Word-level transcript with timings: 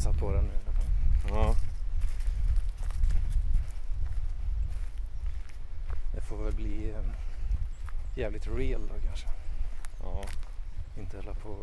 satt 0.00 0.18
på 0.18 0.32
den 0.32 0.44
nu 0.44 0.50
i 0.50 0.56
alla. 1.30 1.42
Ja. 1.42 1.54
Det 6.14 6.20
får 6.20 6.44
väl 6.44 6.54
bli 6.54 6.90
eh, 6.90 7.00
jävligt 8.16 8.46
real 8.46 8.80
då 8.88 8.94
kanske. 9.06 9.26
Ja. 10.02 10.24
Inte 10.98 11.16
hålla 11.16 11.34
på 11.34 11.56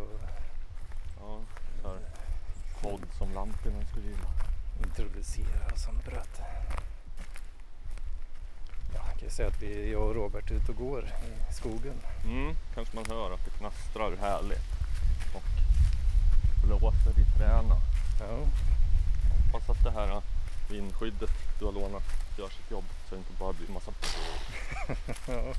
Ja. 1.19 1.39
Så 1.81 1.87
här. 1.87 1.99
Podd 2.81 3.01
som 3.17 3.33
Lampinen 3.33 3.85
skulle 3.91 4.07
gilla. 4.07 4.29
introducera 4.85 5.75
som 5.75 5.97
bröt. 6.05 6.41
Ja, 8.93 9.01
jag 9.07 9.13
kan 9.19 9.23
ju 9.23 9.29
säga 9.29 9.47
att 9.47 9.61
vi, 9.61 9.91
jag 9.91 10.01
och 10.03 10.15
Robert 10.15 10.51
är 10.51 10.55
ute 10.55 10.71
och 10.71 10.77
går 10.77 11.05
i 11.49 11.53
skogen. 11.53 11.93
Mm. 12.25 12.55
Kanske 12.75 12.95
man 12.95 13.05
hör 13.09 13.33
att 13.33 13.45
det 13.45 13.51
knastrar 13.51 14.17
härligt. 14.17 14.65
Och 15.35 15.43
blåser 16.65 17.19
i 17.19 17.37
träna. 17.37 17.75
Ja, 18.21 18.47
Hoppas 19.53 19.69
att 19.77 19.83
det 19.83 19.91
här 19.91 20.21
vindskyddet 20.69 21.29
du 21.59 21.65
har 21.65 21.71
lånat 21.71 22.03
gör 22.37 22.49
sitt 22.49 22.71
jobb 22.71 22.85
så 23.09 23.15
det 23.15 23.19
inte 23.19 23.33
bara 23.39 23.53
blir 23.53 23.67
massa 23.69 23.91
ja. 25.27 25.53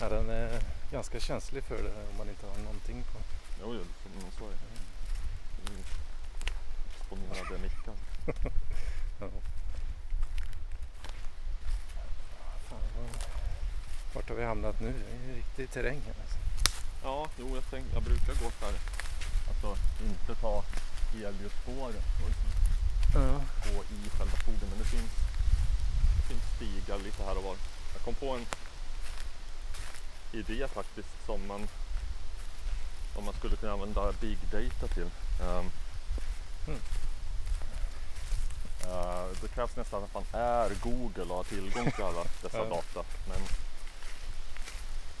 ja 0.00 0.08
den 0.08 0.30
är 0.30 0.60
ganska 0.92 1.20
känslig 1.20 1.64
för 1.64 1.82
det 1.82 1.90
om 2.10 2.16
man 2.18 2.28
inte 2.28 2.46
har 2.46 2.56
någonting 2.58 3.02
på. 3.12 3.18
Jo, 3.60 3.74
jo, 3.74 3.84
men 4.22 4.32
så 4.38 4.44
är 4.44 4.50
det. 4.50 4.56
Exponerade. 7.00 7.70
Ja. 9.20 9.26
Vad- 12.70 12.80
Vart 14.14 14.28
har 14.28 14.36
vi 14.36 14.44
hamnat 14.44 14.80
nu? 14.80 14.92
Det 14.92 15.14
är 15.16 15.28
ju 15.28 15.36
riktig 15.36 15.70
terräng 15.70 16.00
här. 16.06 16.14
Alltså. 16.22 16.38
Ja, 17.04 17.28
jo, 17.38 17.54
jag, 17.54 17.64
tänk, 17.70 17.86
jag 17.94 18.02
brukar 18.02 18.32
gå 18.32 18.50
så 18.60 18.64
här. 18.64 18.74
Alltså 19.48 19.76
inte 20.04 20.34
ta 20.40 20.64
elljusspåret 21.24 22.04
och 22.22 22.28
liksom 22.28 22.50
Ja. 23.14 23.40
gå 23.64 23.82
i 23.84 24.08
själva 24.18 24.36
skogen. 24.36 24.68
Men 24.70 24.78
det 24.78 24.84
finns, 24.84 25.10
det 26.16 26.22
finns 26.28 26.42
stigar 26.56 26.98
lite 26.98 27.22
här 27.24 27.36
och 27.38 27.44
var. 27.44 27.56
Jag 27.94 28.02
kom 28.04 28.14
på 28.14 28.34
en 28.36 28.46
idé 30.32 30.68
faktiskt 30.68 31.08
som 31.26 31.46
man, 31.46 31.68
som 33.14 33.24
man 33.24 33.34
skulle 33.34 33.56
kunna 33.56 33.72
använda 33.72 34.12
big 34.20 34.38
data 34.52 34.94
till. 34.94 35.10
Ehm, 35.42 35.70
Mm. 36.66 36.80
eh, 38.84 39.26
det 39.42 39.48
krävs 39.48 39.76
nästan 39.76 40.04
att 40.04 40.14
man 40.14 40.24
är 40.32 40.70
Google 40.82 41.22
och 41.24 41.36
har 41.36 41.44
tillgång 41.44 41.92
till 41.92 42.04
alla 42.04 42.24
dessa 42.42 42.64
data. 42.64 43.04
Men 43.28 43.40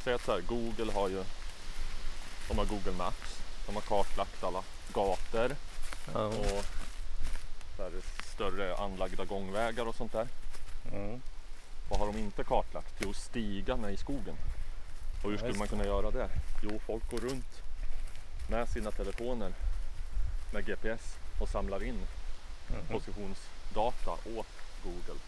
säg 0.04 0.14
att 0.14 0.24
så 0.24 0.32
här, 0.32 0.40
Google 0.40 0.92
har 0.92 1.08
ju 1.08 1.24
de 2.48 2.58
har 2.58 2.64
Google 2.64 2.92
Maps. 2.92 3.36
De 3.66 3.74
har 3.74 3.82
kartlagt 3.82 4.44
alla 4.44 4.62
gator 4.92 5.56
Ja. 6.14 6.20
och 6.26 6.64
här, 7.78 7.90
större 8.34 8.76
anlagda 8.76 9.24
gångvägar 9.24 9.86
och 9.88 9.94
sånt 9.94 10.12
där. 10.12 10.28
Mm. 10.92 11.20
Vad 11.90 11.98
har 11.98 12.06
de 12.06 12.18
inte 12.18 12.44
kartlagt? 12.44 12.94
Jo, 12.98 13.12
stigarna 13.14 13.90
i 13.90 13.96
skogen. 13.96 14.36
Och 15.22 15.30
hur 15.30 15.32
Ja, 15.32 15.38
skulle 15.38 15.58
man 15.58 15.68
kunna 15.68 15.84
göra 15.84 16.10
det? 16.10 16.28
Jo, 16.62 16.80
folk 16.86 17.10
går 17.10 17.18
runt 17.18 17.62
med 18.50 18.68
sina 18.68 18.90
telefoner 18.90 19.52
med 20.52 20.66
GPS 20.66 21.16
och 21.40 21.48
samlar 21.48 21.82
in 21.82 21.98
Mhm. 22.68 22.86
positionsdata 22.90 24.10
åt 24.10 24.46
Google. 24.84 25.20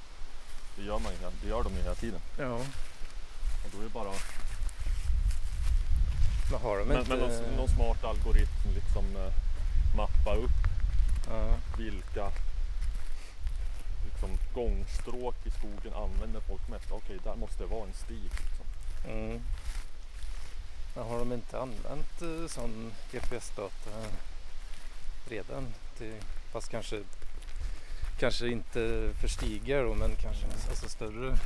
Det 0.76 0.82
gör, 0.84 0.98
man 0.98 1.12
ju, 1.12 1.18
det 1.42 1.48
gör 1.48 1.62
de 1.62 1.72
ju 1.76 1.82
hela 1.82 1.94
tiden. 1.94 2.20
Ja, 2.38 2.54
Och 3.64 3.70
då 3.72 3.78
är 3.78 3.82
det 3.82 3.88
bara 3.88 4.12
men 6.50 6.60
har 6.60 6.78
de 6.78 6.84
men, 6.88 6.98
inte... 6.98 7.10
men 7.10 7.18
någon, 7.18 7.56
någon 7.56 7.68
smart 7.68 8.04
algoritm 8.04 8.74
liksom 8.74 9.16
eh, 9.16 9.32
mappa 9.98 10.34
upp 10.34 10.60
Ja. 11.30 11.54
vilka 11.78 12.30
liksom, 14.04 14.30
gångstråk 14.54 15.34
i 15.44 15.50
skogen 15.50 15.92
använder 15.94 16.40
folk 16.40 16.68
mest. 16.68 16.90
Okej, 16.90 17.18
där 17.24 17.36
måste 17.36 17.62
det 17.62 17.66
vara 17.66 17.86
en 17.86 17.92
stig. 17.92 18.22
Liksom. 18.22 18.66
Mm. 19.10 19.40
Men 20.94 21.04
har 21.04 21.18
de 21.18 21.32
inte 21.32 21.58
använt 21.58 22.22
eh, 22.22 22.46
sån 22.48 22.92
GPS-data 23.12 23.90
redan? 25.28 25.74
Till, 25.98 26.14
fast 26.52 26.68
kanske, 26.70 27.02
kanske 28.18 28.48
inte 28.48 29.10
för 29.20 29.28
stigar 29.28 29.84
då, 29.84 29.94
men 29.94 30.10
kanske 30.16 30.46
alltså 30.68 30.88
större 30.88 31.38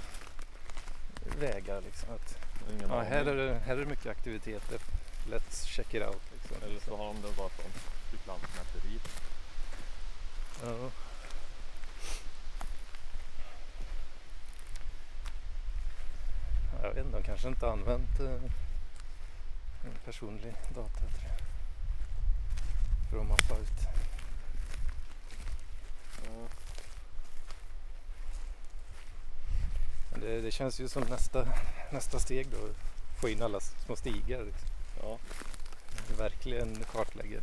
vägar. 1.40 1.80
Liksom. 1.80 2.08
Att, 2.14 2.36
ja, 2.88 3.00
här, 3.00 3.24
är 3.24 3.36
det, 3.36 3.58
här 3.66 3.76
är 3.76 3.80
det 3.80 3.86
mycket 3.86 4.06
aktiviteter. 4.06 4.78
Let's 5.30 5.66
check 5.66 5.94
it 5.94 6.02
out. 6.02 6.22
Liksom. 6.32 6.56
Eller 6.66 6.80
så 6.80 6.96
har 6.96 7.06
de 7.06 7.16
det 7.16 7.36
bara 7.36 7.48
från 7.48 7.70
typ 8.12 8.26
lantmäteriet. 8.26 9.08
Ja. 10.62 10.90
Jag 16.82 16.94
vet 16.94 17.06
inte, 17.06 17.18
de 17.18 17.22
kanske 17.22 17.48
inte 17.48 17.70
använt 17.70 18.20
eh, 18.20 18.42
en 19.84 19.98
personlig 20.04 20.54
data 20.74 20.98
tror 20.98 21.22
jag. 21.22 21.38
För 23.10 23.20
att 23.20 23.26
mappa 23.26 23.58
ut. 23.62 23.80
Ja. 26.24 26.48
Det, 30.20 30.40
det 30.40 30.50
känns 30.50 30.80
ju 30.80 30.88
som 30.88 31.02
nästa, 31.02 31.46
nästa 31.92 32.18
steg 32.18 32.46
då. 32.50 32.58
Få 33.20 33.28
in 33.28 33.42
alla 33.42 33.60
små 33.60 33.96
stigar. 33.96 34.42
Liksom. 34.42 34.68
Ja, 35.02 35.18
Verkligen 36.18 36.84
kartlägger. 36.92 37.42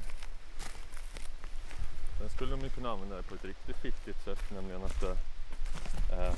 Sen 2.20 2.30
skulle 2.30 2.52
de 2.52 2.62
ju 2.62 2.70
kunna 2.70 2.92
använda 2.92 3.16
det 3.16 3.24
på 3.24 3.36
ett 3.36 3.46
riktigt 3.46 3.78
fittigt 3.78 4.24
sätt, 4.24 4.40
nämligen 4.52 4.84
att 4.84 5.04
eh, 5.04 6.34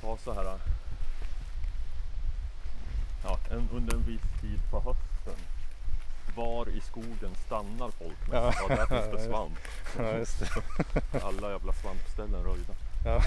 ta 0.00 0.16
så 0.16 0.32
här 0.32 0.58
ja, 3.24 3.38
en, 3.50 3.68
under 3.72 3.94
en 3.94 4.02
viss 4.02 4.40
tid 4.40 4.60
på 4.70 4.80
hösten. 4.80 5.44
Var 6.36 6.68
i 6.68 6.80
skogen 6.80 7.34
stannar 7.46 7.90
folk 7.90 8.20
mest? 8.20 8.32
Ja. 8.32 8.52
Ja, 8.68 8.76
där 8.76 8.86
finns 8.86 9.12
det 9.12 9.28
svamp. 9.30 9.58
Ja, 9.98 10.18
just 10.18 10.38
det. 10.38 10.48
Alla 11.22 11.50
jävla 11.50 11.72
svampställen 11.72 12.44
röjda. 12.44 12.74
Ja. 13.04 13.22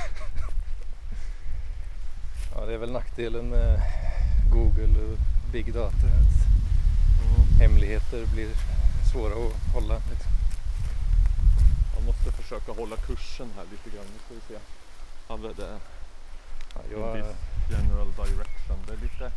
ja, 2.56 2.66
det 2.66 2.74
är 2.74 2.78
väl 2.78 2.92
nackdelen 2.92 3.50
med 3.50 3.82
Google 4.52 5.00
och 5.00 5.18
Big 5.52 5.74
Data. 5.74 5.96
Att 5.96 7.60
hemligheter 7.60 8.26
blir 8.26 8.50
svåra 9.12 9.34
att 9.48 9.74
hålla. 9.74 9.94
Liksom. 10.10 10.32
Jag 11.96 12.04
måste 12.06 12.32
försöka 12.32 12.72
hålla 12.72 12.96
kursen 12.96 13.50
här 13.56 13.66
lite 13.72 13.90
grann. 13.96 14.06
Nu 14.14 14.20
ska 14.26 14.34
vi 14.34 14.42
se. 14.54 14.60
Ja, 15.28 15.36
är 15.36 15.80
Ja, 16.92 17.12
en 17.12 17.18
jag, 17.18 17.26
viss 17.28 17.36
general 17.72 18.08
direction. 18.16 18.78
Det 18.88 18.94
är 18.94 18.98
lite 18.98 19.32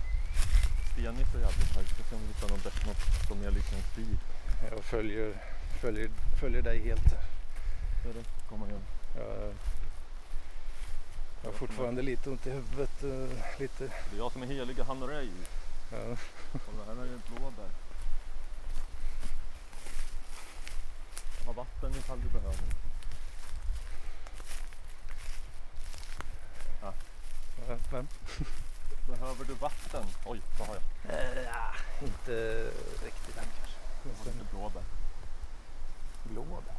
stenigt 0.93 1.35
och 1.35 1.41
jävligt 1.41 1.75
här. 1.77 1.85
Ska 1.85 2.03
se 2.09 2.15
om 2.15 2.21
vi 2.21 2.27
hittar 2.29 2.49
något, 2.49 2.65
bättre- 2.65 2.87
något 2.87 3.29
som 3.29 3.43
är 3.47 3.51
lite 3.51 3.77
en 3.77 3.83
stig. 3.93 4.19
jag 4.71 4.85
följer, 4.85 5.35
följer, 5.81 6.11
följer 6.41 6.63
dig 6.63 6.79
helt. 6.89 7.11
Det 8.03 8.09
är 8.11 8.15
det. 8.15 8.25
Kommer 8.49 8.67
igen. 8.67 8.81
Jag, 9.17 9.53
jag 11.43 11.51
har 11.51 11.59
fortfarande 11.59 12.03
lite 12.03 12.31
ont 12.31 12.47
i 12.47 12.51
huvudet. 12.51 13.03
eh, 13.05 13.61
Lite, 13.61 13.85
Det 13.85 14.17
är 14.17 14.19
jag 14.19 14.33
som 14.33 14.43
är 14.43 14.47
heliga 14.47 14.85
Hanurej. 14.85 15.29
ja. 15.93 16.17
Kolla 16.67 16.85
här 16.87 17.03
är 17.03 17.07
det 17.09 17.21
blåbär. 17.31 17.71
Ha 21.47 21.53
vatten 21.53 21.91
ifall 21.91 22.21
du 22.21 22.29
behöver. 22.29 22.65
Ja, 26.83 26.93
Men, 27.93 28.09
Behöver 29.09 29.45
du 29.45 29.55
vatten? 29.55 30.07
Oj, 30.25 30.41
vad 30.59 30.69
har 30.69 30.75
jag? 30.75 31.15
eh, 31.15 31.43
ja, 31.43 31.75
inte 32.03 32.63
riktigt 33.05 33.37
än 33.37 33.45
kanske. 33.59 33.79
Jag 34.05 34.15
har 34.19 34.25
lite 34.25 34.45
blåbär. 34.55 34.83
Blåbär. 36.25 36.75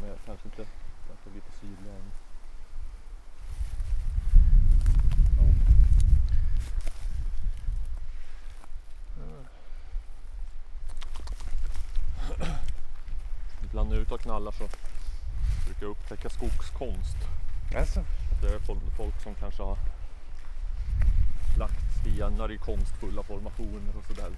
Men 0.00 0.08
jag 0.08 0.18
kanske 0.26 0.48
inte, 0.48 0.66
kanske 1.08 1.30
lite 1.34 1.52
syrliga 1.60 1.92
än. 1.94 2.12
Ibland 13.72 13.88
när 13.88 13.96
jag 13.96 14.00
är 14.00 14.06
ute 14.06 14.14
och 14.14 14.20
knallar 14.20 14.52
så 14.52 14.68
brukar 15.64 15.82
jag 15.86 15.90
upptäcka 15.90 16.28
skogskonst. 16.30 17.16
Alltså, 17.76 18.04
Det 18.40 18.48
är 18.54 18.58
folk, 18.96 19.22
som 19.22 19.34
kanske 19.34 19.62
har 19.62 19.78
lagt 21.58 22.00
stenar 22.00 22.52
i 22.52 22.58
konstfulla 22.58 23.22
formationer 23.22 23.96
och 23.98 24.04
sådär. 24.04 24.30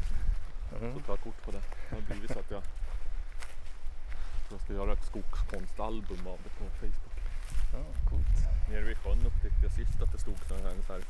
Så 0.71 0.85
mm. 0.85 1.03
tar 1.03 1.13
jag 1.13 1.21
kort 1.21 1.43
på 1.45 1.51
det. 1.51 1.63
Det 1.91 1.97
har 1.97 2.03
blivit 2.03 2.33
så 2.33 2.39
att 2.39 2.51
jag, 2.51 2.63
jag 4.51 4.61
ska 4.61 4.73
göra 4.73 4.93
ett 4.93 5.05
skogskonstalbum 5.05 6.27
av 6.27 6.39
det 6.45 6.51
på 6.59 6.65
Facebook. 6.81 7.19
ja, 7.73 8.11
coolt. 8.11 8.37
Nere 8.71 8.83
vid 8.83 8.97
sjön 8.97 9.27
upptäckte 9.27 9.63
jag 9.63 9.73
sist 9.73 10.03
att 10.03 10.13
det 10.13 10.19
stod 10.19 10.39
sån 10.49 10.59
här, 10.63 10.71
en 10.71 10.83
så 10.87 10.93
här 10.93 11.03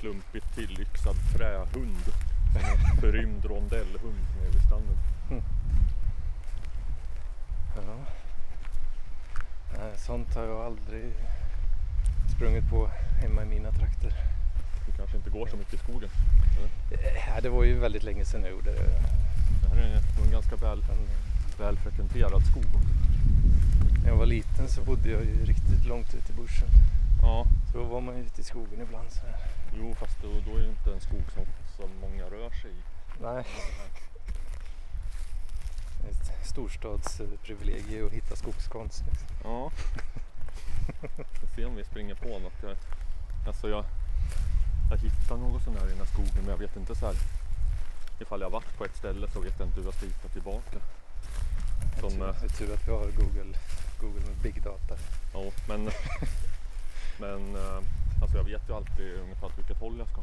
klumpigt 0.00 0.54
tillyxad 0.54 1.16
trähund 1.36 2.04
En 2.56 3.00
förrymd 3.00 3.44
rondellhund 3.44 4.26
nere 4.38 4.50
vid 4.50 4.62
stranden. 4.66 4.98
Ja. 7.76 7.82
Nej, 9.78 9.92
sånt 9.96 10.34
har 10.34 10.44
jag 10.44 10.60
aldrig 10.60 11.12
sprungit 12.36 12.70
på 12.70 12.90
hemma 13.22 13.42
i 13.42 13.46
mina 13.46 13.72
trakter. 13.72 14.12
Du 14.86 14.92
kanske 14.92 15.16
inte 15.16 15.30
går 15.30 15.46
så 15.46 15.56
mycket 15.56 15.74
i 15.74 15.78
skogen. 15.78 16.10
Eh, 16.90 17.42
det 17.42 17.48
var 17.48 17.64
ju 17.64 17.78
väldigt 17.78 18.02
länge 18.02 18.24
sedan 18.24 18.42
jag 18.42 18.50
gjorde 18.50 18.72
det. 18.72 18.88
Det 19.62 19.68
här 19.68 19.76
är 19.76 20.24
en 20.24 20.30
ganska 20.30 20.56
väl, 20.56 20.84
väl 21.58 21.78
frekventerad 21.78 22.42
skog. 22.46 22.66
när 24.02 24.08
jag 24.08 24.16
var 24.16 24.26
liten 24.26 24.68
så 24.68 24.82
bodde 24.82 25.10
jag 25.10 25.24
ju 25.24 25.44
riktigt 25.44 25.84
långt 25.86 26.14
ute 26.14 26.32
i 26.32 26.36
bushen. 26.36 26.68
Ja, 27.22 27.46
Så 27.72 27.78
då 27.78 27.84
var 27.84 28.00
man 28.00 28.16
ju 28.16 28.22
ute 28.22 28.40
i 28.40 28.44
skogen 28.44 28.80
ibland. 28.82 29.10
Så 29.10 29.20
här. 29.26 29.36
jo 29.78 29.94
fast 29.94 30.22
då, 30.22 30.28
då 30.46 30.58
är 30.58 30.62
det 30.62 30.68
inte 30.68 30.92
en 30.94 31.00
skog 31.00 31.24
som, 31.34 31.44
som 31.76 31.90
många 32.00 32.24
rör 32.24 32.50
sig 32.50 32.70
i. 32.70 32.82
Nej, 33.22 33.44
ett 36.10 36.46
storstadsprivilegium 36.48 38.06
att 38.06 38.12
hitta 38.12 38.36
skogskonst. 38.36 39.02
Ja. 39.44 39.70
Vi 41.16 41.24
får 41.40 41.46
se 41.56 41.64
om 41.64 41.76
vi 41.76 41.84
springer 41.84 42.14
på 42.14 42.28
något. 42.38 42.62
Jag, 42.62 42.76
alltså 43.46 43.68
jag, 43.68 43.84
jag 44.90 44.96
hittar 44.98 45.36
något 45.36 45.62
sån 45.62 45.76
här 45.76 45.86
i 45.86 45.88
den 45.88 45.98
här 45.98 46.06
skogen 46.06 46.32
men 46.36 46.48
jag 46.48 46.56
vet 46.58 46.76
inte 46.76 46.94
så 46.94 47.06
här. 47.06 47.14
Ifall 48.20 48.40
jag 48.40 48.50
varit 48.50 48.78
på 48.78 48.84
ett 48.84 48.96
ställe 48.96 49.30
så 49.30 49.40
vet 49.40 49.58
jag 49.58 49.68
inte 49.68 49.80
hur 49.80 49.86
jag 49.86 49.94
ska 49.94 50.06
hitta 50.06 50.28
tillbaka. 50.28 50.78
Det 51.94 51.96
är 52.06 52.10
Som, 52.10 52.10
tur- 52.18 52.28
eh, 52.28 52.34
det 52.40 52.46
är 52.46 52.48
tur 52.48 52.74
att 52.74 52.88
vi 52.88 52.92
har 52.92 53.04
Google, 53.04 53.58
Google 54.00 54.20
med 54.26 54.36
big 54.42 54.62
data. 54.62 54.96
Ja, 55.34 55.42
men, 55.68 55.90
men 57.20 57.56
eh, 57.56 57.78
alltså 58.22 58.36
jag 58.36 58.44
vet 58.44 58.68
ju 58.68 58.74
alltid 58.74 59.14
ungefär 59.22 59.46
åt 59.46 59.58
vilket 59.58 59.78
håll 59.80 59.98
jag 59.98 60.08
ska. 60.08 60.22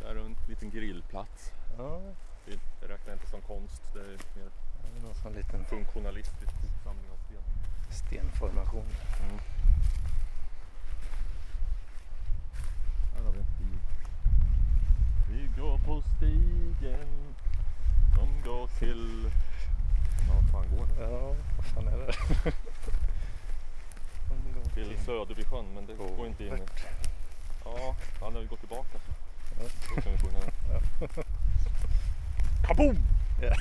Det 0.00 0.06
är 0.08 0.14
en 0.24 0.36
liten 0.48 0.70
grillplats. 0.70 1.52
Ja, 1.78 2.00
Det, 2.46 2.86
räknar 2.88 3.12
inte 3.12 3.26
som 3.26 3.40
konst. 3.40 3.82
Det 3.94 4.00
är 4.00 4.18
mer 4.36 4.50
någon 5.02 5.32
liten 5.32 5.64
funktionalistisk 5.64 6.52
hopsamling 6.62 7.10
av 7.10 7.16
sten. 7.16 7.42
stenformation. 7.90 8.86
Mm. 9.20 9.38
Här 13.14 13.24
har 13.24 13.32
vi 13.32 13.38
en 13.38 13.46
stig. 13.46 13.78
Vi 15.30 15.60
går 15.60 15.78
på 15.78 16.02
stigen 16.16 17.34
som 18.14 18.42
går 18.44 18.66
till... 18.66 19.30
Ja, 20.28 20.34
vad 20.34 20.50
fan 20.50 20.76
går 20.76 20.86
det? 20.86 21.10
Ja, 21.10 21.34
vad 21.56 21.66
fan 21.66 21.88
är 21.88 21.98
det? 21.98 22.14
Går 24.54 24.70
Till 24.74 24.98
söder 25.04 25.34
vid 25.34 25.46
sjön, 25.46 25.66
men 25.74 25.86
det 25.86 25.94
går 25.94 26.26
inte 26.26 26.44
in. 26.44 26.56
Bort. 26.56 26.80
Ja, 27.64 27.96
han 28.20 28.34
har 28.34 28.42
ju 28.42 28.48
gått 28.48 28.60
tillbaka 28.60 28.98
så. 29.06 29.12
Ja. 29.58 29.68
Då 29.94 30.00
kan 30.02 30.12
vi 30.12 30.18
sjunga 30.18 30.38
den. 30.40 30.52
Ja. 31.16 31.22
Kaboom! 32.70 32.96
Ja. 33.42 33.50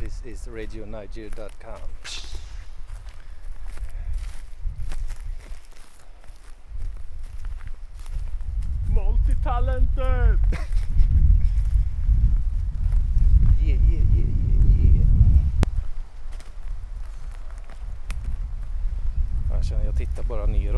This 0.00 0.22
is 0.24 0.48
RadioNiger.com. 0.48 1.80
Multitalented! 8.92 10.38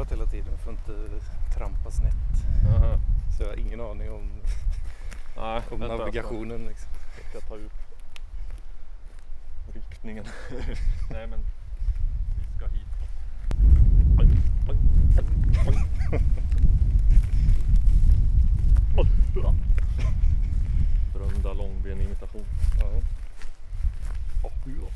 neråt 0.08 0.12
hela 0.12 0.26
tiden 0.26 0.58
för 0.58 0.72
att 0.72 0.78
inte 0.78 1.25
trampa 1.55 1.90
snett. 1.90 2.14
Aha. 2.66 2.99
Så 3.37 3.43
jag 3.43 3.49
har 3.49 3.56
ingen 3.56 3.81
aning 3.81 4.10
om, 4.10 4.31
Nej, 5.37 5.62
om 5.70 5.81
navigationen. 5.81 6.64
Liksom. 6.66 6.90
Jag 6.93 7.25
ska, 7.25 7.38
jag 7.38 7.43
ska 7.43 7.49
ta 7.49 7.56
ut 7.56 7.72
riktningen. 9.75 10.25
Nej 11.10 11.26
men 11.26 11.40
vi 12.37 12.56
ska 12.56 12.66
hit. 12.66 12.87
Oj. 14.19 14.28
Oj, 18.96 19.06
ja. 19.43 19.54
Brunda 21.14 21.52
långben 21.52 22.00
imitation. 22.00 22.44
Ja. 22.81 22.87
Oh, 24.43 24.52
ja. 24.66 24.88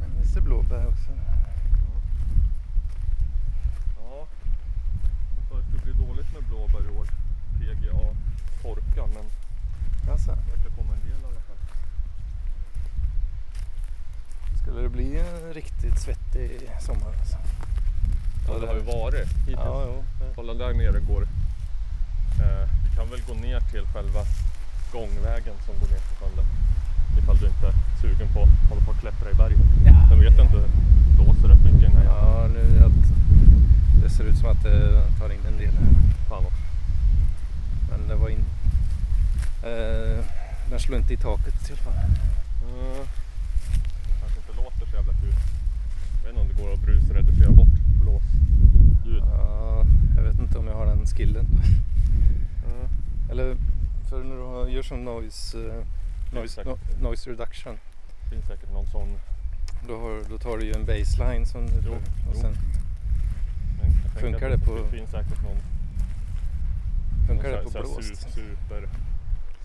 Men 0.00 0.19
visst 0.19 0.19
är 0.36 0.40
blåbär 0.40 0.86
också. 0.86 1.10
Ja, 3.98 4.26
jag 5.36 5.48
sa 5.48 5.56
det 5.56 5.64
skulle 5.64 5.82
bli 5.92 6.06
dåligt 6.06 6.32
med 6.34 6.42
blåbär 6.48 6.84
i 6.92 6.98
år. 6.98 7.06
PGA 7.58 7.98
torka 8.62 9.06
men 9.14 9.24
Alltså, 10.12 10.30
det 10.30 10.50
verkar 10.56 10.76
komma 10.76 10.94
en 10.94 11.00
del 11.00 11.20
i 11.20 11.24
alla 11.24 11.40
fall. 11.40 11.56
skulle 14.62 14.80
det 14.82 14.88
bli 14.88 15.18
en 15.18 15.52
riktigt 15.54 15.98
svettig 16.00 16.70
sommar? 16.80 17.12
Alltså. 17.18 17.36
Ja, 18.48 18.58
det 18.58 18.66
har 18.66 18.74
ju 18.74 18.80
varit 18.80 19.28
hittills. 19.28 19.56
Ja, 19.56 19.84
jo. 19.86 20.04
Kolla 20.34 20.54
där 20.54 20.74
nere 20.74 21.00
går. 21.00 21.22
Eh, 22.42 22.68
vi 22.84 22.96
kan 22.96 23.08
väl 23.10 23.20
gå 23.28 23.34
ner 23.34 23.60
till 23.60 23.86
själva 23.94 24.20
gångvägen 24.92 25.54
som 25.66 25.74
går 25.80 25.86
ner 25.88 25.98
till 26.08 26.16
sjön 26.16 26.36
där. 26.36 26.44
Ifall 27.18 27.36
du 27.38 27.46
inte 27.46 27.66
är 27.66 27.74
sugen 28.02 28.28
på 28.34 28.42
att 28.42 28.68
hålla 28.68 28.80
på 28.80 28.90
och 28.90 28.96
klättra 29.00 29.30
i 29.30 29.34
bergen. 29.34 29.58
Ja. 29.86 30.06
Sen 30.08 30.20
vet 30.20 30.36
jag 30.36 30.46
inte, 30.46 30.56
det 30.56 30.70
blåser 31.24 31.48
rätt 31.48 31.64
mycket 31.64 31.80
i 31.82 31.82
den 31.82 31.92
här 31.96 32.04
jävla 32.04 32.42
Ja, 32.42 32.48
nu 32.54 32.84
att 32.84 33.02
det 34.02 34.10
ser 34.10 34.24
ut 34.24 34.36
som 34.38 34.48
att 34.50 34.62
det 34.62 35.02
tar 35.18 35.30
in 35.32 35.40
en 35.48 35.58
del 35.58 35.72
här. 35.74 35.86
fan 36.28 36.44
också. 36.44 36.62
Men 37.90 38.08
det 38.08 38.14
var 38.14 38.28
in... 38.28 38.44
Eh, 39.62 40.24
den 40.70 40.80
slår 40.80 40.98
inte 40.98 41.14
i 41.14 41.16
taket 41.16 41.70
i 41.70 41.72
alla 41.72 41.82
fall. 41.82 41.94
Eh, 41.94 43.02
det 44.06 44.14
kanske 44.20 44.38
inte 44.40 44.62
låter 44.62 44.86
så 44.90 44.96
jävla 44.96 45.12
kul. 45.12 45.34
Jag 46.22 46.22
vet 46.22 46.30
inte 46.30 46.40
om 46.40 46.48
det 46.48 46.62
går 46.62 46.72
att 46.72 46.80
brusreducera 46.80 47.50
bort 47.50 47.76
blåsljud. 48.02 49.22
Ja, 49.32 49.84
jag 50.16 50.22
vet 50.22 50.38
inte 50.38 50.58
om 50.58 50.66
jag 50.66 50.74
har 50.74 50.86
den 50.86 51.06
skillen. 51.06 51.46
Eh, 52.66 53.30
Eller 53.30 53.56
för 54.08 54.24
när 54.24 54.36
du 54.36 54.42
har- 54.42 54.68
gör 54.68 54.82
som 54.82 55.04
noise, 55.04 55.58
eh, 55.58 55.84
noise, 56.32 56.64
no, 56.64 56.78
noise 57.02 57.30
reduction. 57.30 57.78
det 58.24 58.30
finns 58.30 58.46
säkert 58.46 58.72
någon 58.72 58.86
sån. 58.86 59.18
Då, 59.88 59.98
har, 60.00 60.22
då 60.30 60.38
tar 60.38 60.58
du 60.58 60.64
ju 60.66 60.72
en 60.72 60.86
baseline 60.86 61.46
som 61.46 61.66
du 61.66 61.82
Jo, 61.86 61.92
och 61.92 62.00
jo. 62.34 62.40
sen 62.40 62.54
tänker 63.80 64.20
Funkar 64.20 64.50
det 64.50 64.58
på- 64.58 64.74
Det 64.76 64.90
finns 64.90 65.10
säkert 65.10 65.42
någon 65.42 65.56
funkar 67.26 67.50
någon 67.50 67.58
det 67.58 67.64
på 67.64 67.70
så 67.70 67.78
blåst. 67.80 68.26
su- 68.26 68.30
Super, 68.34 68.88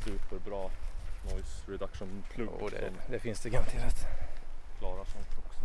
superbra 0.06 0.70
noise 1.32 1.72
reduction 1.72 2.24
plugg 2.34 2.50
Och 2.50 2.72
det, 2.72 2.92
det 3.10 3.20
finns 3.20 3.40
det 3.42 3.50
garanterat. 3.50 4.08
klarar 4.80 5.06
sånt 5.06 5.28
också. 5.46 5.60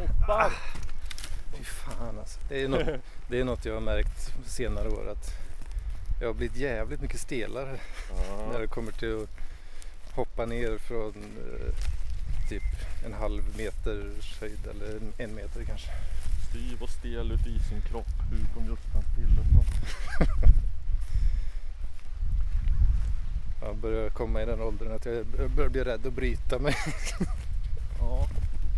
Hoppar! 0.00 0.52
Fy 1.56 1.64
fan 1.64 2.18
alltså. 2.18 2.40
Det 2.48 2.62
är, 2.62 2.68
något, 2.68 2.86
det 3.28 3.40
är 3.40 3.44
något 3.44 3.64
jag 3.64 3.74
har 3.74 3.80
märkt 3.80 4.34
senare 4.46 4.88
år 4.88 5.08
att 5.10 5.34
jag 6.20 6.26
har 6.28 6.34
blivit 6.34 6.56
jävligt 6.56 7.00
mycket 7.00 7.20
stelare 7.20 7.78
Ja. 8.10 8.48
när 8.52 8.60
det 8.60 8.66
kommer 8.66 8.92
till 8.92 9.22
att 9.22 9.28
hoppa 10.16 10.46
ner 10.46 10.78
från 10.78 11.08
eh, 11.16 11.74
typ 12.48 12.62
en 13.06 13.12
halv 13.12 13.42
meters 13.56 14.40
höjd 14.40 14.66
eller 14.70 14.96
en, 14.96 15.12
en 15.18 15.34
meter 15.34 15.64
kanske. 15.64 15.88
Styv 16.50 16.82
och 16.82 16.90
stel 16.90 17.32
ut 17.32 17.46
i 17.46 17.58
sin 17.68 17.80
kropp, 17.90 18.06
utom 18.32 18.66
just 18.66 18.82
hans 18.94 19.06
pillerna. 19.16 19.64
Jag 23.62 23.76
börjar 23.76 24.10
komma 24.10 24.42
i 24.42 24.44
den 24.44 24.60
åldern 24.60 24.92
att 24.92 25.04
jag 25.06 25.26
börjar 25.56 25.70
bli 25.70 25.84
rädd 25.84 26.06
att 26.06 26.12
bryta 26.12 26.58
mig. 26.58 26.74
Ja, 28.00 28.28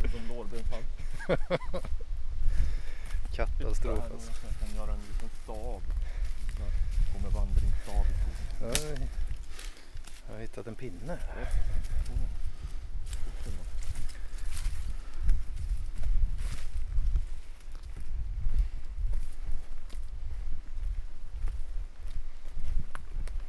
det 0.03 0.09
är 0.09 0.11
som 0.13 0.29
lårbenshals. 0.29 0.85
Katastrof 3.35 3.99
alltså. 4.13 4.31
Jag 4.47 4.69
kan 4.69 4.77
göra 4.77 4.93
en 4.93 5.01
liten 5.13 5.29
stav. 5.45 5.83
Kommer 7.23 7.35
vandringsstav 7.35 8.07
i 8.07 8.75
skogen. 8.75 9.09
Jag 10.27 10.35
har 10.35 10.41
hittat 10.41 10.67
en 10.67 10.75
pinne. 10.75 11.19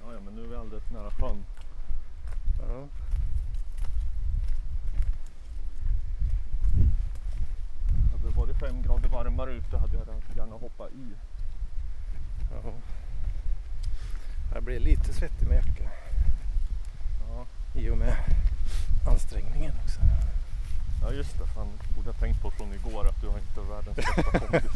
Ja, 0.01 0.13
ja, 0.13 0.19
men 0.25 0.35
nu 0.35 0.43
är 0.43 0.47
vi 0.47 0.55
alldeles 0.55 0.89
nära 0.89 1.11
sjön. 1.11 1.45
Ja. 2.59 2.87
Hade 8.11 8.27
det 8.29 8.35
varit 8.35 8.59
fem 8.59 8.81
grader 8.81 9.09
varmare 9.09 9.51
ute 9.51 9.77
hade 9.77 9.97
jag 9.97 10.07
gärna 10.35 10.55
hoppat 10.55 10.91
i. 10.91 11.15
Ja. 12.51 12.73
Jag 14.71 14.81
blir 14.81 14.91
lite 14.91 15.13
svettig 15.13 15.47
med 15.47 15.57
jackan 15.57 15.87
Ja, 17.29 17.45
i 17.81 17.89
och 17.89 17.97
med 17.97 18.15
ansträngningen 19.07 19.73
också. 19.83 19.99
Ja 21.03 21.11
just 21.13 21.37
det, 21.39 21.47
fan 21.47 21.67
borde 21.95 22.09
ha 22.11 22.19
tänkt 22.19 22.41
på 22.41 22.51
från 22.51 22.73
igår 22.73 23.07
att 23.07 23.21
du 23.21 23.27
har 23.27 23.37
inte 23.39 23.61
världens 23.69 23.95
bästa 23.95 24.23
kompis. 24.39 24.75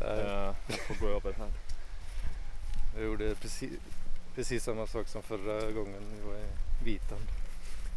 Eh, 0.00 0.54
jag 0.68 0.80
får 0.88 0.94
gå 1.00 1.06
över 1.08 1.32
här. 1.38 1.48
Jag 2.94 3.04
gjorde 3.04 3.34
precis, 3.34 3.70
precis 4.34 4.64
samma 4.64 4.86
sak 4.86 5.08
som 5.08 5.22
förra 5.22 5.70
gången 5.72 6.02
vi 6.16 6.28
var 6.28 6.36
i 6.38 6.44
Vitan. 6.84 7.18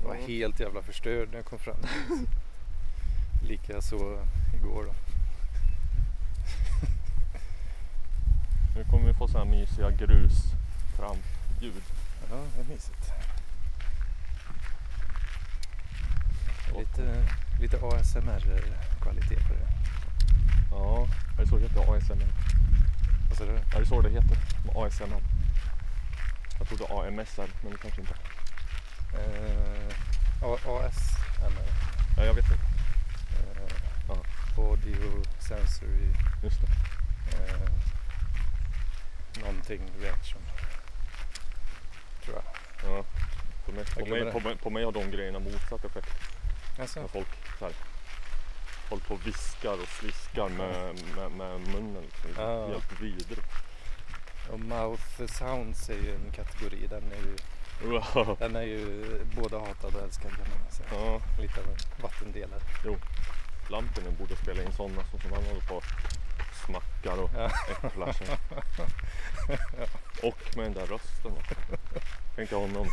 Jag 0.01 0.07
var 0.07 0.15
Ja. 0.15 0.21
helt 0.27 0.59
jävla 0.59 0.81
förstörd 0.81 1.29
när 1.29 1.35
jag 1.35 1.45
kom 1.45 1.59
fram. 1.59 1.77
Lika 3.47 3.81
så 3.81 3.95
igår 4.59 4.83
då. 4.83 4.93
Nu 8.75 8.84
kommer 8.84 9.08
vi 9.08 9.13
få 9.13 9.27
så 9.27 9.38
här 9.38 9.46
mysiga 9.46 9.92
grustrampljud. 9.92 11.84
Ja, 12.32 12.36
det 12.56 12.62
är 12.62 12.65
mysigt. 12.74 13.12
Lite, 16.77 17.25
lite 17.60 17.77
ASMR-kvalitet 17.77 19.36
på 19.48 19.53
det. 19.53 19.68
Ja, 20.72 21.08
är 21.38 21.42
det 21.42 21.48
så 21.48 21.58
det 21.58 21.63
heter 21.63 21.96
ASMR? 21.98 22.27
Vad 23.30 23.38
sa 23.38 23.46
du? 23.46 23.51
Ja, 23.51 23.62
det 23.72 23.77
är 23.80 23.86
så 23.86 24.01
det 24.01 24.10
heter. 24.10 24.38
ASMR. 24.75 25.22
Jag 26.60 26.68
trodde 26.68 26.86
AMSR, 26.86 27.50
men 27.63 27.72
det 27.72 27.77
kanske 27.77 28.01
inte. 28.01 28.13
Eh, 29.13 29.96
ASMR. 30.42 31.68
Ja, 32.18 32.24
jag 32.25 32.34
vet 32.34 32.46
inte. 32.46 32.63
Eh. 33.34 34.18
Audio 34.58 35.24
Sensory 35.39 36.08
Just 36.44 36.62
det. 36.62 36.68
eh, 37.38 37.70
någonting 39.41 39.81
reaction. 40.01 40.41
Tror 42.25 42.35
jag. 42.35 42.43
Ja. 42.91 43.03
På 43.65 43.71
mig, 43.71 43.85
på, 43.85 44.05
mig, 44.05 44.31
på, 44.31 44.39
mig, 44.39 44.57
på 44.57 44.69
mig 44.69 44.83
har 44.83 44.91
de 44.91 45.11
grejerna 45.11 45.39
motsatt 45.39 45.85
effekt. 45.85 46.09
Alltså, 46.79 47.01
När 47.01 47.07
folk 47.07 47.27
så 47.59 47.65
här, 47.65 47.73
håller 48.89 49.03
på 49.03 49.13
och 49.13 49.27
viskar 49.27 49.73
och 49.73 49.87
sliskar 49.87 50.49
med, 50.49 50.99
med, 51.15 51.31
med 51.31 51.59
munnen. 51.59 52.01
Liksom. 52.03 52.43
Ja. 52.43 52.67
Helt 52.67 53.01
vidrigt. 53.01 53.41
och 54.51 54.59
mouth 54.59 55.25
sounds 55.25 55.89
är 55.89 55.93
ju 55.93 56.15
en 56.15 56.31
kategori. 56.31 56.87
Den 56.87 57.03
är 57.11 57.15
ju, 57.17 57.35
Wow. 57.83 58.37
den 58.39 58.55
är 58.55 58.61
ju 58.61 59.05
både 59.35 59.57
hatad 59.59 59.95
och 59.95 60.03
älskad 60.03 60.31
kan 60.31 60.45
man 60.63 60.71
säga. 60.71 60.89
Ja, 60.91 61.21
Lite 61.41 61.59
av 61.61 61.67
en 61.67 62.01
vattendelare. 62.03 62.61
Lampinen 63.69 64.15
borde 64.19 64.35
spela 64.35 64.63
in 64.63 64.71
sådana 64.73 65.01
så 65.11 65.19
som 65.19 65.31
han 65.33 65.43
håller 65.43 65.61
på 65.61 65.81
smackar 66.65 67.22
och 67.22 67.32
sig. 68.15 68.27
Och 70.24 70.58
med 70.58 70.65
den 70.65 70.74
där 70.74 70.86
rösten 70.86 71.32
också. 71.32 71.55
Tänk 72.36 72.50
dig 72.50 72.60
honom 72.60 72.88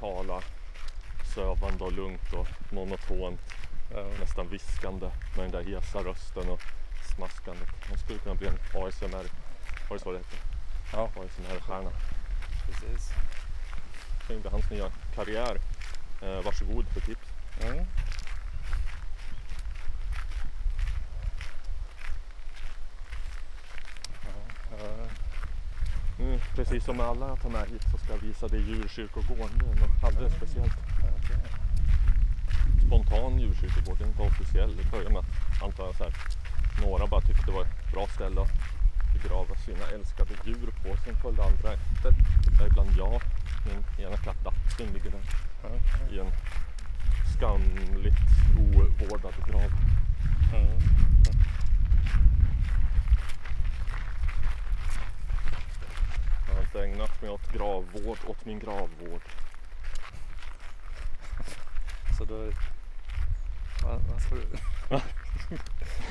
tala 0.00 0.42
sövande 1.34 1.84
och 1.84 1.92
lugnt 1.92 2.32
och 2.32 2.46
monotont, 2.72 3.40
nästan 4.20 4.48
viskande 4.48 5.10
med 5.36 5.44
den 5.44 5.50
där 5.50 5.64
hesa 5.64 5.98
rösten 5.98 6.48
och 6.48 6.60
smaskandet. 7.16 7.68
Han 7.88 7.98
skulle 7.98 8.18
kunna 8.18 8.34
bli 8.34 8.46
en 8.46 8.58
ASMR, 8.74 9.26
var 9.88 9.96
det 9.96 9.98
så 9.98 10.12
det 10.12 10.18
heter? 10.18 10.38
Ja, 10.92 11.10
ASMR-stjärna. 11.16 11.90
precis. 12.66 13.12
Tänk 14.26 14.42
dig 14.42 14.52
hans 14.52 14.70
nya 14.70 14.90
karriär. 15.14 15.60
Eh, 16.22 16.44
varsågod 16.44 16.86
för 16.88 17.00
tips. 17.00 17.28
Mm. 17.60 17.86
Ja. 24.80 26.24
Mm, 26.24 26.38
precis 26.54 26.84
som 26.84 27.00
alla 27.00 27.28
jag 27.28 27.40
tar 27.40 27.50
med 27.50 27.68
hit 27.68 27.82
så 27.90 27.98
ska 27.98 28.12
jag 28.12 28.20
visa 28.20 28.48
dig 28.48 28.60
djurkyrkogården. 28.60 29.58
Det 29.58 29.64
är 29.66 29.86
något 29.86 30.04
alldeles 30.04 30.34
speciellt. 30.34 30.72
Spontan 32.86 33.40
djurkyrkogård, 33.40 33.98
den 33.98 34.06
är 34.06 34.10
inte 34.10 34.22
officiell. 34.22 34.76
Det 34.76 34.90
började 34.90 35.10
med 35.10 35.24
att 35.62 35.78
jag 35.78 35.94
så 35.96 36.04
här, 36.04 36.14
några 36.82 37.06
bara 37.06 37.20
tyckte 37.20 37.46
det 37.46 37.52
var 37.52 37.62
ett 37.62 37.92
bra 37.92 38.06
ställe 38.06 38.40
att 38.40 38.52
begrava 39.12 39.54
sina 39.56 39.86
älskade 39.94 40.34
djur 40.44 40.70
på. 40.82 40.96
Sen 41.04 41.16
följde 41.22 41.42
andra 41.44 41.72
efter. 41.72 42.14
Däribland 42.58 42.90
jag. 42.98 43.20
Min 43.66 44.06
ena 44.06 44.16
katt 44.16 44.36
Dustin 44.80 44.94
ligger 44.94 45.10
där 45.10 45.22
i 46.14 46.18
en 46.18 46.32
skamligt 47.36 48.16
ovårdad 48.56 49.34
grav. 49.48 49.70
Mm. 50.54 50.80
Jag 56.48 56.54
har 56.54 56.58
inte 56.70 56.84
ägnat 56.84 57.22
mig 57.22 57.30
åt 57.30 57.52
gravvård, 57.52 58.18
åt 58.26 58.44
min 58.44 58.58
gravvård. 58.58 59.22
Så 62.18 62.24
då... 62.24 62.52
Vad, 63.82 64.00
vad 64.00 64.22
sa 64.22 64.34
du? 64.34 64.58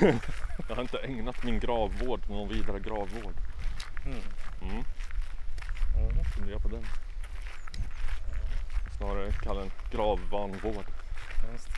Jag 0.68 0.74
har 0.76 0.82
inte 0.82 0.98
ägnat 0.98 1.44
min 1.44 1.60
gravvård 1.60 2.20
någon 2.28 2.48
vidare 2.48 2.80
gravvård. 2.80 3.34
Mm. 4.04 4.18
Mm, 4.62 4.84
Mm. 5.96 6.24
fundera 6.24 6.58
på 6.58 6.68
den. 6.68 6.86
Snarare 8.96 9.32
kalla 9.32 9.60
den 9.60 9.70
gravvanvård. 9.90 10.84
Just 11.52 11.68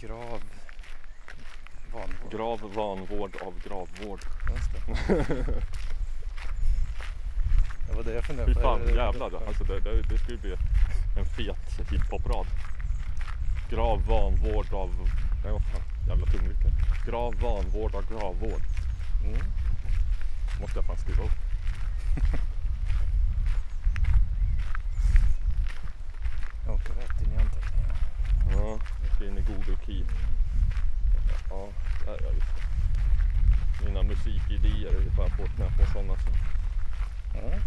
det. 0.00 0.06
Grav... 0.06 0.42
Vanvård. 1.92 2.30
Gravvanvård 2.32 3.36
av 3.36 3.54
gravvård. 3.68 4.20
Just 4.54 4.72
det. 4.72 4.80
Det 7.88 7.94
var 7.96 8.02
det 8.04 8.14
jag 8.14 8.24
funderade 8.24 8.50
Fy 8.54 8.54
på. 8.54 8.60
fan 8.60 8.80
Är 8.80 8.86
det- 8.86 8.92
jävlar. 8.94 9.30
Alltså 9.46 9.64
det, 9.64 9.80
det, 9.80 10.02
det 10.02 10.18
skulle 10.18 10.38
bli 10.38 10.54
en 11.18 11.24
fet 11.26 11.90
hiphoprad. 11.90 12.46
Gravvanvård 13.70 14.72
av... 14.72 14.90
Nej 15.44 15.52
vad 15.52 15.62
fan. 15.62 15.82
Jävla 16.08 16.26
tungvickel. 16.26 16.70
Gravvanvård 17.06 17.94
av 17.94 18.08
gravvård. 18.08 18.62
Mm. 19.24 19.40
Måste 20.60 20.78
jag 20.78 20.84
fan 20.86 20.96
skriva 20.98 21.22
upp. 21.22 21.30
Jag 26.66 26.74
åker 26.74 26.94
rätt 26.94 27.22
in 27.22 27.32
i 27.32 27.36
anteckningarna. 27.36 27.94
Ja, 28.52 28.78
ska 29.14 29.24
in 29.26 29.38
i 29.38 29.42
Google 29.42 29.76
Keep. 29.86 30.06
Ja, 31.50 31.68
ja, 32.06 32.12
just 32.34 32.46
det. 32.56 33.84
Mina 33.84 34.02
musikidéer 34.02 34.88
är 34.88 35.10
får 35.10 35.24
jag 35.24 35.36
på 35.36 35.46
knä 35.56 35.70
på 35.78 35.86
sådana 35.92 36.16
som 36.16 36.32
Mm. 37.34 37.60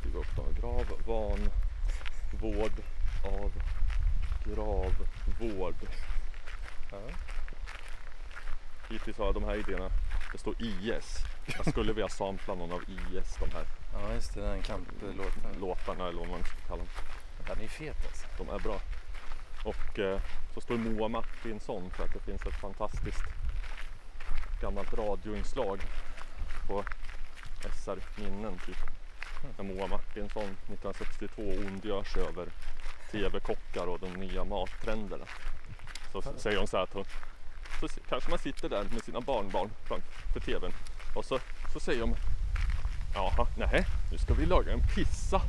skriva 0.00 0.18
upp 0.18 0.36
då. 0.36 0.44
Gravvan 0.60 1.50
vård 2.40 2.72
av 3.24 3.52
gravvård. 4.44 5.74
Ja. 6.92 6.98
Hittills 8.90 9.18
har 9.18 9.24
jag 9.24 9.34
de 9.34 9.44
här 9.44 9.56
idéerna, 9.56 9.88
det 10.32 10.38
står 10.38 10.54
IS. 10.62 11.24
Jag 11.56 11.66
skulle 11.68 11.92
vilja 11.92 12.08
sampla 12.08 12.54
någon 12.54 12.72
av 12.72 12.82
IS, 12.82 13.36
de 13.40 13.50
här 13.50 13.64
ja, 13.92 14.14
just 14.14 14.34
det. 14.34 14.40
Den 14.40 14.62
kamplåten. 14.62 15.60
låtarna 15.60 16.08
eller 16.08 16.18
vad 16.18 16.28
man 16.28 16.44
ska 16.44 16.56
kalla 16.68 16.78
dem. 16.78 16.88
Den 17.46 17.60
är 17.60 17.68
fet 17.68 18.06
alltså. 18.06 18.26
De 18.38 18.48
är 18.48 18.58
bra. 18.58 18.80
Och 19.64 19.98
eh, 19.98 20.20
så 20.54 20.60
står 20.60 20.76
Moa 20.76 21.08
Martinsson 21.08 21.90
för 21.90 22.04
att 22.04 22.12
det 22.12 22.18
finns 22.18 22.46
ett 22.46 22.60
fantastiskt 22.60 23.24
gammalt 24.60 24.94
radioinslag 24.94 25.80
på 26.66 26.84
SR 27.74 27.98
Minnen 28.20 28.58
typ. 28.66 28.76
När 29.58 29.64
Moa 29.64 29.86
Martinsson 29.86 30.44
1962 30.44 31.42
ondgör 31.42 32.04
sig 32.04 32.22
över 32.22 32.48
TV-kockar 33.12 33.86
och 33.86 33.98
de 33.98 34.12
nya 34.12 34.44
mattrenderna. 34.44 35.24
Så 36.12 36.22
säger 36.22 36.58
hon 36.58 36.66
så 36.66 36.76
här 36.76 36.84
att 36.84 36.92
hon, 36.92 37.04
så 37.80 37.88
kanske 38.08 38.30
man 38.30 38.38
sitter 38.38 38.68
där 38.68 38.84
med 38.92 39.04
sina 39.04 39.20
barnbarn 39.20 39.70
framför 39.84 40.40
TVn 40.40 40.72
och 41.14 41.24
så, 41.24 41.38
så 41.72 41.80
säger 41.80 42.00
de 42.00 42.14
Jaha, 43.14 43.46
nej, 43.56 43.86
nu 44.10 44.18
ska 44.18 44.34
vi 44.34 44.46
laga 44.46 44.72
en 44.72 44.88
pizza. 44.94 45.42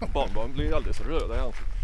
Barnbarn 0.14 0.52
blir 0.52 0.74
alldeles 0.74 1.00
röda 1.00 1.36
i 1.36 1.38
ansiktet. 1.38 1.79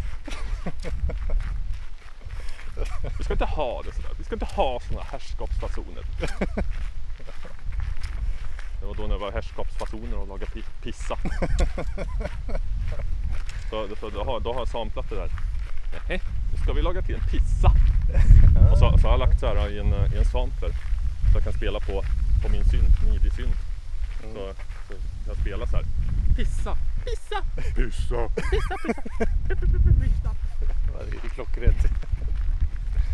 Vi 3.19 3.25
ska 3.25 3.33
inte 3.33 3.45
ha 3.45 3.83
det 3.83 3.93
sådär. 3.95 4.11
Vi 4.19 4.25
ska 4.25 4.35
inte 4.35 4.45
ha 4.45 4.81
sådana 4.81 5.05
herrskapsfasoner. 5.05 6.05
Det 8.81 8.87
var 8.87 8.95
då 8.95 9.03
när 9.03 9.15
det 9.15 9.21
var 9.21 9.33
herrskapsfasoner 9.33 10.17
och 10.17 10.29
laga 10.29 10.47
pissa. 10.83 11.19
Så, 13.71 13.89
så 14.01 14.11
då, 14.11 14.25
har, 14.25 14.41
då 14.41 14.53
har 14.53 14.61
jag 14.61 14.69
samplat 14.69 15.09
det 15.11 15.17
där. 15.17 15.31
Nej, 16.09 16.21
nu 16.53 16.59
ska 16.63 16.73
vi 16.73 16.83
laga 16.83 17.03
till 17.03 17.15
en 17.15 17.21
pizza. 17.31 17.73
Och 18.73 18.79
så, 18.79 18.99
så 18.99 19.09
har 19.09 19.11
jag 19.11 19.19
lagt 19.19 19.41
så 19.41 19.47
här 19.47 19.69
i 19.69 19.79
en, 19.79 19.95
i 20.15 20.17
en 20.19 20.25
sampler. 20.25 20.71
Så 21.33 21.37
jag 21.37 21.45
kan 21.45 21.53
spela 21.53 21.81
på, 21.81 22.05
på 22.43 22.49
min 22.49 22.65
synt, 22.65 23.03
midi-synt. 23.03 23.57
Så 24.21 24.27
mm 24.27 24.55
jag 25.27 25.37
spelar 25.37 25.67
så 25.67 25.77
här. 25.77 25.85
Pissa, 26.37 26.77
pissa, 27.05 27.43
pissa, 27.75 28.29
pissa, 28.47 28.77
pissa, 30.01 30.35
det 31.11 31.17
är 31.27 31.31
klockrent. 31.35 31.77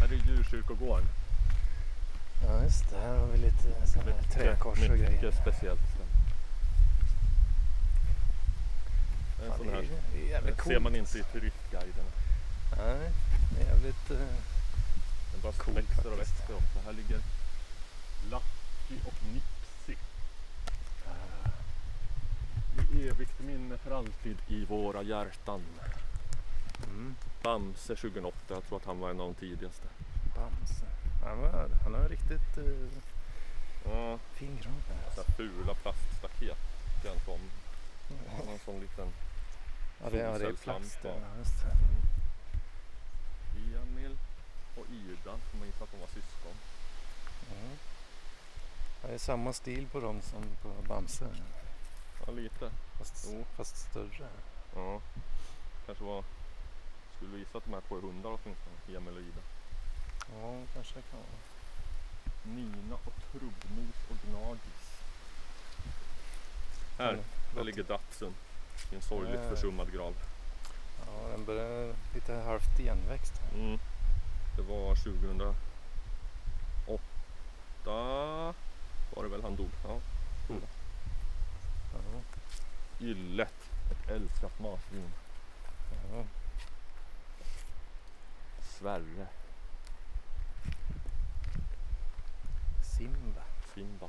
Här 0.00 0.07
är 0.09 0.12
djurkyrkogården. 0.26 1.07
Ja, 2.47 2.62
just 2.62 2.90
det. 2.90 2.97
Här 3.00 3.16
har 3.19 3.26
vi 3.26 3.38
lite 3.38 3.87
sådana 3.87 4.11
här 4.12 4.23
träkors 4.33 4.78
och 4.78 4.90
mycket 4.90 5.21
grejer. 5.21 5.33
speciellt 5.42 5.81
ställe. 5.81 6.09
En 9.42 9.49
Ja, 9.50 9.57
sån 9.59 9.69
här. 9.69 9.78
är, 9.78 10.42
det 10.42 10.50
är 10.50 10.64
ser 10.64 10.81
man 10.81 10.95
inte 10.97 11.19
i 11.19 11.23
turistguiderna. 11.23 12.11
Nej, 12.78 13.11
det 13.50 13.62
är 13.62 13.66
jävligt... 13.75 14.11
eh, 14.11 14.16
Den 15.33 15.40
bara 15.42 15.52
Coolt 15.52 15.76
växer 15.76 16.12
och 16.12 16.19
växer 16.19 16.54
också. 16.54 16.78
Här 16.87 16.92
ligger 16.92 17.19
Lucky 18.31 18.97
och 19.07 19.14
Nipsey. 19.33 19.97
I 22.91 22.91
evigt 23.09 23.40
minne 23.40 23.78
för 23.78 23.90
alltid 23.90 24.37
i 24.49 24.64
våra 24.64 25.02
hjärtan. 25.02 25.62
mm, 26.87 27.14
Bamse 27.42 27.97
2008, 27.97 28.37
jag 28.49 28.64
tror 28.64 28.78
att 28.78 28.85
han 28.85 29.00
var 29.00 29.11
en 29.11 29.21
av 29.21 29.26
de 29.26 29.35
tidigaste. 29.35 29.87
Bamse. 30.37 30.87
Han, 31.25 31.38
var, 31.38 31.68
han 31.85 31.94
har 31.94 32.09
riktigt 32.09 32.59
uh, 32.59 32.88
Ja, 33.85 34.18
fin 34.35 34.59
här 35.16 35.25
fula 35.37 35.75
plaststaket. 35.75 36.59
Är 37.04 37.11
en 37.11 37.21
sån, 37.21 37.40
en 38.52 38.59
sån 38.64 38.80
liten 38.80 39.09
Ja, 40.02 40.11
det, 40.11 40.18
ja, 40.18 40.38
det 40.38 40.47
är 40.47 40.52
plast. 40.52 40.99
Ja, 41.02 41.14
just 41.38 41.62
det. 41.62 41.71
Mm. 41.71 42.02
Emil 43.82 44.18
och 44.76 44.87
Ida, 44.90 45.38
man 45.59 45.66
gissar 45.66 45.85
att 45.85 45.92
de 45.92 46.00
var 46.00 46.06
syskon. 46.06 46.52
Mm. 47.50 47.76
Ja, 49.02 49.09
det 49.09 49.14
är 49.14 49.18
samma 49.18 49.52
stil 49.52 49.87
på 49.92 50.00
dem 50.00 50.21
som 50.23 50.42
på 50.62 50.68
Bamse. 50.88 51.26
Ja, 52.26 52.32
lite. 52.32 52.71
Fast, 53.02 53.26
Jo. 53.32 53.44
fast 53.56 53.76
större. 53.76 54.28
Ja, 54.75 55.00
kanske 55.87 56.04
var... 56.04 56.25
Skulle 57.16 57.38
gissa 57.38 57.59
att 57.59 57.64
de 57.64 57.73
här 57.75 57.80
två 57.88 57.97
är 57.97 58.00
hundar 58.00 58.30
åtminstone, 58.30 58.76
Emil 58.99 59.14
och 59.14 59.21
Ida. 59.23 59.40
Ja, 60.32 60.54
kanske 60.75 60.94
det 60.94 61.02
kan 61.11 61.18
vara. 61.21 61.38
Nina 62.56 62.94
och 62.94 63.12
Trubbnos 63.32 63.97
och 64.11 64.16
Gnagis. 64.28 65.00
Här, 66.99 67.12
Mm, 67.12 67.25
där 67.54 67.64
ligger 67.64 67.82
Datsun 67.82 68.35
i 68.92 68.94
en 68.94 69.02
sorgligt 69.02 69.40
Äh. 69.40 69.49
försummad 69.49 69.92
grav. 69.92 70.14
Ja, 71.06 71.28
den 71.28 71.44
börjar 71.44 71.94
lite 72.14 72.35
halvt 72.35 72.80
igenväxt. 72.80 73.32
här. 73.38 73.59
Mm. 73.61 73.78
Det 74.56 74.62
var 74.62 74.94
2008 74.94 75.54
var 79.14 79.23
det 79.23 79.28
väl 79.28 79.42
han 79.42 79.56
dog. 79.56 79.71
Ja. 79.85 79.99
Ja, 80.49 80.54
Yllet, 83.02 83.71
ett 83.90 84.11
älskat 84.11 84.59
marsvin. 84.59 85.12
ja. 86.12 86.25
Sverre, 88.62 89.26
Simba. 92.97 93.42
Simba. 93.75 94.09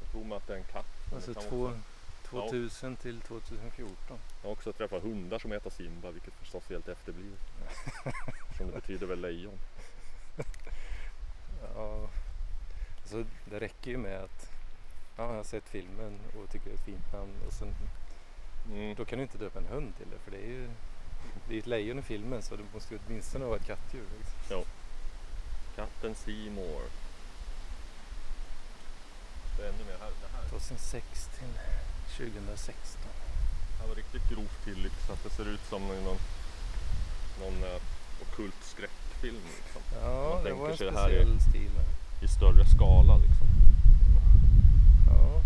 Jag 0.00 0.10
tror 0.10 0.24
mig 0.24 0.36
att 0.36 0.46
det 0.46 0.52
är 0.52 0.56
en 0.58 0.64
katt. 0.64 0.86
Alltså 1.14 1.32
det 1.32 1.40
kan 1.40 1.48
två, 1.48 1.66
också- 1.66 2.50
2000 2.50 2.96
till 2.96 3.20
2014. 3.20 4.18
Jag 4.42 4.48
har 4.48 4.52
också 4.52 4.72
träffat 4.72 5.02
hundar 5.02 5.38
som 5.38 5.52
heter 5.52 5.70
Simba, 5.70 6.10
vilket 6.10 6.34
förstås 6.34 6.64
är 6.70 6.74
helt 6.74 6.88
efterblivet. 6.88 7.40
Som 8.56 8.66
det 8.66 8.72
betyder 8.72 9.06
väl 9.06 9.20
lejon. 9.20 9.58
Ja, 11.74 12.08
alltså 13.00 13.24
det 13.44 13.60
räcker 13.60 13.90
ju 13.90 13.96
med 13.98 14.20
att 14.24 14.50
ja, 15.18 15.24
jag 15.30 15.36
har 15.36 15.44
sett 15.44 15.68
filmen 15.68 16.18
och 16.36 16.50
tycker 16.50 16.64
det 16.66 16.70
är 16.72 16.74
ett 16.74 16.84
fint 16.84 17.12
namn 17.12 17.32
och 17.46 17.52
sen, 17.52 17.74
Mm. 18.72 18.94
då 18.94 19.04
kan 19.04 19.18
du 19.18 19.22
inte 19.22 19.38
döpa 19.38 19.58
en 19.58 19.66
hund 19.66 19.92
till 19.96 20.06
det 20.10 20.18
för 20.24 20.30
det 20.30 20.36
är 20.44 20.46
ju 20.50 20.68
det 21.48 21.54
är 21.54 21.58
ett 21.58 21.66
lejon 21.66 21.98
i 21.98 22.02
filmen 22.02 22.42
så 22.42 22.56
det 22.56 22.62
måste 22.74 22.94
ju 22.94 23.00
åtminstone 23.06 23.44
vara 23.44 23.56
ett 23.56 23.66
kattdjur. 23.66 24.04
Liksom. 24.18 24.62
Katten 25.76 26.14
Seymour. 26.14 26.82
Det 29.56 29.62
är 29.64 29.68
ännu 29.68 29.84
mer 29.84 29.98
här. 30.00 30.10
Det 30.22 30.36
här, 30.36 30.48
2006 30.48 31.28
till 31.38 31.52
2016. 32.16 33.00
det 33.76 33.80
här 33.80 33.88
var 33.88 33.94
riktigt 33.94 34.28
grovt 34.30 34.64
tillyxat. 34.64 35.18
Det 35.24 35.30
ser 35.30 35.48
ut 35.48 35.64
som 35.68 35.82
någon, 35.88 36.18
någon 37.40 37.64
eh, 37.64 37.80
ockult 38.22 38.62
skräckfilm 38.62 39.42
liksom. 39.56 39.82
Ja, 40.02 40.30
Man 40.34 40.44
det 40.44 40.52
var 40.52 40.68
en 40.70 40.76
sig 40.76 40.86
det 40.86 40.98
här 40.98 41.08
speciell 41.08 41.40
stil. 41.40 41.70
I 42.22 42.28
större 42.28 42.64
skala 42.66 43.16
liksom. 43.16 43.46
Ja, 45.18 45.40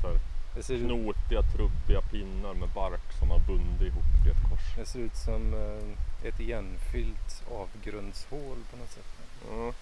Så 0.00 0.08
här, 0.08 0.18
det, 0.54 0.62
ser 0.62 0.74
ut, 0.74 0.86
knotiga, 0.86 1.42
trubbiga 1.42 2.00
pinnar 2.00 2.54
med 2.54 2.68
bark 2.68 3.12
som 3.18 3.30
har 3.30 3.38
bundit 3.38 3.82
ihop 3.82 4.26
i 4.26 4.30
ett 4.30 4.50
kors. 4.50 4.76
det 4.76 4.86
ser 4.86 4.98
ut 4.98 5.16
som 5.16 5.54
eh, 5.54 6.28
ett 6.28 6.40
igenfyllt 6.40 7.42
avgrundshål 7.50 8.58
på 8.70 8.76
något 8.76 8.90
sätt. 8.90 9.12
Ja. 9.50 9.72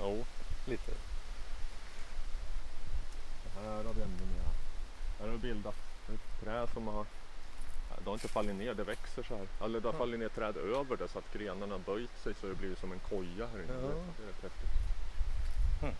Jo, 0.00 0.24
Lite. 0.66 0.92
här 3.54 3.84
har 3.84 3.94
vi 3.94 4.02
ännu 4.02 4.26
mer. 4.34 4.44
Här 5.18 5.26
har 5.26 5.32
vi 5.32 5.38
bildat 5.38 5.74
ett 6.08 6.44
träd 6.44 6.68
som 6.74 6.86
har 6.88 7.06
det 8.04 8.10
har 8.10 8.14
inte 8.14 8.28
fallit 8.28 8.56
ner, 8.56 8.74
det 8.74 8.84
växer 8.84 9.22
så 9.22 9.36
här. 9.36 9.46
Eller 9.64 9.80
det 9.80 9.88
har 9.88 9.98
fallit 9.98 10.20
ner 10.20 10.28
träd 10.28 10.56
över 10.56 10.96
det 10.96 11.08
så 11.08 11.18
att 11.18 11.32
grenarna 11.32 11.78
böjt 11.78 12.18
sig 12.22 12.34
så 12.40 12.46
det 12.46 12.54
blir 12.54 12.74
som 12.74 12.92
en 12.92 12.98
koja 12.98 13.46
här 13.46 13.62
inne. 13.62 13.72
Ja. 13.72 13.88
Det 14.16 14.22
är 14.22 14.26
rätt 14.26 14.42
häftigt. 14.42 14.74
Hmm. 15.80 15.94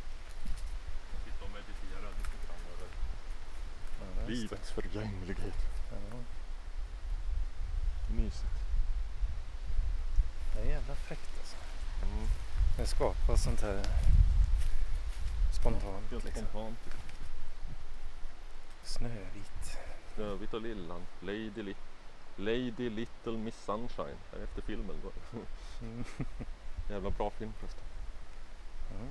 Jag 1.13 1.21
sitter 1.25 1.45
och 1.45 1.51
mediterar 1.59 2.11
lite 2.19 2.37
grann 2.45 2.63
över 2.73 2.89
Ja, 4.01 4.05
just 4.07 4.12
det. 4.12 4.12
Livets 4.29 4.71
förgänglighet. 4.71 5.55
Ja. 5.91 6.17
Mysigt. 8.15 8.47
Det 10.55 10.61
är 10.61 10.65
jävla 10.67 10.95
fräckt 10.95 11.31
alltså. 11.39 11.57
Mm. 12.03 12.27
Det 12.77 12.87
skapas 12.87 13.43
sånt 13.45 13.61
här 13.63 13.83
spontant 15.53 16.11
Helt 16.11 16.25
liksom. 16.25 16.47
spontant. 16.47 16.79
Snövit. 18.83 19.79
Snövit 20.15 20.55
och 20.55 20.63
Lillan. 20.63 21.01
Lady, 21.21 21.63
Li- 21.63 21.77
Lady 22.37 22.91
Little 22.91 23.33
Miss 23.33 23.65
Sunshine. 23.65 24.17
Här 24.33 24.39
är 24.39 24.45
efter 24.45 24.63
filmen. 24.63 24.97
Mm. 25.83 26.05
Jävla 26.91 27.11
bra 27.11 27.31
film 27.31 27.53
förresten. 27.61 27.85
Ja. 28.91 29.07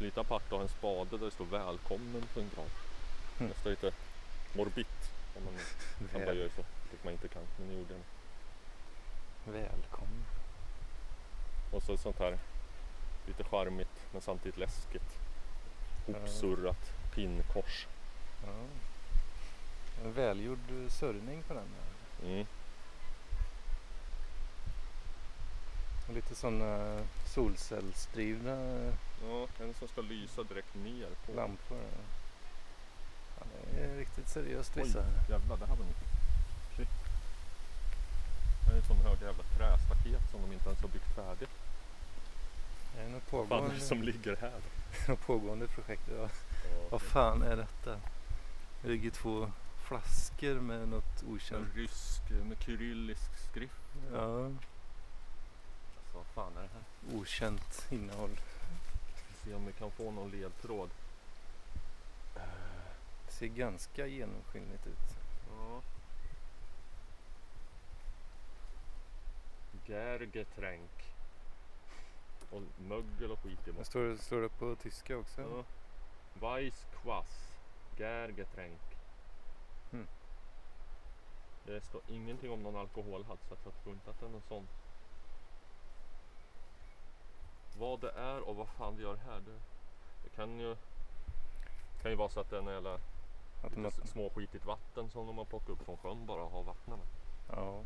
Det 0.00 0.04
finns 0.04 0.16
lite 0.16 0.20
apart 0.20 0.42
att 0.42 0.50
ha 0.50 0.62
en 0.62 0.68
spade 0.68 1.18
där 1.18 1.24
det 1.24 1.30
står 1.30 1.44
välkommen 1.44 2.24
på 2.34 2.40
en 2.40 2.50
grav. 2.54 2.70
Mm. 3.38 3.48
Nästan 3.48 3.70
lite 3.70 3.92
morbid. 4.52 4.86
Om 5.36 5.44
man 5.44 5.54
bara 6.24 6.34
göra 6.34 6.48
så. 6.48 6.64
Vilket 6.82 7.04
man 7.04 7.12
inte 7.12 7.28
kan. 7.28 7.42
Men 7.58 7.68
det 7.68 7.74
gjorde 7.74 7.94
jag. 9.44 9.52
välkommen. 9.52 10.24
Och 11.72 11.82
så 11.82 11.96
sånt 11.96 12.18
här 12.18 12.38
lite 13.26 13.44
charmigt 13.44 14.06
men 14.12 14.20
samtidigt 14.20 14.58
läskigt. 14.58 15.18
Hopsurrat 16.06 16.92
pinnkors. 17.14 17.86
Ja. 18.46 18.52
En 20.04 20.12
välgjord 20.12 20.70
eh, 20.70 20.88
sörjning 20.88 21.42
på 21.42 21.54
den. 21.54 21.68
Där. 22.20 22.28
Mm. 22.28 22.46
Lite 26.14 26.34
sådana 26.34 27.00
solcellsdrivna 27.26 28.56
Ja, 29.28 29.46
en 29.60 29.74
som 29.74 29.88
ska 29.88 30.00
lysa 30.00 30.42
direkt 30.42 30.74
ner 30.74 31.08
på. 31.26 31.32
lampor. 31.32 31.78
Ja, 33.38 33.44
det 33.74 33.80
är 33.84 33.96
riktigt 33.96 34.28
seriöst 34.28 34.72
Oj, 34.76 34.82
vissa. 34.82 35.04
jävlar 35.28 35.56
det 35.56 35.66
här 35.66 35.76
var 35.76 35.84
nytt. 35.84 35.96
Shit. 36.76 36.88
Det 38.60 38.66
här 38.66 38.72
är 38.72 38.76
en 38.76 38.86
sån 38.86 38.96
hög 38.96 39.22
jävla 39.22 39.42
trästaket 39.58 40.30
som 40.30 40.40
de 40.42 40.52
inte 40.52 40.68
ens 40.68 40.80
har 40.82 40.88
byggt 40.88 41.14
färdigt. 41.14 41.50
Det 42.94 43.02
är 43.02 43.08
något 43.08 43.22
Vad 43.32 43.48
fan 43.48 43.58
är 43.58 43.58
pågående, 43.58 43.74
det 43.74 43.80
som 43.80 44.02
ligger 44.02 44.36
här? 44.36 44.60
något 45.08 45.20
pågående 45.26 45.66
projekt. 45.66 46.02
Ja. 46.18 46.28
Vad 46.90 47.02
fan 47.02 47.42
är 47.42 47.56
detta? 47.56 48.00
Det 48.82 48.88
ligger 48.88 49.10
två 49.10 49.50
flaskor 49.88 50.54
med 50.54 50.88
något 50.88 51.22
okänt. 51.28 51.66
en 51.66 51.72
rysk 51.74 52.30
med 52.48 52.62
kyrillisk 52.62 53.50
skrift. 53.50 53.74
Ja, 54.12 54.50
vad 56.20 56.26
fan 56.26 56.56
är 56.56 56.62
det 56.62 56.68
här? 56.68 57.18
okänt 57.20 57.86
innehåll. 57.90 58.40
Se 59.44 59.54
om 59.54 59.66
vi 59.66 59.72
kan 59.72 59.90
få 59.90 60.10
någon 60.10 60.30
ledtråd. 60.30 60.90
Det 63.26 63.32
ser 63.32 63.46
ganska 63.46 64.06
genomskinligt 64.06 64.86
ut. 64.86 65.16
Ja. 65.50 65.82
Gergetränk. 69.86 71.14
Och 72.50 72.62
mögel 72.78 73.30
och 73.30 73.38
skit 73.42 73.58
i 73.60 73.70
Det 73.70 73.72
måste. 73.72 73.90
står, 73.90 74.16
står 74.16 74.40
det 74.40 74.48
på 74.48 74.76
tyska 74.76 75.16
också. 75.16 75.40
Ja. 75.40 75.64
Weissquass. 76.40 77.52
Gergetränk. 77.96 78.80
Mm. 79.92 80.06
Det 81.66 81.80
står 81.80 82.00
ingenting 82.08 82.50
om 82.50 82.62
någon 82.62 82.76
alkoholhalt 82.76 83.40
så 83.48 83.56
jag 83.64 83.82
tror 83.82 83.94
inte 83.94 84.10
att 84.10 84.20
det 84.20 84.26
är 84.26 84.30
någon 84.30 84.42
sån. 84.48 84.68
Vad 87.78 88.00
det 88.00 88.10
är 88.10 88.48
och 88.48 88.56
vad 88.56 88.68
fan 88.68 88.96
vi 88.96 89.02
gör 89.02 89.16
här. 89.16 89.40
Det, 89.40 89.58
det 90.24 90.30
kan 90.36 90.60
ju 90.60 90.76
kan 92.02 92.10
ju 92.10 92.16
vara 92.16 92.28
så 92.28 92.40
att 92.40 92.50
det 92.50 92.56
är 92.56 92.60
en 92.60 92.66
jävla 92.66 92.94
Att 92.94 93.70
lite 93.76 93.82
har, 93.82 94.06
småskitigt 94.06 94.64
vatten 94.66 95.10
som 95.10 95.26
de 95.26 95.38
har 95.38 95.44
plockat 95.44 95.68
upp 95.68 95.84
från 95.84 95.96
sjön 95.96 96.26
bara 96.26 96.42
och 96.42 96.50
har 96.50 96.62
vattnat 96.62 96.98
med. 96.98 97.06
ja. 97.56 97.80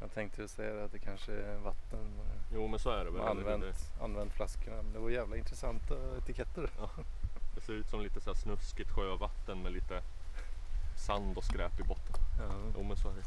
Jag 0.00 0.12
tänkte 0.12 0.48
säga 0.48 0.84
att 0.84 0.92
det 0.92 0.98
kanske 0.98 1.32
är 1.32 1.56
vatten. 1.58 2.00
eh, 2.20 2.54
Jo 2.54 2.66
men 2.68 2.78
så 2.78 2.90
är 2.90 3.04
det 3.04 3.10
väl. 3.10 3.20
eller 3.20 3.42
hur? 3.44 3.52
Använt, 3.52 3.76
använt 4.00 4.32
flaskorna. 4.32 4.82
Men 4.82 4.92
det 4.92 4.98
var 4.98 5.10
jävla 5.10 5.36
intressanta 5.36 5.94
etiketter. 6.18 6.62
Det, 6.62 6.70
det 7.54 7.60
ser 7.60 7.72
ut 7.72 7.88
som 7.88 8.00
lite 8.00 8.20
så 8.20 8.30
här 8.30 8.34
snuskigt 8.34 8.90
sjövatten 8.90 9.62
med 9.62 9.72
lite 9.72 10.02
sand 11.06 11.36
och 11.38 11.44
skräp 11.44 11.80
i 11.80 11.82
botten. 11.82 12.14
Ja. 12.38 12.50
Jo 12.76 12.82
men 12.82 12.96
så 12.96 13.08
är 13.08 13.14
det. 13.14 13.24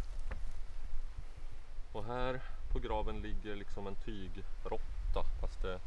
Och 1.93 2.05
här 2.05 2.41
på 2.73 2.79
graven 2.79 3.21
ligger 3.21 3.55
liksom 3.55 3.87
en 3.87 3.95
tygråtta 5.11 5.29
fast 5.39 5.61
det, 5.61 5.79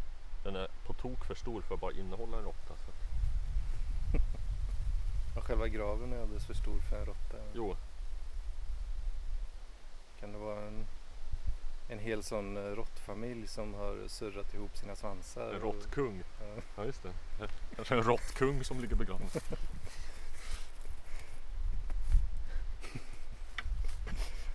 den 0.42 0.56
är 0.56 0.68
på 0.86 0.92
tok 0.92 1.24
för 1.24 1.34
stor 1.34 1.62
för 1.62 1.74
att 1.74 1.80
bara 1.80 1.92
innehålla 1.92 2.38
en 2.38 2.44
råtta. 2.44 2.74
Så. 2.86 2.92
Och 5.38 5.44
själva 5.44 5.68
graven 5.68 6.12
är 6.12 6.22
alldeles 6.22 6.46
för 6.46 6.54
stor 6.54 6.80
för 6.80 7.00
en 7.00 7.06
råtta. 7.06 7.36
Jo, 7.54 7.76
Kan 10.20 10.32
det 10.32 10.38
vara 10.38 10.60
en, 10.66 10.86
en 11.88 11.98
hel 11.98 12.22
sån 12.22 12.56
eh, 12.56 12.60
råttfamilj 12.60 13.46
som 13.48 13.74
har 13.74 14.08
surrat 14.08 14.54
ihop 14.54 14.76
sina 14.76 14.96
svansar? 14.96 15.54
en 15.54 15.60
råttkung. 15.60 16.22
Ja. 16.40 16.62
Ja 16.76 16.84
just 16.84 17.02
det. 17.02 17.12
Kanske 17.76 17.94
en 17.94 18.02
råttkung 18.02 18.64
som 18.64 18.80
ligger 18.80 18.96
begraven. 18.96 19.28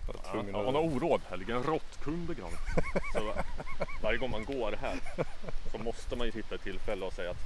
var 0.06 0.14
Ja, 0.14 0.19
tvungen 0.30 0.54
ja, 0.54 0.58
att- 0.60 0.66
han 0.66 0.74
har 0.74 0.82
oråd. 0.82 1.20
Här 1.30 1.36
ligger 1.36 1.54
en 1.54 1.62
råttkung 1.62 2.26
begraven. 2.26 2.58
Så 3.12 3.32
varje 4.02 4.18
gång 4.18 4.30
man 4.30 4.44
går 4.44 4.72
här 4.80 4.96
så 5.72 5.78
måste 5.78 6.16
man 6.16 6.26
ju 6.26 6.32
hitta 6.32 6.54
ett 6.54 6.62
tillfälle 6.62 7.04
och 7.06 7.12
säga 7.12 7.30
att 7.30 7.36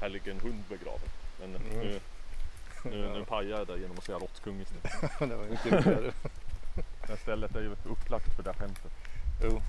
här 0.00 0.08
ligger 0.08 0.30
en 0.32 0.40
hund 0.40 0.64
begraven. 0.68 1.08
Men 1.40 1.56
Mm. 1.56 1.78
nu, 1.78 2.00
nu, 2.84 3.08
nu 3.12 3.18
Ja. 3.18 3.24
pajar 3.24 3.58
jag 3.58 3.66
det 3.66 3.78
genom 3.78 3.98
att 3.98 4.04
säga 4.04 4.18
råttkung 4.18 4.60
istället. 4.60 5.18
det 5.18 5.36
var 5.36 5.44
mycket 5.44 5.72
roligare. 5.72 6.12
Det 6.74 7.08
här 7.08 7.16
stället 7.16 7.56
är 7.56 7.60
ju 7.60 7.76
upplagt 7.84 8.36
för 8.36 8.42
det 8.42 8.52
här 8.52 8.58
skämtet. 8.58 8.92
Jo. 9.42 9.62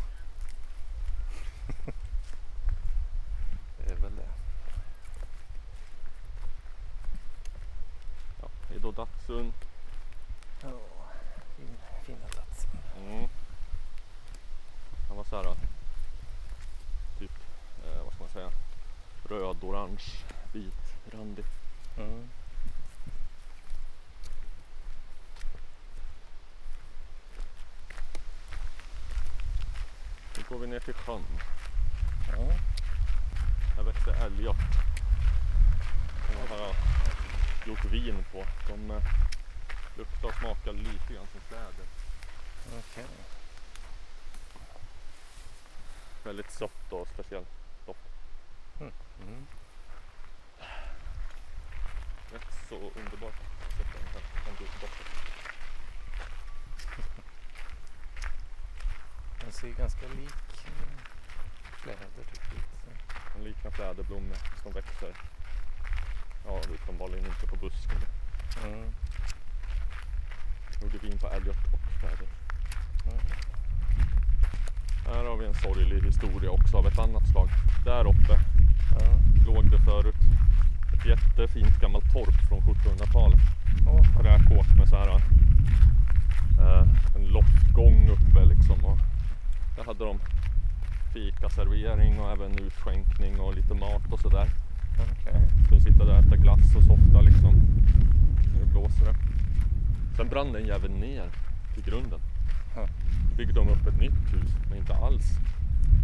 det 3.77 3.91
är 3.91 3.95
väl 3.95 4.15
det. 4.15 4.29
Ja, 8.41 8.47
hej 8.69 8.77
då 8.81 8.91
Datsun. 8.91 9.53
Ja, 10.61 10.69
fin, 11.57 11.75
fina 12.05 12.27
platsen. 12.27 12.69
Mm. 13.07 13.27
Var 15.33 15.43
såhär 15.43 15.55
typ, 17.19 17.31
eh, 17.85 18.03
vad 18.03 18.13
ska 18.13 18.23
man 18.23 18.33
säga, 18.33 18.51
röd, 19.29 19.63
orange, 19.63 20.03
vit, 20.51 21.13
randig. 21.13 21.45
Mm. 21.97 22.29
Nu 30.37 30.43
går 30.49 30.59
vi 30.59 30.67
ner 30.67 30.79
till 30.79 30.93
sjön. 30.93 31.23
Ja. 32.27 32.53
Här 33.75 33.83
växer 33.83 34.25
älgört. 34.25 34.55
De 36.27 36.49
har 36.49 36.57
jag 36.57 36.75
gjort 37.67 37.85
vin 37.85 38.25
på. 38.31 38.45
De 38.67 38.91
eh, 38.91 39.03
luktar 39.97 40.27
och 40.27 40.35
smakar 40.35 40.73
lite 40.73 41.13
grann 41.13 41.27
som 41.31 41.41
fläder. 41.41 41.87
Okej. 42.79 43.05
Väldigt 46.23 46.51
sött 46.51 46.91
och 46.91 47.07
speciell 47.07 47.45
doft. 47.85 47.99
Mm. 48.79 49.47
Rätt 52.31 52.53
så 52.69 52.75
underbart 52.75 53.33
att 53.33 53.71
sätta 53.77 53.99
den 53.99 54.07
här 54.07 54.45
den 54.45 54.55
doften. 54.81 55.05
Den 59.41 59.51
ser 59.51 59.69
ganska 59.69 60.07
lik 60.07 60.65
kläder 61.83 62.07
typ. 62.15 62.53
lite. 62.53 63.05
De 63.33 63.43
liknar 63.43 63.71
fläderblommor 63.71 64.37
som 64.63 64.71
växer. 64.71 65.13
Ja, 66.45 66.61
uppenbarligen 66.73 67.25
inte 67.25 67.47
på 67.47 67.55
busken. 67.55 68.01
Mm. 68.63 68.93
Gjorde 70.81 70.97
vin 70.97 71.17
på 71.17 71.27
älgört 71.27 71.73
och 71.73 71.99
fläder. 71.99 72.27
Mm. 73.05 73.42
Här 75.05 75.25
har 75.25 75.37
vi 75.37 75.45
en 75.45 75.53
sorglig 75.53 76.01
historia 76.05 76.51
också 76.51 76.77
av 76.77 76.87
ett 76.87 76.99
annat 76.99 77.27
slag. 77.27 77.49
Där 77.85 78.05
uppe 78.07 78.33
Ja. 78.99 79.19
låg 79.47 79.63
det 79.71 79.79
förut 79.79 80.15
ett 80.93 81.05
jättefint 81.05 81.81
gammalt 81.81 82.13
torp 82.13 82.35
från 82.49 82.59
1700-talet. 82.61 83.39
Åh, 83.87 84.21
Räkåk 84.23 84.67
med 84.77 84.87
så 84.87 84.95
här 84.95 85.07
eh, 86.59 86.87
en 87.15 87.25
loftgång 87.25 88.09
uppe 88.09 88.45
liksom. 88.45 88.85
Och 88.85 88.97
där 89.75 89.83
hade 89.83 90.05
de 90.05 90.19
fikaservering 91.13 92.19
och 92.19 92.31
även 92.31 92.51
utskänkning 92.59 93.39
och 93.39 93.53
lite 93.55 93.73
mat 93.73 94.13
och 94.13 94.19
sådär. 94.19 94.47
okej. 94.99 95.41
Kunde 95.69 95.83
sitta 95.83 96.05
där 96.05 96.17
och 96.19 96.25
äta 96.25 96.35
glass 96.37 96.75
och 96.75 96.83
softa 96.83 97.21
liksom. 97.21 97.53
Det 98.59 98.65
blåser 98.71 99.05
det. 99.05 99.15
Sen 100.17 100.27
brann 100.29 100.51
den 100.53 100.65
jäveln 100.65 100.93
ner 100.93 101.29
till 101.73 101.83
grunden. 101.83 102.19
Byggde 103.37 103.53
de 103.53 103.69
upp 103.69 103.87
ett 103.87 103.97
nytt 103.99 104.33
hus, 104.33 104.51
men 104.69 104.77
inte 104.77 104.95
alls 104.95 105.25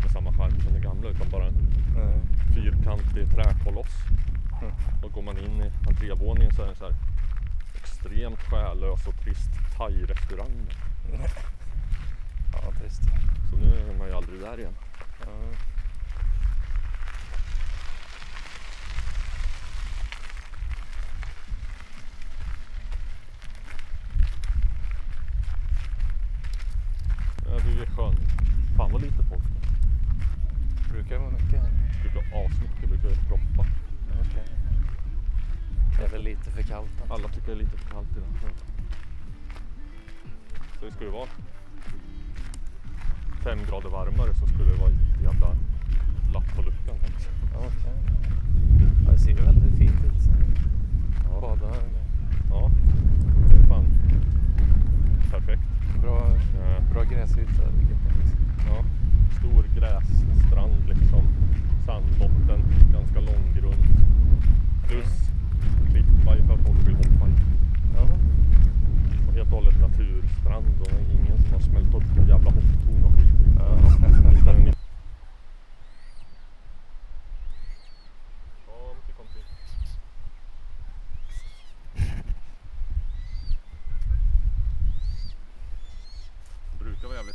med 0.02 0.12
samma 0.12 0.34
charm 0.34 0.62
som 0.62 0.74
det 0.74 0.80
gamla 0.80 1.10
utan 1.10 1.30
bara 1.30 1.46
en 1.46 1.58
Nej. 1.96 2.20
fyrkantig 2.56 3.32
träkoloss. 3.32 3.96
Mm. 4.62 4.74
Och 5.04 5.12
går 5.12 5.22
man 5.22 5.38
in 5.38 5.62
i 5.62 5.72
entrévåningen 5.88 6.54
så 6.54 6.62
är 6.64 6.68
det 6.68 6.76
så 6.76 6.86
här 6.86 6.96
extremt 7.76 8.40
själlös 8.40 9.08
och 9.08 9.16
trist 9.24 9.52
thai-restaurang. 9.78 10.68
Ja, 12.54 12.72
trist. 12.80 13.02
Så 13.50 13.58
nu 13.58 13.92
är 13.94 13.98
man 13.98 14.08
ju 14.08 14.14
aldrig 14.14 14.40
där 14.42 14.60
igen. 14.60 14.74
Ja. 15.22 15.28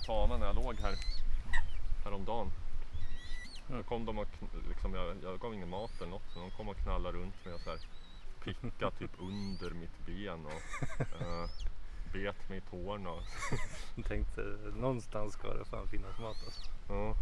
Tama 0.06 0.36
när 0.36 0.46
jag 0.46 0.54
låg 0.56 0.74
här 0.80 0.94
häromdagen. 2.04 2.52
Då 3.68 3.82
kom 3.82 4.04
de 4.06 4.18
och 4.18 4.26
liksom, 4.68 4.94
jag, 4.94 5.16
jag 5.22 5.40
gav 5.40 5.54
ingen 5.54 5.68
mat 5.68 5.90
eller 6.00 6.10
något 6.10 6.22
så 6.34 6.40
de 6.40 6.50
kom 6.50 6.68
och 6.68 6.76
knallade 6.76 7.18
runt 7.18 7.44
mig 7.44 7.54
och 7.54 7.60
så 7.60 7.70
här 7.70 7.78
picka 8.44 8.90
typ 8.90 9.10
under 9.18 9.70
mitt 9.70 10.06
ben 10.06 10.46
och 10.46 11.00
eh, 11.22 11.48
bet 12.12 12.48
mig 12.48 12.58
i 12.58 12.70
tårna. 12.70 13.10
och- 13.10 13.22
Jag 13.96 14.04
tänkte 14.06 14.40
någonstans 14.76 15.32
ska 15.34 15.54
det 15.54 15.64
fan 15.64 15.88
finnas 15.88 16.18
mat 16.18 16.36
alltså. 16.46 16.70
Ja. 16.88 17.14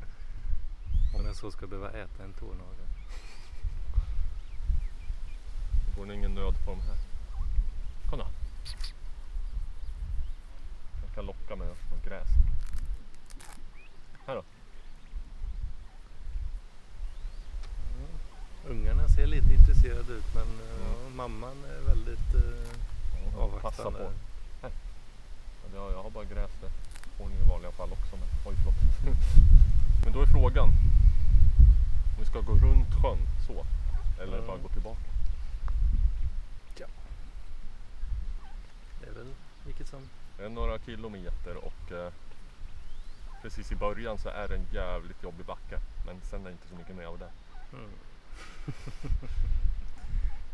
Om 1.18 1.26
jag 1.26 1.36
så 1.36 1.50
ska 1.50 1.66
behöva 1.66 1.90
äta 1.90 2.24
en 2.24 2.32
tånagel. 2.32 2.86
Det 5.86 5.96
går 6.00 6.06
nog 6.06 6.16
ingen 6.16 6.34
nöd 6.34 6.54
på 6.64 6.70
de 6.70 6.80
här. 6.80 6.96
Kom 8.10 8.18
då. 8.18 8.26
Jag 11.06 11.14
kan 11.14 11.26
locka 11.26 11.56
med 11.56 11.68
något 11.68 12.04
gräs. 12.04 12.28
Här 14.26 14.34
då. 14.34 14.42
Ungarna 18.68 19.08
ser 19.08 19.26
lite 19.26 19.54
intresserade 19.54 20.12
ut 20.12 20.34
men 20.34 20.46
eh, 20.46 21.14
mamman 21.14 21.56
är 21.64 21.80
väldigt 21.88 22.34
eh, 22.34 23.60
Passa 23.62 23.82
avvaktande. 23.82 23.98
på. 23.98 24.10
Här. 24.62 24.72
Ja, 25.74 25.90
jag 25.90 26.02
har 26.02 26.10
bara 26.10 26.24
gräs 26.24 26.50
där. 26.60 26.70
Kalifornien 27.02 27.42
i 27.46 27.48
vanliga 27.50 27.70
fall 27.72 27.92
också. 27.92 28.16
Men, 28.16 28.28
oj, 28.46 28.54
förlåt. 28.64 29.16
men 30.04 30.12
då 30.12 30.22
är 30.22 30.26
frågan. 30.26 30.68
Om 30.68 32.20
vi 32.20 32.26
ska 32.26 32.40
gå 32.40 32.52
runt 32.52 32.94
sjön 33.02 33.18
så. 33.46 33.64
Eller 34.22 34.34
Mm. 34.36 34.46
bara 34.46 34.56
gå 34.56 34.68
tillbaka. 34.68 35.00
Det 39.00 39.06
är 39.08 39.12
väl 39.14 39.34
vilket 39.66 39.88
som. 39.88 40.00
Det 40.38 40.44
är 40.44 40.48
några 40.48 40.78
kilometer 40.78 41.56
och 41.56 41.92
eh, 41.92 42.12
precis 43.42 43.72
i 43.72 43.76
början 43.76 44.18
så 44.18 44.28
är 44.28 44.48
det 44.48 44.54
en 44.54 44.66
jävligt 44.72 45.22
jobbig 45.22 45.46
backe. 45.46 45.78
Men 46.06 46.20
sen 46.30 46.40
är 46.40 46.44
det 46.44 46.52
inte 46.52 46.68
så 46.68 46.74
mycket 46.74 46.96
mer 46.96 47.06
av 47.06 47.18
det. 47.18 47.30
Mm. 47.72 47.90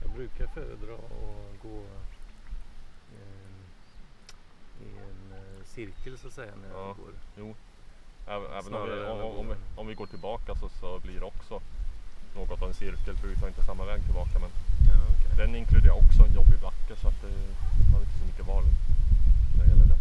jag 0.02 0.10
brukar 0.10 0.46
föredra 0.46 0.94
att 0.94 1.62
gå 1.62 1.78
eh, 3.14 3.58
i 4.86 4.88
en 4.98 5.32
eh, 5.38 5.64
cirkel 5.64 6.18
så 6.18 6.26
att 6.28 6.32
säga 6.34 6.52
när 6.62 6.68
jag 6.68 6.78
Ja. 6.88 6.92
går. 6.98 7.12
Jo. 7.36 7.54
Även, 8.26 8.74
om, 8.74 8.88
vi, 8.88 9.04
om, 9.04 9.20
om, 9.38 9.48
vi, 9.48 9.54
om 9.76 9.86
vi 9.86 9.94
går 9.94 10.06
tillbaka 10.06 10.54
så, 10.54 10.68
så 10.68 10.98
blir 10.98 11.20
det 11.20 11.24
också 11.26 11.60
något 12.34 12.62
av 12.62 12.68
en 12.68 12.74
cirkel 12.74 13.16
för 13.16 13.28
vi 13.28 13.36
tar 13.36 13.48
inte 13.48 13.62
samma 13.64 13.84
väg 13.84 14.02
tillbaka. 14.04 14.38
Men 14.38 14.50
Ja, 14.88 14.94
okej. 15.14 15.36
den 15.36 15.54
inkluderar 15.56 15.94
också 16.04 16.22
en 16.22 16.32
jobbig 16.34 16.60
backe 16.62 16.96
så 16.96 17.08
att 17.08 17.20
det, 17.22 17.28
man 17.90 17.92
har 17.92 18.00
inte 18.00 18.18
så 18.18 18.24
mycket 18.24 18.46
val 18.46 18.64
när 19.56 19.64
det 19.64 19.70
gäller 19.70 19.84
det. 19.84 19.97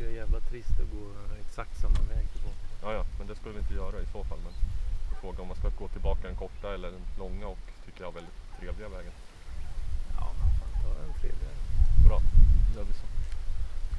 Tycker 0.00 0.12
det 0.12 0.18
är 0.18 0.24
jävla 0.24 0.40
trist 0.40 0.80
att 0.80 0.90
gå 0.96 1.04
exakt 1.40 1.80
samma 1.80 2.00
väg 2.12 2.24
tillbaka. 2.32 2.64
Ja, 2.82 2.92
ja, 2.98 3.04
men 3.18 3.26
det 3.26 3.34
skulle 3.34 3.54
vi 3.54 3.60
inte 3.60 3.74
göra 3.74 3.96
i 4.00 4.06
så 4.12 4.24
fall. 4.24 4.38
Men 4.46 4.54
frågan 5.20 5.40
om 5.40 5.48
man 5.48 5.56
ska 5.56 5.68
gå 5.68 5.88
tillbaka 5.88 6.22
den 6.28 6.36
korta 6.36 6.74
eller 6.74 6.88
den 6.96 7.04
långa 7.18 7.46
och 7.46 7.64
tycker 7.84 8.00
jag 8.04 8.12
väldigt 8.14 8.38
trevliga 8.58 8.88
vägen. 8.88 9.12
Ja, 10.18 10.26
men 10.38 10.48
fan 10.58 10.72
ta 10.82 10.90
en 11.04 11.14
trevligare. 11.20 11.58
Bra, 12.06 12.18
då 12.66 12.78
gör 12.78 12.86
vi 12.90 12.94
så. 13.02 13.06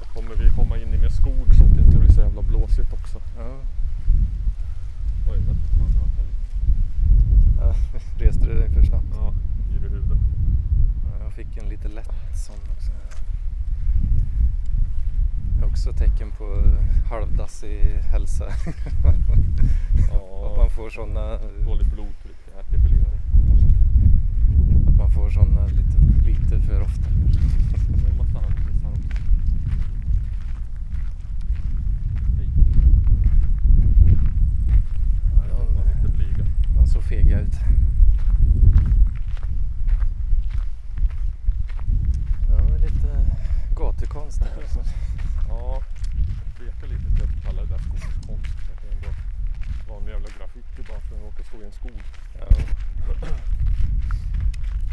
Då 0.00 0.04
kommer 0.14 0.34
vi 0.42 0.56
komma 0.58 0.74
in 0.78 0.94
i 0.94 0.98
mer 0.98 1.14
skog 1.20 1.48
så 1.58 1.64
att 1.64 1.74
det 1.76 1.82
inte 1.86 1.98
blir 2.02 2.12
så 2.12 2.20
jävla 2.20 2.42
blåsigt 2.42 2.92
också. 2.98 3.18
Ja. 3.38 3.50
Oj, 5.30 5.38
vänta. 5.48 5.66
Ja, 7.60 7.74
reste 8.24 8.44
du 8.46 8.54
dig 8.60 8.70
för 8.70 8.82
snabbt? 8.82 9.12
Ja, 9.20 9.34
yr 9.74 9.84
i 9.86 9.88
huvudet. 9.96 10.22
Ja, 11.08 11.24
jag 11.24 11.32
fick 11.32 11.56
en 11.56 11.68
lite 11.68 11.88
lätt 11.88 12.36
sån 12.46 12.62
också. 12.74 12.92
Är 15.62 15.66
också 15.66 15.92
tecken 15.92 16.30
på 16.30 16.62
halvdassig 17.10 17.78
hälsa. 18.12 18.44
Att 20.44 20.56
man 20.56 20.70
får 20.70 20.90
såna, 20.90 21.38
Dåligt 21.64 21.92
blodtryck, 21.92 22.36
jag 22.54 22.60
äter 22.64 22.78
för 22.78 22.88
lite. 22.88 23.10
att 24.88 24.96
man 24.96 25.10
får 25.10 25.30
såna 25.30 25.66
lite, 25.66 25.98
lite 26.26 26.60
för 26.60 26.80
ofta. 26.80 27.02
Fega 37.08 37.40
ut. 37.40 37.54
Ja, 42.48 42.76
lite 42.76 43.26
gatukonst 43.76 44.40
där. 44.40 44.82
Ja, 45.52 45.82
tvekar 46.56 46.86
lite 46.86 47.08
till 47.14 47.24
att 47.24 47.42
kalla 47.44 47.62
det 47.62 47.68
där 47.68 47.78
skogskonst. 47.78 48.56
Det 48.80 48.88
är 48.88 48.92
ändå 48.92 49.10
vanlig 49.88 50.12
jävla 50.12 50.28
graffiti 50.38 50.82
bara 50.88 51.00
för 51.00 51.06
att 51.06 51.10
den 51.10 51.20
råkar 51.20 51.44
stå 51.44 51.56
i 51.62 51.64
en 51.64 51.72
skog. 51.72 52.02
Ja. 52.38 52.46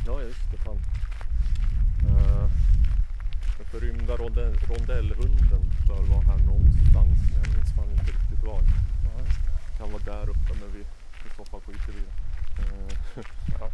Ja, 0.05 0.21
just 0.21 0.51
det. 0.51 0.57
Fan. 0.57 0.77
Uh, 2.05 2.49
den 3.57 3.65
förrymda 3.65 4.17
ronde, 4.17 4.53
rondellhunden 4.69 5.63
bör 5.87 6.03
vara 6.13 6.21
här 6.21 6.37
någonstans. 6.37 7.17
Men 7.31 7.41
jag 7.43 7.53
minns 7.55 7.73
fan 7.75 7.91
inte 7.91 8.11
riktigt 8.11 8.43
var. 8.43 8.61
Ja. 9.05 9.11
Kan 9.77 9.91
vara 9.91 10.03
där 10.03 10.29
uppe 10.29 10.53
men 10.59 10.71
vi 10.73 10.79
i 11.27 11.29
så 11.37 11.45
fall 11.45 11.61
skiter 11.61 11.91
vi 11.91 11.99
i 11.99 12.05
det. 12.05 12.63
Eh, 12.63 13.25
Ja. 13.59 13.69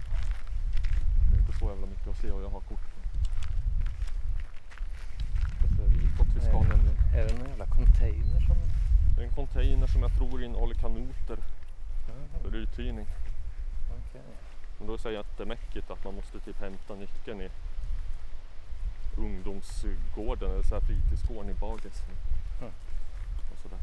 Det 1.29 1.35
är 1.35 1.39
inte 1.41 1.59
så 1.59 1.69
jävla 1.69 1.87
mycket 1.87 2.07
att 2.07 2.17
se 2.17 2.31
och 2.31 2.41
jag 2.41 2.49
har 2.49 2.61
kort. 2.61 2.85
Det 5.77 5.83
är 5.83 5.89
ditåt 5.89 6.27
vi 6.35 6.41
ska 6.41 6.59
Nej. 6.59 6.69
nämligen. 6.69 6.97
Är 7.13 7.27
det 7.27 7.33
någon 7.37 7.49
jävla 7.49 7.65
container 7.65 8.39
som... 8.47 8.57
Det 9.15 9.21
är 9.21 9.25
en 9.25 9.31
container 9.31 9.87
som 9.87 10.01
jag 10.01 10.17
tror 10.17 10.43
innehåller 10.43 10.75
kanoter 10.75 11.37
för 12.41 12.55
uthyrning. 12.55 13.07
okej. 13.89 14.21
Men 14.77 14.87
då 14.87 14.97
säger 14.97 15.15
jag 15.15 15.25
att 15.25 15.37
det 15.37 15.43
är 15.43 15.47
mäckigt 15.47 15.91
att 15.91 16.03
man 16.03 16.15
måste 16.15 16.39
typ 16.39 16.59
hämta 16.59 16.95
nyckeln 16.95 17.41
i 17.41 17.49
ungdomsgården 19.17 20.51
eller 20.51 20.63
så 20.63 20.75
här 20.75 20.81
fritidsgården 20.81 21.51
i 21.51 21.53
Bagis. 21.53 22.03
Mm. 22.61 22.73
Och 23.51 23.59
sådär. 23.63 23.79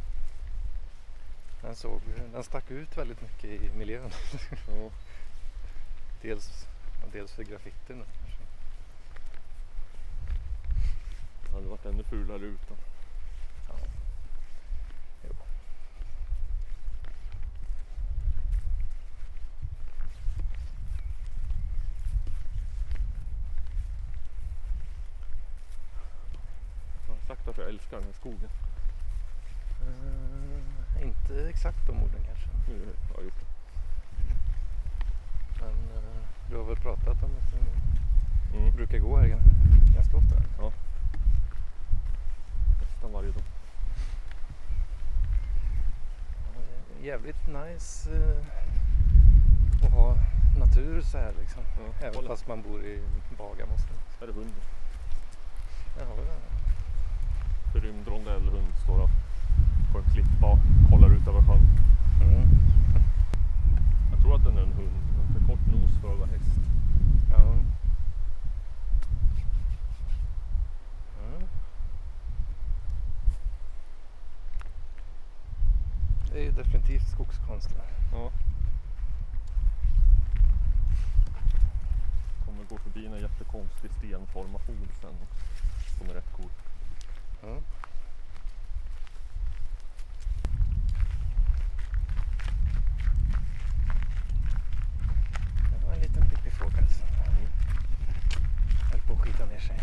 Den, 1.62 1.76
såg, 1.76 2.00
den 2.32 2.44
stack 2.44 2.70
ut 2.70 2.98
väldigt 2.98 3.22
mycket 3.22 3.44
i 3.62 3.70
miljön. 3.78 4.10
Ja. 4.68 4.90
Dels, 6.22 6.66
dels 7.12 7.32
för 7.32 7.42
graffitin. 7.42 8.04
kanske. 8.18 8.42
Det 11.46 11.52
hade 11.52 11.66
varit 11.66 11.86
ännu 11.86 12.02
fulare 12.02 12.38
utan. 12.38 12.76
Ja. 13.68 13.74
Jo. 15.28 15.34
Jag 27.56 27.64
har 27.64 27.72
älskar 27.92 27.98
den 27.98 28.06
här 28.06 28.12
skogen. 28.20 28.50
Eh, 29.82 31.06
inte 31.06 31.48
exakt 31.48 31.86
de 31.86 31.92
orden 32.02 32.20
kanske. 32.26 32.48
Nu 32.68 32.74
har 33.08 33.14
jag 33.16 33.24
gjort 33.24 33.40
det. 33.40 33.46
Men 35.60 35.68
eh, 35.96 36.22
du 36.50 36.56
har 36.56 36.64
väl 36.64 36.76
pratat 36.76 37.22
om 37.22 37.30
att 37.40 37.50
du 37.52 37.58
Mm. 38.58 38.76
brukar 38.76 38.98
gå 38.98 39.16
här 39.16 39.26
gan- 39.26 39.94
ganska 39.94 40.16
ofta? 40.16 40.36
eller? 40.36 40.72
Nästan 42.80 43.12
varje 43.12 43.30
dag. 43.30 43.42
Ja, 46.54 46.60
det 46.88 47.02
är 47.02 47.06
jävligt 47.12 47.46
nice 47.46 48.10
eh, 48.10 49.84
att 49.86 49.92
ha 49.92 50.16
natur 50.58 51.00
så 51.02 51.18
här 51.18 51.32
liksom. 51.40 51.62
Ja, 51.78 52.06
Även 52.06 52.26
fast 52.26 52.48
man 52.48 52.62
bor 52.62 52.84
i 52.84 53.02
Bagarmossen. 53.38 53.96
Här 54.20 54.28
är 54.28 54.32
hunden. 54.32 54.62
Där 55.98 56.04
har 56.06 56.14
vi 56.16 56.22
den. 56.22 56.61
Förrymd 57.72 58.08
rondellhund 58.08 58.74
står 58.84 58.98
och 59.02 59.10
på 59.92 59.98
en 59.98 60.04
klippa 60.12 60.46
och 60.46 60.58
kollar 60.90 61.08
ut 61.08 61.28
över 61.28 61.40
sjön. 61.40 61.66
Mm. 62.22 62.48
Jag 64.10 64.20
tror 64.20 64.34
att 64.34 64.44
den 64.44 64.56
är 64.58 64.62
en 64.62 64.72
hund. 64.72 64.92
Den 65.06 65.26
har 65.26 65.32
för 65.32 65.46
kort 65.46 65.66
nos 65.66 66.00
för 66.00 66.12
att 66.12 66.18
vara 66.18 66.28
häst. 66.28 66.60
Ja. 67.30 67.42
Mm. 71.22 71.46
Det 76.32 76.38
är 76.38 76.44
ju 76.44 76.52
definitivt 76.52 77.08
skogskonst. 77.08 77.68
där. 77.68 78.18
Ja. 78.18 78.30
Kommer 82.46 82.64
gå 82.64 82.78
förbi 82.78 83.06
en 83.06 83.20
jättekonstig 83.20 83.90
stenformation 83.90 84.88
sen. 85.00 85.14
Som 85.98 86.10
är 86.10 86.14
rätt 86.14 86.32
cool. 86.32 86.50
Det 87.42 87.48
var 95.86 95.92
en 95.94 96.00
liten 96.00 96.30
pippifågel 96.30 96.86
som 96.88 97.06
höll 98.90 99.00
på 99.00 99.12
att 99.12 99.20
skita 99.20 99.44
ner 99.46 99.60
sig. 99.60 99.76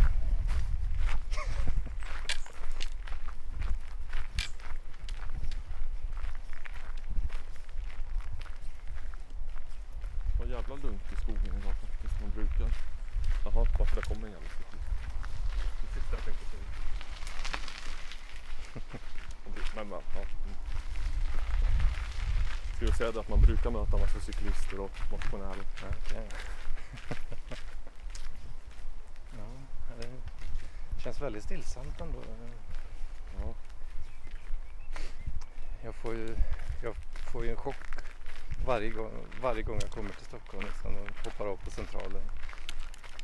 Det 10.33 10.39
var 10.39 10.45
jävla 10.55 10.75
lugnt 10.75 11.01
i 11.13 11.15
skogen 11.21 11.53
idag 11.59 11.73
faktiskt. 11.81 12.21
Man 12.21 12.29
brukar... 12.29 12.71
Jaha, 13.45 13.65
varför 13.79 13.95
det 13.95 14.01
kommer 14.01 14.27
en 14.27 14.33
jävla 14.33 14.49
cyklist. 14.49 14.85
Det 15.81 15.87
sista 15.93 16.15
jag 16.15 16.23
tänkte 16.25 16.45
säga. 16.45 16.63
Man 19.45 19.53
bru- 19.53 19.75
Men, 19.75 19.89
men, 19.89 19.99
ja. 20.15 20.21
mm. 20.21 20.55
Det 23.13 23.19
att 23.19 23.29
man 23.29 23.41
brukar 23.41 23.71
möta 23.71 23.97
massa 23.97 24.19
cyklister 24.19 24.79
och 24.79 24.91
motionärer. 25.11 25.63
Okej. 25.89 26.27
ja, 29.37 29.45
det 29.99 31.01
känns 31.01 31.21
väldigt 31.21 31.43
stillsamt 31.43 32.01
ändå. 32.01 32.19
Ja. 33.39 33.53
Jag 35.83 35.95
får 35.95 36.15
ju, 36.15 36.35
jag 36.83 36.95
får 37.31 37.45
ju 37.45 37.51
en 37.51 37.57
chock 37.57 37.75
varje 38.65 38.89
gång, 38.89 39.11
varje 39.41 39.63
gång 39.63 39.77
jag 39.81 39.91
kommer 39.91 40.09
till 40.09 40.25
Stockholm 40.25 40.65
liksom, 40.65 40.95
och 40.95 41.25
hoppar 41.25 41.45
av 41.45 41.55
på 41.57 41.71
Centralen. 41.71 42.21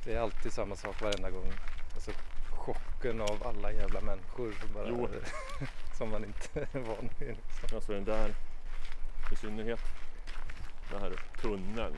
Det 0.04 0.14
är 0.14 0.20
alltid 0.20 0.54
samma 0.54 0.76
sak 0.76 1.02
varenda 1.02 1.30
gång. 1.30 1.54
Alltså 1.94 2.12
chocken 2.50 3.22
av 3.22 3.48
alla 3.48 3.72
jävla 3.72 4.02
människor 4.02 4.54
som 4.62 4.74
bara 4.74 5.10
som 5.98 6.10
man 6.10 6.26
inte 6.26 6.60
är 6.60 6.80
van 6.80 7.10
vid. 7.20 7.28
Liksom. 7.28 7.76
Alltså 7.76 7.94
den 7.94 8.06
där, 8.06 8.36
i 9.32 9.36
synnerhet 9.36 9.80
den 10.92 11.02
här 11.02 11.14
tunneln 11.42 11.96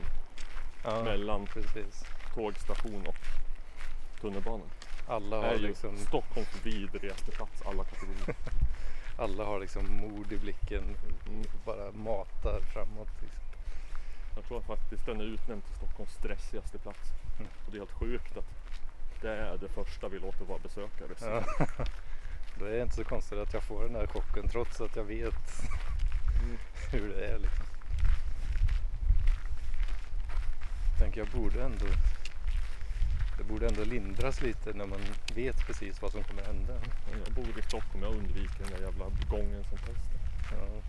Ja, 0.84 1.02
mellan 1.04 1.46
precis. 1.46 2.04
tågstation 2.34 3.06
och 3.06 3.16
tunnelbanan. 4.20 4.70
Alla 5.06 5.36
är 5.36 5.42
har 5.42 5.52
ju 5.52 5.58
liksom, 5.58 5.96
Stockholms 5.96 6.48
vidrigaste 6.66 7.30
plats 7.30 7.62
alla 7.66 7.84
kategorier. 7.84 8.36
alla 9.18 9.44
har 9.44 9.60
liksom 9.60 9.96
mod 9.96 10.32
i 10.32 10.38
blicken. 10.38 10.96
Mm. 11.26 11.44
Bara 11.64 11.92
matar 11.92 12.60
framåt. 12.60 13.08
Liksom. 13.22 13.40
Jag 14.34 14.44
tror 14.44 14.60
faktiskt 14.60 15.06
den 15.06 15.20
är 15.20 15.24
utnämnd 15.24 15.64
till 15.64 15.74
Stockholms 15.74 16.12
stressigaste 16.12 16.78
plats. 16.78 17.10
Mm. 17.38 17.50
Och 17.66 17.72
det 17.72 17.76
är 17.76 17.80
helt 17.80 18.00
sjukt 18.00 18.36
att 18.36 18.48
det 19.20 19.30
är 19.30 19.58
det 19.58 19.68
första 19.68 20.08
vi 20.08 20.18
låter 20.18 20.44
vara 20.44 20.58
besökare 20.58 21.14
se. 21.16 21.26
Ja. 21.26 21.66
Då 22.58 22.64
är 22.64 22.70
det 22.70 22.82
inte 22.82 22.96
så 22.96 23.04
konstigt 23.04 23.38
att 23.38 23.52
jag 23.52 23.62
får 23.62 23.82
den 23.82 23.94
här 23.94 24.06
chocken 24.06 24.48
trots 24.48 24.80
att 24.80 24.96
jag 24.96 25.04
vet. 25.04 25.34
hur 26.90 27.08
det 27.08 27.26
är. 27.26 27.38
Liksom. 27.38 27.66
Jag 30.90 30.98
tänker 30.98 31.20
jag 31.20 31.28
borde 31.28 31.62
ändå 31.62 31.86
det 33.38 33.44
borde 33.44 33.66
ändå 33.66 33.84
lindras 33.84 34.42
lite 34.42 34.72
när 34.72 34.86
man 34.86 35.00
vet 35.34 35.66
precis 35.66 36.02
vad 36.02 36.12
som 36.12 36.24
kommer 36.24 36.42
hända. 36.42 36.74
Jag 37.24 37.34
bor 37.34 37.58
i 37.58 37.62
Stockholm, 37.62 38.02
jag 38.02 38.14
undviker 38.14 38.58
den 38.58 38.68
där 38.68 38.80
jävla 38.80 39.04
gången 39.30 39.64
som 39.64 39.78
pesten. 39.78 40.18
Ja, 40.52 40.82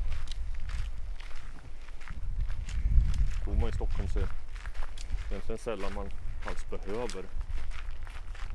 Bor 3.46 3.56
man 3.56 3.70
i 3.70 3.72
Stockholm 3.72 4.10
så 4.10 4.20
är 4.20 4.24
det 4.24 4.30
egentligen 5.30 5.60
sällan 5.60 5.94
man 5.94 6.10
alls 6.46 6.70
behöver 6.70 7.24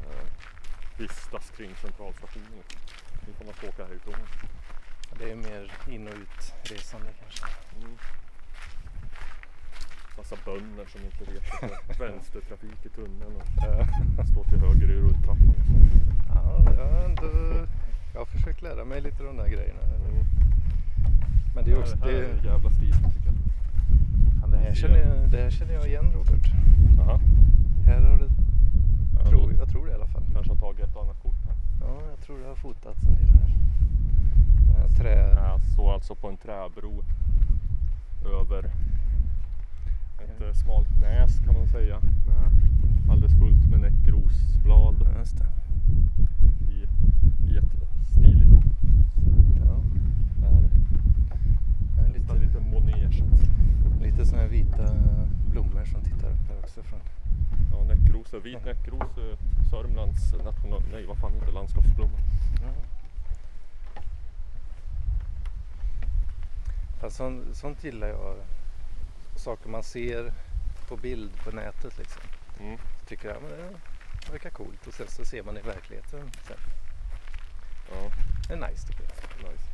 eh, 0.04 0.26
vistas 0.96 1.50
kring 1.56 1.74
centralstationen. 1.76 2.62
Nu 3.26 3.32
får 3.38 3.44
man 3.44 3.54
åka 3.68 3.84
härifrån. 3.84 4.14
Det 5.18 5.30
är 5.30 5.36
mer 5.36 5.72
in 5.88 6.08
och 6.08 6.14
utresande 6.14 7.06
kanske. 7.20 7.46
Mm. 7.76 7.96
Massa 10.16 10.36
bönder 10.44 10.86
som 10.86 11.00
inte 11.04 11.32
vet 11.32 12.00
vänstertrafik 12.00 12.86
i 12.86 12.88
tunneln 12.88 13.36
och 13.36 14.26
står 14.28 14.44
till 14.44 14.58
höger 14.58 14.90
i 14.90 14.96
rulltrappan. 15.00 15.54
Ja, 16.34 16.74
jag 16.76 16.86
har 16.86 17.04
ändå 17.04 17.30
jag 18.12 18.20
har 18.20 18.26
försökt 18.26 18.62
lära 18.62 18.84
mig 18.84 19.00
lite 19.00 19.22
de 19.22 19.36
där 19.36 19.48
grejerna. 19.48 19.80
Mm. 19.82 20.24
Men 21.54 21.64
det 21.64 21.72
är 21.72 21.78
också, 21.78 21.96
det 21.96 22.04
här 22.04 22.12
det, 22.12 22.26
är 22.26 22.52
jävla 22.52 22.70
stiligt 22.70 23.14
tycker 23.14 23.32
jag. 24.40 24.50
det, 24.50 24.56
här 24.56 24.74
känner 24.74 24.98
jag, 24.98 25.30
det 25.30 25.42
här 25.42 25.50
känner 25.50 25.74
jag 25.74 25.86
igen 25.86 26.12
Robert. 26.12 26.46
Aha. 27.00 27.20
Här 27.86 28.00
har 28.00 28.28
Ja, 29.18 29.30
tror, 29.30 29.52
jag 29.58 29.68
tror 29.68 29.86
det 29.86 29.92
i 29.92 29.94
alla 29.94 30.06
fall. 30.06 30.22
Kanske 30.32 30.52
har 30.52 30.58
tagit 30.58 30.84
ett 30.84 30.96
annat 30.96 31.22
kort. 31.22 31.43
Ja, 31.86 32.00
jag 32.10 32.18
tror 32.26 32.38
det 32.38 32.46
har 32.48 32.54
fotats 32.54 33.04
en 33.06 33.14
del 33.14 33.28
här. 33.28 33.48
Här 34.78 34.88
trä... 34.88 35.34
Jag 35.34 35.60
står 35.60 35.92
alltså 35.92 36.14
på 36.14 36.28
en 36.28 36.36
träbro 36.36 37.04
över 38.40 38.64
ett 40.24 40.40
eh, 40.40 40.52
smalt 40.52 41.00
näs 41.00 41.38
kan 41.44 41.54
man 41.54 41.66
säga. 41.68 42.00
Med 42.00 42.50
alldeles 43.10 43.38
fullt 43.38 43.70
med 43.70 43.80
näckrosblad 43.80 45.06
Ja, 45.16 45.46
i, 46.70 46.86
i 47.52 47.56
ett 47.56 47.74
stiligt 48.08 48.64
Ja, 49.66 49.76
här. 50.40 50.68
är 52.04 52.08
Lite, 52.08 52.18
lite, 52.18 52.34
lite 52.46 52.60
manege. 52.60 53.24
lite 54.02 54.26
sådana 54.26 54.42
här 54.42 54.50
vita 54.50 54.94
blommor 55.50 55.84
som 55.84 56.00
tittar 56.02 56.28
upp 56.30 56.48
här 56.48 56.58
också 56.58 56.82
från. 56.82 57.00
Ja, 57.72 57.84
näckros, 57.84 58.34
vit 58.44 58.64
näckros, 58.64 59.18
eh, 59.18 59.38
Sörmlands 59.70 60.32
national... 60.32 60.82
Nej 60.92 61.06
vad 61.06 61.18
fan 61.18 61.32
heter 61.32 61.52
landskapsblomma. 61.52 62.18
Ja. 62.62 62.72
Fast 67.00 67.16
sånt, 67.16 67.56
sånt 67.56 67.84
gillar 67.84 68.08
jag. 68.08 68.36
Saker 69.36 69.68
man 69.70 69.82
ser 69.82 70.32
på 70.88 70.96
bild 70.96 71.30
på 71.44 71.50
nätet 71.50 71.98
liksom. 71.98 72.22
Mm. 72.60 72.78
Så 73.00 73.06
tycker 73.06 73.28
jag 73.28 73.42
men 73.42 73.50
det 74.26 74.32
verkar 74.32 74.50
coolt 74.50 74.86
och 74.86 74.94
sen 74.94 75.06
så 75.08 75.24
ser 75.24 75.42
man 75.42 75.56
i 75.58 75.60
verkligheten. 75.60 76.30
Sen. 76.46 76.56
Ja, 77.90 78.10
Det 78.48 78.54
är 78.54 78.70
nice 78.70 78.86
tycker 78.86 79.04
jag. 79.04 79.52
nice. 79.52 79.64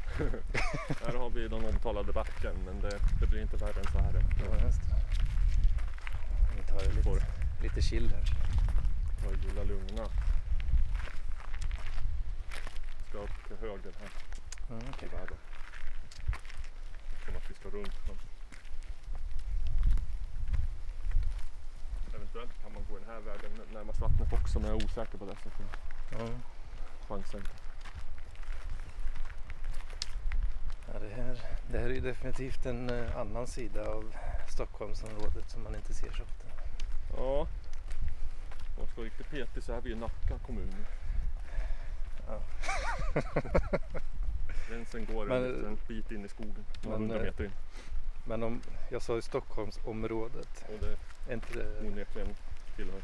här 1.04 1.18
har 1.18 1.30
vi 1.30 1.48
den 1.48 1.64
omtalade 1.64 2.12
backen 2.12 2.54
men 2.66 2.80
det, 2.80 2.98
det 3.20 3.26
blir 3.26 3.42
inte 3.42 3.56
värre 3.56 3.80
än 3.80 3.92
så 3.92 3.98
här. 3.98 4.24
Ja, 4.38 4.64
just 4.64 4.80
det. 4.82 4.94
Vi 6.56 6.62
tar 6.62 6.94
det 6.96 7.02
Får 7.02 7.39
lite, 7.62 7.82
chill 7.82 8.10
här. 8.10 8.24
jag 9.24 9.44
gillar 9.44 9.64
lugna. 9.64 10.04
Ska 13.08 13.18
upp 13.18 13.46
till 13.46 13.56
höger 13.56 13.92
här. 14.00 14.10
Mm, 14.70 14.82
i 14.82 14.90
okej. 14.92 15.08
världen. 15.08 15.36
Som 17.24 17.36
att 17.36 17.50
vi 17.50 17.54
ska 17.54 17.68
runt 17.68 17.94
men 18.06 18.16
Eventuellt 22.14 22.62
kan 22.62 22.72
man 22.72 22.82
gå 22.90 22.98
den 22.98 23.08
här 23.08 23.20
vägen 23.20 23.50
närmast 23.72 24.00
vattnet 24.00 24.32
också 24.32 24.60
men 24.60 24.68
jag 24.70 24.80
är 24.80 24.84
osäker 24.84 25.18
på 25.18 25.24
det 25.24 25.36
så 25.42 25.50
jag 26.10 26.20
Ja. 26.20 26.28
chansar 27.08 27.38
inte. 27.38 27.50
Ja, 30.92 30.98
det, 30.98 31.08
här, 31.22 31.40
det 31.72 31.78
här 31.78 31.86
är 31.86 31.94
ju 31.94 32.00
definitivt 32.00 32.66
en 32.66 32.90
eh, 32.90 33.16
annan 33.16 33.46
sida 33.46 33.84
av 33.84 34.14
Stockholmsområdet 34.48 35.50
som 35.50 35.62
man 35.62 35.74
inte 35.74 35.94
ser 35.94 36.12
så 36.12 36.22
ofta. 36.22 36.49
Ja. 37.16 37.40
Om 37.40 37.46
man 38.76 38.86
ska 38.86 38.96
vara 38.96 39.06
riktigt 39.06 39.30
petig 39.30 39.62
så 39.62 39.72
är 39.72 39.80
vi 39.80 39.92
i 39.92 39.94
Nacka 39.94 40.38
kommun. 40.46 40.86
Ja. 42.26 42.42
Gränsen 44.68 45.04
går 45.04 45.26
Men, 45.26 45.44
en 45.44 45.78
bit 45.88 46.10
in 46.10 46.24
i 46.24 46.28
skogen. 46.28 46.64
Några 46.82 46.98
men, 46.98 47.10
hundra 47.10 47.16
eh, 47.16 47.22
meter 47.22 47.44
in. 47.44 47.52
Men 48.24 48.42
om 48.42 48.60
jag 48.90 49.02
sa 49.02 49.14
ju 49.14 49.22
Stockholmsområdet. 49.22 50.64
Och 50.68 50.78
det 50.80 50.96
Är 51.28 51.34
inte 51.34 51.58
det, 51.58 51.88
onekligen 51.88 52.34
tillhör. 52.76 53.00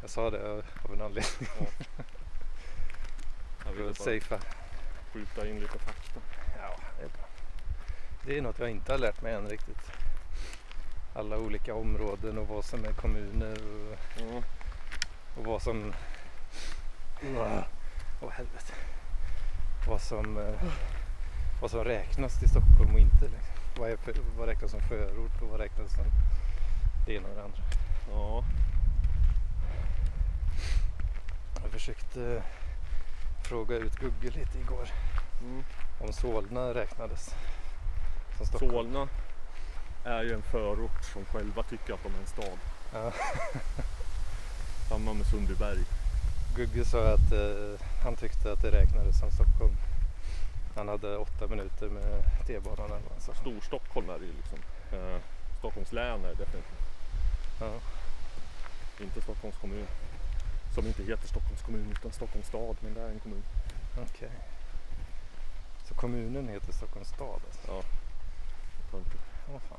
jag 0.00 0.10
sa 0.10 0.30
det 0.30 0.52
av 0.84 0.94
en 0.94 1.00
anledning. 1.00 1.48
Ja. 1.60 1.66
Jag 3.64 3.72
ville 3.72 4.20
bara 4.30 4.40
skjuta 5.12 5.48
in 5.48 5.60
lite 5.60 5.78
fakta. 5.78 6.20
Ja, 6.58 6.76
det 6.98 7.04
är 7.04 7.08
bra. 7.08 7.28
Det 8.26 8.38
är 8.38 8.42
något 8.42 8.58
jag 8.58 8.70
inte 8.70 8.92
har 8.92 8.98
lärt 8.98 9.22
mig 9.22 9.34
än 9.34 9.48
riktigt. 9.48 9.92
Alla 11.14 11.38
olika 11.38 11.74
områden 11.74 12.38
och 12.38 12.48
vad 12.48 12.64
som 12.64 12.84
är 12.84 12.92
kommuner 12.92 13.52
och, 13.52 13.98
Ja. 14.20 14.42
och 15.36 15.44
vad 15.44 15.62
som... 15.62 15.92
Åh 17.22 17.58
oh, 18.20 18.30
helvete. 18.30 18.72
Vad 19.88 20.00
som, 20.00 20.38
eh, 20.38 20.62
vad 21.60 21.70
som 21.70 21.84
räknas 21.84 22.38
till 22.38 22.48
Stockholm 22.48 22.94
och 22.94 23.00
inte. 23.00 23.24
Liksom. 23.24 23.54
Vad, 23.78 23.90
är 23.90 23.98
vad 24.38 24.48
räknas 24.48 24.70
som 24.70 24.80
förort 24.80 25.42
och 25.42 25.48
vad 25.48 25.60
räknas 25.60 25.94
som 25.94 26.04
det 27.06 27.14
ena 27.14 27.28
och 27.28 27.34
det 27.34 27.42
andra. 27.44 27.62
ja. 28.12 28.44
Jag 31.62 31.70
försökte 31.72 32.42
fråga 33.44 33.76
ut 33.76 33.96
Google 34.00 34.30
lite 34.30 34.58
igår 34.58 34.88
Mm. 35.42 35.64
om 36.00 36.12
Solna 36.12 36.74
räknades 36.74 37.34
som 38.36 38.46
Stockholm. 38.46 38.72
Solna 38.72 39.08
är 40.04 40.22
ju 40.22 40.32
en 40.32 40.42
förort 40.42 41.04
som 41.12 41.24
själva 41.24 41.62
tycker 41.62 41.94
att 41.94 42.02
de 42.02 42.14
är 42.14 42.20
en 42.20 42.26
stad. 42.26 42.58
Ja. 42.92 43.12
Samma 44.88 45.12
med 45.12 45.26
Sundbyberg. 45.26 45.78
Gugge 46.56 46.84
sa 46.84 47.12
att 47.12 47.32
eh, 47.32 47.86
han 48.04 48.16
tyckte 48.16 48.52
att 48.52 48.62
det 48.62 48.70
räknades 48.70 49.18
som 49.18 49.30
Stockholm. 49.30 49.74
Han 50.76 50.88
hade 50.88 51.16
åtta 51.16 51.46
minuter 51.46 51.88
med 51.88 52.22
T-banan 52.46 52.90
eller 52.90 53.20
sa. 53.20 53.34
Storstockholm 53.34 54.10
är 54.10 54.18
det 54.18 54.24
ju 54.24 54.32
liksom. 54.32 54.58
Eh, 54.92 55.18
Stockholms 55.58 55.92
län 55.92 56.24
är 56.24 56.28
det 56.28 56.34
definitivt. 56.34 56.90
Ja. 57.60 57.72
Inte 59.00 59.20
Stockholms 59.20 59.56
kommun. 59.56 59.86
Som 60.74 60.86
inte 60.86 61.02
heter 61.02 61.28
Stockholms 61.28 61.62
kommun 61.62 61.90
utan 61.92 62.12
Stockholms 62.12 62.46
stad. 62.46 62.76
Men 62.80 62.94
det 62.94 63.00
är 63.00 63.08
en 63.08 63.20
kommun. 63.20 63.42
Okej. 64.02 64.30
Så 65.88 65.94
kommunen 65.94 66.48
heter 66.48 66.72
Stockholms 66.72 67.08
stad 67.08 67.40
alltså? 67.46 67.66
Ja. 67.66 67.82
Åh 69.54 69.60
fan. 69.68 69.78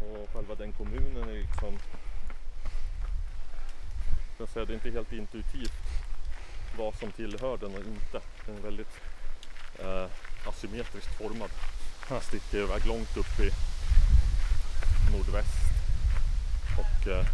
Och 0.00 0.28
själva 0.32 0.54
den 0.54 0.72
kommunen 0.72 1.28
är 1.28 1.32
liksom. 1.32 1.78
Jag 4.38 4.48
säga, 4.48 4.64
det 4.64 4.72
är 4.72 4.74
inte 4.74 4.90
helt 4.90 5.12
intuitivt 5.12 5.72
vad 6.78 6.94
som 6.94 7.12
tillhör 7.12 7.56
den 7.56 7.74
och 7.74 7.80
inte. 7.80 8.20
Den 8.46 8.56
är 8.56 8.60
väldigt 8.60 9.00
eh, 9.78 10.06
asymmetriskt 10.48 11.14
formad. 11.14 11.50
Ja. 12.10 12.20
Sticker 12.20 12.58
iväg 12.58 12.86
långt 12.86 13.16
upp 13.16 13.40
i 13.40 13.50
nordväst 15.12 15.58
och 16.78 17.08
eh, 17.08 17.26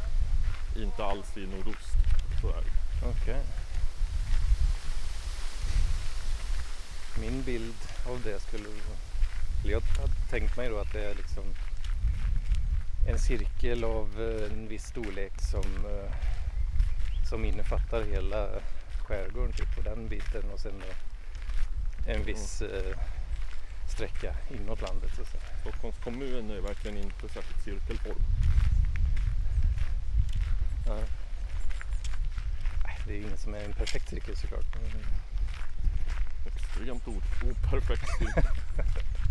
inte 0.77 1.05
alls 1.05 1.37
i 1.37 1.47
nordost. 1.47 1.97
Så 2.41 2.49
är 2.49 2.62
det. 2.62 3.09
Okej. 3.09 3.43
Min 7.20 7.43
bild 7.43 7.77
av 8.07 8.20
det 8.25 8.41
skulle... 8.41 8.68
eller 9.64 9.72
Jag 9.72 9.80
hade 9.80 10.12
tänkt 10.30 10.56
mig 10.56 10.68
då 10.68 10.78
att 10.78 10.92
det 10.92 11.04
är 11.04 11.14
liksom 11.14 11.44
en 13.08 13.18
cirkel 13.18 13.84
av 13.84 14.08
eh, 14.20 14.52
en 14.52 14.68
viss 14.68 14.84
storlek 14.84 15.32
som, 15.40 15.86
eh, 15.86 16.12
som 17.30 17.44
innefattar 17.44 18.02
hela 18.02 18.48
skärgården 19.04 19.52
typ 19.52 19.78
och 19.78 19.84
den 19.84 20.08
biten 20.08 20.50
och 20.52 20.60
sen 20.60 20.82
en 22.06 22.24
viss 22.24 22.62
eh, 22.62 22.98
sträcka 23.90 24.36
inåt 24.50 24.80
landet. 24.80 25.10
Så, 25.16 25.24
så. 25.24 25.38
Stockholms 25.60 25.96
kommun 26.04 26.50
är 26.50 26.60
verkligen 26.60 26.96
inte 26.96 27.28
särskilt 27.28 27.62
cirkelform. 27.64 28.22
Ja. 30.86 30.94
Nej, 32.84 32.98
Det 33.06 33.12
är 33.12 33.18
ingen 33.18 33.38
som 33.38 33.54
är 33.54 33.64
en 33.64 33.72
perfekt 33.72 34.08
cirkel 34.08 34.36
såklart. 34.36 34.76
Extremt 36.46 37.08
operfekt 37.08 38.08
cirkel. 38.18 38.44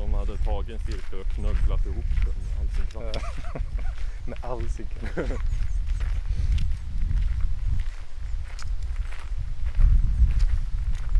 De 0.00 0.14
hade 0.14 0.36
tagit 0.36 0.70
en 0.70 0.78
cirkel 0.78 1.20
och 1.20 1.26
knögglat 1.26 1.86
ihop 1.86 2.04
den 2.24 2.34
med 2.44 2.58
all 2.60 2.68
sin 2.70 2.86
kraft. 2.86 3.26
Med 4.26 4.38
all 4.42 4.70
cykel. 4.70 5.08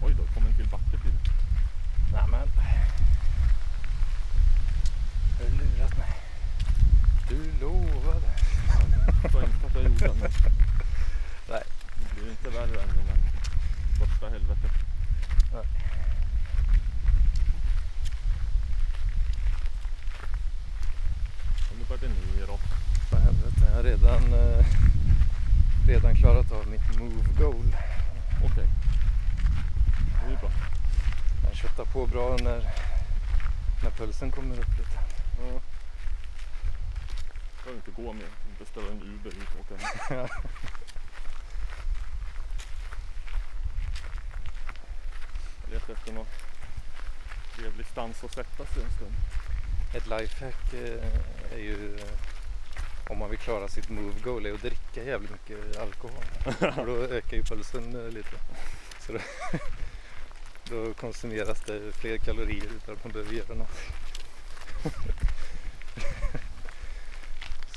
Oj 0.03 0.15
då, 0.15 0.23
kom 0.35 0.47
en 0.47 0.55
till 0.55 0.69
backe 0.69 0.99
till. 1.03 1.13
Nej 2.13 2.25
men. 2.31 2.49
Har 5.39 5.45
du 5.45 5.51
lurat 5.51 5.99
mig? 5.99 6.13
Du 7.29 7.53
lovade. 7.61 8.31
Jag 9.23 9.33
tror 9.33 9.45
inte 9.45 9.67
att 9.67 9.75
jag 9.75 9.83
gjorde 9.85 10.09
men 10.21 10.31
Nej. 11.51 11.63
det 11.99 12.21
blir 12.21 12.31
inte 12.31 12.51
värre 12.51 12.83
än 12.83 12.89
den 12.89 13.07
första 13.99 14.29
helvetet. 14.29 14.73
Nej. 15.53 15.90
Och 21.91 21.97
nu 22.03 22.09
börjar 22.09 22.15
det 22.15 22.41
neråt. 22.41 22.61
För 23.11 23.17
helvete, 23.17 23.57
jag 23.69 23.75
har 23.77 23.83
redan, 23.83 24.35
eh, 24.35 24.65
redan 25.87 26.15
klarat 26.15 26.53
av 26.53 26.67
mitt 26.69 26.99
move 26.99 27.33
goal. 27.39 27.77
Okej. 28.45 28.69
Det 30.27 30.33
är 30.33 30.37
bra. 30.37 30.51
Jag 31.49 31.57
köttar 31.57 31.85
på 31.85 32.07
bra 32.07 32.37
när, 32.41 32.71
när 33.83 33.91
pulsen 33.91 34.31
kommer 34.31 34.55
upp 34.59 34.79
lite. 34.79 34.99
Ja. 35.39 35.61
Behöver 37.65 37.77
inte 37.87 38.03
gå 38.03 38.13
mer. 38.13 38.29
Beställa 38.59 38.91
en 38.91 39.03
Uber 39.03 39.31
hit 39.31 39.49
och 39.55 39.61
åka 39.61 39.87
hem. 39.87 40.29
Jag 45.65 45.73
letar 45.75 45.93
efter 45.93 46.13
någon 46.13 46.27
trevlig 47.57 47.87
stans 47.87 48.25
att 48.25 48.35
sätta 48.35 48.67
sig 48.67 48.83
en 48.83 48.91
stund. 48.93 49.15
Ett 49.95 50.07
lifehack 50.07 50.73
eh, 50.73 51.40
är 51.53 51.59
ju 51.59 51.97
eh, 51.97 53.11
om 53.11 53.19
man 53.19 53.31
vill 53.31 53.39
klara 53.39 53.69
sitt 53.69 53.89
move 53.89 54.21
goal 54.23 54.47
är 54.47 54.53
att 54.53 54.63
dricka 54.63 55.05
jävligt 55.05 55.31
mycket 55.31 55.79
alkohol. 55.79 56.25
För 56.59 56.87
då 56.87 57.15
ökar 57.15 57.37
ju 57.37 57.43
pulsen 57.43 58.07
eh, 58.07 58.13
lite. 58.13 58.37
Så 59.01 59.13
då, 59.13 59.19
då 60.71 60.95
konsumeras 60.95 61.61
det 61.67 61.93
fler 61.93 62.19
kalorier 62.19 62.69
utan 62.77 62.95
att 62.95 63.05
man 63.05 63.13
behöver 63.13 63.33
göra 63.33 63.55
något. 63.55 63.79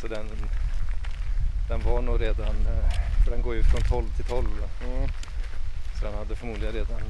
Så 0.01 0.07
den, 0.07 0.27
den 1.69 1.81
var 1.81 2.01
nog 2.01 2.21
redan, 2.21 2.55
eh, 2.55 2.89
för 3.23 3.31
den 3.31 3.41
går 3.41 3.55
ju 3.55 3.63
från 3.63 3.81
12 3.81 4.15
till 4.15 4.25
12. 4.25 4.47
Mm. 4.83 5.09
Så 5.99 6.05
den 6.05 6.13
hade 6.13 6.35
förmodligen 6.35 6.73
redan 6.73 7.01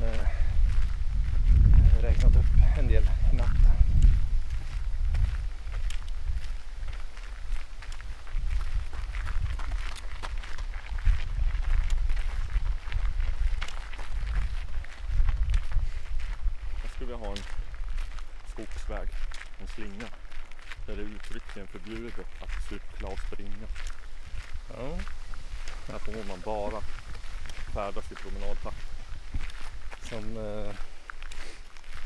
räknat 2.03 2.35
upp 2.35 2.79
en 2.79 2.87
del 2.87 3.03
i 3.03 3.35
natt. 3.35 3.47
Jag 16.81 16.91
skulle 16.91 17.11
vilja 17.11 17.25
ha 17.25 17.31
en 17.31 17.43
skogsväg, 18.47 19.09
en 19.61 19.67
slinga. 19.67 20.07
Där 20.85 20.95
det 20.95 21.03
uttryckligen 21.53 21.67
förbjudet 21.67 22.25
att 22.39 22.63
cykla 22.69 23.07
och 23.07 23.19
springa. 23.19 23.67
Ja. 24.69 24.97
Här 25.87 25.99
får 25.99 26.27
man 26.27 26.41
bara 26.45 26.81
färdas 27.73 28.11
i 28.11 28.15
promenadtakt. 28.15 28.77
Som 30.01 30.37
eh, 30.37 30.75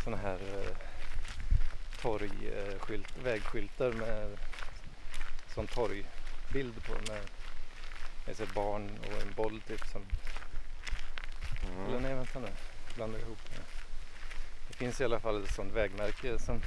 sådana 0.04 0.22
här 0.22 0.40
eh, 0.40 0.78
torgskylt, 2.02 3.18
vägskyltar 3.24 3.92
med 3.92 4.38
sån 5.56 5.68
torgbild 5.68 6.84
på 6.84 6.94
med, 6.94 7.22
med 8.26 8.40
ett 8.40 8.54
barn 8.54 9.00
och 9.00 9.22
en 9.22 9.34
boll 9.36 9.62
typ 9.68 9.86
som, 9.88 10.02
eller 11.88 12.00
nej 12.00 12.16
vänta 12.16 12.40
nu, 12.40 12.50
blandar 12.96 13.20
ihop 13.20 13.40
det. 13.50 13.62
Det 14.68 14.74
finns 14.74 15.02
i 15.02 15.04
alla 15.04 15.20
fall 15.20 15.44
ett 15.44 15.56
sånt 15.56 15.74
vägmärke 15.74 16.40
som, 16.40 16.62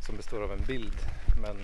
som 0.00 0.16
består 0.16 0.42
av 0.42 0.52
en 0.52 0.64
bild 0.66 0.96
men 1.40 1.56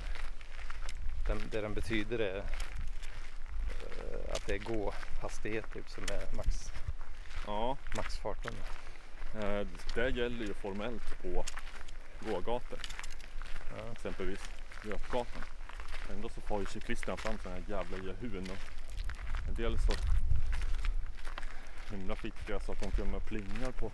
den, 1.26 1.42
det 1.50 1.60
den 1.60 1.74
betyder 1.74 2.18
är 2.18 2.36
eh, 2.36 4.32
att 4.34 4.46
det 4.46 4.54
är 4.54 4.58
gå-hastighet 4.58 5.72
typ 5.72 5.90
som 5.90 6.02
är 6.04 6.36
max, 6.36 6.72
Ja, 7.46 7.76
maxfarten. 7.96 8.52
eh, 9.40 9.66
det 9.94 10.08
gäller 10.10 10.46
ju 10.46 10.54
formellt 10.54 11.22
på 11.22 11.44
gågator. 12.30 12.78
Ja. 13.76 13.92
Exempelvis 13.92 14.40
Götgatan. 14.84 15.42
Ändå 16.12 16.28
så 16.28 16.40
far 16.40 16.60
ju 16.60 16.66
cyklisterna 16.66 17.16
fram 17.16 17.38
sådana 17.38 17.56
här 17.60 17.64
jävla 17.76 17.96
jehun. 17.96 18.48
En 19.48 19.54
del 19.54 19.78
så 19.78 19.92
himla 21.90 22.16
skickliga 22.16 22.60
så 22.60 22.72
att 22.72 22.80
de 22.80 22.90
till 22.90 23.02
och 23.02 23.08
med 23.08 23.24
plingar 23.26 23.72
på 23.72 23.92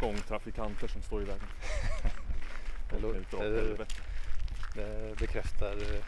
gångtrafikanter 0.00 0.88
som 0.88 1.02
står 1.02 1.22
i 1.22 1.24
vägen. 1.24 1.48
Det, 2.90 2.96
Det 3.76 3.86
det, 4.74 5.18
bekräftar 5.18 5.72
eh, 5.72 6.04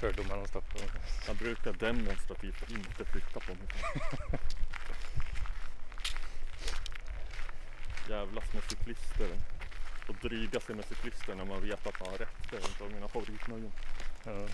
fördomar 0.00 0.36
om 0.36 0.46
Stockholm. 0.46 0.90
Jag 1.26 1.36
brukar 1.36 1.72
demonstrativt 1.72 2.70
inte 2.70 3.04
flytta 3.04 3.40
på 3.40 3.54
mig. 3.54 3.68
Jävlas 8.08 8.52
med 8.52 8.62
cyklister 8.62 9.28
och 10.08 10.14
dryga 10.14 10.60
sig 10.60 10.74
med 10.74 10.84
cyklister 10.84 11.34
när 11.34 11.44
man 11.44 11.60
vet 11.60 11.86
att 11.86 12.00
man 12.00 12.08
har 12.08 12.18
rätt. 12.18 12.50
Det 12.50 12.56
är 12.56 12.68
inte 12.68 12.84
av 12.84 12.90
mina 12.90 13.08
favoritnöjen. 13.08 13.72
Ja. 14.24 14.32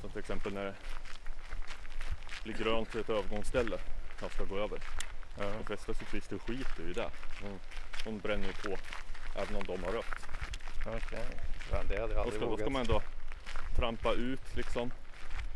Som 0.00 0.10
till 0.10 0.18
exempel 0.18 0.52
när 0.54 0.64
det 0.64 0.74
blir 2.42 2.54
grönt 2.54 2.90
till 2.90 3.00
ett 3.00 3.10
övergångsställe 3.10 3.78
jag 4.20 4.32
ska 4.32 4.44
gå 4.44 4.58
över. 4.58 4.80
Ja. 5.38 5.44
De 5.44 5.64
flesta 5.64 5.94
cyklister 5.94 6.38
skiter 6.38 6.82
ju 6.82 6.90
i 6.90 6.92
det. 6.92 7.10
De, 7.42 7.58
de 8.04 8.18
bränner 8.18 8.46
ju 8.46 8.52
på 8.52 8.78
även 9.34 9.56
om 9.56 9.64
de 9.64 9.84
har 9.84 9.92
rött. 9.92 10.26
Okej. 10.86 11.57
Fan, 11.70 11.86
det 11.88 12.00
hade 12.00 12.14
jag 12.14 12.16
Då 12.16 12.20
aldrig 12.22 12.40
ska, 12.40 12.50
då 12.50 12.56
ska 12.56 12.70
man 12.70 12.80
ändå 12.80 13.02
trampa 13.76 14.12
ut 14.12 14.56
liksom. 14.56 14.90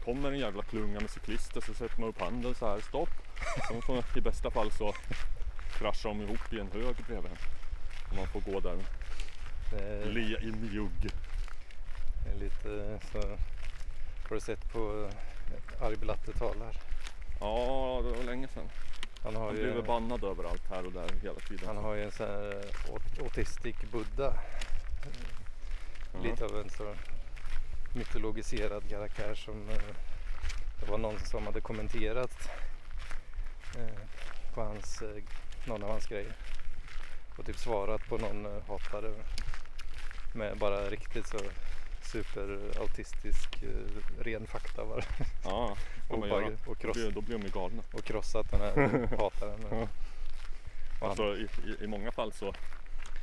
Kommer 0.04 0.32
en 0.32 0.38
jävla 0.38 0.62
klunga 0.62 1.00
med 1.00 1.10
cyklister 1.10 1.60
så 1.60 1.74
sätter 1.74 2.00
man 2.00 2.08
upp 2.08 2.20
handen 2.20 2.54
så 2.54 2.66
här, 2.66 2.80
stopp. 2.80 3.08
De 3.70 3.82
får, 3.82 4.04
I 4.18 4.20
bästa 4.20 4.50
fall 4.50 4.70
så 4.70 4.94
kraschar 5.78 6.08
de 6.08 6.20
ihop 6.20 6.52
i 6.52 6.60
en 6.60 6.72
hög 6.72 6.96
bredvid 7.06 7.30
en. 7.30 7.38
Och 8.10 8.16
man 8.16 8.26
får 8.26 8.40
gå 8.52 8.60
där 8.60 8.76
Det 9.70 10.04
le 10.04 10.20
i 10.20 10.52
mjugg. 10.52 11.10
är 12.34 12.38
lite 12.40 12.98
så. 13.12 13.18
Har 14.28 14.34
du 14.34 14.40
sett 14.40 14.72
på 14.72 15.08
eh, 15.82 15.98
Blatte 16.00 16.32
talar? 16.32 16.76
Ja, 17.40 18.00
det 18.04 18.16
var 18.16 18.24
länge 18.24 18.48
sedan. 18.48 18.68
Han 19.24 19.36
har 19.36 19.46
Han 19.46 19.56
ju, 19.56 19.62
blir 19.62 19.72
överannad 19.72 20.24
överallt 20.24 20.62
här 20.70 20.86
och 20.86 20.92
där 20.92 21.08
hela 21.22 21.40
tiden. 21.40 21.66
han 21.66 21.76
har 21.76 21.94
ju 21.94 22.02
en 22.04 22.10
sån 22.12 22.26
här 22.26 22.64
aut- 22.92 23.22
autistic 23.22 23.76
buddha. 23.92 24.34
Ja. 26.12 26.20
Lite 26.22 26.44
av 26.44 26.56
en 26.56 26.70
så 26.70 26.94
mytologiserad 27.94 28.88
karaktär 28.90 29.34
som 29.34 29.68
eh, 29.68 29.94
det 30.80 30.90
var 30.90 30.98
någon 30.98 31.18
som 31.18 31.46
hade 31.46 31.60
kommenterat 31.60 32.48
eh, 33.78 34.00
på 34.54 34.62
hans, 34.62 35.02
eh, 35.02 35.22
någon 35.64 35.82
av 35.82 35.90
hans 35.90 36.06
grejer. 36.06 36.32
Och 37.38 37.46
typ 37.46 37.56
svarat 37.56 38.08
på 38.08 38.18
någon 38.18 38.46
eh, 38.46 38.62
hatare 38.68 39.12
med 40.34 40.58
bara 40.58 40.90
riktigt 40.90 41.26
så 41.26 41.38
superautistisk 42.02 43.62
eh, 43.62 44.22
ren 44.24 44.46
fakta 44.46 44.84
bara. 44.84 45.02
Ja, 45.44 45.76
och, 46.66 46.78
kross, 46.78 46.98
då 47.14 47.20
blir 47.20 47.38
de 47.38 47.42
ju 47.42 47.52
galna. 47.52 47.82
och 47.92 48.04
krossat 48.04 48.50
den 48.50 48.60
här 48.60 49.08
hataren. 49.18 49.60
Ja. 49.70 49.88
Alltså, 51.08 51.36
i, 51.36 51.42
i, 51.42 51.84
I 51.84 51.86
många 51.86 52.12
fall 52.12 52.32
så, 52.32 52.54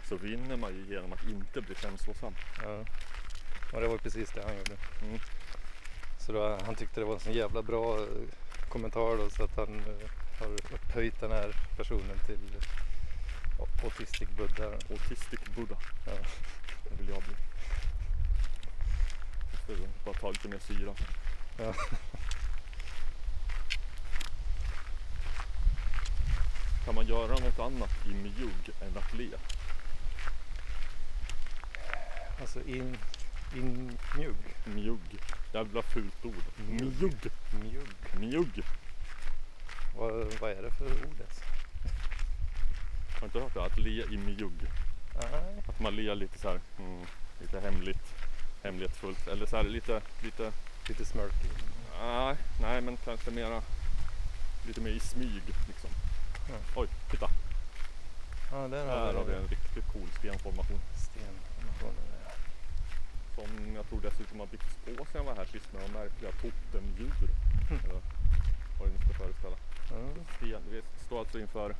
så 0.09 0.15
vinner 0.15 0.57
man 0.57 0.75
ju 0.75 0.93
genom 0.93 1.13
att 1.13 1.23
inte 1.23 1.61
bli 1.61 1.75
känslosam. 1.75 2.35
Ja. 2.63 2.85
Och 3.73 3.81
det 3.81 3.87
var 3.87 3.93
ju 3.93 3.99
precis 3.99 4.31
det 4.31 4.43
han 4.43 4.57
gjorde. 4.57 4.77
Mm. 5.01 5.19
Så 6.19 6.31
då, 6.31 6.57
han 6.65 6.75
tyckte 6.75 6.99
det 6.99 7.05
var 7.05 7.13
en 7.13 7.19
så 7.19 7.31
jävla 7.31 7.61
bra 7.61 7.97
eh, 7.97 8.05
kommentar 8.69 9.17
då 9.17 9.29
så 9.29 9.43
att 9.43 9.55
han 9.55 9.75
uh, 9.75 10.09
har 10.39 10.47
upphöjt 10.73 11.19
den 11.19 11.31
här 11.31 11.55
personen 11.77 12.19
till 12.25 12.55
uh, 12.55 13.83
Autistic 13.83 14.29
Buddha. 14.29 14.65
Autistic 14.89 15.39
Buddha. 15.55 15.75
Ja. 16.05 16.13
Det 16.83 16.95
vill 16.99 17.09
jag 17.09 17.23
bli. 17.23 17.35
Jag 19.67 19.77
får 19.77 19.87
bara 20.05 20.19
ta 20.19 20.31
lite 20.31 20.47
mer 20.47 20.59
syra. 20.59 20.93
Ja. 21.57 21.73
Kan 26.85 26.95
man 26.95 27.07
göra 27.07 27.27
något 27.27 27.59
annat 27.59 27.91
i 28.05 28.13
mjugg 28.13 28.69
än 28.81 28.97
att 28.97 29.13
le? 29.13 29.29
Alltså 32.41 32.59
in, 32.67 32.97
in 33.55 33.97
mjugg. 34.17 34.35
Mjugg. 34.65 35.19
Jävla 35.53 35.81
fult 35.81 36.25
ord. 36.25 36.43
Mjugg. 36.69 37.31
Mjugg. 37.51 38.19
Mjugg. 38.19 38.63
Vad, 39.97 40.11
vad 40.41 40.51
är 40.51 40.61
det 40.61 40.71
för 40.71 40.85
ord 40.85 41.19
ens? 41.19 41.39
Har 43.13 43.19
du 43.21 43.25
inte 43.25 43.39
hört 43.39 43.53
det? 43.53 43.63
Att 43.63 43.77
le 43.79 44.03
i 44.03 44.17
mjugg. 44.17 44.61
Nej. 45.31 45.63
Att 45.67 45.79
man 45.79 45.95
ler 45.95 46.15
lite 46.15 46.39
så 46.39 46.49
här, 46.49 46.59
mm, 46.79 47.05
lite 47.41 47.59
hemligt, 47.59 48.13
hemlighetsfullt. 48.63 49.27
Eller 49.27 49.45
så 49.45 49.57
här 49.57 49.63
lite, 49.63 50.01
lite, 50.23 50.51
Lite 50.87 51.05
smirky. 51.05 51.47
nej, 52.01 52.35
nej 52.61 52.81
men 52.81 52.97
kanske 52.97 53.31
mera, 53.31 53.61
lite 54.67 54.81
mer 54.81 54.91
i 54.91 54.99
smyg 54.99 55.41
liksom. 55.67 55.89
Ja. 56.49 56.55
Oj, 56.75 56.87
titta. 57.11 57.29
Ja, 58.51 58.67
där 58.67 58.85
Här 58.85 59.13
har 59.13 59.23
vi 59.25 59.33
en 59.33 59.47
riktigt 59.47 59.87
cool 59.93 60.07
stenformation. 60.19 60.79
stenformationer. 60.95 62.18
Som 63.39 63.75
jag 63.75 63.87
tror 63.89 64.01
dessutom 64.01 64.39
har 64.39 64.47
byggts 64.47 64.75
på 64.85 65.05
sedan 65.05 65.05
jag 65.13 65.23
var 65.23 65.35
här 65.35 65.45
sist 65.45 65.73
med 65.73 65.81
märkliga 65.93 66.31
totemdjur. 66.31 67.29
Mm. 67.69 67.83
Eller 67.85 68.01
vad 68.79 68.87
det 68.87 68.93
nu 68.93 68.99
ska 69.05 69.13
föreställa. 69.23 69.55
Ja. 69.91 70.23
Sten, 70.37 70.61
vi 70.71 70.81
står 71.05 71.19
alltså 71.19 71.39
inför, 71.39 71.75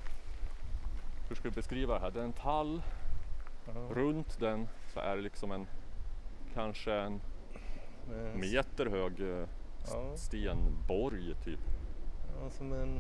hur 1.30 1.36
ska 1.36 1.50
vi 1.50 1.56
beskriva 1.56 1.94
det 1.94 2.00
här? 2.00 2.12
Det 2.12 2.20
är 2.20 2.24
en 2.24 2.34
tall, 2.34 2.82
Ja. 3.66 3.96
runt 3.96 4.40
den 4.40 4.68
så 4.94 5.00
är 5.00 5.16
det 5.16 5.22
liksom 5.22 5.52
en, 5.52 5.68
kanske 6.54 6.94
en 6.94 7.22
Med- 8.10 8.36
meter 8.36 8.86
hög 8.86 9.22
eh, 9.40 9.48
stenborg 10.16 11.36
typ. 11.44 11.60
Ja, 12.42 12.50
som 12.50 12.74
en, 12.74 13.00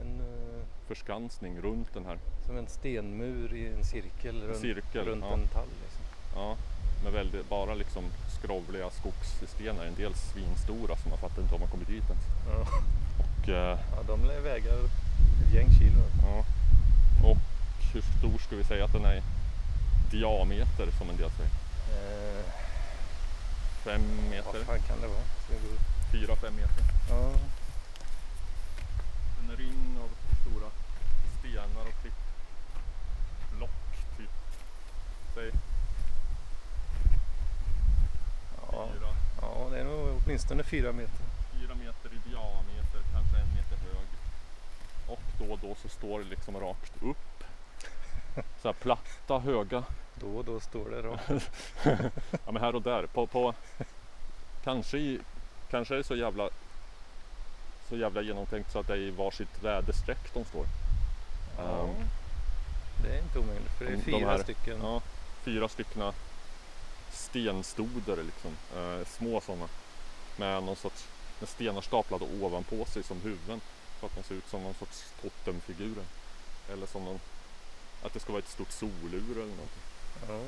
en, 0.00 0.20
eh, 0.20 0.64
Förskansning 0.86 1.60
runt 1.60 1.94
den 1.94 2.04
här. 2.04 2.18
som 2.46 2.56
en 2.56 2.66
stenmur 2.66 3.54
i 3.54 3.68
en 3.68 3.84
cirkel 3.84 4.42
runt, 4.42 4.56
cirkel, 4.56 5.04
runt 5.06 5.24
ja. 5.28 5.32
en 5.34 5.46
tall. 5.48 5.68
Liksom. 5.82 6.02
Ja, 6.34 6.56
med 7.04 7.12
väldigt, 7.12 7.48
bara 7.48 7.74
liksom 7.74 8.04
skrovliga 8.38 8.90
skogsstenar. 8.90 9.84
En 9.84 9.94
del 9.94 10.14
svinstora 10.14 10.96
som 10.96 11.10
man 11.10 11.18
fattar 11.18 11.42
inte 11.42 11.54
om 11.54 11.60
man 11.60 11.70
kommer 11.70 11.84
dit 11.84 12.04
ens. 12.10 12.24
Ja. 12.48 12.66
Och, 13.42 13.48
eh, 13.48 13.78
ja, 13.96 14.02
de 14.06 14.20
väga 14.42 14.70
ett 14.72 14.90
gäng 15.54 15.68
kilo. 15.78 16.02
ja. 16.22 16.44
och 17.28 17.36
hur 17.92 18.02
stor 18.18 18.38
ska 18.38 18.56
vi 18.56 18.64
säga 18.64 18.84
att 18.84 18.92
den 18.92 19.04
är 19.04 19.14
i 19.16 19.22
diameter 20.10 20.90
som 20.98 21.10
en 21.10 21.16
del 21.16 21.30
säger? 21.30 21.50
Eh, 21.94 22.44
Fem 23.84 24.02
vad 24.22 24.30
meter? 24.30 24.64
fan 24.64 24.78
kan 24.88 25.00
det 25.00 25.06
vara? 25.08 25.20
Fyra, 26.12 26.36
fem 26.36 26.54
meter. 26.56 26.84
Ja, 27.10 27.30
En 29.42 29.56
ring 29.56 29.98
av 30.02 30.08
stora 30.40 30.70
stenar 31.38 31.82
och 31.88 31.94
klippblock 32.02 33.70
typ. 34.18 34.30
Säg 35.34 35.50
ja, 39.40 39.68
det 39.70 39.80
är 39.80 39.84
nog 39.84 40.20
åtminstone 40.24 40.62
fyra 40.62 40.92
meter. 40.92 41.24
fyra 41.60 41.74
meter 41.74 42.08
i 42.16 42.28
diameter, 42.30 43.00
kanske 43.12 43.36
en 43.36 43.54
meter 43.54 43.76
hög. 43.76 44.06
Och 45.06 45.20
då 45.38 45.52
och 45.52 45.58
då 45.58 45.74
så 45.82 45.88
står 45.88 46.18
det 46.18 46.24
liksom 46.24 46.60
rakt 46.60 46.92
upp. 47.02 47.44
Så 48.62 48.68
här 48.68 48.72
platta, 48.72 49.38
höga. 49.38 49.84
Då 50.20 50.26
och 50.36 50.44
då 50.44 50.60
står 50.60 50.90
det 50.90 51.02
då. 51.02 51.18
Ja 52.46 52.52
men 52.52 52.62
här 52.62 52.74
och 52.74 52.82
där. 52.82 53.06
På, 53.06 53.26
på, 53.26 53.54
kanske, 54.64 54.98
i, 54.98 55.20
kanske 55.70 55.94
är 55.94 55.98
det 55.98 56.04
så 56.04 56.16
jävla 56.16 56.48
så 57.88 57.96
jävla 57.96 58.22
genomtänkt 58.22 58.72
så 58.72 58.78
att 58.78 58.86
det 58.86 58.92
är 58.92 58.96
i 58.98 59.10
varsitt 59.10 59.62
väderstreck 59.62 60.34
de 60.34 60.44
står. 60.44 60.66
Ja, 61.58 61.62
Ehm, 61.82 61.94
det 63.02 63.14
är 63.18 63.22
inte 63.22 63.38
omöjligt 63.38 63.70
för 63.78 63.84
det 63.84 63.90
är 63.90 63.96
de- 63.96 64.10
de 64.10 64.18
fyra 64.18 64.30
här- 64.30 64.38
stycken. 64.42 64.78
Ja, 64.82 65.00
fyra 65.42 65.68
stycken 65.68 66.02
stenstoder 67.18 68.24
liksom. 68.24 68.56
Eh, 68.76 69.06
små 69.06 69.40
sådana. 69.40 69.68
Med 70.36 70.62
någon 70.62 70.76
sorts 70.76 71.08
med 71.40 71.48
stenar 71.48 71.80
staplade 71.80 72.24
ovanpå 72.24 72.84
sig 72.84 73.02
som 73.02 73.20
huvuden. 73.20 73.60
Så 74.00 74.06
att 74.06 74.14
de 74.16 74.22
ser 74.22 74.34
ut 74.34 74.48
som 74.48 74.62
någon 74.62 74.74
sorts 74.74 75.04
totemfigurer. 75.22 76.04
Eller 76.72 76.86
som 76.86 77.04
någon, 77.04 77.20
att 78.02 78.12
det 78.12 78.20
ska 78.20 78.32
vara 78.32 78.42
ett 78.42 78.48
stort 78.48 78.72
solur 78.72 79.32
eller 79.32 79.40
någonting. 79.40 79.84
Ja. 80.28 80.40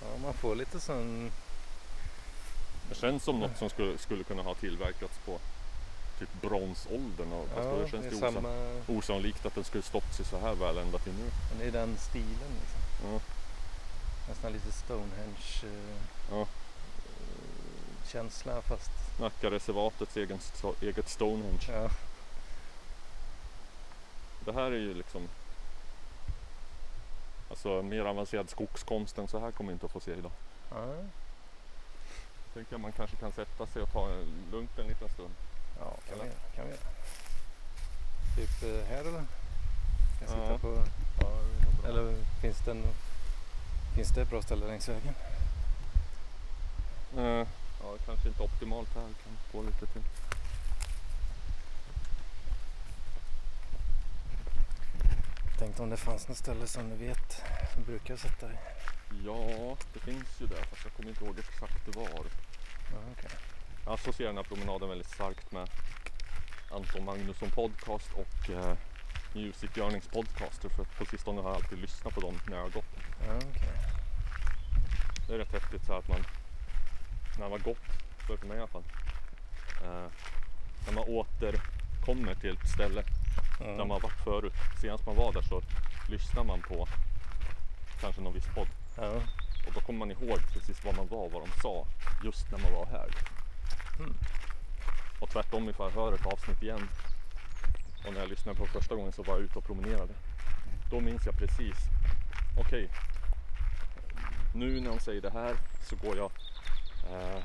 ja, 0.00 0.18
man 0.22 0.34
får 0.34 0.54
lite 0.54 0.80
sån... 0.80 1.32
Det 2.88 2.94
känns 2.94 3.24
som 3.24 3.40
något 3.40 3.58
som 3.58 3.70
skulle, 3.70 3.98
skulle 3.98 4.24
kunna 4.24 4.42
ha 4.42 4.54
tillverkats 4.54 5.18
på 5.26 5.38
typ 6.18 6.40
bronsåldern. 6.40 7.32
Och, 7.32 7.48
Ja, 7.56 7.62
då 7.62 7.88
känns 7.88 8.04
det 8.04 8.10
det 8.10 8.16
samma... 8.16 8.80
osannolikt 8.86 9.46
att 9.46 9.54
den 9.54 9.64
skulle 9.64 9.82
stått 9.82 10.14
sig 10.14 10.24
så 10.24 10.38
här 10.38 10.54
väl 10.54 10.78
ända 10.78 10.98
till 10.98 11.12
nu. 11.12 11.30
Men 11.50 11.58
det 11.58 11.64
är 11.64 11.82
den 11.86 11.96
stilen 11.98 12.50
liksom. 12.60 13.12
Ja. 13.12 13.20
Nästan 14.30 14.52
lite 14.52 14.72
Stonehenge 14.72 15.64
eh, 15.64 15.96
Ja. 16.30 16.46
fast 18.62 18.90
Nackareservatets 19.20 20.16
egen, 20.16 20.38
eget 20.82 21.08
Stonehenge. 21.08 21.66
ja, 21.72 21.90
Det 24.44 24.52
här 24.52 24.62
är 24.72 24.78
ju 24.78 24.94
liksom 24.94 25.28
Alltså 27.50 27.82
mer 27.82 28.04
avancerad 28.04 28.50
skogskonst 28.50 29.18
än 29.18 29.28
så 29.28 29.38
här 29.38 29.50
kommer 29.50 29.68
vi 29.70 29.72
inte 29.72 29.86
att 29.86 29.92
få 29.92 30.00
se 30.00 30.12
idag. 30.14 30.32
ja, 30.70 30.94
Tänker 32.54 32.72
jag 32.72 32.80
man 32.80 32.92
kanske 32.92 33.16
kan 33.16 33.32
sätta 33.32 33.66
sig 33.66 33.82
och 33.82 33.92
ta 33.92 34.08
en 34.10 34.26
lugnt 34.52 34.78
en 34.78 34.86
liten 34.86 35.08
stund. 35.08 35.34
ja 35.78 35.84
kan, 35.84 35.98
vi, 36.08 36.12
Eller? 36.14 36.24
göra, 36.24 36.34
kan 36.56 36.66
vi. 36.66 36.76
Typ 38.36 38.62
eh, 38.62 38.88
här 38.88 39.00
eller? 39.00 39.24
Kan 40.18 40.20
jag 40.20 40.30
sitta 40.30 40.52
Ja. 40.52 40.58
på, 40.58 40.82
Ja, 41.20 41.30
eller 41.88 42.14
finns 42.40 42.58
det, 42.64 42.70
en, 42.70 42.82
finns 43.94 44.10
det 44.10 44.22
ett 44.22 44.30
bra 44.30 44.42
ställe 44.42 44.66
längs 44.66 44.88
vägen? 44.88 45.14
Eh, 47.16 47.46
ja, 47.82 47.96
kanske 48.06 48.28
inte 48.28 48.42
optimalt 48.42 48.94
här. 48.94 49.02
Kan 49.02 49.38
gå 49.52 49.62
lite 49.62 49.86
till. 49.86 50.02
Tänkte 55.58 55.82
om 55.82 55.90
det 55.90 55.96
fanns 55.96 56.28
något 56.28 56.36
ställe 56.36 56.66
som 56.66 56.88
ni 56.88 56.96
vet 56.96 57.42
som 57.74 57.84
brukar 57.84 58.16
sätta 58.16 58.48
dig. 58.48 58.58
Ja, 59.24 59.76
det 59.92 60.00
finns 60.00 60.40
ju 60.40 60.46
det 60.46 60.54
fast 60.54 60.84
jag 60.84 60.92
kommer 60.92 61.08
inte 61.08 61.24
ihåg 61.24 61.38
exakt 61.38 61.96
var. 61.96 62.26
Ja, 62.92 62.98
okej. 63.12 63.30
Jag 63.84 63.94
associerar 63.94 64.28
den 64.28 64.36
här 64.36 64.44
promenaden 64.44 64.88
väldigt 64.88 65.10
starkt 65.10 65.52
med 65.52 65.70
Anton 66.70 67.04
Magnusson 67.04 67.50
podcast 67.50 68.12
och 68.12 68.50
eh, 68.50 68.76
Music 69.34 69.70
Yearnings 69.76 70.08
podcaster 70.08 70.68
för 70.68 70.82
att 70.82 70.98
på 70.98 71.04
sistone 71.04 71.40
har 71.40 71.48
jag 71.48 71.56
alltid 71.56 71.78
lyssnat 71.78 72.14
på 72.14 72.20
dem 72.20 72.34
när 72.48 72.56
jag 72.56 72.62
har 72.62 72.70
gått. 72.70 72.84
Okej. 73.20 73.72
Det 75.28 75.34
är 75.34 75.38
rätt 75.38 75.52
häftigt 75.52 75.84
så 75.86 75.92
att 75.92 76.08
man 76.08 76.20
när 77.38 77.48
man 77.48 77.50
har 77.52 77.58
gått, 77.58 77.86
för 78.26 78.46
mig 78.46 78.56
i 78.56 78.60
alla 78.60 78.68
fall. 78.68 78.82
Eh, 79.82 80.06
när 80.86 80.92
man 80.94 81.04
återkommer 81.08 82.34
till 82.34 82.50
ett 82.50 82.68
ställe 82.68 83.02
där 83.58 83.66
Ja. 83.66 83.76
man 83.76 83.90
har 83.90 84.00
varit 84.00 84.24
förut. 84.24 84.52
Senast 84.80 85.06
man 85.06 85.16
var 85.16 85.32
där 85.32 85.42
så 85.42 85.62
lyssnar 86.08 86.44
man 86.44 86.62
på 86.62 86.88
kanske 88.00 88.20
någon 88.22 88.34
viss 88.34 88.46
podd 88.54 88.68
Ja. 88.96 89.10
och 89.66 89.72
då 89.74 89.80
kommer 89.80 89.98
man 89.98 90.10
ihåg 90.10 90.38
precis 90.52 90.84
vad 90.84 90.96
man 90.96 91.06
var 91.08 91.18
och 91.24 91.32
vad 91.32 91.42
de 91.42 91.60
sa 91.60 91.86
just 92.24 92.50
när 92.50 92.58
man 92.58 92.72
var 92.72 92.86
här. 92.86 93.08
Mm. 93.98 94.14
Och 95.20 95.28
tvärtom 95.30 95.68
ifall 95.68 95.90
jag 95.94 96.00
hör 96.02 96.12
ett 96.12 96.26
avsnitt 96.26 96.62
igen 96.62 96.88
och 98.06 98.12
när 98.12 98.20
jag 98.20 98.28
lyssnade 98.28 98.58
på 98.58 98.66
första 98.66 98.94
gången 98.94 99.12
så 99.12 99.22
var 99.22 99.34
jag 99.34 99.42
ute 99.42 99.58
och 99.58 99.64
promenerade. 99.64 100.14
Då 100.90 101.00
minns 101.00 101.26
jag 101.26 101.36
precis, 101.38 101.76
okej, 102.58 102.90
nu 104.54 104.80
när 104.80 104.90
de 104.90 105.00
säger 105.00 105.20
det 105.20 105.30
här 105.30 105.56
så 105.82 105.96
går 105.96 106.16
jag 106.16 106.30
eh, 107.10 107.42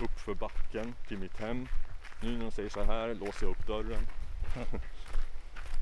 upp 0.00 0.20
för 0.20 0.34
backen 0.34 0.94
till 1.08 1.18
mitt 1.18 1.36
hem. 1.36 1.68
Nu 2.20 2.32
när 2.32 2.44
de 2.44 2.50
säger 2.50 2.68
så 2.68 2.84
här 2.84 3.14
låser 3.14 3.46
jag 3.46 3.50
upp 3.50 3.66
dörren. 3.66 4.06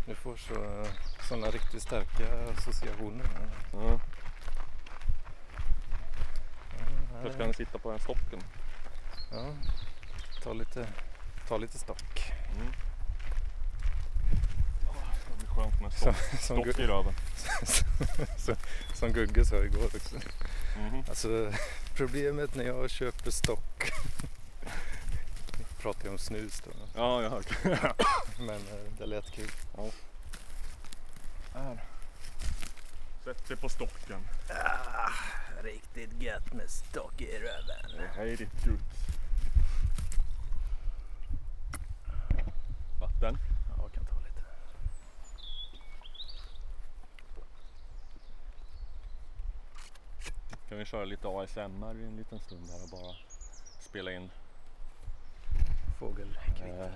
Du 0.06 0.14
får 0.14 0.36
så, 0.36 0.86
sådana 1.28 1.46
riktigt 1.46 1.82
starka 1.82 2.50
associationer. 2.56 3.26
Ja, 3.72 4.00
först 7.22 7.36
kan 7.36 7.46
jag 7.46 7.54
sitta 7.54 7.78
på 7.78 7.90
den 7.90 8.00
stocken. 8.00 8.40
ja. 9.30 9.46
Ta, 10.42 10.52
lite, 10.52 10.88
ta 11.48 11.56
lite 11.56 11.78
stock. 11.78 12.32
Mm. 12.56 12.72
Det 15.51 15.62
skönt 15.62 15.80
med 15.80 15.92
Som, 15.92 16.14
stock, 16.14 16.40
som, 16.40 16.62
stock 16.62 16.78
i 16.78 16.86
röven. 16.86 17.14
som 18.94 19.12
Gugge 19.12 19.44
sa 19.44 19.57
igår 19.57 19.84
också. 19.84 20.14
Mhm. 20.78 21.05
Alltså 21.09 21.53
problemet 21.94 22.55
när 22.55 22.64
jag 22.64 22.90
köper 22.90 23.30
stock. 23.30 23.92
pratar 25.80 26.05
jag 26.05 26.12
om 26.12 26.18
snus 26.18 26.62
då. 26.64 26.70
Ja, 26.94 27.22
jag 27.22 27.30
hört. 27.64 27.64
Men 28.38 28.57
eh, 28.57 28.92
det 28.98 29.07
lät 29.07 29.30
kul. 29.32 29.51
Här. 31.55 31.84
Sätt 33.24 33.48
dig 33.48 33.57
på 33.57 33.68
stocken. 33.68 34.20
Ah, 34.48 35.11
riktigt 35.62 36.22
gött 36.22 36.53
med 36.53 36.70
stock 36.70 37.20
i 37.20 37.38
röven. 37.38 38.09
Hej 38.16 38.36
ditt 38.36 38.64
guds. 38.64 38.84
Vatten. 43.01 43.38
Ja, 43.68 43.82
jag 43.82 43.92
kan 43.92 44.07
ta 44.07 44.20
Kan 50.70 50.78
vi 50.78 50.84
köra 50.84 51.04
lite 51.04 51.28
ASMR 51.28 51.94
i 52.00 52.04
en 52.04 52.16
liten 52.16 52.40
stund 52.40 52.70
här 52.70 52.82
och 52.82 52.88
bara 52.88 53.14
spela 53.80 54.12
in 54.12 54.30
Fågelkvitter. 55.98 56.84
eh, 56.84 56.92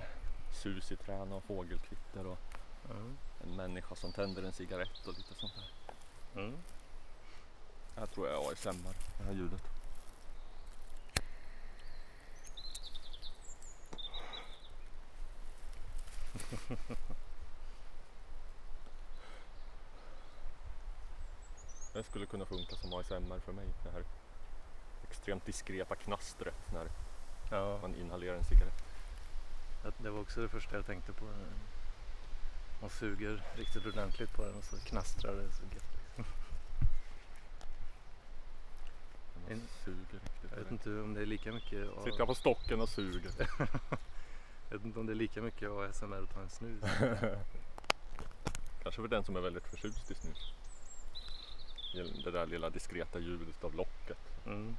sus 0.52 0.92
i 0.92 0.96
trän 0.96 1.32
och 1.32 1.44
fågelkvitter 1.44 2.26
och 2.26 2.38
Mm. 2.90 3.16
en 3.44 3.56
människa 3.56 3.94
som 3.94 4.12
tänder 4.12 4.42
en 4.42 4.52
cigarett 4.52 5.06
och 5.06 5.14
lite 5.18 5.34
sånt 5.34 5.52
där. 5.54 6.40
Mm. 6.40 6.58
Jag 7.96 8.10
tror 8.10 8.28
jag 8.28 8.44
är 8.44 8.52
ASMR, 8.52 8.94
det 9.18 9.24
här 9.24 9.32
ljudet. 9.32 9.62
Det 21.94 22.02
skulle 22.02 22.26
kunna 22.26 22.44
funka 22.44 22.76
som 22.76 22.92
ASMR 22.94 23.38
för 23.40 23.52
mig. 23.52 23.66
Det 23.84 23.90
här 23.90 24.04
extremt 25.10 25.46
diskreta 25.46 25.94
knastret 25.96 26.54
när 26.72 26.88
Ja, 27.50 27.78
man 27.82 27.94
inhalerar 27.94 28.36
en 28.36 28.44
cigarett. 28.44 28.84
det 29.98 30.10
var 30.10 30.20
också 30.20 30.40
det 30.40 30.48
första 30.48 30.76
jag 30.76 30.86
tänkte 30.86 31.12
på. 31.12 31.24
Man 32.80 32.90
suger 32.90 33.42
riktigt 33.54 33.86
ordentligt 33.86 34.32
på 34.32 34.44
den 34.44 34.54
och 34.54 34.64
så 34.64 34.76
knastrar 34.76 35.34
det 35.34 35.52
så 35.52 35.62
gött. 35.62 35.84
Man 39.34 39.52
En- 39.52 39.68
suger 39.84 40.20
riktigt. 40.20 40.50
Jag 40.50 40.56
vet 40.56 40.70
inte 40.70 40.90
om 40.90 41.14
det 41.14 41.20
är 41.22 41.26
lika 41.26 41.52
mycket 41.52 41.88
A- 41.88 42.02
Sitter 42.04 42.18
jag 42.18 42.28
på 42.28 42.34
stocken 42.34 42.80
och 42.80 42.88
suger. 42.88 43.30
jag 44.70 44.76
vet 44.78 44.84
inte 44.84 45.00
om 45.00 45.06
det 45.06 45.12
är 45.12 45.16
lika 45.16 45.42
mycket 45.42 45.70
ASMR 45.70 46.22
att 46.22 46.34
ta 46.34 46.40
en 46.40 46.50
snus. 46.50 46.82
Kanske 48.82 49.00
för 49.02 49.08
den 49.08 49.24
som 49.24 49.36
är 49.36 49.40
väldigt 49.40 49.66
förtjust 49.66 50.10
i 50.10 50.14
snus. 50.14 50.52
Det 51.94 52.30
där 52.30 52.46
lilla 52.46 52.70
diskreta 52.70 53.18
ljudet 53.18 53.64
av 53.64 53.74
locket. 53.74 54.18
Mm. 54.46 54.76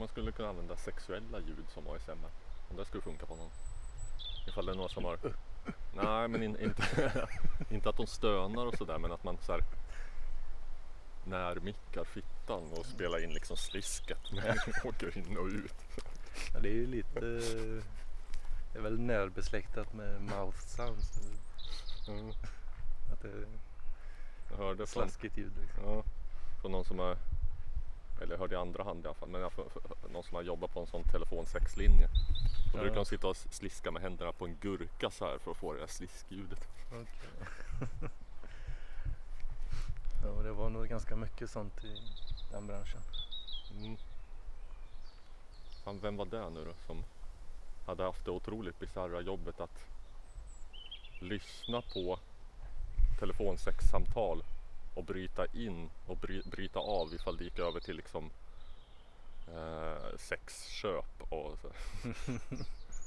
Man 0.00 0.08
skulle 0.08 0.32
kunna 0.32 0.48
använda 0.48 0.76
sexuella 0.76 1.38
ljud 1.40 1.66
som 1.74 1.88
ASMR. 1.88 2.30
Om 2.70 2.76
det 2.76 2.84
skulle 2.84 3.02
funka 3.02 3.26
på 3.26 3.36
någon. 3.36 3.50
Ifall 4.48 4.66
det 4.66 4.72
är 4.72 4.76
någon 4.76 4.88
som 4.88 5.04
har... 5.04 5.18
Nej 5.92 6.28
men 6.28 6.42
in, 6.42 6.56
inte, 6.60 7.28
inte 7.70 7.88
att 7.88 7.96
de 7.96 8.06
stönar 8.06 8.66
och 8.66 8.74
sådär 8.74 8.98
men 8.98 9.12
att 9.12 9.24
man 9.24 9.38
så 9.42 9.52
här 9.52 9.64
när 11.24 11.60
mickar 11.60 12.04
fittan 12.04 12.72
och 12.72 12.86
spelar 12.86 13.24
in 13.24 13.30
liksom 13.34 13.56
slisket 13.56 14.32
när 14.32 14.42
den 14.42 14.88
åker 14.90 15.18
in 15.18 15.36
och 15.36 15.46
ut. 15.46 15.74
Ja, 16.52 16.60
det 16.60 16.68
är 16.68 16.74
ju 16.74 16.86
lite... 16.86 17.20
Det 18.72 18.78
är 18.78 18.82
väl 18.82 19.00
närbesläktat 19.00 19.94
med 19.94 20.22
mouth 20.22 20.58
sounds. 20.58 21.20
Mm. 22.08 22.30
Att 23.12 23.22
det 23.22 23.28
är 23.28 23.46
Jag 24.50 24.56
hörde 24.56 24.86
från, 24.86 24.86
slaskigt 24.86 25.38
ljud 25.38 25.52
liksom. 25.60 25.84
ja, 25.84 26.04
från 26.60 26.72
någon 26.72 26.84
som 26.84 26.98
har 26.98 27.16
eller 28.20 28.32
jag 28.32 28.38
hörde 28.38 28.54
i 28.54 28.58
andra 28.58 28.84
hand 28.84 29.04
i 29.04 29.08
alla 29.08 29.14
fall, 29.14 29.28
men 29.28 29.40
jag, 29.40 29.52
någon 30.12 30.22
som 30.22 30.34
har 30.34 30.42
jobbat 30.42 30.72
på 30.72 30.80
en 30.80 30.86
sån 30.86 31.02
telefonsexlinje. 31.04 32.08
Då 32.72 32.78
Ja. 32.78 32.82
brukar 32.82 32.96
de 32.96 33.04
sitta 33.04 33.28
och 33.28 33.36
sliska 33.36 33.90
med 33.90 34.02
händerna 34.02 34.32
på 34.32 34.46
en 34.46 34.56
gurka 34.60 35.10
så 35.10 35.24
här 35.24 35.38
för 35.38 35.50
att 35.50 35.56
få 35.56 35.72
det 35.72 35.80
där 35.80 35.86
sliskljudet. 35.86 36.68
Okej. 36.92 37.06
ja, 40.24 40.42
det 40.42 40.52
var 40.52 40.68
nog 40.70 40.88
ganska 40.88 41.16
mycket 41.16 41.50
sånt 41.50 41.84
i 41.84 41.96
den 42.52 42.66
branschen. 42.66 43.00
Mm. 43.80 43.96
Fan, 45.84 45.98
vem 46.02 46.16
var 46.16 46.24
det 46.26 46.50
nu 46.50 46.64
då 46.64 46.72
som 46.86 47.04
hade 47.86 48.02
haft 48.02 48.24
det 48.24 48.30
otroligt 48.30 48.78
bisarra 48.80 49.20
jobbet 49.20 49.60
att 49.60 49.84
lyssna 51.20 51.82
på 51.82 52.18
telefonsexsamtal 53.18 54.42
och 54.94 55.04
bryta 55.04 55.46
in 55.46 55.90
och 56.06 56.16
bry, 56.16 56.42
bryta 56.42 56.78
av 56.78 57.14
ifall 57.14 57.36
det 57.36 57.44
gick 57.44 57.58
över 57.58 57.80
till 57.80 57.96
liksom 57.96 58.30
eh, 59.48 60.16
sexköp 60.16 61.22
och 61.32 61.58
så. 61.62 61.68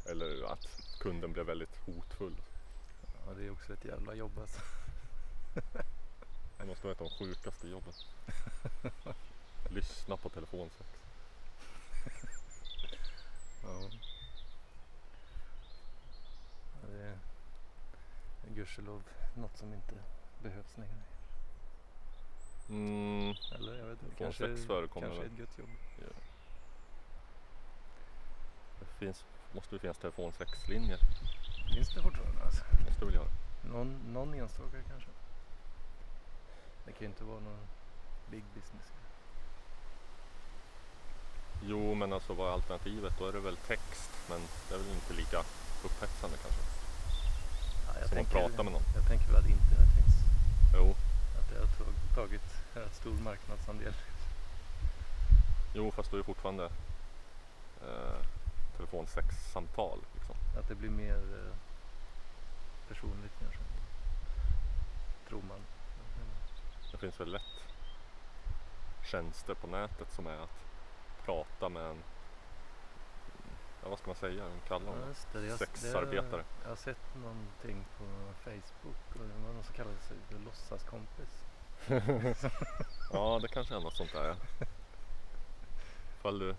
Eller 0.11 0.51
att 0.51 0.67
kunden 0.99 1.33
blev 1.33 1.45
väldigt 1.45 1.77
hotfull. 1.85 2.35
Ja, 3.25 3.33
det 3.33 3.45
är 3.45 3.51
också 3.51 3.73
ett 3.73 3.85
jävla 3.85 4.13
jobb 4.13 4.39
alltså. 4.39 4.61
Det 6.57 6.65
måste 6.65 6.83
vara 6.83 6.95
ett 6.95 7.01
av 7.01 7.09
de 7.09 7.25
sjukaste 7.25 7.67
jobben. 7.67 7.93
Lyssna 9.69 10.17
på 10.17 10.29
telefonsex. 10.29 10.89
Ja. 13.63 13.89
Ja, 16.81 16.87
det 16.91 17.03
är 18.49 18.55
gudskelov 18.55 19.03
något 19.35 19.57
som 19.57 19.73
inte 19.73 19.95
behövs 20.41 20.77
längre. 20.77 21.12
Mm, 22.69 23.35
Eller 23.55 23.75
jag 23.79 23.85
vet 23.85 24.03
inte. 24.03 24.15
Kanske, 24.15 24.47
kanske 24.93 25.25
ett 25.25 25.39
gött 25.39 25.57
jobb. 25.57 25.69
det 28.79 29.05
finns, 29.05 29.25
måste 29.51 29.75
ju 29.75 29.79
finnas 29.79 29.97
telefonsexlinjer. 29.97 30.99
Finns 31.75 31.93
det 31.93 32.01
fortfarande 32.01 32.43
alltså? 32.43 32.63
Måste 32.87 33.05
väl 33.05 33.13
göra. 33.13 33.29
Någon, 33.63 34.13
någon 34.13 34.33
enstaka 34.33 34.77
kanske? 34.89 35.09
Det 36.85 36.91
kan 36.91 37.01
ju 37.01 37.05
inte 37.07 37.23
vara 37.23 37.39
någon 37.39 37.67
big 38.31 38.43
business. 38.55 38.91
Jo 41.65 41.93
men 41.95 42.13
alltså 42.13 42.33
vad 42.33 42.47
är 42.49 42.53
alternativet? 42.53 43.13
Då 43.19 43.27
är 43.27 43.33
det 43.33 43.39
väl 43.39 43.57
text 43.57 44.11
men 44.29 44.41
det 44.69 44.75
är 44.75 44.79
väl 44.79 44.93
inte 44.93 45.13
lika 45.13 45.39
upphetsande 45.83 46.37
kanske. 46.37 46.61
Ja, 47.87 48.07
Som 48.07 48.17
att 48.17 48.31
prata 48.31 48.63
med 48.63 48.73
någon. 48.73 48.81
Jag 48.95 49.07
tänker 49.07 49.27
väl 49.27 49.35
att 49.35 49.49
internet 49.49 49.89
finns. 49.97 50.15
Jo, 50.75 50.95
det 51.53 51.59
har 51.59 51.67
tag- 51.67 52.15
tagit 52.15 52.63
rätt 52.73 52.95
stor 52.95 53.13
marknadsandel. 53.13 53.93
jo 55.75 55.91
fast 55.91 56.11
då 56.11 56.17
är 56.17 56.23
fortfarande 56.23 56.65
eh, 57.81 58.25
telefonsexsamtal 58.77 59.99
liksom. 60.13 60.35
Att 60.59 60.67
det 60.67 60.75
blir 60.75 60.89
mer 60.89 61.15
eh, 61.17 61.55
personligt 62.87 63.33
kanske. 63.39 63.59
Tror 65.29 65.41
man. 65.41 65.59
Det 66.91 66.97
finns 66.97 67.19
väl 67.19 67.31
lätt 67.31 67.63
tjänster 69.11 69.53
på 69.53 69.67
nätet 69.67 70.11
som 70.11 70.27
är 70.27 70.37
att 70.37 70.59
prata 71.25 71.69
med 71.69 71.83
en 71.85 72.03
ja, 73.83 73.89
vad 73.89 73.99
ska 73.99 74.07
man 74.07 74.15
säga, 74.15 74.43
de 74.43 74.59
kallar 74.67 74.85
Ja, 75.33 75.39
det. 75.39 75.45
Jag, 75.47 75.59
Sexarbetare. 75.59 76.41
Det, 76.41 76.63
jag 76.63 76.69
har 76.69 76.75
sett 76.75 77.15
någonting 77.15 77.85
på 77.97 78.05
Facebook 78.43 79.15
och 79.21 79.27
det 79.27 79.43
var 79.43 79.53
någon 79.53 79.63
som 79.63 79.73
kallade 79.75 79.97
sig 79.99 80.17
för 80.29 80.39
låtsaskompis. 80.39 81.42
Ja 83.13 83.39
det 83.41 83.47
kanske 83.47 83.75
är 83.75 83.79
något 83.79 83.95
sånt 83.95 84.11
där. 84.13 84.35
Ifall 86.19 86.39
du 86.39 86.55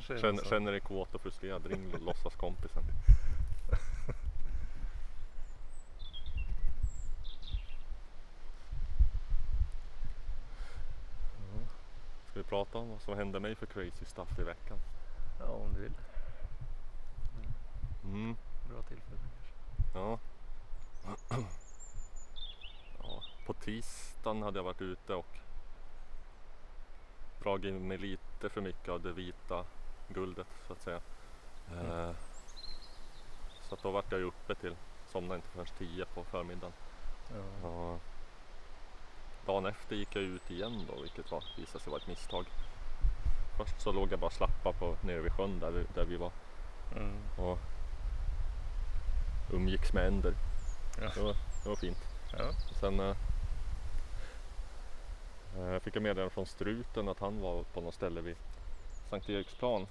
känner, 0.00 0.44
känner 0.44 0.72
dig 0.72 0.80
kåt 0.80 1.14
och 1.14 1.20
frustrerad, 1.20 1.66
ring 1.66 1.92
låtsaskompisen. 2.00 2.82
Ska 12.26 12.38
vi 12.38 12.42
prata 12.44 12.78
om 12.78 12.88
vad 12.90 13.00
som 13.02 13.16
hände 13.16 13.40
mig 13.40 13.54
för 13.54 13.66
crazy 13.66 14.04
stuff 14.04 14.38
i 14.38 14.42
veckan? 14.42 14.78
ja, 15.38 15.46
om 15.46 15.74
du 15.74 15.80
vill. 15.80 15.92
Mm, 18.04 18.36
Bra 18.68 18.82
tillfälle 18.82 19.18
kanske. 19.20 19.98
ja. 19.98 20.18
På 23.48 23.54
tisdagen 23.54 24.42
hade 24.42 24.58
jag 24.58 24.64
varit 24.64 24.80
ute 24.80 25.14
och 25.14 25.26
dragit 27.42 27.64
in 27.64 27.88
mig 27.88 27.98
lite 27.98 28.48
för 28.48 28.60
mycket 28.60 28.88
av 28.88 29.00
det 29.00 29.12
vita 29.12 29.64
guldet 30.08 30.46
så 30.66 30.72
att 30.72 30.82
säga. 30.82 31.00
Mm. 31.72 31.86
Eh, 31.90 32.10
så 33.62 33.74
att 33.74 33.82
då 33.82 33.90
vart 33.90 34.12
jag 34.12 34.20
ju 34.20 34.26
uppe 34.26 34.54
till, 34.54 34.76
somnade 35.06 35.34
inte 35.36 35.48
förrän 35.48 35.66
10 35.78 36.04
på 36.04 36.24
förmiddagen. 36.24 36.72
Ja. 37.30 37.68
Ja. 37.68 37.98
Dagen 39.46 39.66
efter 39.66 39.96
gick 39.96 40.16
jag 40.16 40.22
ut 40.24 40.50
igen 40.50 40.86
då, 40.88 41.02
vilket 41.02 41.30
var, 41.30 41.44
visade 41.56 41.84
sig 41.84 41.90
vara 41.90 42.00
ett 42.00 42.08
misstag. 42.08 42.46
Först 43.56 43.80
så 43.80 43.92
låg 43.92 44.12
jag 44.12 44.18
bara 44.18 44.30
slappa 44.30 44.72
på, 44.72 44.96
nere 45.02 45.20
vid 45.20 45.32
sjön 45.32 45.58
där, 45.58 45.86
där 45.94 46.04
vi 46.04 46.16
var 46.16 46.32
Mm. 46.96 47.16
och 47.38 47.58
umgicks 49.52 49.92
med 49.92 50.06
änder. 50.06 50.34
Ja. 51.00 51.10
Det, 51.14 51.20
var, 51.22 51.36
det 51.62 51.68
var 51.68 51.76
fint. 51.76 51.98
Ja. 52.38 52.52
Sen 52.80 53.00
eh, 53.00 53.16
eh, 55.58 55.78
fick 55.80 55.96
jag 55.96 56.02
meddelande 56.02 56.30
från 56.34 56.46
struten 56.46 57.08
att 57.08 57.20
han 57.20 57.40
var 57.40 57.62
på 57.62 57.80
något 57.80 57.94
ställe 57.94 58.20
vid 58.20 58.36
Sankt 59.10 59.28
Eriksplan. 59.28 59.86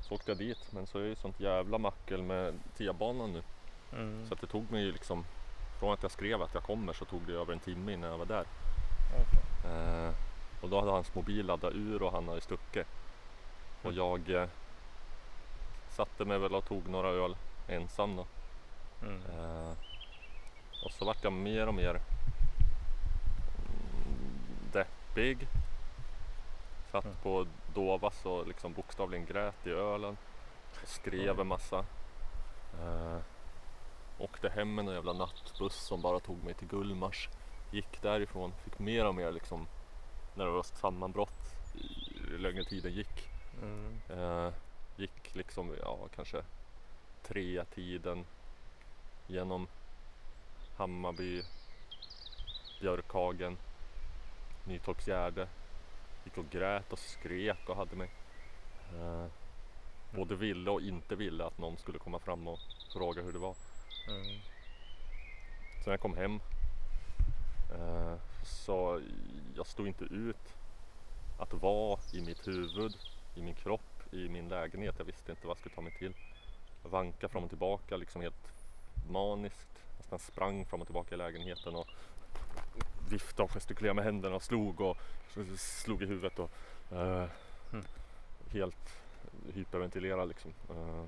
Så 0.00 0.14
åkte 0.14 0.30
jag 0.30 0.38
dit 0.38 0.72
men 0.72 0.86
så 0.86 0.98
är 0.98 1.02
det 1.02 1.08
ju 1.08 1.14
sånt 1.14 1.40
jävla 1.40 1.78
mackel 1.78 2.22
med 2.22 2.54
T-banan 2.78 3.32
nu. 3.32 3.42
Mm. 3.92 4.26
Så 4.26 4.34
att 4.34 4.40
det 4.40 4.46
tog 4.46 4.70
mig 4.70 4.82
ju 4.82 4.92
liksom 4.92 5.24
från 5.80 5.92
att 5.92 6.02
jag 6.02 6.10
skrev 6.12 6.42
att 6.42 6.54
jag 6.54 6.62
kommer 6.62 6.92
så 6.92 7.04
tog 7.04 7.22
det 7.26 7.32
över 7.32 7.52
en 7.52 7.58
timme 7.60 7.92
innan 7.92 8.10
jag 8.10 8.18
var 8.18 8.26
där. 8.26 8.44
Eh, 9.64 10.14
och 10.60 10.68
då 10.68 10.80
hade 10.80 10.92
hans 10.92 11.14
mobil 11.14 11.46
laddat 11.46 11.72
ur 11.74 12.02
och 12.02 12.12
han 12.12 12.28
hade 12.28 12.40
stuckit. 12.40 12.86
Och 13.82 13.90
Mm. 13.92 13.96
jag 13.96 14.30
eh, 14.42 14.48
satte 15.88 16.24
mig 16.24 16.38
väl 16.38 16.54
och 16.54 16.64
tog 16.68 16.88
några 16.88 17.08
öl 17.08 17.36
ensam 17.68 18.16
då. 18.16 18.26
Mm. 19.02 19.22
Eh, 19.22 19.72
och 20.84 20.92
så 20.92 21.04
vart 21.04 21.24
jag 21.24 21.32
mer 21.32 21.66
och 21.66 21.74
mer 21.74 22.00
deppig. 25.14 25.48
Satt 26.92 27.04
Mm. 27.04 27.16
på 27.22 27.46
Dovas 27.74 28.26
och 28.26 28.46
liksom 28.46 28.72
bokstavligen 28.72 29.26
grät 29.26 29.66
i 29.66 29.70
ölen. 29.70 30.16
Och 30.82 30.88
skrev 30.88 31.28
Mm. 31.28 31.40
en 31.40 31.46
massa. 31.46 31.84
Eh, 32.82 33.18
åkte 34.18 34.48
hem 34.48 34.74
med 34.74 34.88
en 34.88 34.94
jävla 34.94 35.12
nattbuss 35.12 35.74
som 35.76 36.02
bara 36.02 36.20
tog 36.20 36.44
mig 36.44 36.54
till 36.54 36.68
Gullmars. 36.68 37.28
Gick 37.70 38.02
därifrån, 38.02 38.52
fick 38.64 38.78
mer 38.78 39.06
och 39.06 39.14
mer 39.14 39.32
liksom 39.32 39.66
nervöst 40.34 40.76
sammanbrott 40.76 41.54
ju 42.30 42.38
längre 42.38 42.64
tiden 42.64 42.92
gick. 42.92 43.28
Mm. 43.62 44.00
Eh, 44.08 44.52
gick 44.96 45.34
liksom, 45.34 45.74
ja 45.82 45.98
kanske 46.16 46.42
tre 47.22 47.64
tiden 47.64 48.24
genom 49.26 49.66
Hammarby, 50.76 51.42
Björkhagen, 52.80 53.56
Nytorpsgärde. 54.64 55.48
Gick 56.24 56.38
och 56.38 56.50
grät 56.50 56.92
och 56.92 56.98
skrek 56.98 57.68
och 57.68 57.76
hade 57.76 57.96
mig. 57.96 58.10
Eh, 58.94 59.26
både 60.10 60.34
ville 60.34 60.70
och 60.70 60.80
inte 60.80 61.16
ville 61.16 61.44
att 61.44 61.58
någon 61.58 61.76
skulle 61.76 61.98
komma 61.98 62.18
fram 62.18 62.48
och 62.48 62.58
fråga 62.92 63.22
hur 63.22 63.32
det 63.32 63.38
var. 63.38 63.54
Mm. 64.08 64.40
Så 65.84 65.90
när 65.90 65.92
jag 65.92 66.00
kom 66.00 66.16
hem 66.16 66.40
eh, 67.74 68.16
så 68.44 69.00
jag 69.56 69.66
stod 69.66 69.86
inte 69.86 70.04
ut 70.04 70.54
att 71.38 71.52
vara 71.52 71.98
i 72.12 72.20
mitt 72.20 72.48
huvud, 72.48 72.96
i 73.34 73.42
min 73.42 73.54
kropp, 73.54 74.12
i 74.12 74.28
min 74.28 74.48
lägenhet. 74.48 74.94
Jag 74.98 75.04
visste 75.04 75.32
inte 75.32 75.46
vad 75.46 75.50
jag 75.50 75.58
skulle 75.58 75.74
ta 75.74 75.80
mig 75.80 75.94
till. 75.98 76.12
Jag 76.82 76.90
vankade 76.90 77.32
fram 77.32 77.44
och 77.44 77.48
tillbaka 77.48 77.96
liksom 77.96 78.22
helt 78.22 78.52
maniskt. 79.10 79.68
Nästan 79.98 80.18
sprang 80.18 80.66
fram 80.66 80.80
och 80.80 80.86
tillbaka 80.86 81.14
i 81.14 81.18
lägenheten 81.18 81.76
och 81.76 81.86
viftade 83.14 83.42
och 83.42 83.50
gestikulerade 83.52 83.94
med 83.94 84.04
händerna 84.04 84.36
och 84.36 84.42
slog 84.42 84.80
och 84.80 84.96
slog 85.58 86.02
i 86.02 86.06
huvudet 86.06 86.38
och 86.38 86.50
eh, 86.92 87.28
Mm. 87.72 87.84
helt 88.50 89.02
hyperventilerad 89.54 90.28
liksom. 90.28 90.52
Eh, 90.70 91.04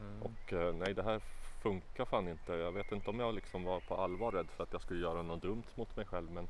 Mm. 0.00 0.22
och 0.22 0.52
eh, 0.52 0.74
nej 0.74 0.94
det 0.94 1.02
här 1.02 1.20
funkar 1.62 2.04
fan 2.04 2.28
inte. 2.28 2.52
Jag 2.52 2.72
vet 2.72 2.92
inte 2.92 3.10
om 3.10 3.20
jag 3.20 3.34
liksom 3.34 3.64
var 3.64 3.80
på 3.80 3.96
allvar 3.96 4.32
rädd 4.32 4.46
för 4.50 4.62
att 4.64 4.72
jag 4.72 4.82
skulle 4.82 5.00
göra 5.00 5.22
något 5.22 5.42
dumt 5.42 5.62
mot 5.74 5.96
mig 5.96 6.06
själv 6.06 6.30
men 6.30 6.48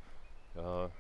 jag, 0.55 0.91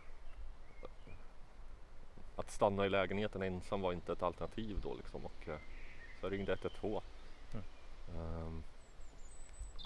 att 2.36 2.50
stanna 2.50 2.86
i 2.86 2.88
lägenheten 2.88 3.42
ensam 3.42 3.80
var 3.80 3.92
inte 3.92 4.12
ett 4.12 4.22
alternativ 4.22 4.80
då 4.82 4.94
liksom. 4.94 5.24
Och, 5.26 5.48
eh, 5.48 5.58
så 6.20 6.26
jag 6.26 6.32
ringde 6.32 6.52
112. 6.52 7.00
Mm. 7.52 7.64
Um, 8.46 8.62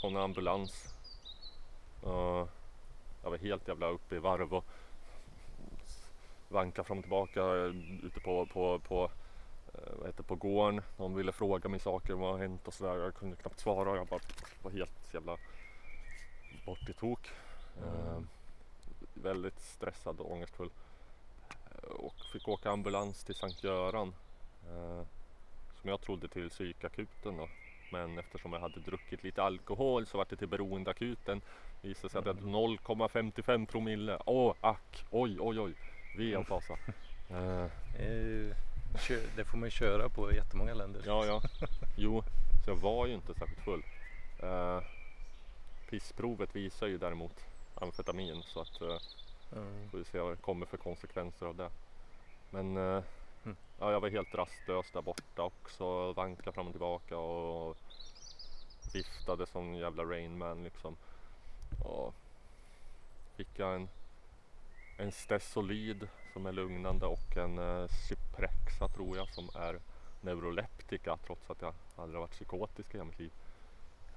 kom 0.01 0.17
en 0.17 0.23
ambulans. 0.23 0.95
Uh, 2.07 2.45
jag 3.25 3.31
var 3.31 3.39
helt 3.39 3.69
jävla 3.69 3.87
uppe 3.89 4.17
i 4.17 4.19
varv 4.19 4.55
och 4.55 4.65
vanka 6.49 6.85
fram 6.85 6.99
och 6.99 7.05
tillbaka 7.05 7.41
eh, 7.41 7.73
ute 8.03 8.21
på, 8.21 8.47
på, 8.47 8.79
på 8.79 9.11
eh, 9.75 9.93
vad 9.99 10.07
heter, 10.07 10.23
på 10.23 10.35
gården. 10.37 10.83
De 10.97 11.15
ville 11.15 11.33
fråga 11.33 11.69
mig 11.69 11.81
saker, 11.81 12.15
vad 12.15 12.33
har 12.33 12.39
hänt 12.39 12.69
och 12.69 12.75
sådär. 12.75 12.97
Jag 12.97 13.15
kunde 13.15 13.37
knappt 13.37 13.61
svara. 13.61 13.97
Jag 13.97 14.07
bara 14.07 14.21
var 14.63 14.71
helt 14.71 15.15
jävla 15.15 15.37
bort 16.67 16.89
i 16.89 16.93
tok. 16.93 17.31
Mm. 17.83 18.07
Eh, 18.07 18.23
väldigt 19.15 19.61
stressad 19.61 20.21
och 20.21 20.33
ångestfull. 20.33 20.71
Eh, 21.49 21.89
Och 21.91 22.15
fick 22.33 22.49
åka 22.49 22.71
ambulans 22.71 23.25
till 23.25 23.35
Sankt 23.35 23.65
Göran. 23.65 24.15
Eh, 24.69 25.03
som 25.81 25.91
jag 25.91 26.01
trodde 26.01 26.29
till 26.29 26.51
psykakuten 26.51 27.37
då. 27.37 27.49
Men 27.93 28.19
eftersom 28.19 28.53
jag 28.53 28.61
hade 28.61 28.81
druckit 28.81 29.23
lite 29.23 29.43
alkohol 29.43 30.07
så 30.07 30.19
var 30.19 30.27
det 30.31 30.37
till 30.37 30.49
beroendeakuten. 30.49 31.41
Visade 31.85 32.09
sig 32.13 32.19
att 32.19 32.27
jag 32.27 32.35
hade 32.35 32.47
0,55 32.47 33.67
promille. 33.67 34.19
Åh, 34.27 34.55
ack, 34.61 35.05
oj, 35.11 35.37
oj, 35.41 35.61
oj. 36.19 36.37
Och 36.37 36.47
fasa. 36.47 36.79
Eh, 37.31 37.67
Det, 37.97 38.05
är 38.05 38.13
ju- 38.13 38.55
kö- 38.99 39.27
det 39.37 39.45
får 39.45 39.59
man 39.59 39.67
ju 39.67 39.71
köra 39.71 40.09
på 40.09 40.33
i 40.33 40.37
jättemånga 40.37 40.75
länder. 40.75 41.03
Ja, 41.07 41.25
ja. 41.27 41.43
Jo, 41.97 42.23
så 42.65 42.71
jag 42.71 42.77
var 42.77 43.07
ju 43.07 43.15
inte 43.15 43.35
särskilt 43.35 43.61
full. 43.65 43.83
Eh, 44.43 44.81
pissprovet 45.91 46.57
visar 46.57 46.87
ju 46.87 46.99
däremot 46.99 47.45
amfetamin 47.75 48.43
så 48.43 48.61
att 48.61 48.81
eh, 48.81 48.99
Mm. 49.57 49.91
får 49.91 49.99
vi 49.99 50.05
se 50.05 50.21
vad 50.21 50.33
det 50.33 50.37
kommer 50.43 50.67
för 50.67 50.77
konsekvenser 50.77 51.47
av 51.47 51.57
det. 51.57 51.69
Men 52.51 52.77
eh, 52.77 53.03
Mm. 53.45 53.57
ja, 53.81 53.93
jag 53.93 54.01
var 54.01 54.09
helt 54.09 54.35
rastlös 54.35 54.91
där 54.93 55.03
borta 55.03 55.43
också. 55.43 56.13
Vankade 56.13 56.53
fram 56.53 56.67
och 56.67 56.73
tillbaka 56.73 57.17
och 57.17 57.77
viftade 58.95 59.47
som 59.47 59.75
jävla 59.75 60.05
Rainman 60.05 60.65
liksom. 60.65 60.97
Och 61.81 62.15
fick 63.37 63.49
jag 63.57 63.75
en, 63.75 63.89
en 64.97 65.13
Stesolid 65.13 66.09
som 66.33 66.47
är 66.47 66.53
lugnande 66.53 67.07
och 67.07 67.37
en 67.37 67.59
eh, 67.59 67.89
Cyprexa 68.09 68.89
tror 68.89 69.17
jag 69.17 69.29
som 69.29 69.49
är 69.55 69.79
neuroleptika 70.21 71.17
trots 71.27 71.51
att 71.51 71.63
jag 71.63 71.75
aldrig 71.97 72.17
har 72.17 72.27
varit 72.27 72.35
psykotisk 72.35 72.91
i 72.91 72.93
hela 72.93 73.05
mitt 73.05 73.19
liv. 73.19 73.31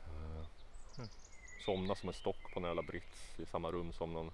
Eh, 0.05 0.45
Mm. 0.97 1.09
Somna 1.65 1.95
som 1.95 2.09
en 2.09 2.13
stock 2.13 2.53
på 2.53 2.59
en 2.59 2.65
jävla 2.65 2.81
brits 2.81 3.39
i 3.39 3.45
samma 3.45 3.71
rum 3.71 3.93
som 3.93 4.13
någon 4.13 4.31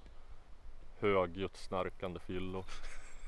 högljutt 0.99 1.57
snarkande 1.57 2.19
fyllo. 2.19 2.63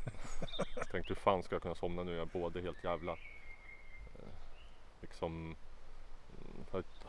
tänkte 0.92 1.14
hur 1.14 1.16
fan 1.16 1.44
ska 1.44 1.56
jag 1.56 1.62
kunna 1.62 1.76
somna 1.76 2.04
nu? 2.04 2.12
Jag 2.12 2.22
är 2.22 2.40
både 2.40 2.62
helt 2.62 2.84
jävla 2.84 3.12
eh, 3.12 4.30
liksom 5.02 5.56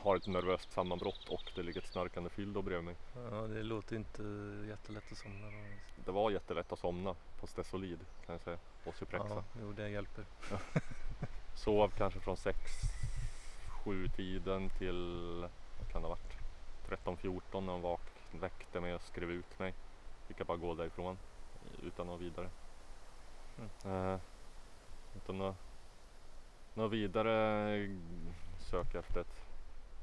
har 0.06 0.16
ett- 0.16 0.26
nervöst 0.26 0.72
sammanbrott 0.72 1.28
och 1.28 1.42
det 1.54 1.62
ligger 1.62 1.80
ett 1.80 1.86
snarkande 1.92 2.30
fyllo 2.30 2.62
bredvid 2.62 2.84
mig. 2.84 2.96
Ja, 3.30 3.36
det 3.40 3.62
låter 3.62 3.96
inte 3.96 4.22
jättelätt 4.68 5.12
att 5.12 5.18
somna. 5.18 5.46
då. 5.46 5.52
Det 6.04 6.12
var 6.12 6.30
jättelätt 6.30 6.72
att 6.72 6.78
somna 6.78 7.14
på 7.40 7.46
Stesolid 7.46 7.98
kan 8.26 8.32
jag 8.32 8.42
säga. 8.42 8.58
Och 8.84 8.94
Cyprexa. 8.94 9.28
Ja, 9.34 9.44
jo, 9.60 9.72
det 9.72 9.88
hjälper. 9.88 10.24
Sov 11.54 11.88
kanske 11.98 12.20
från 12.20 12.36
6 12.36 12.58
7 13.84 14.08
tiden 14.08 14.70
till 14.78 15.40
vad 15.78 15.88
kan 15.92 16.02
det 16.02 16.08
ha 16.08 16.14
varit 16.14 16.38
13-14 17.04 17.60
när 17.60 17.72
hon 17.72 17.82
vak- 17.82 18.40
väckte 18.40 18.80
mig 18.80 18.94
och 18.94 19.02
skrev 19.02 19.30
ut 19.30 19.58
mig. 19.58 19.74
Fick 20.28 20.40
jag 20.40 20.46
bara 20.46 20.56
gå 20.58 20.74
därifrån 20.74 21.18
utan 21.82 22.06
något 22.06 22.20
vidare. 22.20 22.48
Mm. 23.84 23.96
Eh, 24.12 24.18
utan 25.16 25.38
något, 25.38 25.56
något 26.74 26.92
vidare 26.92 27.96
söka 28.70 28.98
efter 28.98 29.20
ett 29.20 29.45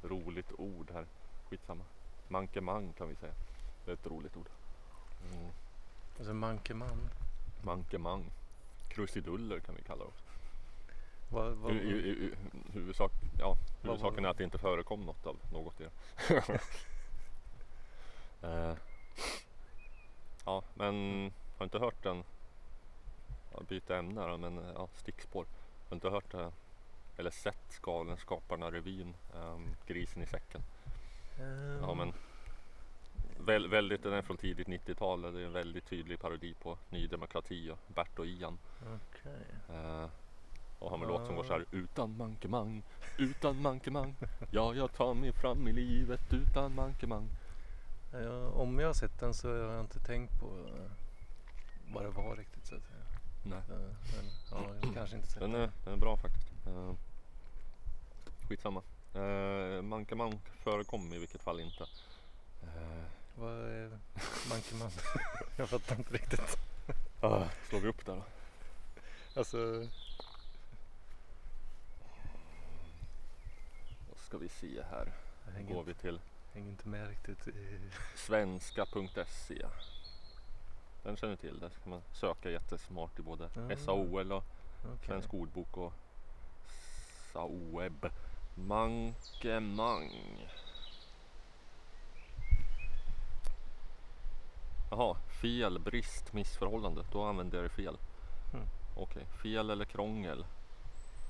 roligt 0.03 0.51
ord 0.57 0.91
här. 0.93 1.05
Skitsamma. 1.49 1.83
Mankemang 2.27 2.93
kan 2.93 3.09
vi 3.09 3.15
säga. 3.15 3.33
Det 3.85 3.91
är 3.91 3.95
ett 3.95 4.07
roligt 4.07 4.37
ord. 4.37 4.49
Mm. 5.33 5.49
Alltså 6.17 6.33
mankemang. 6.33 7.09
Mankemang. 7.61 8.25
Krusiduller 8.89 9.59
kan 9.59 9.75
vi 9.75 9.81
kalla 9.81 10.03
det 10.03 10.07
också. 10.09 10.23
Vad, 11.29 11.51
vad, 11.53 11.71
Hu- 11.71 11.81
hu- 11.81 12.15
hu- 12.15 12.35
Huvudsak, 12.73 13.11
ja, 13.39 13.57
huvudsaken 13.81 14.25
är 14.25 14.29
att 14.29 14.37
det 14.37 14.43
inte 14.43 14.57
förekom 14.57 15.01
något 15.01 15.25
av 15.25 15.37
något 15.51 15.81
i 15.81 15.83
det. 15.83 16.43
Eh, 18.43 18.75
ja, 20.45 20.63
men 20.73 20.95
har 21.57 21.63
inte 21.63 21.79
hört 21.79 22.03
den, 22.03 22.23
jag 23.51 23.65
byter 23.65 23.91
ämne 23.91 24.21
här, 24.21 24.37
men 24.37 24.61
ja, 24.75 24.87
stickspår. 24.95 25.45
Har 25.89 25.95
inte 25.95 26.09
hört 26.09 26.31
det, 26.31 26.51
eller 27.23 27.31
sett 27.31 27.81
Galenskaparna 27.81 28.71
revyn, 28.71 29.13
ehm, 29.35 29.75
Grisen 29.87 30.21
i 30.23 30.25
säcken. 30.25 30.61
Ehm, 31.39 31.79
Ja, 31.81 31.93
men 31.93 32.13
väl, 33.45 33.67
väldigt, 33.67 34.03
den 34.03 34.13
är 34.13 34.21
från 34.21 34.37
tidigt 34.37 34.67
90-tal, 34.67 35.21
det 35.21 35.41
är 35.41 35.45
en 35.45 35.53
väldigt 35.53 35.85
tydlig 35.85 36.19
parodi 36.19 36.53
på 36.53 36.77
Ny 36.89 37.07
Demokrati 37.07 37.69
och 37.69 37.77
Bert 37.95 38.19
och 38.19 38.25
Ian. 38.25 38.57
Okej. 38.81 39.45
Eh, 39.69 40.09
och 40.79 40.89
har 40.89 40.97
en 40.97 41.07
låt 41.07 41.25
som 41.25 41.35
går 41.35 41.43
så 41.43 41.53
här 41.53 41.65
Utan 41.71 42.17
mankemang, 42.17 42.83
utan 43.17 43.61
mankemang 43.61 44.15
Ja, 44.51 44.73
jag 44.73 44.93
tar 44.93 45.13
mig 45.13 45.33
fram 45.33 45.67
i 45.67 45.73
livet 45.73 46.33
utan 46.33 46.75
mankemang 46.75 47.29
Ja, 48.11 48.47
om 48.47 48.79
jag 48.79 48.87
har 48.87 48.93
sett 48.93 49.19
den 49.19 49.33
så 49.33 49.49
har 49.49 49.73
jag 49.73 49.81
inte 49.81 49.99
tänkt 49.99 50.39
på 50.39 50.47
vad 51.93 52.03
det 52.03 52.09
var 52.09 52.35
riktigt 52.35 52.65
så 52.65 52.75
att 52.75 52.83
säga. 52.83 53.03
Nej, 53.43 53.61
Men 53.67 54.25
ja, 54.51 54.75
jag 54.81 54.93
kanske 54.93 55.15
inte 55.15 55.27
sett 55.27 55.39
den 55.39 55.55
är, 55.55 55.71
den 55.83 55.93
är 55.93 55.97
bra 55.97 56.17
faktiskt 56.17 56.53
uh, 56.67 56.93
Skitsamma 58.47 58.81
uh, 59.15 59.81
Mankemang 59.81 60.39
förekom 60.63 61.13
i 61.13 61.19
vilket 61.19 61.41
fall 61.43 61.59
inte 61.59 61.83
uh, 61.83 63.03
Vad 63.35 63.53
är 63.53 63.89
mankemang? 64.49 64.91
jag 65.57 65.69
fattar 65.69 65.95
inte 65.95 66.13
riktigt. 66.13 66.57
Slår 67.69 67.79
vi 67.79 67.87
upp 67.87 68.05
där 68.05 68.15
då? 68.15 68.23
Alltså, 69.35 69.87
Då 74.09 74.15
ska 74.15 74.37
vi 74.37 74.49
se 74.49 74.83
här 74.83 75.05
jag 75.05 75.05
Då 75.45 75.51
hänger, 75.51 75.73
går 75.73 75.83
vi 75.83 75.93
till 75.93 76.19
hänger 76.53 76.69
inte 76.69 76.87
med 76.87 77.07
riktigt. 77.07 77.47
i- 77.47 77.79
svenska.se 78.15 79.65
den 81.03 81.15
känner 81.17 81.31
du 81.31 81.37
till. 81.37 81.59
Där 81.59 81.69
ska 81.69 81.89
man 81.89 82.01
söka 82.13 82.49
jättesmart 82.49 83.19
i 83.19 83.21
både 83.21 83.49
Ja. 83.69 83.77
SAOL 83.77 84.31
och 84.31 84.43
Okej. 84.85 85.07
Svensk 85.07 85.33
ordbok 85.33 85.77
och 85.77 85.93
SAOEB. 87.33 88.05
Mankemang. 88.55 90.11
Jaha, 94.91 95.15
fel, 95.41 95.79
brist, 95.79 96.33
missförhållande. 96.33 97.03
Då 97.11 97.23
använder 97.23 97.57
jag 97.57 97.65
det 97.65 97.69
fel. 97.75 97.97
Mm. 98.53 98.65
Okej, 98.95 99.25
fel 99.43 99.69
eller 99.69 99.85
krångel. 99.85 100.45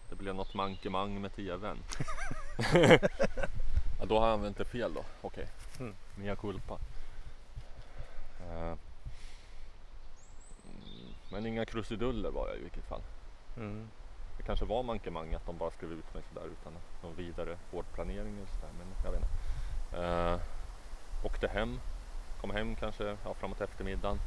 Det 0.09 0.15
blev 0.15 0.36
något 0.36 0.53
mankemang 0.53 1.21
med 1.21 1.36
tvn. 1.36 1.78
ja, 3.99 4.05
då 4.07 4.19
har 4.19 4.28
jag 4.28 4.34
använt 4.34 4.57
det 4.57 4.65
fel 4.65 4.93
då. 4.93 5.03
Okej, 5.21 5.47
Mm. 5.80 5.95
mea 6.15 6.36
culpa. 6.36 6.80
Mm, 8.49 8.78
Men 11.32 11.45
inga 11.45 11.65
krusiduller 11.65 12.32
var 12.32 12.47
jag 12.47 12.57
i 12.57 12.61
vilket 12.61 12.84
fall. 12.86 13.01
Mm. 13.57 13.88
Det 14.38 14.43
kanske 14.43 14.65
var 14.65 14.84
mankemang 14.84 15.34
att 15.34 15.45
de 15.45 15.57
bara 15.57 15.71
skrev 15.71 15.91
ut 15.91 16.13
mig 16.13 16.23
sådär 16.34 16.45
utan 16.45 16.73
någon 17.03 17.15
vidare 17.15 17.57
vårdplanering 17.71 18.38
eller 18.38 18.47
sådär. 18.47 18.73
Men 18.77 18.88
jag 19.03 19.11
vet 19.11 19.21
inte. 19.21 19.97
Uh, 19.97 20.39
åkte 21.25 21.47
hem. 21.47 21.79
Kom 22.41 22.51
hem 22.51 22.75
kanske 22.75 23.17
ja, 23.23 23.34
framåt 23.34 23.61
eftermiddagen. 23.61 24.19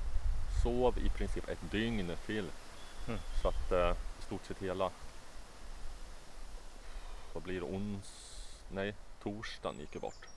Sov 0.62 0.98
i 0.98 1.08
princip 1.08 1.48
ett 1.48 1.70
dygn 1.70 2.12
till. 2.26 2.50
Mm. 3.08 3.20
Så 3.42 3.48
att 3.48 3.72
eh, 3.72 3.96
i 4.18 4.22
stort 4.22 4.44
sett 4.44 4.58
hela 4.58 4.90
vad 7.36 7.42
blir 7.42 7.60
det? 7.60 7.66
Ons... 7.66 8.32
Nej, 8.72 8.94
torsdagen 9.22 9.80
gick 9.80 9.94
ju 9.94 10.00
bort. 10.00 10.28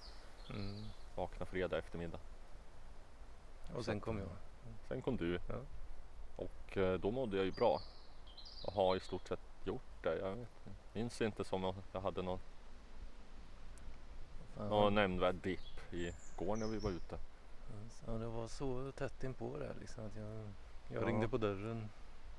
Mm. 0.50 0.86
Vakna 1.16 1.46
fredag 1.46 1.78
eftermiddag. 1.78 2.20
Och 3.76 3.86
sen 3.86 4.00
kom 4.00 4.18
jag. 4.18 4.30
Sen 4.88 5.02
kom 5.02 5.18
du. 5.18 5.40
Ja. 5.50 5.56
Och 6.36 6.78
eh, 6.78 7.00
då 7.00 7.12
mådde 7.12 7.38
jag 7.38 7.46
ju 7.46 7.52
bra. 7.52 7.82
Och 8.66 8.74
har 8.74 8.96
i 8.96 9.00
stort 9.00 9.28
sett 9.28 9.40
det. 10.02 10.20
Jag 10.20 10.46
minns 10.94 11.22
inte 11.22 11.44
som 11.44 11.64
om 11.64 11.76
jag 11.92 12.02
hade 12.02 12.22
någon, 12.22 12.40
någon 14.58 14.96
nämnvärd 14.96 15.36
dipp 15.36 15.60
igår 15.92 16.56
när 16.56 16.68
vi 16.68 16.78
var 16.80 16.90
ute. 16.92 17.18
Ja, 18.06 18.12
det 18.12 18.28
var 18.28 18.48
så 18.48 18.92
tätt 18.92 19.24
inpå 19.24 19.58
där 19.58 19.74
liksom 19.80 20.06
att 20.06 20.16
jag, 20.16 20.26
jag 20.94 21.04
Ja. 21.04 21.08
ringde 21.08 21.28
på 21.28 21.38
dörren 21.38 21.90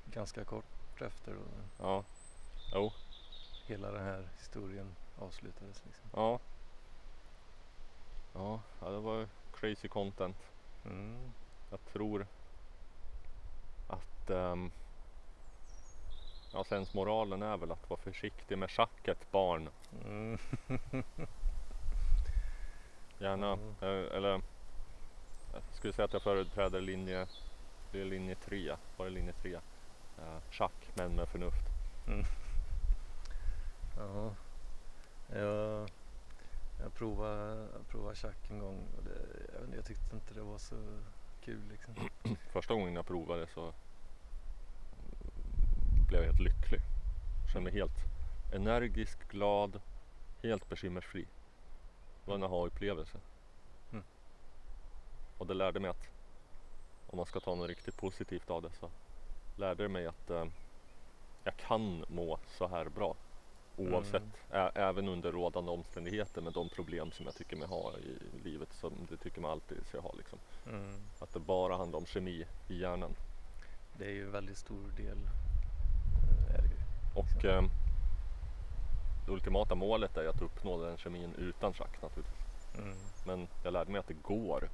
ganska 0.05 0.43
kort 0.45 1.01
efter 1.01 1.35
och 1.35 1.47
Ja, 1.79 2.03
jo, 2.73 2.91
hela 3.65 3.91
den 3.91 4.03
här 4.03 4.27
historien 4.37 4.95
avslutades. 5.19 5.81
Liksom. 5.85 6.09
ja. 6.13 6.39
Ja, 8.33 8.59
ja, 8.81 8.89
det 8.89 8.99
var 8.99 9.27
crazy 9.53 9.87
content. 9.87 10.37
Mm. 10.85 11.31
Jag 11.69 11.85
tror 11.85 12.27
att 13.87 14.29
um, 14.29 14.71
ja, 16.53 16.63
sensmoralen 16.63 17.41
är 17.41 17.57
väl 17.57 17.71
att 17.71 17.89
vara 17.89 17.99
försiktig 17.99 18.57
med 18.57 18.71
schacket 18.71 19.31
barn. 19.31 19.69
Mm. 20.05 20.37
Gärna, 23.19 23.51
eh, 23.81 24.15
eller 24.17 24.41
jag 25.53 25.61
skulle 25.71 25.93
säga 25.93 26.05
att 26.05 26.13
jag 26.13 26.21
företräder 26.21 26.81
linje, 26.81 27.27
det 27.91 28.01
är 28.01 28.05
linje 28.05 28.35
3, 28.35 28.75
var 28.97 29.05
det 29.05 29.11
linje 29.11 29.33
3? 29.33 29.53
Eh, 29.53 30.41
schack 30.51 30.91
men 30.93 31.15
med 31.15 31.29
förnuft. 31.29 31.65
Ja, 33.97 34.35
jag, 35.39 35.89
jag 36.81 36.93
provade, 36.93 37.67
jag 37.73 37.87
provade 37.87 38.15
schack 38.15 38.49
en 38.49 38.59
gång 38.59 38.87
och 38.97 39.03
det, 39.03 39.11
jag, 39.53 39.77
jag 39.77 39.85
tyckte 39.85 40.15
inte 40.15 40.33
det 40.33 40.41
var 40.41 40.57
så 40.57 40.75
kul 41.41 41.61
liksom. 41.71 41.95
Första 42.51 42.73
gången 42.73 42.95
jag 42.95 43.07
provade 43.07 43.47
så 43.47 43.61
mm, 43.61 43.73
blev 46.11 46.21
jag 46.23 46.27
helt 46.27 46.39
lycklig. 46.39 46.81
Kände 47.53 47.71
mig 47.71 47.79
helt 47.79 47.97
energisk, 48.53 49.29
glad, 49.29 49.81
helt 50.43 50.69
bekymmersfri. 50.69 51.21
Det 52.25 52.29
var 52.31 52.35
en 52.35 52.43
aha-upplevelse. 52.43 53.17
Mm. 53.91 54.03
Och 55.37 55.47
det 55.47 55.53
lärde 55.53 55.79
mig 55.79 55.89
att 55.89 56.07
om 57.07 57.17
man 57.17 57.25
ska 57.25 57.39
ta 57.39 57.55
något 57.55 57.67
riktigt 57.69 57.97
positivt 57.97 58.49
av 58.49 58.61
det 58.61 58.71
så 58.79 58.89
lärde 59.57 59.83
det 59.83 59.89
mig 59.89 60.07
att 60.07 60.29
eh, 60.29 60.45
jag 61.43 61.57
kan 61.57 62.05
må 62.07 62.39
så 62.47 62.67
här 62.67 62.85
bra. 62.89 63.15
Oavsett, 63.77 64.23
ä- 64.51 64.71
även 64.75 65.07
under 65.07 65.31
rådande 65.31 65.71
omständigheter 65.71 66.41
med 66.41 66.53
de 66.53 66.69
problem 66.69 67.11
som 67.11 67.25
jag 67.25 67.35
tycker 67.35 67.55
mig 67.57 67.67
ha 67.67 67.93
i 67.97 68.17
livet 68.43 68.73
som 68.73 68.93
det 69.09 69.17
tycker 69.17 69.41
man 69.41 69.51
alltid 69.51 69.85
sig 69.85 69.99
ha. 69.99 70.13
Liksom. 70.17 70.39
Mm. 70.69 70.93
Att 71.19 71.33
det 71.33 71.39
bara 71.39 71.77
handlar 71.77 71.99
om 71.99 72.05
kemi 72.05 72.45
i 72.67 72.79
hjärnan. 72.79 73.15
Det 73.97 74.05
är 74.05 74.11
ju 74.11 74.25
en 74.25 74.31
väldigt 74.31 74.57
stor 74.57 74.91
del. 74.97 75.17
eh, 75.17 76.55
Är 76.55 76.61
det 76.61 76.67
ju. 76.67 76.81
Och 77.13 77.45
eh, 77.45 77.63
det 79.25 79.31
ultimata 79.31 79.75
målet 79.75 80.17
är 80.17 80.27
att 80.27 80.41
uppnå 80.41 80.85
den 80.85 80.97
kemin 80.97 81.33
utan 81.37 81.73
schack 81.73 82.01
naturligtvis. 82.01 82.67
Mm. 82.77 82.97
Men 83.25 83.47
jag 83.63 83.73
lärde 83.73 83.91
mig 83.91 83.99
att 83.99 84.07
det 84.07 84.13
går. 84.13 84.69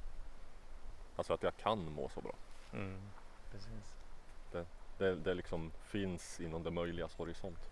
Alltså 1.16 1.32
att 1.32 1.42
jag 1.42 1.56
kan 1.56 1.92
må 1.92 2.08
så 2.08 2.20
bra. 2.20 2.34
Mm. 2.72 3.00
Precis. 3.52 3.94
Det, 4.98 5.14
det 5.14 5.34
liksom 5.34 5.72
finns 5.82 6.40
inom 6.40 6.62
det 6.62 6.70
möjligas 6.70 7.14
horisont. 7.14 7.70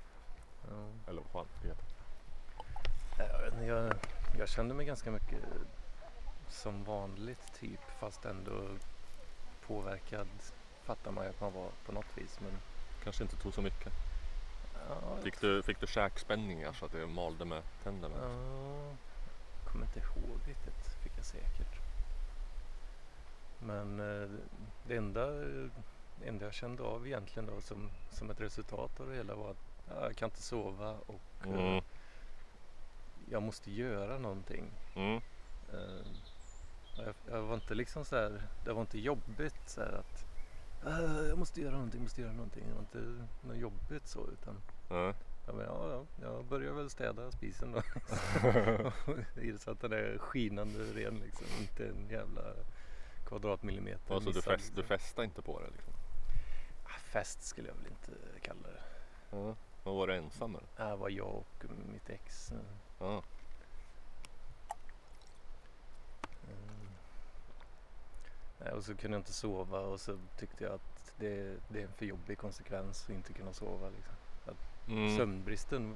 Ja. 0.70 1.10
Eller 1.10 1.22
vad 1.22 1.30
fan 1.30 1.46
det 1.62 1.68
heter. 1.68 1.84
Jag, 3.18 3.66
jag, 3.66 3.94
jag 4.38 4.48
kände 4.48 4.74
mig 4.74 4.86
ganska 4.86 5.10
mycket 5.10 5.44
som 6.48 6.84
vanligt 6.84 7.54
typ 7.60 7.80
fast 8.00 8.24
ändå 8.24 8.62
påverkad 9.66 10.28
fattar 10.82 11.10
man 11.10 11.24
ju 11.24 11.30
att 11.30 11.40
man 11.40 11.52
var 11.52 11.70
på 11.86 11.92
något 11.92 12.18
vis. 12.18 12.38
Men 12.40 12.52
Kanske 13.06 13.22
inte 13.22 13.36
tog 13.36 13.54
så 13.54 13.62
mycket. 13.62 13.92
Ja, 14.88 15.16
Fick 15.22 15.40
du, 15.40 15.62
fick 15.62 15.80
du 15.80 15.86
käkspänningar 15.86 16.72
så 16.72 16.84
att 16.86 16.92
det 16.92 17.06
malde 17.06 17.44
med 17.44 17.62
tänderna? 17.82 18.14
Ja, 18.22 18.96
jag 19.62 19.72
kommer 19.72 19.84
inte 19.86 19.98
ihåg 19.98 20.38
riktigt. 20.46 20.88
Fick 21.02 21.12
jag 21.16 21.24
säkert. 21.24 21.80
Men 23.58 24.00
eh, 24.00 24.28
det 24.86 24.96
enda, 24.96 25.26
det 26.20 26.28
enda 26.28 26.44
jag 26.44 26.54
kände 26.54 26.82
av 26.82 27.06
egentligen 27.06 27.46
då 27.46 27.60
som, 27.60 27.90
som 28.10 28.30
ett 28.30 28.40
resultat 28.40 29.00
av 29.00 29.08
det 29.08 29.16
hela 29.16 29.34
var 29.34 29.50
att 29.50 29.56
ja, 29.88 29.94
jag 30.02 30.16
kan 30.16 30.26
inte 30.28 30.42
sova 30.42 30.94
och 31.06 31.46
eh, 31.46 31.50
Mm. 31.52 31.84
jag 33.30 33.42
måste 33.42 33.70
göra 33.70 34.18
någonting. 34.18 34.70
Mm. 34.96 35.16
Eh, 35.72 36.06
jag, 36.96 37.14
jag 37.30 37.42
var 37.42 37.54
inte 37.54 37.74
liksom 37.74 38.04
så 38.04 38.16
här, 38.16 38.42
det 38.64 38.72
var 38.72 38.80
inte 38.80 38.98
jobbigt 38.98 39.68
så 39.70 39.80
här 39.80 39.92
att 39.92 40.24
"Ah, 40.84 41.22
jag 41.28 41.38
måste 41.38 41.60
göra 41.60 41.72
någonting, 41.74 42.02
måste 42.02 42.20
göra 42.20 42.32
någonting. 42.32 42.64
Det 42.68 42.72
var 42.74 42.80
inte 42.80 43.26
något 43.46 43.56
jobbigt 43.56 44.06
så 44.08 44.20
utan 44.32 44.54
Ja. 44.88 45.14
Ja, 45.46 45.52
men 45.52 45.64
ja, 45.66 45.90
ja, 45.90 46.04
jag 46.22 46.44
börjar 46.44 46.72
väl 46.72 46.90
städa 46.90 47.30
spisen 47.30 47.72
då. 47.72 47.82
Så 49.58 49.70
att 49.70 49.80
den 49.80 49.92
är 49.92 50.18
skinande 50.18 50.78
ren 50.78 51.14
liksom. 51.18 51.46
Inte 51.60 51.88
en 51.88 52.08
jävla 52.10 52.42
kvadratmillimeter 53.26 54.14
Alltså 54.14 54.30
du, 54.30 54.36
missad, 54.36 54.52
fäst, 54.52 54.70
du 54.74 54.80
liksom. 54.80 54.98
fästar 54.98 55.22
inte 55.22 55.42
på 55.42 55.60
det 55.60 55.70
liksom? 55.70 55.92
Ah, 56.84 56.98
Fest 56.98 57.42
skulle 57.42 57.68
jag 57.68 57.74
väl 57.74 57.86
inte 57.86 58.12
kalla 58.42 58.68
det. 58.68 58.82
Ja. 59.30 59.56
Men 59.84 59.94
var 59.94 60.06
du 60.06 60.14
ensam 60.14 60.56
eller? 60.56 60.90
Det 60.90 60.96
var 60.96 61.08
jag 61.08 61.28
och 61.28 61.64
mitt 61.92 62.10
ex. 62.10 62.52
Ja. 62.98 63.22
Nej, 68.58 68.72
Och 68.72 68.84
så 68.84 68.94
kunde 68.94 69.16
jag 69.16 69.20
inte 69.20 69.32
sova 69.32 69.80
och 69.80 70.00
så 70.00 70.18
tyckte 70.38 70.64
jag 70.64 70.72
att 70.72 71.12
det, 71.18 71.56
det 71.68 71.80
är 71.80 71.84
en 71.84 71.92
för 71.92 72.06
jobbig 72.06 72.38
konsekvens 72.38 73.04
att 73.04 73.10
inte 73.10 73.32
kunna 73.32 73.52
sova. 73.52 73.88
Liksom. 73.88 74.15
Mm. 74.88 75.16
Sömnbristen 75.16 75.94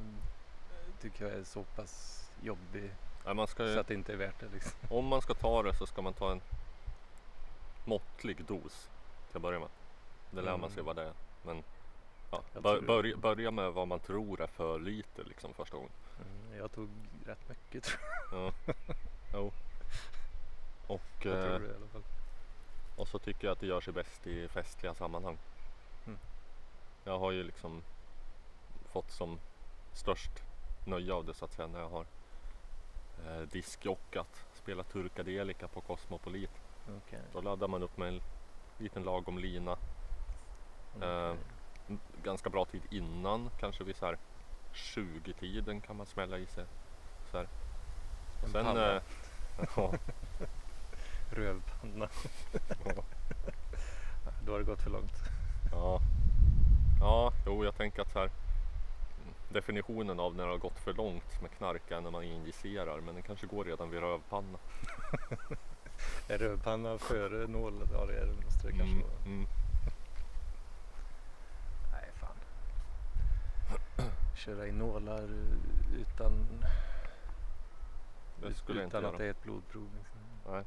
tycker 1.01 1.25
jag 1.25 1.35
är 1.35 1.45
så 1.45 1.63
pass 1.63 2.17
jobbig 2.43 2.91
man 3.35 3.47
ska 3.47 3.67
ju, 3.67 3.75
så 3.75 3.81
att 3.81 3.87
det 3.87 3.95
inte 3.95 4.13
är 4.13 4.17
värt 4.17 4.41
det. 4.41 4.49
Liksom. 4.53 4.73
Om 4.91 5.07
man 5.07 5.23
ska 5.23 5.35
ta 5.35 5.63
det 5.63 5.75
så 5.75 5.87
ska 5.87 6.03
man 6.03 6.13
ta 6.15 6.33
en 6.33 6.41
måttlig 7.85 8.45
dos 8.45 8.91
till 9.29 9.37
att 9.37 9.43
börja 9.43 9.59
med. 9.59 9.69
Det 10.31 10.43
lär 10.43 10.51
man 10.51 10.61
Mm. 10.61 10.71
sig 10.71 10.83
vad 10.83 10.97
det 10.97 11.03
är. 11.03 11.13
Men 11.43 11.63
ja, 12.31 12.43
Jag 12.53 12.63
bör, 12.63 12.81
börja, 12.81 13.17
börja 13.17 13.51
med 13.51 13.73
vad 13.73 13.89
man 13.89 14.01
tror 14.01 14.41
är 14.41 14.47
för 14.47 14.79
lite 14.79 15.23
liksom 15.23 15.55
första 15.55 15.77
gången. 15.77 15.91
Mm, 16.21 16.59
Jag 16.59 16.73
tog 16.73 16.89
rätt 17.27 17.49
mycket 17.49 17.85
tror 17.85 18.01
Ja. 18.33 18.53
jo. 19.35 19.53
Och, 20.87 21.01
jag. 21.23 21.35
jag 21.37 21.43
tror 21.45 21.55
eh, 21.55 21.61
det 21.61 21.67
i 21.73 21.77
alla 21.77 21.87
fall. 21.93 22.03
och 22.97 23.09
så 23.09 23.19
tycker 23.19 23.47
jag 23.47 23.53
att 23.53 23.61
det 23.61 23.67
gör 23.67 23.81
sig 23.81 23.93
bäst 23.93 24.27
i 24.27 24.49
festliga 24.49 24.95
sammanhang. 24.95 25.39
Mm. 26.07 26.19
Jag 27.05 27.19
har 27.19 27.31
ju 27.33 27.43
liksom 27.43 27.83
fått 28.93 29.11
som 29.11 29.39
störst 29.93 30.31
nöje 30.85 31.13
av 31.15 31.25
det 31.25 31.35
så 31.35 31.45
att 31.45 31.53
säga 31.53 31.69
när 31.69 31.81
jag 31.81 31.89
har 31.89 32.07
eh, 33.27 33.41
diskjockat, 33.41 34.45
spelat 34.55 34.89
turkadelika 34.93 35.69
på 35.69 35.81
Cosmopolit. 35.81 36.51
Okej. 37.07 37.21
Då 37.33 37.41
laddar 37.41 37.69
man 37.69 37.83
upp 37.83 37.97
med 37.97 38.09
en 38.09 38.21
liten 38.79 39.03
lagom 39.03 39.39
lina 39.39 39.73
eh, 39.73 39.77
Okej. 41.31 41.37
m- 41.89 42.01
ganska 42.23 42.51
bra 42.51 42.65
tid 42.65 42.83
innan, 42.91 43.51
kanske 43.61 43.85
vid 43.85 43.97
så 43.97 44.07
här 44.07 44.19
20-tiden 44.73 45.81
kan 45.81 45.97
man 45.97 46.07
smälla 46.07 46.39
i 46.39 46.47
sig. 46.47 46.65
Så 47.31 47.37
här. 47.37 47.49
En 48.45 48.51
Sen, 48.51 48.65
panna. 48.65 48.95
eh, 48.97 49.03
ja, 49.77 49.93
Rövpanna. 51.31 52.09
ja. 52.85 53.03
då 54.47 54.53
har 54.53 54.59
det 54.59 54.65
gått 54.65 54.83
för 54.83 54.91
långt. 54.91 55.13
Ja. 55.73 56.01
Ja, 57.01 57.33
jo 57.47 57.65
jag 57.65 57.77
tänker 57.77 58.03
att 58.03 58.13
så 58.13 58.19
här 58.19 58.31
definitionen 59.53 60.21
av 60.21 60.35
när 60.37 60.45
det 60.45 60.51
har 60.51 60.59
gått 60.59 60.79
för 60.79 60.93
långt 60.95 61.41
med 61.43 61.51
knark 61.51 61.91
är 61.91 62.01
när 62.01 62.11
man 62.11 62.25
injicerar 62.25 63.01
men 63.01 63.15
den 63.15 63.23
kanske 63.23 63.47
går 63.47 63.65
redan 63.65 63.91
vid 63.91 64.01
rövpanna. 64.01 64.59
Är 66.29 66.39
rövpanna 66.39 66.99
före 66.99 67.47
nål? 67.47 67.89
Ja 67.93 68.07
det 68.07 68.17
är 68.17 68.27
det, 68.27 68.45
måste 68.45 68.67
det 68.67 68.73
kanske 68.73 68.95
Mm, 68.97 69.03
vara. 69.09 69.19
mm. 69.25 69.47
Nej 71.93 72.11
fan. 72.15 72.37
Köra 74.37 74.67
i 74.67 74.73
nålar 74.73 75.29
utan, 76.01 76.33
Det 78.43 78.55
skulle 78.55 78.83
utan 78.85 79.05
att 79.05 79.19
det 79.19 79.27
är 79.27 79.31
ett 79.31 79.43
blodprov. 79.43 79.89
Liksom. 79.99 80.21
Nej, 80.53 80.65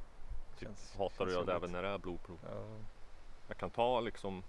typ, 0.59 0.67
Känns- 0.67 0.95
hatar 0.97 1.27
göra 1.27 1.45
det 1.45 1.53
även 1.53 1.71
när 1.71 1.81
det 1.84 1.89
är 1.89 1.97
blodprov. 1.97 2.38
Ja, 2.43 2.63
Jag 3.47 3.57
kan 3.57 3.69
ta 3.69 3.99
liksom 3.99 4.43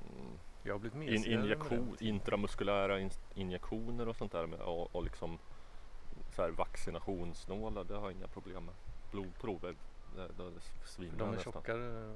mm, 0.00 0.38
in, 0.74 0.80
mesigare 0.98 1.36
med 1.38 1.44
injektion, 1.44 1.86
den 1.88 1.96
tiden. 1.96 2.14
intramuskulära 2.14 3.00
in, 3.00 3.10
injektioner 3.34 4.08
och 4.08 4.16
sånt 4.16 4.32
där 4.32 4.46
med, 4.46 4.60
och, 4.60 4.94
och 4.96 5.04
liksom 5.04 5.38
så 6.30 6.42
här 6.42 6.50
vaccinationsnålar, 6.50 7.84
det 7.84 7.94
har 7.94 8.02
jag 8.02 8.12
inga 8.12 8.26
problem 8.28 8.64
med. 8.64 8.74
Blodprov, 9.10 9.64
är- 9.64 9.76
det, 10.16 10.28
det, 10.36 10.50
det 10.50 10.60
svinar 10.86 11.16
de 11.18 11.28
är 11.28 11.32
nästan. 11.32 11.52
tjockare, 11.52 12.14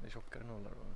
det 0.00 0.06
är 0.06 0.10
tjockare 0.10 0.44
nålar 0.44 0.70
då. 0.70 0.86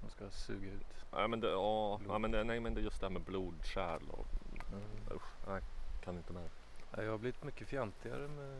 De 0.00 0.10
ska 0.10 0.30
suga 0.30 0.70
ut. 0.72 1.04
Nej 1.12 1.28
men, 1.28 1.40
det, 1.40 1.50
ja, 1.50 2.00
ja, 2.08 2.18
men 2.18 2.30
det, 2.30 2.44
nej 2.44 2.60
men 2.60 2.74
det 2.74 2.80
är 2.80 2.82
just 2.84 3.00
det 3.00 3.06
här 3.06 3.12
med 3.12 3.22
blodkärl 3.22 4.02
och 4.10 4.26
Mm. 4.72 4.82
usch, 5.16 5.46
nej, 5.48 5.62
kan 6.04 6.16
inte 6.16 6.32
med. 6.32 6.48
Ja, 6.96 7.02
jag 7.02 7.10
har 7.10 7.18
blivit 7.18 7.44
mycket 7.44 7.68
fjantigare 7.68 8.28
med, 8.28 8.58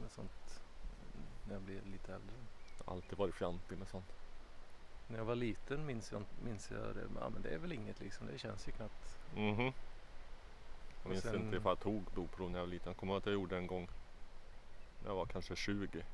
med 0.00 0.10
sånt 0.10 0.62
när 1.46 1.54
jag 1.54 1.62
blir 1.62 1.80
lite 1.92 2.14
äldre. 2.14 2.34
Jag 2.78 2.84
har 2.86 2.92
alltid 2.96 3.18
varit 3.18 3.34
fjantig 3.34 3.78
med 3.78 3.88
sånt. 3.88 4.12
När 5.08 5.18
jag 5.18 5.24
var 5.24 5.34
liten 5.34 5.86
minns 5.86 6.12
jag, 6.12 6.22
minns 6.44 6.70
jag 6.70 6.80
det. 6.94 7.06
Ja, 7.20 7.28
men 7.30 7.42
det 7.42 7.48
är 7.48 7.58
väl 7.58 7.72
inget 7.72 8.00
liksom. 8.00 8.26
Det 8.26 8.38
känns 8.38 8.68
ju 8.68 8.72
knappt. 8.72 9.18
Mhm. 9.34 9.60
Jag 9.64 9.72
Och 11.04 11.10
minns 11.10 11.22
sen- 11.22 11.34
inte 11.44 11.56
ifall 11.56 11.70
jag 11.70 11.80
tog 11.80 12.02
blodprov 12.14 12.50
när 12.50 12.58
jag 12.58 12.66
var 12.66 12.72
liten. 12.72 12.90
Jag 12.90 12.96
kommer 12.96 13.12
ihåg 13.12 13.18
att 13.18 13.26
jag 13.26 13.32
gjorde 13.32 13.56
en 13.56 13.66
gång 13.66 13.88
när 15.02 15.08
jag 15.10 15.14
var 15.16 15.26
kanske 15.26 15.56
20. 15.56 16.04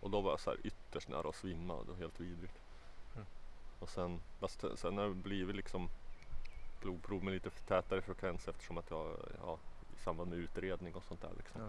Och 0.00 0.10
då 0.10 0.20
var 0.20 0.30
jag 0.30 0.40
så 0.40 0.50
här 0.50 0.58
ytterst 0.66 1.08
nära 1.08 1.28
att 1.28 1.34
svimma. 1.36 1.82
Det 1.82 1.90
var 1.92 1.98
helt 1.98 2.20
vidrigt. 2.20 2.60
Mm. 3.14 3.26
Och 3.80 3.88
sen, 3.88 4.20
sen 4.76 4.98
har 4.98 5.08
det 5.08 5.14
blivit 5.14 5.56
liksom 5.56 5.88
blodprov 6.80 7.24
med 7.24 7.32
lite 7.32 7.50
tätare 7.50 8.02
frekvens 8.02 8.48
eftersom 8.48 8.78
att 8.78 8.90
jag, 8.90 9.16
ja, 9.40 9.58
i 9.96 10.02
samband 10.02 10.30
med 10.30 10.38
utredning 10.38 10.94
och 10.94 11.04
sånt 11.04 11.20
där 11.20 11.32
liksom. 11.36 11.60
Ja. 11.62 11.68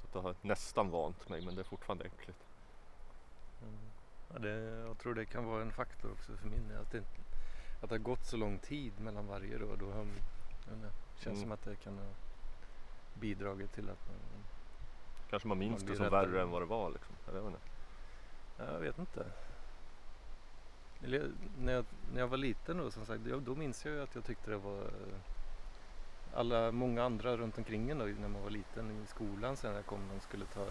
Så 0.00 0.06
att 0.08 0.14
jag 0.14 0.22
har 0.22 0.34
nästan 0.42 0.90
vant 0.90 1.28
mig 1.28 1.40
men 1.42 1.54
det 1.54 1.60
är 1.62 1.64
fortfarande 1.64 2.04
äckligt. 2.04 2.38
Det, 4.36 4.82
jag 4.86 4.98
tror 4.98 5.14
det 5.14 5.24
kan 5.24 5.44
vara 5.44 5.62
en 5.62 5.72
faktor 5.72 6.10
också 6.12 6.36
för 6.36 6.48
min. 6.48 6.72
Att 6.80 6.90
det, 6.90 6.98
att 7.80 7.88
det 7.88 7.94
har 7.94 7.98
gått 7.98 8.24
så 8.26 8.36
lång 8.36 8.58
tid 8.58 9.00
mellan 9.00 9.26
varje 9.26 9.58
då. 9.58 9.76
då 9.76 9.86
har, 9.90 9.98
jag 9.98 10.04
vet 10.04 10.72
inte, 10.74 10.90
känns 11.16 11.26
Mm. 11.36 11.40
som 11.40 11.52
att 11.52 11.64
det 11.64 11.76
kan 11.76 11.98
ha 11.98 12.06
bidragit 13.14 13.72
till 13.74 13.90
att 13.90 14.06
man, 14.08 14.16
Kanske 15.30 15.48
man 15.48 15.58
minns 15.58 15.82
Man 15.82 15.90
det 15.90 15.96
som 15.96 16.04
räddare. 16.04 16.26
värre 16.26 16.42
än 16.42 16.50
vad 16.50 16.62
det 16.62 16.66
var 16.66 16.90
liksom. 16.90 17.14
Jag 17.26 17.32
vet 17.32 17.44
inte. 17.46 17.60
jag 18.58 18.78
vet 18.80 18.98
inte. 18.98 19.26
Eller, 21.04 21.30
när, 21.58 21.72
jag, 21.72 21.84
när 22.12 22.20
jag 22.20 22.28
var 22.28 22.36
liten 22.36 22.76
då 22.78 22.90
som 22.90 23.06
sagt, 23.06 23.20
då, 23.24 23.54
minns 23.54 23.84
jag 23.84 23.94
ju 23.94 24.02
att 24.02 24.14
jag 24.14 24.24
tyckte 24.24 24.50
det 24.50 24.56
var 24.56 24.82
eh, 24.82 25.18
alla, 26.34 26.72
många 26.72 27.04
andra 27.04 27.36
runt 27.36 27.58
omkring 27.58 27.90
en 27.90 27.98
då 27.98 28.04
när 28.04 28.28
man 28.28 28.42
var 28.42 28.50
liten 28.50 28.90
i 28.90 29.06
skolan 29.06 29.56
sen 29.56 29.70
när 29.70 29.78
jag 29.78 29.86
kom 29.86 30.00
de 30.14 30.20
skulle 30.20 30.44
ta 30.44 30.66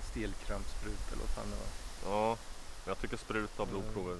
stelkrampsspruta 0.00 1.12
eller 1.12 1.20
vad 1.22 1.30
fan 1.30 1.46
det 1.50 1.56
var. 1.56 2.16
Ja, 2.16 2.38
men 2.84 2.90
jag 2.90 2.98
tycker 2.98 3.16
spruta 3.16 3.62
och 3.62 3.68
blodprover 3.68 4.16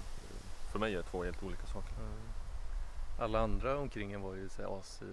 för 0.73 0.79
mig 0.79 0.95
är 0.95 1.03
två 1.03 1.25
helt 1.25 1.43
olika 1.43 1.67
saker. 1.67 1.95
Mm. 2.01 2.12
Alla 3.19 3.41
andra 3.41 3.79
omkring 3.79 4.12
en 4.12 4.21
var 4.23 4.35
ju 4.35 4.49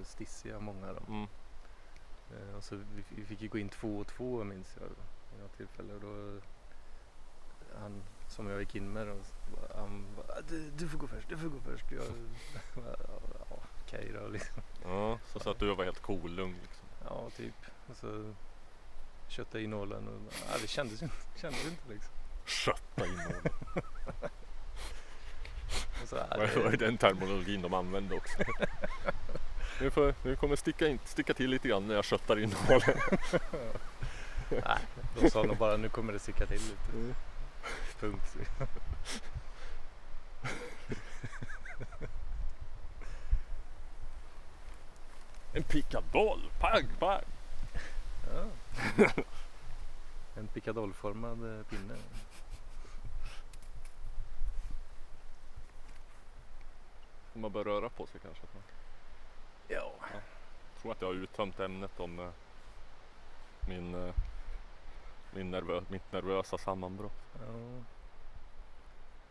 asstissiga, 0.01 0.59
många 0.59 0.87
av 0.89 0.95
dem. 0.95 1.05
Mm. 1.07 1.27
Eh, 2.31 2.55
och 2.57 2.63
så 2.63 2.75
vi, 2.75 3.03
vi 3.09 3.25
fick 3.25 3.41
ju 3.41 3.47
gå 3.47 3.57
in 3.57 3.69
två 3.69 3.97
och 3.97 4.07
två 4.07 4.43
minns 4.43 4.77
jag 4.79 4.87
vid 4.87 5.41
något 5.41 5.57
tillfälle. 5.57 5.93
Och 5.93 6.01
då, 6.01 6.39
han 7.79 8.03
som 8.27 8.47
jag 8.49 8.59
gick 8.59 8.75
in 8.75 8.93
med 8.93 9.07
då, 9.07 9.15
han 9.75 10.05
bara, 10.15 10.37
"Ah, 10.37 10.41
du, 10.49 10.71
du 10.77 10.89
får 10.89 10.97
gå 10.97 11.07
först, 11.07 11.29
du 11.29 11.37
får 11.37 11.47
gå 11.49 11.59
först. 11.59 11.91
Jag, 11.91 12.03
bara, 12.83 12.95
ja, 13.49 13.57
okej 13.85 14.11
då 14.21 14.27
liksom. 14.27 14.63
Ja, 14.83 15.19
så, 15.25 15.39
så 15.39 15.49
att 15.49 15.59
du 15.59 15.75
var 15.75 15.83
helt 15.85 16.01
kolugn 16.01 16.55
liksom. 16.61 16.87
Ja, 17.05 17.29
typ. 17.29 17.55
Och 17.87 17.97
så 17.97 18.33
köttade 19.27 19.57
jag 19.57 19.63
i 19.63 19.67
nålen 19.67 20.07
och 20.07 20.33
ja, 20.51 20.57
det 20.61 20.67
kändes 20.67 21.01
ju 21.01 21.05
inte, 21.05 21.39
kändes 21.39 21.65
inte 21.65 21.89
liksom. 21.93 22.13
Kötta 22.45 23.05
in 23.05 23.21
ja, 26.11 26.25
Det 26.37 26.59
var 26.63 26.71
ju 26.71 26.77
den 26.77 26.97
terminologin 26.97 27.61
de 27.61 27.73
använde 27.73 28.15
också. 28.15 28.37
Nu, 29.81 29.91
får, 29.91 30.13
nu 30.23 30.35
kommer 30.35 30.55
sticka, 30.55 30.87
in, 30.87 30.99
sticka 31.05 31.33
till 31.33 31.49
lite 31.49 31.67
grann 31.67 31.87
när 31.87 31.95
jag 31.95 32.05
köttar 32.05 32.39
in 32.39 32.55
nålen. 32.69 32.97
nej, 34.49 34.77
de 35.19 35.29
sa 35.29 35.43
nog 35.43 35.57
bara 35.57 35.77
nu 35.77 35.89
kommer 35.89 36.13
det 36.13 36.19
sticka 36.19 36.45
till 36.45 36.61
lite. 36.61 36.91
Mm. 36.93 37.15
Punkt. 37.99 38.37
En 45.53 45.63
pickadoll, 45.63 46.51
pang, 46.59 46.87
pang! 46.99 47.23
Ja. 48.33 48.45
En 50.35 50.47
pickadollformad 50.47 51.59
eh, 51.59 51.65
pinne. 51.65 51.93
Om 57.33 57.41
man 57.41 57.51
bör 57.51 57.63
röra 57.63 57.89
på 57.89 58.05
sig 58.07 58.21
kanske. 58.21 58.43
Ja. 59.67 59.93
Jag 60.73 60.81
tror 60.81 60.91
att 60.91 61.01
jag 61.01 61.07
har 61.07 61.15
uttömt 61.15 61.59
ämnet 61.59 61.99
om 61.99 62.19
eh, 62.19 62.29
min, 63.67 63.95
eh, 64.07 64.13
min 65.33 65.51
nervö, 65.51 65.81
mitt 65.87 66.11
nervösa 66.11 66.57
sammanbrott. 66.57 67.21
ja. 67.33 67.83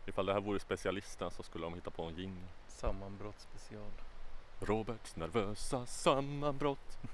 Ifall 0.05 0.25
det 0.25 0.33
här 0.33 0.41
vore 0.41 0.59
specialisterna 0.59 1.31
så 1.31 1.43
skulle 1.43 1.65
de 1.65 1.73
hitta 1.73 1.91
på 1.91 2.03
en 2.03 2.15
jingel. 2.15 2.47
Sammanbrott 2.67 3.39
special. 3.39 3.91
Roberts 4.59 5.15
nervösa 5.15 5.85
sammanbrott. 5.85 6.97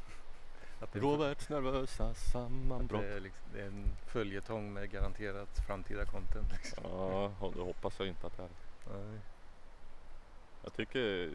Det, 0.80 0.96
är- 1.00 1.02
Roberts 1.02 1.50
nervösa 1.50 2.14
sammanbrott. 2.14 3.02
det, 3.02 3.14
är 3.16 3.20
liksom, 3.20 3.46
det 3.54 3.62
är 3.62 3.66
en 3.68 3.84
följetong 4.08 4.74
med 4.74 4.92
garanterat 4.92 5.50
framtida 5.68 6.06
content. 6.06 6.52
Liksom. 6.52 6.84
Ja, 6.84 7.32
och 7.40 7.54
det 7.54 7.62
hoppas 7.62 8.00
jag 8.00 8.08
inte 8.08 8.28
att 8.28 8.38
det 8.38 8.44
är. 8.44 8.50
Nej. 8.98 9.20
Jag 10.68 10.74
tycker 10.74 11.32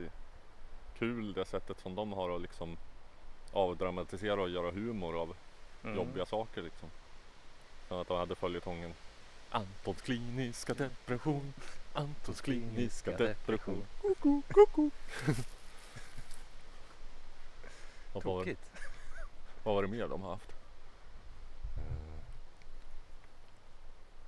kul 0.99 1.33
det 1.33 1.45
sättet 1.45 1.80
som 1.80 1.95
de 1.95 2.12
har 2.12 2.37
att 2.37 2.43
liksom 2.43 2.76
avdramatisera 3.53 4.43
och 4.43 4.51
göra 4.51 4.70
humor 4.70 5.20
av 5.20 5.37
Mm. 5.85 5.97
jobbiga 5.97 6.26
saker 6.26 6.62
liksom. 6.62 6.91
Sen 7.89 7.99
att 7.99 8.09
de 8.09 8.18
hade 8.18 8.35
följetongen 8.35 8.95
Antons 9.51 10.03
kliniska 10.03 10.74
depression 10.74 11.55
Antons 11.93 12.41
kliniska 12.41 13.11
depression 13.16 13.85
Koko, 14.03 14.43
koko. 14.51 14.91
Tokigt. 18.12 18.61
vad 19.62 19.74
var 19.74 19.83
det 19.83 19.89
mer 19.89 20.09
de 20.09 20.22
har 20.22 20.30
haft? 20.30 20.53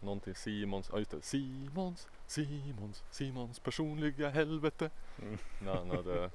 Någonting 0.04 0.34
Simons, 0.34 0.88
ja 0.92 0.98
just 0.98 1.10
det, 1.10 1.22
Simons, 1.22 2.08
Simons, 2.26 3.02
Simons 3.10 3.58
personliga 3.58 4.30
helvete. 4.30 4.90
Mm. 5.22 5.38
När 5.62 5.74
han 5.74 5.90
hade, 5.90 6.14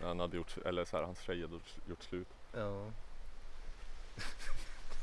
när 0.00 0.08
han 0.08 0.20
hade 0.20 0.36
gjort, 0.36 0.58
eller 0.64 0.84
så 0.84 0.96
här, 0.96 1.04
hans 1.04 1.20
tjej 1.20 1.42
hade 1.42 1.54
gjort, 1.54 1.74
gjort 1.88 2.02
slut. 2.02 2.28
Ja. 2.52 2.90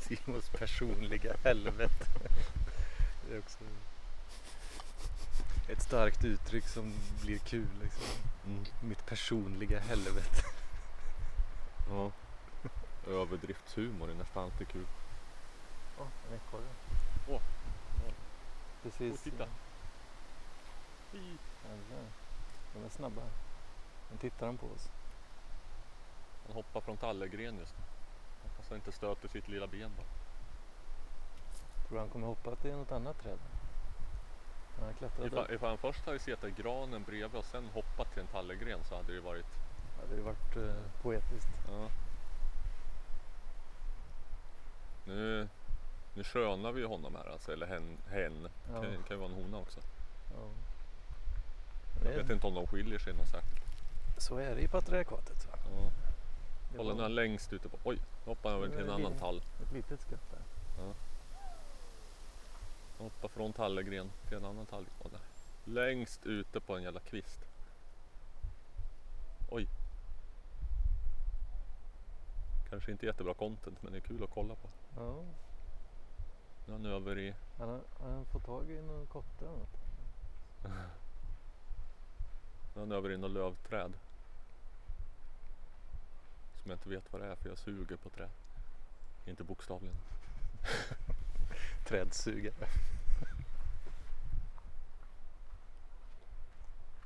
Simons 0.00 0.48
personliga 0.48 1.36
helvete. 1.44 2.06
Det 3.28 3.34
är 3.34 3.38
också 3.38 3.58
ett 5.68 5.82
starkt 5.82 6.24
uttryck 6.24 6.68
som 6.68 6.92
blir 7.22 7.38
kul. 7.38 7.68
Liksom. 7.82 8.04
Mm. 8.46 8.64
Mitt 8.80 9.06
personliga 9.06 9.80
helvete. 9.80 10.42
Ja. 11.90 12.12
Överdriftshumor 13.06 14.10
är 14.10 14.14
nästan 14.14 14.44
alltid 14.44 14.68
kul. 14.68 14.86
Åh, 15.98 16.06
en 16.28 16.34
ekorre. 16.34 16.68
Åh. 17.28 17.40
Precis. 18.82 19.12
Åh, 19.12 19.22
titta. 19.30 19.46
De 22.72 22.84
är 22.84 22.88
snabba. 22.88 23.22
Nu 24.10 24.18
tittar 24.18 24.46
de 24.46 24.58
på 24.58 24.66
oss. 24.66 24.90
Han 26.46 26.56
hoppar 26.56 26.80
från 26.80 26.96
tallegren 26.96 27.58
just 27.58 27.74
nu. 27.78 27.84
Hoppas 28.42 28.68
han 28.68 28.78
inte 28.78 28.92
stöter 28.92 29.28
sitt 29.28 29.48
lilla 29.48 29.66
ben 29.66 29.92
bara. 29.96 30.06
Tror 31.88 31.98
han 31.98 32.08
kommer 32.08 32.26
hoppa 32.26 32.56
till 32.56 32.72
något 32.72 32.92
annat 32.92 33.22
träd? 33.22 33.38
Han 34.80 34.94
klättrat. 34.94 35.26
Ifall, 35.26 35.54
ifall 35.54 35.68
han 35.68 35.78
först 35.78 36.06
hade 36.06 36.18
suttit 36.18 36.44
i 36.44 36.62
granen 36.62 37.02
bredvid 37.02 37.38
och 37.38 37.44
sen 37.44 37.66
hoppat 37.66 38.12
till 38.12 38.22
en 38.22 38.28
tallegren 38.28 38.84
så 38.84 38.96
hade 38.96 39.14
det 39.14 39.20
varit 39.20 39.46
Det 39.96 40.00
hade 40.02 40.14
ju 40.14 40.22
varit 40.22 40.56
eh, 40.56 41.02
poetiskt. 41.02 41.48
Ja. 41.68 41.90
Nu, 45.04 45.48
Nu 46.18 46.24
skönar 46.24 46.72
vi 46.72 46.80
ju 46.80 46.86
honom 46.86 47.14
här 47.14 47.32
alltså, 47.32 47.52
eller 47.52 47.66
hen. 47.66 47.98
hen. 48.10 48.48
Ja. 48.72 48.80
Det 48.80 48.88
kan 49.08 49.16
ju 49.16 49.16
vara 49.16 49.28
en 49.30 49.34
hona 49.34 49.58
också. 49.58 49.80
Ja. 50.34 50.48
Jag 52.04 52.10
vet 52.16 52.30
inte 52.30 52.46
om 52.46 52.54
de 52.54 52.66
skiljer 52.66 52.98
sig 52.98 53.14
något 53.14 53.28
särskilt. 53.28 53.64
så 54.16 54.36
är 54.36 54.54
det 54.54 54.60
i 54.60 54.68
patriarkatet. 54.68 55.46
Va? 55.46 55.52
Ja. 55.64 56.80
Är 56.80 56.84
var 56.84 57.02
han 57.02 57.14
längst 57.14 57.52
ute 57.52 57.68
på... 57.68 57.78
Oj! 57.84 57.96
Nu 57.96 58.30
hoppar 58.30 58.50
över 58.50 58.68
till 58.68 58.78
en 58.78 58.90
annan 58.90 59.12
li- 59.12 59.18
tall. 59.18 59.42
ett 59.62 59.72
litet 59.72 60.00
skutt 60.00 60.30
där. 60.30 60.40
Han 60.78 60.94
hoppar 62.98 63.28
från 63.28 63.52
tallegren 63.52 64.10
till 64.28 64.36
en 64.36 64.44
annan 64.44 64.66
tallgren. 64.66 65.20
Längst 65.64 66.26
ute 66.26 66.60
på 66.60 66.76
en 66.76 66.82
jävla 66.82 67.00
kvist. 67.00 67.40
Oj! 69.50 69.66
Kanske 72.70 72.92
inte 72.92 73.06
jättebra 73.06 73.34
content 73.34 73.82
men 73.82 73.92
det 73.92 73.98
är 73.98 74.02
kul 74.02 74.24
att 74.24 74.30
kolla 74.30 74.54
på. 74.54 74.68
Ja. 74.96 75.22
Nu 76.68 76.74
är 76.74 76.78
han 76.78 76.86
över 76.86 77.18
i... 77.18 77.34
Han 77.58 77.68
har, 77.68 77.80
han 78.00 78.12
har 78.12 78.24
fått 78.24 78.44
tag 78.44 78.70
i 78.70 78.82
någon 78.82 79.06
kotte 79.06 79.44
eller 79.44 79.58
något. 79.58 79.78
Nu 82.74 82.80
är 82.80 82.80
han 82.80 82.92
över 82.92 83.12
i 83.12 83.16
något 83.16 83.30
lövträd. 83.30 83.92
Som 86.62 86.70
jag 86.70 86.76
inte 86.76 86.88
vet 86.88 87.12
vad 87.12 87.22
det 87.22 87.26
är 87.26 87.36
för 87.36 87.48
jag 87.48 87.58
suger 87.58 87.96
på 87.96 88.10
träd. 88.10 88.30
Inte 89.26 89.44
bokstavligen. 89.44 89.96
Trädsugare. 91.86 92.68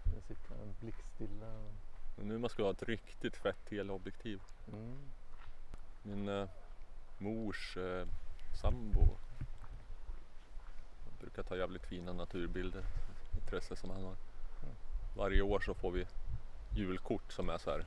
Nu 0.05 0.21
sitter 0.29 0.57
han 0.59 0.75
blickstilla. 0.81 1.53
Men 2.17 2.29
nu 2.29 2.39
måste 2.39 2.57
vi 2.57 2.63
ha 2.63 2.71
ett 2.71 2.83
riktigt 2.83 3.37
fett 3.37 3.65
teleobjektiv. 3.69 4.41
Mm. 4.73 4.99
Min 6.03 6.29
eh, 6.29 6.49
mors 7.19 7.77
eh, 7.77 8.07
sambo 8.61 9.17
brukar 11.23 11.43
ta 11.43 11.57
jävligt 11.57 11.87
fina 11.87 12.13
naturbilder. 12.13 12.85
Intresse 13.41 13.77
som 13.77 13.91
han 13.91 14.05
har. 14.05 14.17
Varje 15.17 15.43
år 15.43 15.61
så 15.61 15.75
får 15.75 15.91
vi 15.91 16.07
julkort 16.77 17.33
som 17.33 17.49
är 17.49 17.59
så 17.59 17.71
här 17.71 17.85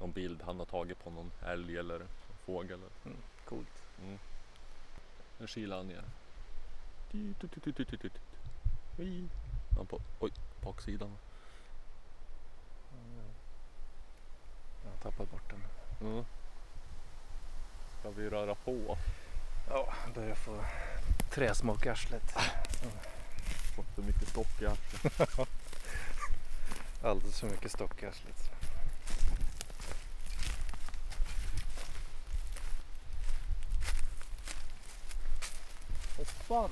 någon 0.00 0.12
bild 0.12 0.42
han 0.42 0.58
har 0.58 0.66
tagit 0.66 1.04
på 1.04 1.10
någon 1.10 1.30
älg 1.42 1.78
eller 1.78 2.06
fågel. 2.46 2.80
Coolt. 3.44 3.82
Mm. 4.02 4.18
Nu 5.38 5.46
kilar 5.46 5.76
han 5.76 5.88
ner. 5.88 6.04
Han 9.76 9.86
på, 9.86 10.00
oj, 10.20 10.30
baksidan. 10.62 11.16
Mm. 12.92 13.26
Jag 14.84 14.90
har 14.90 14.98
tappat 14.98 15.30
bort 15.30 15.50
den. 15.50 15.62
Mm. 16.10 16.24
Ska 18.00 18.10
vi 18.10 18.30
röra 18.30 18.54
på? 18.54 18.96
Ja, 19.68 19.94
börjar 20.14 20.34
få 20.34 20.64
träsmak 21.34 21.86
i 21.86 21.88
arslet. 21.88 22.32
Fått 23.76 23.94
för 23.94 24.02
mycket 24.02 24.28
stock 24.28 24.62
i 24.62 24.66
arslet. 24.66 25.38
Alldeles 27.02 27.40
för 27.40 27.48
mycket 27.48 27.72
stock 27.72 28.02
i 28.02 28.06
arslet. 28.06 28.50
Hoppar! 36.16 36.70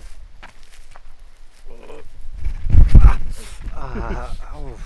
Ah, 3.75 4.59
oh. 4.59 4.79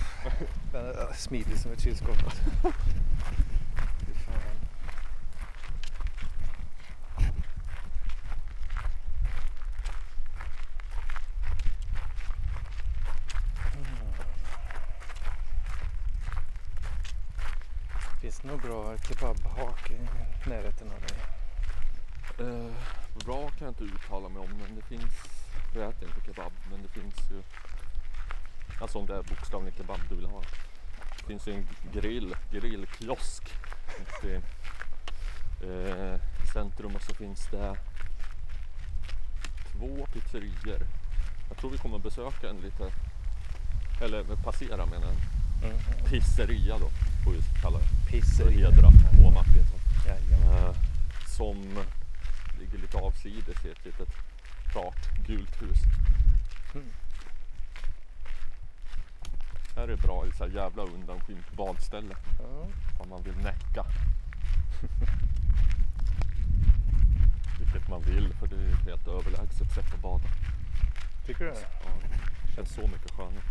Den 0.71 0.85
är 0.85 1.13
smidig 1.13 1.59
som 1.59 1.71
ett 1.71 1.81
kylskåp. 1.81 2.17
Fy 3.99 4.13
fan. 4.13 4.41
Mm. 13.75 14.13
Finns 18.21 18.39
det 18.39 18.47
något 18.47 18.61
bra 18.61 18.97
kebabhak 18.97 19.91
i 19.91 19.99
närheten 20.49 20.91
av 20.91 20.99
dig? 21.01 21.17
Eh, 22.39 22.71
bra 23.25 23.49
kan 23.49 23.65
jag 23.65 23.69
inte 23.69 23.83
uttala 23.83 24.29
mig 24.29 24.39
om 24.39 24.49
men 24.49 24.75
det 24.75 24.81
finns, 24.81 25.13
jag 25.75 25.89
äter 25.89 26.09
inte 26.09 26.21
kebab 26.25 26.51
men 26.71 26.81
det 26.81 26.89
finns 26.89 27.31
ju 27.31 27.43
Alltså 28.87 28.99
om 28.99 29.05
det 29.05 29.13
är 29.13 29.23
bokstavligen 29.23 29.77
kebab 29.77 29.99
du 30.09 30.15
vill 30.15 30.25
ha. 30.25 30.41
Det 31.17 31.23
finns 31.27 31.47
ju 31.47 31.53
en 31.53 31.67
grill, 31.93 32.35
grillkiosk 32.51 33.43
ute 34.01 34.27
i 34.27 34.35
eh, 35.63 36.19
centrum 36.53 36.95
och 36.95 37.01
så 37.01 37.13
finns 37.13 37.47
det 37.51 37.75
två 39.71 40.07
pizzerior. 40.13 40.81
Jag 41.49 41.57
tror 41.57 41.71
vi 41.71 41.77
kommer 41.77 41.99
besöka 41.99 42.49
en 42.49 42.57
lite, 42.57 42.91
eller 44.01 44.23
passera 44.43 44.85
menar 44.85 45.07
jag, 45.07 45.15
Mm. 45.69 45.77
pizzeria 46.05 46.77
då 46.77 46.89
får 47.23 47.31
vi 47.31 47.41
kalla 47.61 47.77
det. 47.79 47.85
För 47.85 48.11
Pizzeria. 48.11 48.69
hedra 48.71 48.87
H. 48.87 49.31
Martinsson. 49.31 49.79
Eh, 50.07 50.75
som 51.37 51.57
ligger 52.59 52.77
lite 52.77 52.97
avsides 52.97 53.65
i 53.65 53.69
ett 53.71 53.85
litet 53.85 54.09
klart 54.71 55.25
gult 55.27 55.61
hus. 55.61 55.77
Mm. 56.75 56.87
Här 59.77 59.87
är 59.87 59.95
bra 59.97 60.25
i 60.27 60.31
så 60.31 60.43
här 60.43 60.51
jävla 60.51 60.83
undanskymt 60.83 61.51
badställe 61.51 62.15
Ja. 62.39 62.67
om 62.99 63.09
man 63.09 63.23
vill 63.23 63.37
näcka. 63.37 63.85
Vilket 67.59 67.89
man 67.89 68.01
vill 68.01 68.33
för 68.33 68.47
det 68.47 68.55
är 68.55 68.69
ett 68.73 68.85
helt 68.85 69.07
överlägset 69.07 69.71
sätt 69.73 69.93
att 69.93 70.01
bada. 70.01 70.23
Tycker 71.25 71.45
du 71.45 71.51
det? 71.51 71.67
Ja, 71.83 71.89
det 72.47 72.51
känns 72.55 72.69
så 72.69 72.81
mycket 72.81 73.11
skönare. 73.11 73.43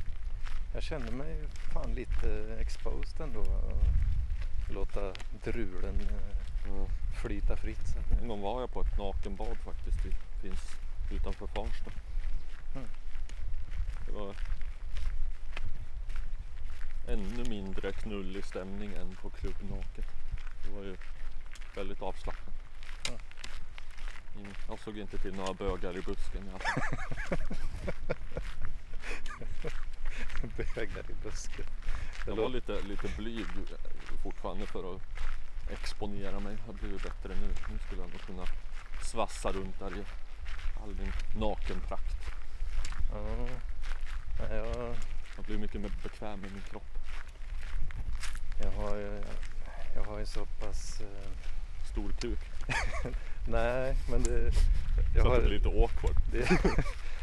Jag 0.75 0.83
känner 0.83 1.13
mig 1.13 1.43
fan 1.73 1.95
lite 1.95 2.57
exposed 2.61 3.21
ändå. 3.21 3.45
Låta 4.75 5.13
drulen 5.45 6.01
eh, 6.67 6.87
flyta 7.23 7.57
fritt. 7.57 7.87
Så 8.21 8.27
gång 8.27 8.41
var 8.41 8.61
jag 8.61 8.73
på 8.73 8.81
ett 8.81 8.99
nakenbad 8.99 9.57
faktiskt. 9.65 10.03
Det 10.03 10.49
finns 10.49 10.77
utanför 11.11 11.47
Farsta. 11.47 11.91
Mm. 12.75 12.89
Det 14.07 14.13
var 14.13 14.35
ännu 17.09 17.45
mindre 17.49 17.93
knullig 17.93 18.45
stämning 18.45 18.95
än 18.95 19.17
på 19.17 19.31
Klubb 19.31 19.57
Naket. 19.71 20.07
Det 20.65 20.71
var 20.71 20.85
ju 20.85 20.97
väldigt 21.75 22.03
avslappnat. 22.03 22.55
Jag 24.69 24.79
såg 24.79 24.99
inte 24.99 25.19
till 25.19 25.35
några 25.35 25.55
bögar 25.55 25.97
i 25.97 26.03
busken 26.03 26.47
i 26.47 26.51
alla 26.51 26.59
fall. 26.59 27.39
Bögar 30.57 31.11
i 31.11 31.15
busken. 31.23 31.65
Jag 32.27 32.37
var 32.37 32.49
lite, 32.49 32.83
lite 32.83 33.09
blyg 33.17 33.47
fortfarande 34.23 34.67
för 34.67 34.95
att 34.95 35.03
exponera 35.71 36.41
mig. 36.41 36.57
Jag 36.59 36.67
har 36.67 36.73
blivit 36.73 37.03
bättre 37.03 37.35
nu. 37.35 37.47
Nu 37.71 37.79
skulle 37.79 38.01
jag 38.01 38.11
nog 38.11 38.21
kunna 38.21 38.45
svassa 39.03 39.53
runt 39.53 39.79
där 39.79 39.99
i 39.99 40.05
all 40.83 40.95
min 40.95 41.13
nakenprakt. 41.41 42.17
Ja. 43.13 43.49
Jag, 44.51 44.97
Jag 45.37 45.45
blir 45.45 45.59
mycket 45.59 45.81
mer 45.81 45.91
bekväm 46.03 46.41
med 46.41 46.53
min 46.53 46.63
kropp. 46.71 46.99
jag, 48.63 48.71
har, 48.71 48.97
ju- 48.97 49.23
jag 49.95 50.05
har 50.05 50.19
ju 50.19 50.27
så 50.27 50.47
pass... 50.47 51.01
eh, 51.01 51.31
Stor 51.93 52.11
kuk. 52.21 52.39
nej, 53.49 53.97
men 54.11 54.23
det... 54.23 54.51
Jag 55.15 55.23
så 55.25 55.29
att 55.31 55.35
har, 55.37 55.37
det 55.37 55.49
blir 55.49 55.59
lite 55.59 55.69
awkward. 55.69 56.17
det, 56.33 56.49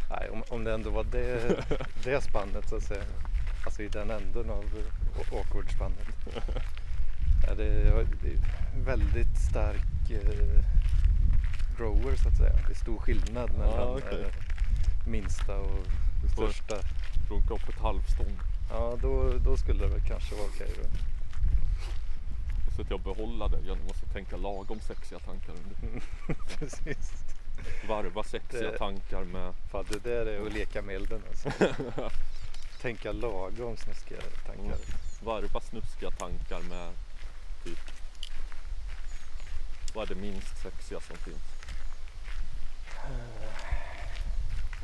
nej, 0.10 0.30
om, 0.30 0.44
om 0.49 0.64
det 0.64 0.73
ändå 0.73 0.90
var 0.90 1.03
det, 1.03 1.56
det 2.03 2.22
spannet 2.22 2.69
så 2.69 2.76
att 2.76 2.84
säga. 2.84 3.03
Alltså 3.65 3.84
i 3.84 3.88
den 3.88 4.11
änden 4.11 4.49
av 4.49 4.64
eh, 4.64 5.38
awkward-spannet. 5.38 6.07
Ja, 7.48 7.56
det, 7.56 7.64
är- 7.65 8.07
det 8.22 8.30
är 8.30 8.40
väldigt 8.85 9.38
stark 9.49 10.11
eh, 10.11 10.64
grower 11.77 12.15
så 12.15 12.30
att 12.30 12.38
säga. 12.38 12.53
Det 12.68 12.73
är 12.73 12.77
stor 12.77 12.98
skillnad 12.99 13.52
mellan 13.57 13.98
okej. 13.98 14.22
eh, 14.22 14.53
minsta 15.06 15.56
och 15.58 15.86
får 16.36 16.48
största. 16.52 16.76
runka 17.30 17.54
upp 17.54 17.70
ett 17.70 17.80
halvstånd. 17.80 18.38
Ja, 18.70 18.98
då, 19.02 19.34
då 19.46 19.58
skulle 19.58 19.80
det 19.80 19.88
väl 19.90 20.02
kanske 20.08 20.36
vara 20.36 20.48
okej. 20.48 20.72
Och 22.68 22.74
så 22.76 22.82
att 22.82 22.90
jag 22.90 23.00
behåller 23.02 23.50
det 23.50 23.60
genom 23.62 23.88
att 23.90 24.14
tänka 24.14 24.38
lagom 24.38 24.80
sexiga 24.80 25.20
tankar 25.20 25.54
under. 25.54 26.02
Precis. 26.60 27.12
Varva 27.88 28.24
sexiga 28.24 28.72
Det- 28.72 28.78
tankar 28.78 29.24
med 29.24 29.54
Fan, 29.72 29.86
det 29.90 30.04
där 30.04 30.26
är 30.26 30.46
att 30.48 30.54
leka 30.54 30.82
med 30.82 30.96
elden 30.96 31.22
alltså. 31.30 31.52
Tänka 32.82 33.12
lagom 33.12 33.78
snuskiga 33.78 34.22
tankar. 34.46 34.64
Mm. 34.64 34.78
varva 35.24 35.60
snuskiga 35.60 36.12
tankar 36.12 36.60
med 36.70 36.90
typ 37.64 37.80
vad 39.96 40.12
är 40.12 40.16
det 40.16 40.22
minst 40.22 40.58
sexiga 40.62 41.00
som 41.00 41.16
finns? 41.18 41.44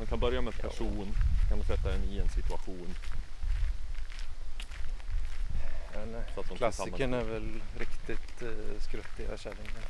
Man 0.00 0.06
kan 0.06 0.20
börja 0.20 0.40
med 0.40 0.54
person, 0.60 1.14
kan 1.48 1.58
man 1.58 1.66
sätta 1.66 1.88
den 1.88 2.04
i 2.04 2.18
en 2.18 2.28
situation. 2.28 2.94
Eh, 5.94 6.34
Så 6.34 6.40
att 6.40 6.48
de 6.48 6.56
klassikern 6.58 7.14
är 7.14 7.24
väl 7.24 7.62
riktigt 7.78 8.42
eh, 8.42 8.80
skruttiga 8.80 9.38
kärringar. 9.38 9.84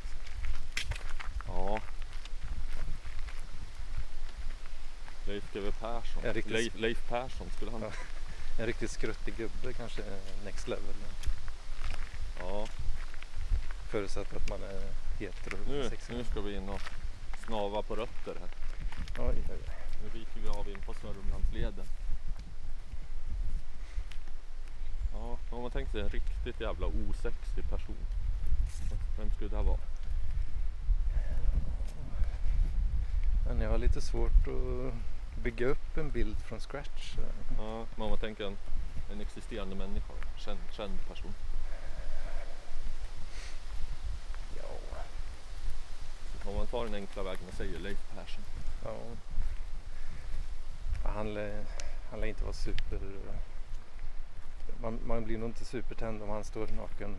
Ja. 1.47 1.79
Leif 5.25 5.43
GW 5.53 5.71
Persson. 5.71 6.21
Ja, 6.25 6.33
riktigt. 6.33 6.53
Leif, 6.53 6.75
Leif 6.75 7.07
Persson, 7.09 7.47
skulle 7.55 7.71
han... 7.71 7.81
Ja. 7.81 7.91
En 8.59 8.65
riktigt 8.65 8.91
skruttig 8.91 9.35
gubbe 9.37 9.73
kanske 9.73 10.01
är 10.01 10.19
next 10.45 10.67
level. 10.67 10.95
Ja, 12.39 12.67
Förutsatt 13.89 14.35
att 14.35 14.49
man 14.49 14.63
är 14.63 14.81
hetero. 15.19 15.57
nu, 15.67 15.89
nu 16.09 16.23
ska 16.23 16.41
vi 16.41 16.55
in 16.55 16.69
och 16.69 16.81
snava 17.45 17.81
på 17.81 17.95
rötter 17.95 18.35
här. 18.39 18.49
Oj, 19.27 19.35
oj, 19.49 19.57
oj. 19.67 19.80
Nu 20.03 20.09
viker 20.19 20.41
vi 20.41 20.47
av 20.47 20.69
in 20.69 20.81
på 20.85 20.93
Sörmlandsleden. 20.93 21.85
Ja, 25.13 25.37
om 25.49 25.61
man 25.61 25.71
tänker 25.71 25.91
sig 25.91 26.01
en 26.01 26.09
riktigt 26.09 26.61
jävla 26.61 26.87
osexig 26.87 27.69
person. 27.69 28.05
Vem 29.17 29.31
skulle 29.31 29.49
det 29.49 29.63
vara? 29.63 29.79
Men 33.47 33.61
jag 33.61 33.69
har 33.69 33.77
lite 33.77 34.01
svårt 34.01 34.47
att 34.47 34.93
bygga 35.43 35.67
upp 35.67 35.97
en 35.97 36.11
bild 36.11 36.37
från 36.37 36.59
scratch. 36.59 37.15
Ja, 37.57 37.85
men 37.95 38.03
om 38.03 38.09
man 38.09 38.19
tänker 38.19 38.45
en, 38.45 38.57
en 39.11 39.21
existerande 39.21 39.75
människa, 39.75 40.13
känd, 40.37 40.59
känd 40.71 41.07
person. 41.07 41.33
Ja. 44.57 44.97
Om 46.49 46.57
man 46.57 46.67
tar 46.67 46.85
den 46.85 46.95
enkla 46.95 47.23
vägen 47.23 47.47
och 47.47 47.57
säger 47.57 47.79
Leif 47.79 47.99
Persson. 48.15 48.43
ja. 48.83 48.97
Ja, 51.03 51.09
Han, 51.09 51.33
lär, 51.33 51.65
han 52.09 52.19
lär 52.19 52.27
inte 52.27 52.43
vara 52.43 52.53
super... 52.53 52.99
Man, 54.81 54.99
man 55.05 55.23
blir 55.23 55.37
nog 55.37 55.49
inte 55.49 55.65
supertänd 55.65 56.23
om 56.23 56.29
han 56.29 56.43
står 56.43 56.67
naken 56.67 57.15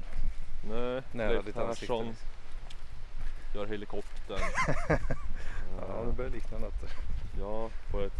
Nej, 0.65 1.03
nära 1.13 1.29
Leif 1.29 1.45
ditt 1.45 1.57
ansikte. 1.57 1.87
Persson 1.87 2.07
liksom. 2.07 2.29
gör 3.55 3.67
helikoptern. 3.67 4.41
Ja, 5.81 6.05
det 6.07 6.13
börjar 6.13 6.31
likna 6.31 6.59
något. 6.59 6.85
ja, 7.41 7.71
på 7.91 8.01
ett 8.01 8.13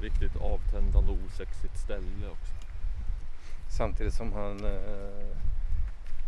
riktigt 0.00 0.36
avtändande 0.36 1.12
och 1.12 1.18
osexigt 1.26 1.78
ställe 1.78 2.28
också. 2.30 2.52
Samtidigt 3.68 4.14
som 4.14 4.32
han 4.32 4.64
eh, 4.64 5.36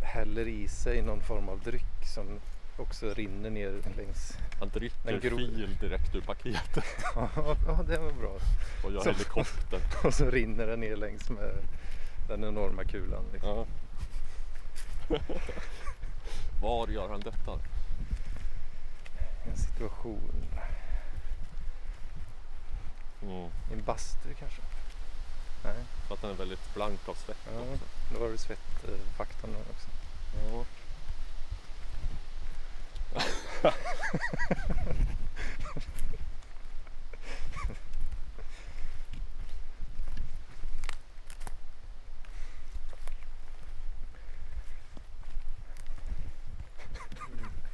häller 0.03 0.49
i 0.49 0.69
sig 0.69 1.03
någon 1.03 1.21
form 1.21 1.49
av 1.49 1.61
dryck 1.61 2.07
som 2.15 2.41
också 2.81 3.15
rinner 3.15 3.51
ner 3.51 3.83
längs... 3.97 4.39
Han 4.59 4.69
dricker 4.69 5.31
Den 5.31 5.39
fil 5.39 5.77
direkt 5.81 6.15
ur 6.15 6.21
paketet 6.21 6.85
ja, 7.15 7.29
ja, 7.67 7.83
det 7.89 7.99
var 7.99 8.13
bra. 8.13 8.37
och 8.85 8.93
gör 8.93 9.05
helikoptern. 9.05 9.81
Och 10.05 10.15
så 10.15 10.31
rinner 10.31 10.67
den 10.67 10.81
ner 10.81 10.97
längs 10.97 11.31
med 11.31 11.59
den 12.29 12.45
enorma 12.45 12.85
kulan. 12.85 13.25
Liksom. 13.33 13.67
Ja. 15.09 15.19
Var 16.63 16.89
gör 16.89 17.09
han 17.09 17.21
detta? 17.21 17.53
En 19.51 19.57
situation. 19.57 20.33
Mm. 23.23 23.51
En 23.73 23.83
bastu 23.85 24.35
kanske? 24.39 24.63
Nej, 25.65 25.75
Så 26.09 26.15
att 26.15 26.23
han 26.23 26.31
är 26.31 26.35
väldigt 26.35 26.75
blank 26.75 27.09
av 27.09 27.15
svett 27.15 27.37
Ja. 27.55 27.61
också. 27.61 27.85
då 28.15 28.21
har 28.21 28.29
du 28.29 28.39
svettfaktorn 28.39 29.51
också. 29.71 29.89
Ja. 30.53 30.65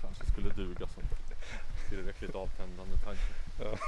Kanske 0.01 0.27
skulle 0.33 0.49
duga 0.49 0.87
som 0.87 1.03
tillräckligt 1.89 2.35
avtändande 2.35 2.97
tanke. 2.97 3.23
Ja. 3.59 3.79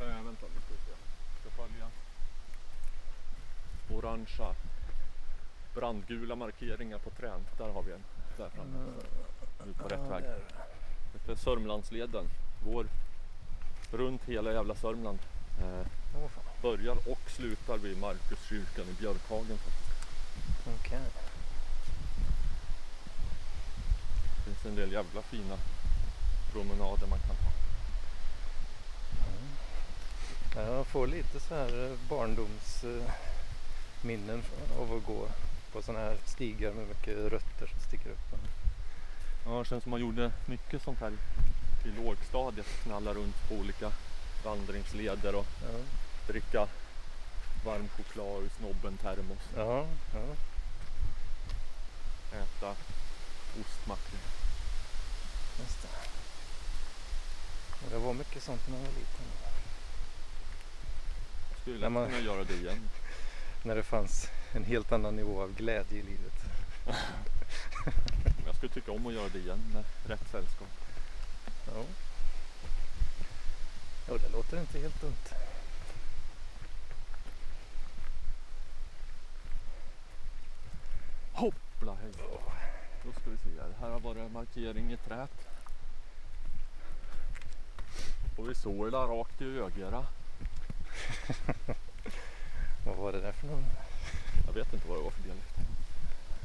Äh, 0.00 0.24
vänta 0.24 0.46
lite. 0.46 0.74
Jag 0.88 0.98
ska 1.40 1.50
följa 1.62 1.88
orangea 3.90 4.54
brandgula 5.78 6.36
markeringar 6.36 6.98
på 6.98 7.10
trän. 7.10 7.40
Där 7.58 7.68
har 7.68 7.82
vi 7.82 7.92
en. 7.92 8.04
Där 8.36 8.48
framme. 8.48 8.78
Nu 9.66 9.72
på 9.72 9.88
rätt 9.88 10.10
väg. 10.10 10.24
Det 11.26 11.32
är 11.32 11.36
Sörmlandsleden. 11.36 12.24
Går 12.64 12.86
runt 13.92 14.24
hela 14.24 14.52
jävla 14.52 14.74
Sörmland. 14.74 15.18
Eh, 15.60 15.86
börjar 16.62 16.96
och 17.10 17.30
slutar 17.30 17.78
vid 17.78 17.98
Markuskyrkan 17.98 18.84
i 18.88 18.92
Björkhagen. 19.00 19.58
Okej. 20.78 21.00
Det 24.36 24.42
finns 24.44 24.66
en 24.66 24.74
del 24.74 24.92
jävla 24.92 25.22
fina 25.22 25.56
promenader 26.52 27.06
man 27.06 27.18
kan 27.18 27.36
ta. 27.36 27.50
Ja, 30.56 30.62
Jag 30.62 30.86
får 30.86 31.06
lite 31.06 31.40
så 31.40 31.54
här 31.54 31.96
barndomsminnen 32.08 34.42
av 34.78 34.92
att 34.92 35.04
gå 35.06 35.28
på 35.72 35.82
sådana 35.82 36.04
här 36.04 36.16
stigar 36.24 36.72
med 36.72 36.88
mycket 36.88 37.16
rötter 37.16 37.66
som 37.66 37.80
sticker 37.80 38.10
upp. 38.10 38.18
Ja, 39.46 39.50
det 39.58 39.64
känns 39.64 39.82
som 39.82 39.90
man 39.90 40.00
gjorde 40.00 40.30
mycket 40.46 40.82
sånt 40.82 41.00
här 41.00 41.12
i 41.84 41.88
lågstadiet. 41.88 42.66
Knalla 42.82 43.14
runt 43.14 43.48
på 43.48 43.54
olika 43.54 43.92
vandringsleder 44.44 45.34
och 45.34 45.46
Ja, 45.62 45.78
dricka 46.26 46.68
varm 47.64 47.88
choklad 47.88 48.42
ur 48.44 48.50
snobben 48.58 48.96
termos. 48.96 49.38
ja, 49.56 49.86
ja. 50.14 50.20
Äta 52.38 52.74
ostmackor. 53.60 54.18
just 55.60 55.82
det. 55.82 55.88
Det 57.90 57.98
var 57.98 58.12
mycket 58.14 58.42
sånt 58.42 58.68
när 58.68 58.76
jag 58.76 58.84
var 58.84 58.92
liten. 58.92 59.24
Skulle 61.60 61.74
När 61.76 61.80
lätt 61.82 61.92
man- 61.92 62.06
kunna 62.06 62.20
göra 62.20 62.44
det 62.44 62.54
igen. 62.54 62.90
När 63.62 63.74
det 63.76 63.82
fanns 63.82 64.28
en 64.52 64.64
helt 64.64 64.92
annan 64.92 65.16
nivå 65.16 65.42
av 65.42 65.54
glädje 65.54 65.98
i 65.98 66.02
livet. 66.02 66.34
Jag 68.46 68.56
skulle 68.56 68.72
tycka 68.72 68.92
om 68.92 69.06
att 69.06 69.12
göra 69.12 69.28
det 69.28 69.38
igen 69.38 69.70
med 69.74 69.84
rätt 70.06 70.30
sällskap. 70.30 70.68
Ja. 71.66 71.84
Jo, 74.08 74.16
det 74.16 74.28
låter 74.28 74.60
inte 74.60 74.78
helt 74.78 75.00
dumt. 75.00 75.34
Hoppla 81.32 81.94
hej! 81.94 82.12
Då 83.04 83.12
ska 83.12 83.30
vi 83.30 83.36
se 83.36 83.60
här. 83.60 83.72
Här 83.80 83.90
har 83.90 84.00
varit 84.00 84.32
markering 84.32 84.92
i 84.92 84.96
trät. 84.96 85.48
Och 88.36 88.50
vi 88.50 88.54
såg 88.54 88.92
det 88.92 88.98
rakt 88.98 89.40
i 89.40 89.44
ögat. 89.44 90.04
Vad 92.86 92.96
var 92.96 93.12
det 93.12 93.20
där 93.20 93.32
för 93.32 93.46
någon? 93.46 93.64
Vet 94.58 94.72
inte 94.72 94.88
vad 94.88 94.98
det 94.98 95.02
var 95.02 95.10
för 95.10 95.22
dialekt. 95.22 95.56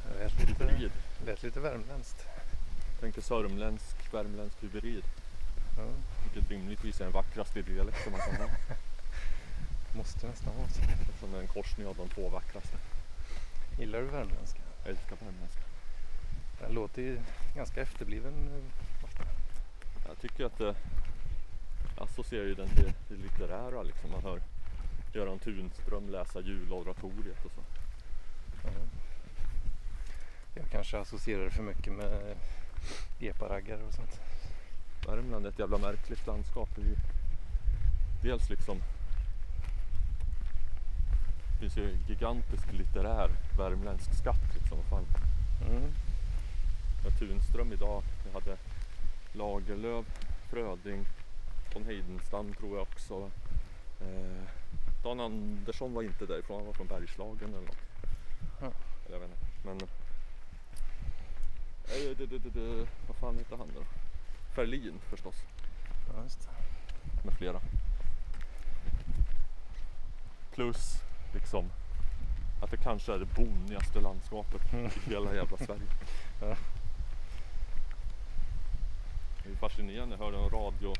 Det 0.08 0.18
lät 0.18 0.48
lite, 0.48 0.64
Hybrid. 0.64 0.92
lät 1.26 1.42
lite 1.42 1.60
värmländskt. 1.60 2.26
Tänkte 3.00 3.22
sörmländsk, 3.22 4.14
värmländsk 4.14 4.62
hybrid. 4.62 5.04
Ja, 5.78 5.84
Vilket 6.24 6.50
rimligtvis 6.50 7.00
är 7.00 7.04
den 7.04 7.12
vackraste 7.12 7.62
dialekten 7.62 8.12
man 8.12 8.20
kan 8.20 8.36
ha. 8.36 8.54
måste 9.96 10.26
nästan 10.26 10.56
vara 10.56 10.68
så. 10.68 10.80
Eftersom 10.80 11.32
det 11.32 11.38
är 11.38 11.42
en 11.42 11.48
korsning 11.48 11.86
av 11.86 11.96
de 11.96 12.08
två 12.08 12.28
vackraste. 12.28 12.76
Gillar 13.78 13.98
du 13.98 14.04
värmländska? 14.04 14.60
Jag 14.82 14.90
älskar 14.90 15.16
värmländska. 15.16 15.62
Den 16.60 16.72
låter 16.72 17.02
ju 17.02 17.20
ganska 17.56 17.82
efterbliven 17.82 18.48
eh, 18.48 19.04
ofta. 19.04 19.24
Jag 20.08 20.18
tycker 20.18 20.44
att 20.44 20.58
det 20.58 20.74
jag 21.96 22.04
associerar 22.04 22.44
ju 22.44 22.54
den 22.54 22.68
till 22.68 22.92
det 23.08 23.14
litterära 23.14 23.82
liksom. 23.82 24.10
Man 24.10 24.22
hör 24.22 24.40
Göran 25.14 25.38
Tunström 25.38 26.08
läsa 26.08 26.40
julauratoriet 26.40 27.44
och 27.44 27.52
så. 27.52 27.73
Ja. 28.64 28.70
Jag 30.54 30.70
kanske 30.70 30.98
associerar 30.98 31.50
för 31.50 31.62
mycket 31.62 31.92
med 31.92 32.36
eparaggar 33.20 33.78
och 33.88 33.94
sånt. 33.94 34.20
Värmland 35.06 35.46
är 35.46 35.50
ett 35.50 35.58
jävla 35.58 35.78
märkligt 35.78 36.26
landskap. 36.26 36.68
Ju 36.78 36.96
dels 38.22 38.50
liksom 38.50 38.78
det 41.54 41.60
finns 41.60 41.76
ju 41.76 41.90
en 41.90 41.98
gigantisk 42.08 42.72
litterär 42.72 43.30
värmländsk 43.58 44.14
skatt 44.14 44.54
liksom. 44.54 44.78
Fan. 44.90 45.04
Mm. 45.68 45.82
Med 47.04 47.18
Tunström 47.18 47.72
idag. 47.72 48.02
Vi 48.24 48.32
hade 48.32 48.56
Lagerlöf, 49.32 50.06
Fröding, 50.50 51.06
von 51.74 51.84
Heidenstam 51.84 52.54
tror 52.54 52.76
jag 52.76 52.82
också. 52.82 53.30
Eh, 54.00 54.42
Dan 55.02 55.20
Andersson 55.20 55.94
var 55.94 56.02
inte 56.02 56.26
därifrån, 56.26 56.56
han 56.56 56.66
var 56.66 56.72
från 56.72 56.86
Bergslagen 56.86 57.48
eller 57.48 57.66
något. 57.66 57.93
Ja. 58.60 58.66
Eller 59.06 59.16
jag 59.16 59.20
vet 59.20 59.30
inte. 59.30 59.46
Men... 59.62 59.78
Eh, 61.84 62.16
det, 62.18 62.26
det, 62.26 62.38
det, 62.38 62.50
det, 62.50 62.86
vad 63.06 63.16
fan 63.16 63.38
heter 63.38 63.56
han 63.56 63.68
då? 63.74 63.82
Ferlin 64.54 64.98
förstås, 65.10 65.34
Ja, 66.14 66.22
just 66.22 66.48
med 67.24 67.34
flera. 67.34 67.60
Plus 70.54 71.02
liksom 71.34 71.70
att 72.62 72.70
det 72.70 72.76
kanske 72.76 73.14
är 73.14 73.18
det 73.18 73.26
bonigaste 73.34 74.00
landskapet 74.00 74.72
Mm. 74.72 74.86
i 74.86 75.10
hela 75.10 75.34
jävla 75.34 75.56
Sverige. 75.66 75.82
Ja. 76.40 76.56
Det 79.44 79.50
är 79.50 79.56
fascinerande, 79.56 80.16
jag 80.16 80.24
hörde 80.24 80.38
en 80.38 80.50
radio 80.50 80.94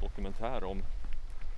dokumentär 0.00 0.64
om 0.64 0.82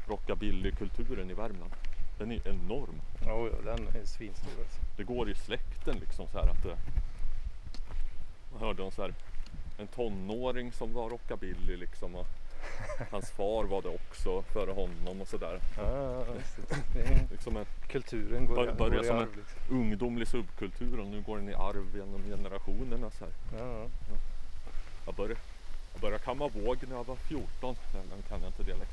rockabillykulturen 0.06 1.30
i 1.30 1.34
Värmland. 1.34 1.72
Den 2.18 2.32
är 2.32 2.48
enorm. 2.48 3.00
Ja, 3.26 3.48
den 3.64 3.88
är 3.88 4.04
svinstor 4.06 4.50
alltså. 4.58 4.80
Det 4.96 5.04
går 5.04 5.30
i 5.30 5.34
släkten 5.34 5.96
liksom 5.98 6.26
så 6.32 6.38
här 6.38 6.48
att 6.48 6.62
det, 6.62 6.76
jag 8.52 8.58
hörde 8.66 8.82
om 8.82 8.90
så 8.90 9.02
här 9.02 9.14
en 9.78 9.86
tonåring 9.86 10.72
som 10.72 10.92
var 10.92 11.10
rockabilly 11.10 11.76
liksom 11.76 12.14
och 12.14 12.26
hans 13.10 13.30
far 13.30 13.64
var 13.64 13.82
det 13.82 13.88
också 13.88 14.42
före 14.42 14.70
honom 14.72 15.20
och 15.20 15.28
sådär. 15.28 15.60
Ja, 15.76 16.24
Liksom 17.30 17.56
en 17.56 17.64
Kulturen 17.88 18.46
går, 18.46 18.54
Bör- 18.56 18.66
går 18.66 18.74
börjar 18.74 19.02
i 19.02 19.06
som 19.06 19.16
en- 19.18 19.28
Liksom. 19.36 19.76
ungdomlig 19.80 20.28
subkultur 20.28 21.00
och 21.00 21.06
nu 21.06 21.22
går 21.22 21.36
den 21.36 21.48
i 21.48 21.54
arv 21.54 21.96
genom 21.96 22.22
generationerna 22.22 23.10
så 23.10 23.24
här. 23.24 23.34
Ja, 23.58 23.86
Jag 25.06 25.14
började, 25.14 25.40
jag 25.92 26.00
började 26.00 26.24
kamma 26.24 26.48
våg 26.48 26.76
när 26.88 26.96
jag 26.96 27.04
var 27.06 27.16
14. 27.16 27.76
Den 27.92 28.22
kan 28.28 28.40
jag 28.40 28.48
inte 28.48 28.62
dialekt. 28.62 28.92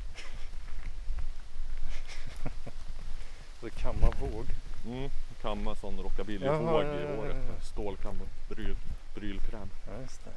Så 3.62 3.70
kamma 3.70 4.10
våg. 4.20 4.46
Mm, 4.86 5.10
kamma 5.42 5.74
sån 5.74 5.98
rockabillyvåg 6.02 6.54
i 6.82 6.86
ja, 6.86 7.00
ja, 7.00 7.16
håret. 7.16 7.36
ja. 7.48 7.64
Stålkam 7.64 8.20
och 8.20 8.28
bryl, 8.54 8.76
brylkräm. 9.14 9.68
Det. 9.86 10.30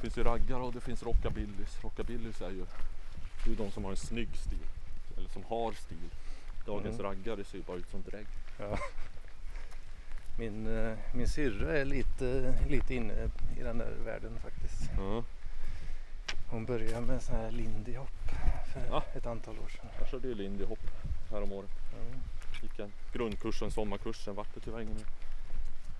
Finns 0.00 0.18
ju 0.18 0.22
raggare 0.24 0.62
och 0.62 0.72
det 0.72 0.80
finns 0.80 1.02
rockabillys. 1.02 1.78
Rockabillys 1.82 2.40
är 2.40 2.50
ju 2.50 2.64
det 3.44 3.50
är 3.52 3.56
de 3.56 3.70
som 3.70 3.84
har 3.84 3.90
en 3.90 3.96
snygg 3.96 4.36
stil. 4.36 4.58
Eller 5.16 5.28
som 5.28 5.44
har 5.44 5.72
stil. 5.72 6.10
Dagens 6.66 7.00
Mm. 7.00 7.06
raggare 7.06 7.44
ser 7.44 7.58
ju 7.58 7.64
bara 7.64 7.76
ut 7.76 7.90
som 7.90 8.02
drägg. 8.02 8.26
Min, 10.38 10.66
eh, 10.78 10.98
min 11.14 11.28
syrra 11.28 11.78
är 11.78 11.84
lite, 11.84 12.54
lite 12.68 12.94
inne 12.94 13.30
i 13.58 13.62
den 13.62 13.78
där 13.78 13.92
världen 14.04 14.38
faktiskt. 14.42 14.90
Ja. 14.96 15.24
Hon 16.50 16.64
började 16.64 17.06
med 17.06 17.22
sån 17.22 17.36
här 17.36 17.50
lindy 17.50 17.96
hop 17.96 18.08
för 18.72 18.86
Ja. 18.90 19.02
ett 19.14 19.26
antal 19.26 19.58
år 19.58 19.68
sedan. 19.68 19.86
Jag 19.98 20.08
körde 20.08 20.28
ju 20.28 20.34
lindy 20.34 20.64
hop 20.64 20.78
härom 21.30 21.52
året. 21.52 21.70
Ja. 21.92 21.98
Gick 22.62 22.78
en 22.78 22.92
grundkurs 23.12 23.62
och 23.62 23.66
en 23.66 23.72
sommarkurs. 23.72 24.16
Sen 24.24 24.34
vart 24.34 24.54
det 24.54 24.60
tyvärr 24.60 24.80
ingen 24.80 24.94
mer. 24.94 25.06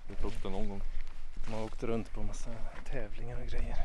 Vi 0.07 0.15
tog 0.15 0.31
det 0.43 0.49
någon 0.49 0.69
gång. 0.69 0.81
Man 1.49 1.59
har 1.59 1.65
åkt 1.65 1.83
runt 1.83 2.11
på 2.11 2.23
massa 2.23 2.49
tävlingar 2.91 3.41
och 3.41 3.47
grejer. 3.47 3.77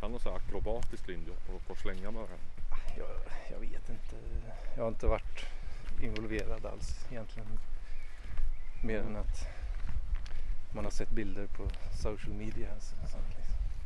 Kan 0.00 0.10
man 0.10 0.20
säga 0.20 0.34
akrobatisk 0.34 1.08
lindy 1.08 1.30
hop 1.30 1.70
och, 1.70 1.76
slänga 1.78 2.10
med 2.10 2.12
varandra. 2.12 2.36
Jag, 2.96 3.08
jag 3.50 3.58
vet 3.58 3.88
inte. 3.88 4.16
Jag 4.76 4.82
har 4.82 4.88
inte 4.88 5.06
varit 5.06 5.44
involverad 6.02 6.66
alls 6.66 7.06
egentligen. 7.10 7.58
Mer 8.82 8.98
än 8.98 9.16
att 9.16 9.46
man 10.72 10.84
har 10.84 10.90
sett 10.92 11.10
bilder 11.10 11.46
på 11.46 11.62
social 12.02 12.34
media. 12.34 12.68
så- 12.80 12.96
sånt 13.08 13.24
liksom. 13.28 13.37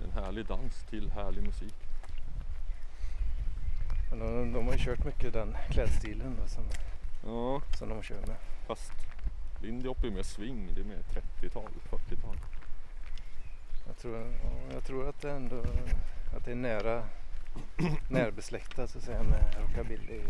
En 0.04 0.10
härlig 0.24 0.46
dans 0.46 0.84
till 0.90 1.10
härlig 1.10 1.42
musik. 1.42 1.74
De, 4.10 4.52
de 4.52 4.66
har 4.66 4.72
ju 4.72 4.78
kört 4.78 5.04
mycket 5.04 5.32
den 5.32 5.56
klädstilen 5.70 6.36
då, 6.42 6.48
som, 6.48 6.64
Ja, 7.24 7.62
som 7.78 7.88
de 7.88 8.02
kör 8.02 8.26
med. 8.26 8.36
fast 8.66 8.92
lindy 9.60 9.88
hop 9.88 10.04
är 10.04 10.10
mer 10.10 10.22
swing. 10.22 10.68
Det 10.74 10.80
är 10.80 10.84
mer 10.84 11.02
30-tal, 11.42 11.70
40-tal. 11.90 12.36
Jag 13.86 13.96
tror, 13.96 14.16
ja, 14.18 14.74
jag 14.74 14.84
tror 14.84 15.08
att 15.08 15.20
det 15.20 15.30
ändå 15.30 15.62
att 16.36 16.44
det 16.44 16.50
är 16.50 16.56
nära 16.56 17.04
närbesläktat 18.08 18.90
så 18.90 18.98
att 18.98 19.04
säga 19.04 19.22
med 19.22 19.54
rockabilly 19.60 20.20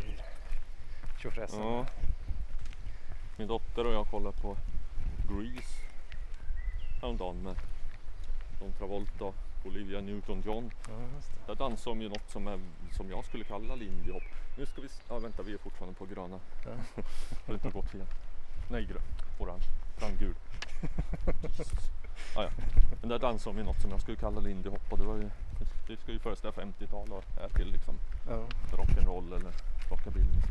tjofräsen. 1.23 1.61
Ja. 1.61 1.87
Min 3.37 3.49
dotter 3.49 3.87
och 3.87 3.95
jag 3.95 4.07
kollade 4.07 4.37
på 4.37 4.57
Grease 5.29 5.83
häromdagen 7.01 7.43
med 7.43 7.57
John 8.61 8.73
Travolta 8.79 9.25
och 9.25 9.35
Olivia 9.65 10.01
Newton-John. 10.01 10.71
Där 11.47 11.55
dansade 11.55 11.97
de 11.97 12.03
ju 12.03 12.09
något 12.09 12.31
som, 12.31 12.49
är, 12.49 12.61
som 12.97 13.11
jag 13.11 13.25
skulle 13.25 13.45
kalla 13.45 13.75
lindy 13.75 14.13
hop. 14.13 14.23
Nu 14.59 14.67
ska 14.67 14.81
vi... 14.81 14.89
Ja, 15.09 15.19
vänta, 15.19 15.43
vi 15.43 15.55
är 15.55 15.59
fortfarande 15.59 15.99
på 15.99 16.07
gröna. 16.07 16.41
Ja. 16.65 17.03
Har 17.47 17.55
inte 17.55 17.71
gått 17.71 17.89
fel. 17.91 18.07
Nej, 18.71 18.85
grön. 18.85 19.03
Orange. 19.39 19.65
Sen 19.99 20.17
gul. 20.17 20.35
Jesus. 21.59 21.91
Ah, 22.37 22.43
ja. 22.43 22.51
Men 23.01 23.09
där 23.09 23.19
dansade 23.19 23.57
de 23.57 23.61
ju 23.61 23.65
något 23.65 23.81
som 23.81 23.91
jag 23.91 24.01
skulle 24.01 24.17
kalla 24.17 24.41
lindy 24.41 24.69
hop 24.69 24.93
och 24.93 24.99
det 24.99 25.05
var 25.05 25.17
ju... 25.17 25.31
Det 25.87 25.97
ska 25.97 26.13
ju 26.13 26.19
föreställa 26.19 26.53
50-tal 26.53 27.13
och 27.13 27.25
är 27.41 27.49
till 27.49 27.73
liksom 27.73 27.99
Ja, 28.29 28.47
rock'n'roll 28.71 29.37
eller 29.37 29.53
rockabillymusik. 29.91 30.51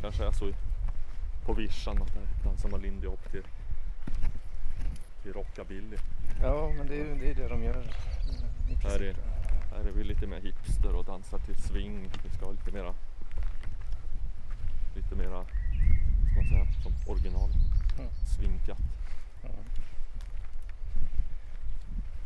Kanske 0.00 0.26
är 0.26 0.32
så 0.32 0.52
på 1.44 1.52
vischan 1.52 2.02
att 2.02 2.14
där 2.14 2.26
dansar 2.44 2.68
man 2.68 2.80
lindy 2.80 3.06
hop 3.06 3.30
till, 3.30 3.42
till 5.22 5.32
rockabilly. 5.32 5.96
ja 6.42 6.72
men 6.76 6.86
det 6.86 6.94
är 6.94 7.04
ju 7.04 7.14
det, 7.14 7.30
är 7.30 7.34
det 7.34 7.48
de 7.48 7.62
gör. 7.62 7.84
Här 8.82 9.02
är-. 9.02 9.16
Här 9.70 9.84
är 9.84 9.92
vi 9.92 10.04
lite 10.04 10.26
mer 10.26 10.40
hipster 10.40 10.94
och 10.94 11.04
dansar 11.04 11.38
till 11.38 11.54
swing. 11.54 12.08
Vi 12.24 12.30
ska 12.30 12.44
ha 12.44 12.52
lite 12.52 12.70
mera 12.72 12.94
lite 14.94 15.14
mera, 15.14 15.44
ska 15.44 16.36
man 16.36 16.44
säga, 16.44 16.82
som 16.82 16.92
original. 17.06 17.50
Mm. 17.98 18.10
Swingkatt. 18.36 18.78
Ja. 19.42 19.48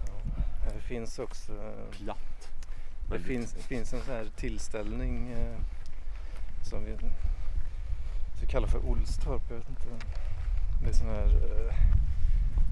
Ja, 0.07 0.43
här 0.65 0.81
finns 0.81 1.19
också 1.19 1.53
Platt. 1.91 2.49
Det 3.11 3.19
finns, 3.19 3.55
finns 3.55 3.93
en 3.93 4.01
sån 4.01 4.15
här 4.15 4.31
tillställning 4.37 5.33
eh, 5.33 5.57
som 6.63 6.85
vi, 6.85 6.97
vi 8.41 8.47
kallar 8.47 8.69
för 8.69 8.89
Olstorp. 8.89 9.43
Jag 9.49 9.57
vet 9.57 9.69
inte. 9.69 10.07
Det 10.83 10.89
är 10.89 10.93
sån 10.93 11.09
här, 11.09 11.27
eh, 11.27 11.75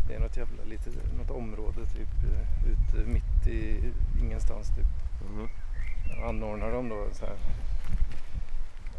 det 0.08 0.14
är 0.14 0.20
något 0.20 0.36
jävla 0.36 0.64
litet, 0.64 0.94
något 1.18 1.30
område 1.30 1.86
typ 1.86 2.08
eh, 2.24 2.70
ute 2.70 3.10
mitt 3.10 3.46
i 3.46 3.92
ingenstans 4.22 4.68
typ. 4.68 4.86
Där 6.08 6.28
anordnar 6.28 6.72
de 6.72 6.88
då 6.88 7.06
så 7.12 7.26
här, 7.26 7.34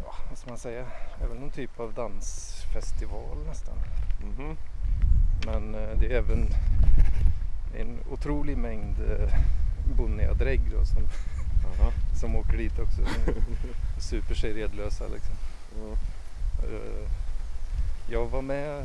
ja 0.04 0.14
vad 0.30 0.38
ska 0.38 0.50
man 0.50 0.58
säga, 0.60 0.86
är 1.22 1.28
väl 1.28 1.40
någon 1.40 1.50
typ 1.52 1.80
av 1.80 1.94
dansfestival 1.94 3.38
nästan. 3.48 3.76
Mhm. 4.22 4.58
Men 5.46 5.76
eh, 5.76 6.00
det 6.00 6.06
är 6.06 6.18
även 6.18 6.48
en 7.78 8.00
otrolig 8.12 8.58
mängd 8.58 8.96
eh, 9.00 9.30
bonniga 9.98 10.34
drägg 10.34 10.62
då 10.72 10.86
som 10.86 11.04
som 12.20 12.36
åker 12.36 12.58
dit 12.58 12.80
också. 12.80 13.02
Super 14.00 14.36
sig 14.36 14.54
redlösa 14.54 15.04
liksom. 15.08 15.36
Ja. 15.76 15.98
Eh, 16.68 17.10
Jag 18.10 18.26
var 18.26 18.42
med 18.42 18.84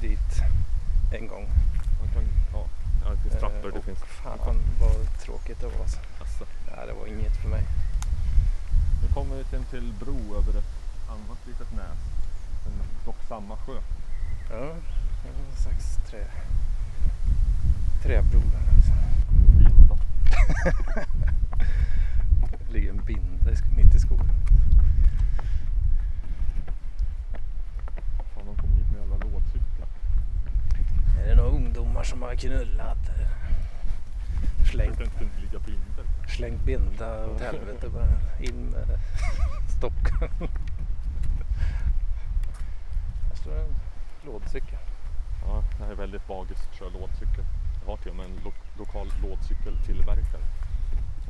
dit 0.00 0.42
en 1.10 1.28
gång. 1.28 1.46
Man 2.00 2.08
kan, 2.14 2.22
ja. 2.52 2.66
ja, 3.04 3.10
det 3.10 3.16
finns 3.22 3.34
Eh, 3.34 3.40
trappor. 3.40 3.70
Det 3.74 3.82
finns... 3.82 3.98
Fan 3.98 4.60
vad 4.80 5.18
tråkigt 5.24 5.60
det 5.60 5.66
var 5.66 5.80
alltså. 5.80 5.98
Asså. 6.22 6.44
Nej, 6.76 6.86
det 6.86 6.92
var 6.92 7.06
inget 7.06 7.36
för 7.36 7.48
mig. 7.48 7.62
Nu 9.02 9.08
kommer 9.14 9.36
vi 9.36 9.44
till 9.44 9.58
en 9.58 9.64
till 9.64 9.92
bro 10.00 10.36
över 10.36 10.58
ett 10.58 10.72
annat 11.08 11.46
litet 11.46 11.72
näs. 11.72 11.98
Men 12.64 12.86
dock 13.04 13.16
samma 13.28 13.56
sjö. 13.56 13.80
Ja, 14.50 14.56
det 14.56 15.30
var 15.32 15.42
någon 15.44 15.56
slags 15.56 15.98
trä, 16.10 16.24
träbro. 18.02 18.40
där, 18.40 18.76
Liksom. 18.76 18.94
Binda. 19.58 19.96
Det 22.68 22.72
ligger 22.72 22.90
en 22.90 23.04
binda 23.04 23.50
mitt 23.76 23.94
i 23.94 23.98
skogen. 23.98 24.30
Fan, 28.34 28.46
de 28.46 28.56
kom 28.56 28.70
hit 28.70 28.90
med 28.92 29.02
alla 29.02 29.16
lådcyklar. 29.16 29.88
Är 31.26 31.30
det 31.30 31.36
några 31.36 31.50
ungdomar 31.50 32.02
som 32.02 32.22
har 32.22 32.34
knullat? 32.34 32.98
Jag 34.58 34.66
Slängt, 34.66 35.00
slängt 36.36 36.64
binda 36.64 37.26
åt 37.26 37.40
helvete 37.40 37.88
bara. 37.88 38.06
In 38.40 38.64
med 38.70 38.98
stocken. 39.76 40.48
Här 43.28 43.34
står 43.34 43.52
en 43.52 43.74
lådcykel. 44.26 44.78
Ja, 45.46 45.62
det 45.78 45.84
här 45.84 45.90
är 45.90 45.96
väldigt 45.96 46.28
magiskt 46.28 46.68
att 46.70 46.78
köra 46.78 46.88
lådcykel. 46.88 47.44
Jag 47.80 47.90
har 47.90 47.96
till 47.96 48.10
och 48.10 48.16
med 48.16 48.26
en 48.26 48.36
lo 48.44 48.52
lokal 48.78 49.08
lådcykeltillverkare. 49.22 50.42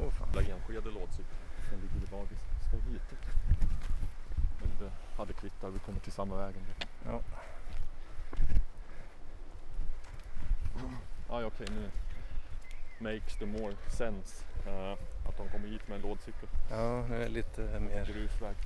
Åh 0.00 0.10
fan. 0.10 0.28
Enskede 0.28 0.90
lådcykel. 0.90 1.36
Den 1.70 1.80
ligger 1.80 2.06
i 2.06 2.10
Bagis. 2.10 2.38
Ska. 2.66 2.76
Men 4.60 4.70
det 4.80 4.90
hade 5.16 5.32
kvittat, 5.32 5.74
vi 5.74 5.78
kommer 5.78 6.00
till 6.00 6.12
samma 6.12 6.36
vägen. 6.36 6.62
Ja. 7.04 7.20
Ja, 11.28 11.40
ja, 11.40 11.46
okej 11.46 11.66
nu 11.70 11.90
makes 12.98 13.36
the 13.36 13.46
more 13.46 13.76
sense 13.88 14.44
eh, 14.66 14.92
att 15.28 15.36
de 15.36 15.48
kommer 15.48 15.68
hit 15.68 15.88
med 15.88 15.96
en 15.96 16.02
lådcykel. 16.02 16.48
ja, 16.70 17.06
nu 17.08 17.14
är 17.16 17.20
det 17.20 17.28
lite 17.28 17.60
mer, 17.80 18.04
Grusväg. 18.06 18.56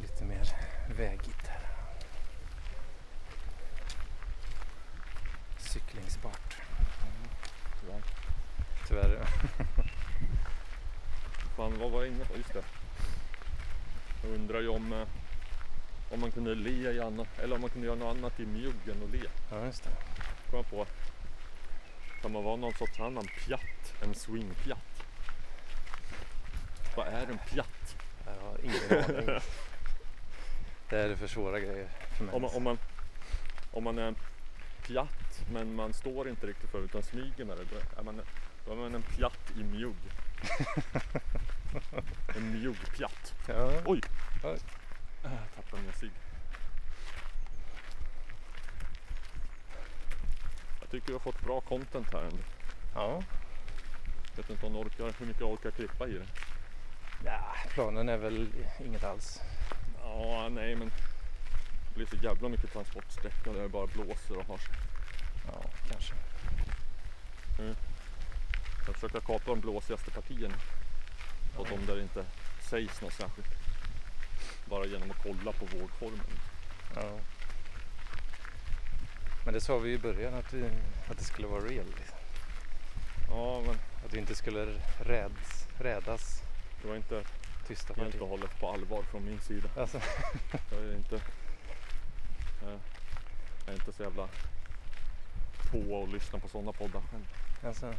lite 0.00 0.24
mer 0.24 0.48
vägigt 0.96 1.46
här. 1.46 1.60
Cyklingsbart. 5.58 6.56
Tyvärr. 7.80 8.02
Tyvärr. 8.88 9.18
ja. 9.20 9.84
Fan, 11.56 11.78
vad 11.78 11.90
var 11.90 12.02
jag 12.02 12.08
inne 12.08 12.24
på? 12.24 12.36
Just 12.36 12.52
det. 12.52 12.64
Jag 14.22 14.32
undrar 14.34 14.60
ju 14.60 14.68
om, 14.68 14.92
eh, 14.92 15.06
om 16.10 16.20
man 16.20 16.30
kunde 16.30 16.54
le 16.54 16.90
i 16.92 17.00
annat, 17.00 17.28
eller 17.38 17.54
om 17.54 17.60
man 17.60 17.70
kunde 17.70 17.86
göra 17.86 17.96
något 17.98 18.16
annat 18.16 18.40
i 18.40 18.46
mjuggen 18.46 19.02
och 19.02 19.08
le. 19.08 19.20
Ja, 19.50 19.64
just 19.64 19.84
det. 19.84 19.90
Kom 20.52 20.58
jag 20.58 20.70
på. 20.70 20.86
Kan 22.22 22.32
man 22.32 22.44
vara 22.44 22.56
någon 22.56 22.72
sorts 22.72 23.00
annan 23.00 23.24
pjatt 23.24 23.94
än 24.02 24.14
swingpjatt? 24.14 25.04
Vad 26.96 27.06
är 27.06 27.26
en 27.26 27.38
pjatt? 27.38 27.96
Jag 28.26 28.32
har 28.32 28.58
ingen 28.62 29.04
aning. 29.04 29.40
Det 30.88 30.98
är 30.98 31.16
för 31.16 31.26
svåra 31.26 31.60
grejer 31.60 31.88
för 32.16 32.24
mig. 32.24 32.34
Om 32.34 32.42
man, 32.42 32.50
om 32.54 32.62
man, 32.62 32.78
om 33.72 33.84
man 33.84 33.98
är 33.98 34.02
en 34.02 34.16
pjatt 34.82 35.44
men 35.52 35.74
man 35.74 35.92
står 35.92 36.28
inte 36.28 36.46
riktigt 36.46 36.70
för 36.70 36.84
utan 36.84 37.02
smyger 37.02 37.44
med 37.44 37.56
det. 37.56 37.64
Då 37.64 38.00
är 38.00 38.04
man, 38.04 38.20
då 38.66 38.72
är 38.72 38.76
man 38.76 38.94
en 38.94 39.02
pjatt 39.02 39.52
i 39.56 39.64
mjugg. 39.64 39.96
en 42.36 42.52
mjuggpjatt. 42.52 43.34
Ja, 43.48 43.82
Oj! 43.84 44.00
Oj. 44.44 44.58
Äh, 45.24 45.30
tappade 45.56 45.82
min 45.82 45.92
cigg. 45.92 46.12
Tycker 50.92 51.06
vi 51.06 51.12
har 51.12 51.20
fått 51.20 51.40
bra 51.40 51.60
content 51.60 52.12
här 52.12 52.22
ändå. 52.22 52.42
ja. 52.94 53.22
Vet 54.36 54.50
inte 54.50 54.66
om 54.66 54.76
orkar, 54.76 55.14
hur 55.18 55.26
mycket 55.26 55.40
jag 55.40 55.50
orkar 55.50 55.70
klippa 55.70 56.08
i 56.08 56.12
det. 56.12 56.26
ja, 57.24 57.54
planen 57.68 58.08
är 58.08 58.16
väl 58.16 58.48
inget 58.84 59.04
alls. 59.04 59.40
Ja, 60.02 60.48
nej 60.48 60.76
men 60.76 60.88
det 61.88 61.94
blir 61.94 62.06
så 62.06 62.16
jävla 62.16 62.48
mycket 62.48 62.72
transportsträcka 62.72 63.52
där 63.52 63.62
det 63.62 63.68
bara 63.68 63.86
blåser 63.86 64.38
och 64.38 64.46
har 64.46 64.58
sig. 64.58 64.74
Ja, 65.46 65.64
kanske. 65.90 66.14
Jag 68.86 68.94
försöker 68.94 69.20
kapa 69.20 69.50
de 69.50 69.60
blåsigaste 69.60 70.10
partierna. 70.10 70.54
Och 71.56 71.68
de 71.68 71.86
där 71.86 71.96
det 71.96 72.02
inte 72.02 72.24
sägs 72.60 73.02
något 73.02 73.12
särskilt. 73.12 73.48
Bara 74.64 74.86
genom 74.86 75.10
att 75.10 75.22
kolla 75.22 75.52
på 75.52 75.64
vågformen. 75.64 76.38
Ja. 76.94 77.18
Men 79.44 79.54
det 79.54 79.60
sa 79.60 79.78
vi 79.78 79.92
i 79.92 79.98
början 79.98 80.34
att, 80.34 80.52
vi, 80.52 80.64
att 81.08 81.18
det 81.18 81.24
skulle 81.24 81.46
vara 81.48 81.60
real. 81.60 81.86
Liksom. 81.86 82.18
Ja, 83.28 83.62
men 83.66 83.76
Att 84.04 84.14
vi 84.14 84.18
inte 84.18 84.34
skulle 84.34 84.66
räds, 85.00 85.66
rädas 85.78 86.42
det 86.82 86.88
var 86.88 86.96
inte 86.96 87.22
tysta 87.66 87.94
helt 87.94 88.14
och 88.14 88.28
hållet 88.28 88.60
på 88.60 88.70
allvar 88.70 89.02
från 89.02 89.24
min 89.24 89.40
sida. 89.40 89.68
Alltså, 89.76 90.00
Jag 90.70 90.80
är 90.80 90.96
inte, 90.96 91.20
jag 92.60 92.78
är 93.66 93.74
inte 93.74 93.92
så 93.92 94.02
jävla 94.02 94.28
på 95.70 96.02
att 96.02 96.12
lyssna 96.12 96.38
på 96.38 96.48
sådana 96.48 96.72
poddar 96.72 97.02
själv. 97.10 97.24
alltså, 97.62 97.94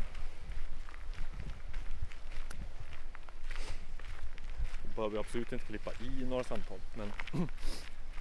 Jag 4.83 4.95
behöver 4.95 5.19
absolut 5.19 5.51
inte 5.51 5.65
klippa 5.65 5.91
i 5.93 6.25
några 6.25 6.43
samtal. 6.43 6.79
Men 6.95 7.11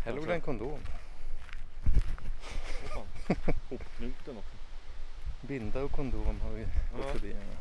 det 0.04 0.34
en 0.34 0.40
kondom. 0.40 0.80
Fan, 2.88 3.06
hopknuten 3.68 4.36
också. 4.36 4.56
Binda 5.40 5.82
och 5.82 5.92
kondom 5.92 6.40
har 6.40 6.50
vi 6.50 6.62
gått 6.62 7.06
Ja. 7.06 7.12
förbi. 7.12 7.30
Ja. 7.30 7.56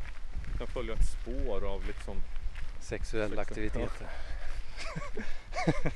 Jag 0.50 0.58
kan 0.58 0.66
följa 0.66 0.94
ett 0.94 1.04
spår 1.08 1.64
av 1.64 1.86
liksom 1.86 2.22
Sexuella 2.80 3.36
Sex- 3.36 3.50
aktiviteter. 3.50 4.06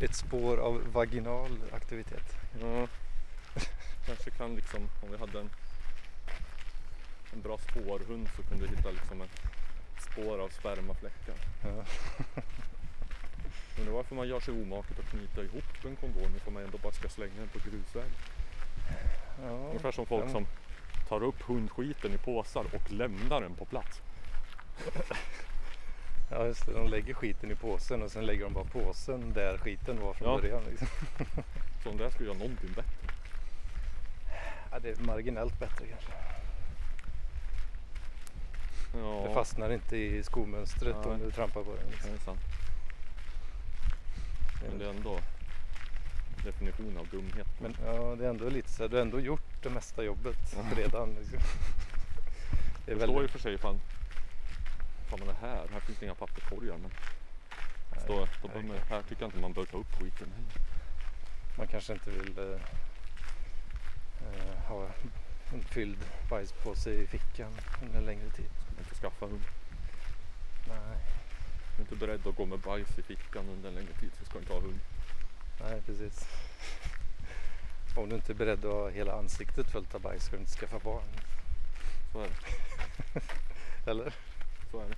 Ett 0.00 0.14
spår 0.14 0.56
av 0.56 0.92
vaginal 0.92 1.58
aktivitet. 1.72 2.36
Ja. 2.60 2.88
Kanske 4.06 4.30
kan 4.30 4.54
liksom, 4.56 4.80
om 5.02 5.10
vi 5.12 5.18
hade 5.18 5.40
en, 5.40 5.50
en 7.32 7.40
bra 7.42 7.58
spårhund 7.58 8.28
så 8.36 8.42
kunde 8.42 8.66
vi 8.66 8.76
hitta 8.76 8.90
liksom 8.90 9.22
ett 9.22 9.40
spår 9.98 10.38
av 10.38 10.48
spermafläckar. 10.48 11.34
Ja. 11.64 11.84
Men 13.78 13.92
varför 13.92 14.14
man 14.14 14.28
gör 14.28 14.40
sig 14.40 14.54
omaket 14.62 14.98
att 14.98 15.10
knyta 15.10 15.42
ihop 15.44 15.64
en 15.84 15.96
kondom 15.96 16.36
ifall 16.36 16.52
man 16.52 16.62
ändå 16.64 16.78
bara 16.78 16.92
ska 16.92 17.08
slänga 17.08 17.34
den 17.38 17.48
på 17.48 17.58
grusväg. 17.58 18.10
Ja. 19.44 19.50
Ungefär 19.50 19.92
som 19.92 20.06
folk 20.06 20.24
Ja. 20.24 20.28
som 20.32 20.46
tar 21.08 21.22
upp 21.22 21.42
hundskiten 21.42 22.12
i 22.14 22.18
påsar 22.18 22.64
och 22.74 22.92
lämnar 22.92 23.40
den 23.40 23.54
på 23.54 23.64
plats. 23.64 24.02
ja, 26.30 26.46
just 26.46 26.66
det. 26.66 26.72
De 26.72 26.88
lägger 26.88 27.14
skiten 27.14 27.50
i 27.50 27.54
påsen 27.54 28.02
och 28.02 28.10
sen 28.10 28.26
lägger 28.26 28.44
de 28.44 28.52
bara 28.52 28.64
påsen 28.64 29.32
där 29.32 29.58
skiten 29.58 30.00
var 30.00 30.14
från 30.14 30.28
Ja. 30.28 30.38
början. 30.40 30.62
Liksom. 30.70 30.88
Så 31.82 31.90
om 31.90 31.96
det 31.96 32.10
skulle 32.10 32.28
göra 32.28 32.38
någonting 32.38 32.72
bättre. 32.72 32.90
Ja, 34.70 34.78
det 34.78 34.88
är 34.90 34.96
marginellt 35.04 35.58
bättre 35.60 35.86
kanske. 35.86 36.12
Ja, 38.94 39.24
Det 39.28 39.34
fastnar 39.34 39.72
inte 39.72 39.96
i 39.96 40.22
skomönstret 40.22 40.96
Nej. 41.04 41.12
om 41.14 41.18
du 41.18 41.30
trampar 41.30 41.62
på 41.62 41.70
den. 41.74 41.84
det 41.86 41.90
Liksom. 41.92 42.14
är 42.14 42.18
sant. 42.18 42.40
Men 44.68 44.78
det 44.78 44.84
är 44.84 44.90
ändå 44.90 45.18
definition 46.46 46.98
av 46.98 47.06
dumhet. 47.08 47.46
Men 47.60 47.76
ja, 47.84 48.16
det 48.18 48.24
är 48.26 48.30
ändå 48.30 48.48
lite 48.48 48.68
så 48.68 48.82
här, 48.82 48.88
du 48.88 48.96
har 48.96 49.02
ändå 49.02 49.20
gjort 49.20 49.62
det 49.62 49.70
mesta 49.70 50.04
jobbet 50.04 50.56
redan. 50.76 51.14
Liksom. 51.14 51.38
Det 52.86 52.92
är 52.92 52.96
Det 52.96 53.02
står 53.02 53.22
ju 53.22 53.28
för 53.28 53.38
sig 53.38 53.54
ifall, 53.54 53.78
ifall 55.06 55.18
man 55.18 55.28
är 55.28 55.40
här. 55.40 55.66
Här 55.72 55.80
finns 55.80 55.98
det 55.98 56.04
inga 56.04 56.14
papperskorgar. 56.14 56.78
Men 56.78 56.90
Nej, 57.94 58.04
står, 58.04 58.28
då 58.42 58.48
nej. 58.54 58.62
man, 58.62 58.76
här 58.88 59.02
tycker 59.02 59.22
jag 59.22 59.28
inte 59.28 59.38
man 59.38 59.52
bör 59.52 59.64
ta 59.64 59.78
upp 59.78 59.92
skiten. 60.00 60.28
Man 61.58 61.66
kanske 61.66 61.92
inte 61.92 62.10
vill 62.10 62.38
eh, 62.38 62.60
eh, 64.22 64.58
ha 64.68 64.88
en 65.52 65.62
fylld 65.62 65.98
bajspåse 66.30 66.90
i 66.90 67.06
fickan 67.06 67.52
under 67.82 67.98
en 67.98 68.04
längre 68.06 68.30
tid. 68.30 68.50
Ska 68.60 68.70
man 68.74 68.84
inte 68.84 68.94
skaffa 68.94 69.26
hund. 69.26 69.44
Nej, 70.68 70.76
Är 70.76 71.76
du 71.76 71.82
inte 71.82 71.96
beredd 71.96 72.26
att 72.26 72.36
gå 72.36 72.46
med 72.46 72.58
bajs 72.58 72.98
i 72.98 73.02
fickan 73.02 73.48
under 73.48 73.68
en 73.68 73.74
längre 73.74 73.92
tid 74.00 74.10
så 74.18 74.24
ska 74.24 74.34
du 74.34 74.40
inte 74.40 74.52
ha 74.52 74.60
hund. 74.60 74.80
Nej 75.60 75.82
precis. 75.86 76.28
Om 77.96 78.08
du 78.08 78.14
inte 78.16 78.32
är 78.32 78.34
beredd 78.34 78.64
att 78.64 78.72
ha 78.72 78.88
hela 78.88 79.12
ansiktet 79.18 79.70
fullt 79.70 79.94
av 79.94 80.00
bajs 80.00 80.24
ska 80.24 80.36
du 80.36 80.40
inte 80.40 80.52
skaffa 80.52 80.78
barn. 80.78 81.08
Så 82.12 82.20
är 82.20 82.28
det. 82.28 83.20
Eller? 83.90 84.14
Så 84.70 84.80
är 84.80 84.88
det. 84.88 84.96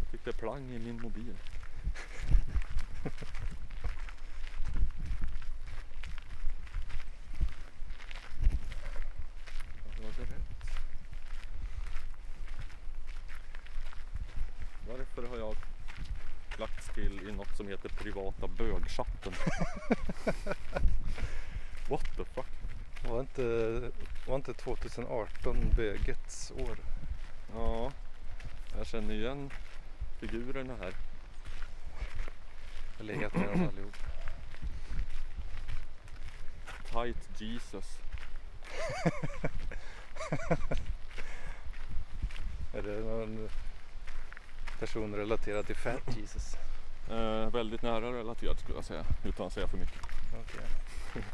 Jag 0.00 0.10
tyckte 0.10 0.32
plang 0.32 0.70
i 0.70 0.78
min 0.78 1.02
mobil. 1.02 1.36
Jag 9.96 10.04
hörde 10.04 10.22
rätt. 10.22 10.50
Varför 14.88 15.28
har 15.28 15.36
jag 15.36 15.56
lagts 16.60 16.88
till 16.94 17.28
i 17.28 17.32
något 17.32 17.56
som 17.56 17.68
heter 17.68 17.88
privata 17.88 18.48
bögchatten? 18.48 19.32
What 21.88 22.16
the 22.16 22.24
fuck? 22.24 22.46
Var 23.08 23.20
inte, 23.20 23.42
var 24.26 24.36
inte 24.36 24.54
2018 24.54 25.72
bögets 25.76 26.50
år? 26.50 26.76
Ja, 27.54 27.92
jag 28.76 28.86
känner 28.86 29.14
igen 29.14 29.50
figurerna 30.20 30.76
här. 30.76 30.92
Eller 33.00 33.14
heter 33.14 33.38
de 33.38 33.68
allihop? 33.68 33.96
Tight 36.92 37.40
Jesus. 37.40 37.98
Är 42.74 42.82
det 42.82 43.00
någon 43.00 43.48
person 44.80 45.14
relaterad 45.14 45.66
till 45.66 45.76
Fat 45.76 46.16
Jesus? 46.20 46.56
Eh, 47.10 47.50
väldigt 47.50 47.82
nära 47.82 48.12
relaterat 48.12 48.60
skulle 48.60 48.78
jag 48.78 48.84
säga, 48.84 49.04
utan 49.24 49.46
att 49.46 49.52
säga 49.52 49.68
för 49.68 49.76
mycket. 49.76 50.00
Okej. 50.42 50.66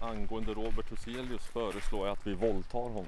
Angående 0.00 0.54
Robert 0.54 0.92
Huselius 0.92 1.46
föreslår 1.46 2.06
jag 2.06 2.12
att 2.12 2.26
vi 2.26 2.34
våldtar 2.34 2.78
honom. 2.78 3.04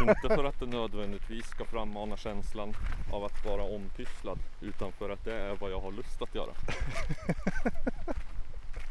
Inte 0.00 0.28
för 0.28 0.44
att 0.44 0.60
det 0.60 0.66
nödvändigtvis 0.66 1.46
ska 1.46 1.64
frammana 1.64 2.16
känslan 2.16 2.74
av 3.12 3.24
att 3.24 3.44
vara 3.44 3.62
ompysslad, 3.62 4.38
utan 4.60 4.92
för 4.92 5.10
att 5.10 5.24
det 5.24 5.34
är 5.34 5.56
vad 5.60 5.70
jag 5.70 5.80
har 5.80 5.92
lust 5.92 6.22
att 6.22 6.34
göra. 6.34 6.50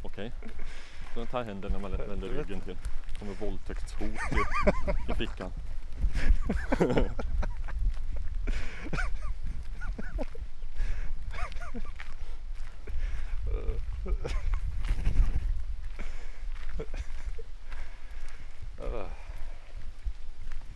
Okej? 0.01 0.31
Så 1.13 1.19
jag 1.19 1.29
tar 1.29 1.43
händerna 1.43 1.77
när 1.77 1.89
man 1.89 1.91
vänder 1.91 2.27
ryggen 2.27 2.61
till. 2.61 2.77
Kommer 3.19 3.33
våldtäktshot 3.33 4.01
i, 4.01 4.11
i 5.11 5.15
fickan. 5.15 5.51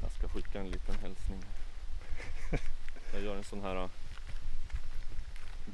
Jag 0.01 0.11
ska 0.11 0.27
skicka 0.27 0.59
en 0.59 0.69
liten 0.69 0.95
hälsning. 0.95 1.43
Jag 3.13 3.21
gör 3.21 3.35
en 3.35 3.43
sån 3.43 3.61
här 3.61 3.75
äh, 3.75 3.89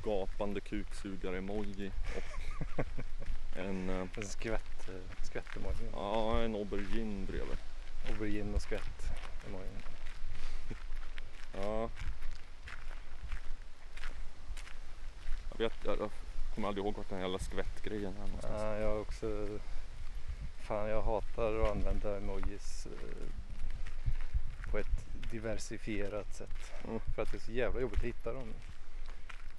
gapande 0.03 0.61
kuksugare-emoji 0.61 1.91
och 2.15 2.85
en, 3.57 3.89
äh, 3.89 4.07
en 4.15 4.25
skvätt, 4.25 4.89
eh, 4.89 5.25
skvätt-emoji. 5.25 5.89
ja, 5.93 6.39
en 6.41 6.55
aubergine 6.55 7.25
bredvid. 7.25 7.57
Aubergine 8.09 8.53
och 8.55 8.61
skvätt 8.61 9.24
emoji. 9.47 9.69
Ja. 11.53 11.89
Jag 15.49 15.57
vet, 15.57 15.73
jag, 15.83 15.99
jag 15.99 16.09
kommer 16.55 16.67
aldrig 16.67 16.85
ihåg 16.85 16.97
vart 16.97 17.09
den 17.09 17.19
jävla 17.19 17.39
skvätt 17.39 17.75
emojis-grejen 17.85 18.13
här 18.13 18.27
någonstans. 18.27 18.61
Ja, 18.61 18.77
jag 18.77 19.01
också... 19.01 19.59
Fan, 20.59 20.89
jag 20.89 21.01
hatar 21.01 21.59
att 21.59 21.71
använda 21.71 22.17
emojis 22.17 22.85
eh, 22.85 23.27
på 24.71 24.77
ett 24.77 25.05
diversifierat 25.31 26.35
sätt. 26.35 26.71
Mm. 26.87 26.99
För 27.15 27.21
att 27.21 27.31
det 27.31 27.37
är 27.37 27.41
så 27.41 27.51
jävla 27.51 27.81
jobbigt 27.81 27.99
att 27.99 28.05
hitta 28.05 28.33
dem. 28.33 28.53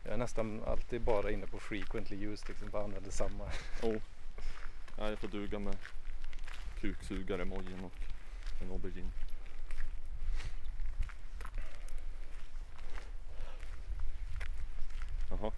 Jag 0.04 0.12
är 0.12 0.18
nästan 0.18 0.62
alltid 0.64 1.02
bara 1.02 1.30
inne 1.30 1.46
på 1.46 1.58
frequently 1.58 2.16
used, 2.16 2.48
liksom 2.48 2.70
bara 2.70 2.84
använder 2.84 3.10
samma. 3.10 3.44
Oh. 3.82 4.02
Ja, 4.98 5.10
det 5.10 5.16
får 5.16 5.28
duga 5.28 5.58
med 5.58 5.76
kuksugare-emojin 6.80 7.84
och 7.84 7.98
en 8.62 8.70
aubergine. 8.70 9.10
Jaha. 15.30 15.52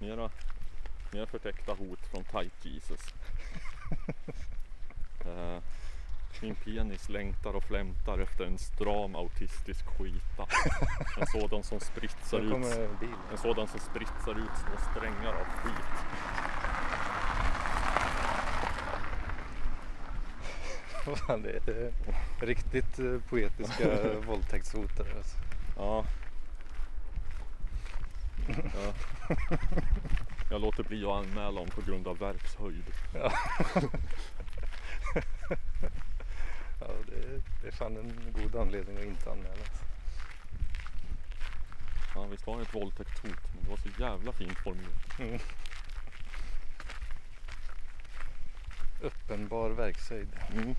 Mera, 0.00 0.30
mera 1.12 1.26
förtäckta 1.26 1.72
hot 1.72 2.06
från 2.10 2.24
Tight 2.24 2.64
Jesus. 2.64 3.00
Eh, 5.26 5.62
min 6.42 6.54
penis 6.54 7.08
längtar 7.08 7.56
och 7.56 7.62
flämtar 7.62 8.18
efter 8.18 8.44
en 8.44 8.58
stram 8.58 9.16
autistisk 9.16 9.86
skita. 9.86 10.46
En 11.20 11.26
sådan 11.26 11.62
som 11.62 11.80
spritsar 11.80 12.40
ut 12.40 12.52
en 13.32 13.38
sådan 13.38 13.68
som 13.68 13.80
spritsar 13.80 14.38
ut 14.38 14.56
små 14.56 14.76
strängar 14.90 15.32
av 15.32 15.44
skit. 15.44 16.04
Fan, 21.26 21.42
det 21.42 21.50
är 21.50 21.92
riktigt 22.40 22.98
eh, 22.98 23.20
poetiska 23.28 24.18
våldtäktshotare. 24.26 25.16
Alltså. 25.16 25.36
Ja. 25.76 26.04
Ja. 28.48 28.92
Jag 30.48 30.60
låter 30.60 30.82
bli 30.82 31.04
att 31.04 31.12
anmäla 31.12 31.60
dem 31.60 31.70
på 31.70 31.82
grund 31.82 32.08
av 32.08 32.18
verkshöjd. 32.18 32.84
Ja. 33.12 33.32
ja, 36.80 36.86
det, 37.06 37.42
det 37.62 37.68
är 37.68 37.72
fan 37.72 37.96
en 37.96 38.32
god 38.32 38.56
anledning 38.56 38.98
att 38.98 39.04
inte 39.04 39.30
anmäla. 39.30 39.64
Ja, 42.14 42.26
visst 42.26 42.46
var 42.46 42.56
det 42.56 42.62
ett 42.62 42.74
våldtäktshot, 42.74 43.54
men 43.54 43.64
det 43.64 43.70
var 43.70 43.76
så 43.76 43.88
jävla 43.88 44.32
fint 44.32 44.58
formulerat. 44.58 45.18
Mm. 45.18 45.38
Uppenbar 49.02 49.70
verkshöjd. 49.70 50.28
Mm. 50.54 50.74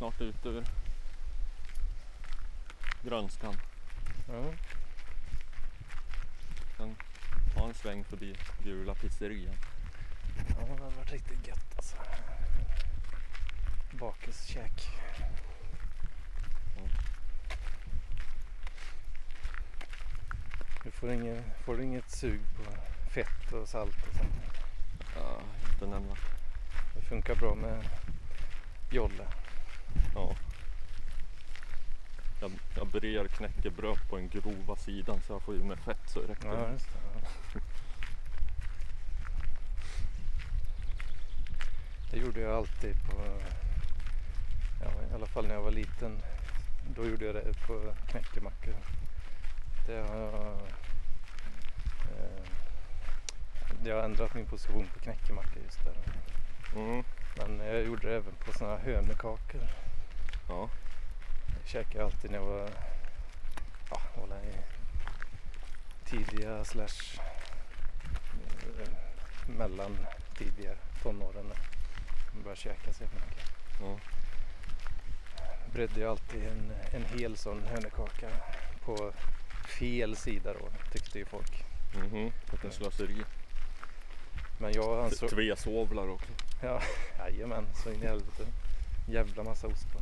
Snart 0.00 0.20
ute 0.20 0.48
ur 0.48 0.64
grönskan. 3.02 3.54
Ja. 4.28 4.52
Ta 7.54 7.66
en 7.66 7.74
sväng 7.74 8.04
förbi 8.04 8.36
gula 8.64 8.94
pizzerian. 8.94 9.54
Ja, 10.48 10.54
det 10.76 10.82
har 10.82 10.90
varit 10.90 11.12
riktigt 11.12 11.48
gött 11.48 11.74
alltså. 11.76 11.96
Bakiskäk. 13.92 14.88
Du 20.84 20.90
får, 20.90 21.12
ingen, 21.12 21.44
får 21.64 21.76
du 21.76 21.84
inget 21.84 22.10
sug 22.10 22.40
på 22.56 22.62
fett 23.10 23.52
och 23.52 23.68
salt 23.68 24.06
och 24.08 24.14
sånt. 24.14 24.34
Ja, 25.16 25.40
inte 25.72 25.86
nämna. 25.86 26.14
Det 26.94 27.02
funkar 27.02 27.34
bra 27.34 27.54
med 27.54 27.84
jolle. 28.90 29.39
Ja. 30.14 30.36
Jag, 32.40 32.52
jag 32.76 32.86
brer 32.86 33.28
knäckebröd 33.28 33.98
på 34.08 34.16
den 34.16 34.28
grova 34.28 34.76
sidan 34.76 35.20
så 35.26 35.32
jag 35.32 35.42
får 35.42 35.54
i 35.54 35.58
mig 35.58 35.76
fett 35.76 36.08
så 36.08 36.20
det 36.20 36.26
räcker. 36.26 36.48
Ja, 36.48 36.72
just 36.72 36.88
det. 36.92 36.98
Ja. 37.54 37.60
Det 42.10 42.16
gjorde 42.16 42.40
jag 42.40 42.52
alltid 42.52 42.94
på, 43.06 43.22
ja, 44.82 44.90
i 45.10 45.14
alla 45.14 45.26
fall 45.26 45.46
när 45.46 45.54
jag 45.54 45.62
var 45.62 45.70
liten. 45.70 46.18
Då 46.94 47.06
gjorde 47.06 47.24
jag 47.24 47.34
det 47.34 47.66
på 47.66 47.94
knäckemackor. 48.10 48.74
Det 49.86 49.96
har 49.96 50.16
jag, 50.16 50.34
eh, 52.10 52.44
jag 53.84 53.96
har 53.96 54.02
ändrat 54.02 54.34
min 54.34 54.46
position 54.46 54.86
på 54.94 55.00
knäckemackor 55.00 55.62
just 55.64 55.84
där. 55.84 55.94
Mm. 56.80 57.04
Men 57.48 57.66
jag 57.66 57.84
gjorde 57.84 58.08
det 58.08 58.16
även 58.16 58.34
på 58.34 58.52
sådana 58.52 58.76
här 58.76 58.84
hönökakor. 58.84 59.60
Ja. 60.48 60.68
Jag 61.60 61.68
käkade 61.68 62.04
alltid 62.04 62.30
när 62.30 62.38
jag 62.38 62.46
var, 62.46 62.70
ja, 63.90 64.00
var 64.16 64.36
i 64.36 64.54
tidiga 66.04 66.64
slash 66.64 67.20
eh, 68.80 68.88
mellan 69.58 69.96
tidiga 70.38 70.72
tonåren. 71.02 71.46
Man 72.32 72.42
började 72.42 72.60
käka 72.60 72.92
så 72.92 73.02
mycket. 73.04 73.50
ja. 73.80 73.98
Bredde 75.72 76.00
jag 76.00 76.10
alltid 76.10 76.42
en, 76.46 76.72
en 76.92 77.04
hel 77.18 77.36
sån 77.36 77.62
hönökaka 77.62 78.28
på 78.84 79.12
fel 79.78 80.16
sida 80.16 80.52
då 80.52 80.68
tyckte 80.92 81.18
ju 81.18 81.24
folk. 81.24 81.64
Mhm. 81.94 82.32
Vilken 82.50 82.72
slöseri. 82.72 83.24
Men 84.60 84.72
jag 84.72 85.04
ansåg, 85.04 85.30
Tvesovlar 85.30 86.08
också. 86.10 86.28
ja, 86.62 86.80
jajamän 87.18 87.66
så 87.84 87.90
in 87.92 88.02
i 88.02 88.06
helvete. 88.06 88.46
Jävla 89.08 89.42
massa 89.42 89.66
ost 89.66 89.86
på. 89.92 90.00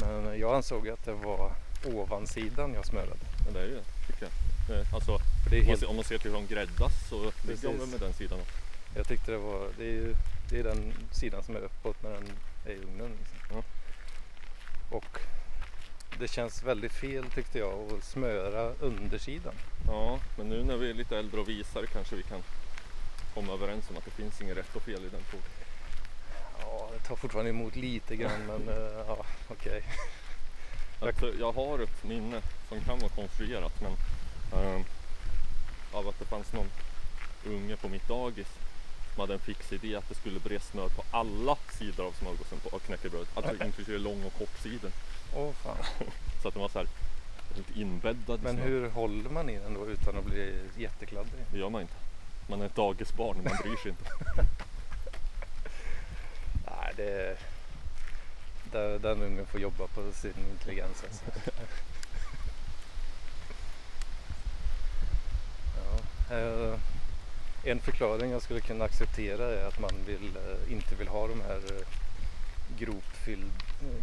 Men 0.00 0.38
jag 0.40 0.54
ansåg 0.56 0.88
att 0.88 1.04
det 1.04 1.12
var 1.12 1.52
ovansidan 1.84 2.74
jag 2.74 2.86
smörade. 2.86 3.16
Men 3.44 3.54
det 3.54 3.60
är 3.60 3.64
ju 3.66 3.74
det, 3.74 4.06
tycker 4.06 4.28
jag. 4.68 4.84
Alltså, 4.94 5.18
det 5.50 5.60
helt 5.62 5.80
ser- 5.80 5.88
om 5.90 5.96
man 5.96 6.04
ser 6.04 6.18
till 6.18 6.30
hur 6.30 6.38
de 6.38 6.46
gräddas 6.54 7.08
så 7.08 7.32
ligger 7.48 7.78
de 7.78 7.90
med 7.90 8.00
den 8.00 8.12
sidan. 8.12 8.38
också. 8.40 8.52
Jag 8.96 9.08
tyckte 9.08 9.30
det 9.32 9.38
var, 9.38 9.68
det 9.78 9.84
är 9.84 9.92
ju 9.92 10.14
det 10.50 10.58
är 10.58 10.64
den 10.64 10.92
sidan 11.12 11.42
som 11.42 11.56
är 11.56 11.60
uppåt 11.60 12.02
när 12.02 12.10
den 12.10 12.24
är 12.66 12.70
i 12.70 12.76
ugnen. 12.76 13.10
Liksom. 13.18 13.36
Ja. 13.56 13.62
Och 14.96 15.18
det 16.18 16.28
känns 16.28 16.62
väldigt 16.62 16.92
fel 16.92 17.24
tyckte 17.34 17.58
jag 17.58 17.92
att 17.92 18.04
smöra 18.04 18.72
undersidan. 18.80 19.54
Ja, 19.86 20.18
men 20.38 20.48
nu 20.48 20.64
när 20.64 20.76
vi 20.76 20.90
är 20.90 20.94
lite 20.94 21.18
äldre 21.18 21.40
och 21.40 21.48
visare 21.48 21.86
kanske 21.86 22.16
vi 22.16 22.22
kan 22.22 22.42
komma 23.36 23.52
överens 23.52 23.90
om 23.90 23.96
att 23.96 24.04
det 24.04 24.10
finns 24.10 24.40
inget 24.40 24.56
rätt 24.56 24.76
och 24.76 24.82
fel 24.82 25.04
i 25.04 25.08
den 25.08 25.20
frågan. 25.30 25.46
Ja, 26.60 26.88
det 26.92 27.08
tar 27.08 27.16
fortfarande 27.16 27.50
emot 27.50 27.76
lite 27.76 28.16
grann 28.16 28.46
men 28.46 28.68
eh, 28.68 29.04
ja, 29.08 29.24
okej. 29.48 29.82
Jag- 31.00 31.08
Alltså, 31.08 31.32
jag 31.38 31.52
har 31.52 31.78
ett 31.78 32.04
minne 32.04 32.40
som 32.68 32.80
kan 32.80 32.98
vara 32.98 33.08
konstruerat 33.10 33.72
men 33.80 33.92
ehm, 34.60 34.84
av 35.92 36.08
att 36.08 36.18
det 36.18 36.24
fanns 36.24 36.52
någon 36.52 36.70
unge 37.46 37.76
på 37.76 37.88
mitt 37.88 38.08
dagis 38.08 38.46
som 39.14 39.20
hade 39.20 39.34
en 39.34 39.40
fix 39.40 39.72
idé 39.72 39.96
att 39.96 40.08
det 40.08 40.14
skulle 40.14 40.40
bre 40.40 40.60
smör 40.60 40.88
på 40.88 41.02
alla 41.10 41.56
sidor 41.78 42.06
av 42.06 42.12
smörgåsen 42.12 42.58
på 42.60 42.76
av 42.76 42.78
knäckebröd. 42.78 43.26
Alltså 43.34 43.64
inklusive 43.64 43.98
lång 43.98 44.24
och 44.24 44.38
kortsidan. 44.38 44.92
Åh 45.34 45.52
fan. 45.52 45.76
Så 46.42 46.48
att 46.48 46.54
den 46.54 46.60
var 46.62 46.68
så 46.68 46.78
här 46.78 46.88
helt 47.54 47.76
inbäddad 47.76 48.42
Men 48.42 48.58
hur 48.58 48.88
håller 48.88 49.30
man 49.30 49.50
i 49.50 49.58
den 49.58 49.74
då 49.74 49.86
utan 49.86 50.16
att 50.18 50.24
bli 50.24 50.60
jättekladdig? 50.76 51.32
Det 51.52 51.58
gör 51.58 51.70
man 51.70 51.82
inte. 51.82 51.94
Man 52.46 52.62
är 52.62 52.66
ett 52.66 52.74
dagisbarn 52.74 53.36
man 53.44 53.56
bryr 53.62 53.76
sig 53.76 53.90
inte. 53.90 54.10
Nej, 56.66 56.92
det... 56.96 57.38
Där, 58.72 58.98
den 58.98 59.22
ungen 59.22 59.46
får 59.46 59.60
jobba 59.60 59.86
på 59.86 60.12
sin 60.12 60.34
intelligens 60.52 61.04
alltså. 61.04 61.24
ja, 65.76 66.36
eh, 66.36 66.78
en 67.64 67.80
förklaring 67.80 68.30
jag 68.30 68.42
skulle 68.42 68.60
kunna 68.60 68.84
acceptera 68.84 69.44
är 69.44 69.66
att 69.66 69.80
man 69.80 69.92
vill, 70.06 70.36
eh, 70.36 70.72
inte 70.72 70.94
vill 70.94 71.08
ha 71.08 71.28
de 71.28 71.40
här 71.40 71.56
eh, 71.56 71.86
gropfylld, 72.78 73.52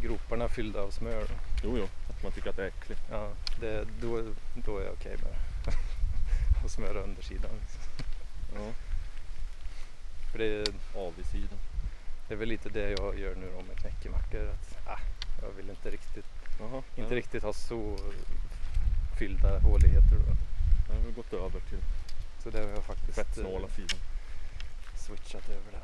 groparna 0.02 0.50
fyllda 0.50 0.82
av 0.82 0.92
smör. 0.92 1.28
Jo, 1.64 1.78
jo, 1.78 1.88
att 2.10 2.24
man 2.24 2.32
tycker 2.32 2.50
att 2.50 2.56
det 2.56 2.64
är 2.64 2.68
äckligt. 2.68 3.02
Ja, 3.12 3.30
det, 3.60 3.88
då, 4.02 4.24
då 4.66 4.78
är 4.78 4.84
jag 4.84 4.94
okej 4.94 5.18
med 5.18 5.32
det. 5.66 5.74
Och 6.64 6.72
smöra 6.72 7.04
undersidan. 7.04 7.52
Liksom. 7.62 7.83
Ja, 8.56 8.74
För 10.32 10.40
det, 10.40 10.74
avigsidan. 10.96 11.60
det 12.28 12.34
är 12.34 12.38
väl 12.38 12.50
lite 12.50 12.70
det 12.70 12.90
jag 12.90 13.20
gör 13.20 13.36
nu 13.36 13.52
då 13.58 13.62
med 13.68 13.78
knäckemackor. 13.78 14.50
Att, 14.50 14.88
ah, 14.88 15.00
jag 15.42 15.50
vill 15.50 15.70
inte 15.70 15.90
riktigt 15.90 16.26
Jaha, 16.60 16.84
Inte 16.96 17.14
ja, 17.14 17.18
riktigt 17.20 17.44
ha 17.44 17.54
så 17.54 17.98
fyllda 19.20 19.60
håligheter 19.60 20.16
då. 20.28 20.36
Jag 20.94 21.02
har 21.02 21.12
gått 21.12 21.34
över 21.34 21.60
till 21.70 21.80
Så 22.44 22.50
det 22.50 22.60
har 22.60 22.70
jag 22.70 22.84
faktiskt 22.84 23.16
fettsnåla 23.16 23.68
eh, 23.68 23.74
sidan. 23.74 24.00
switchat 24.96 25.50
över 25.50 25.72
där. 25.72 25.84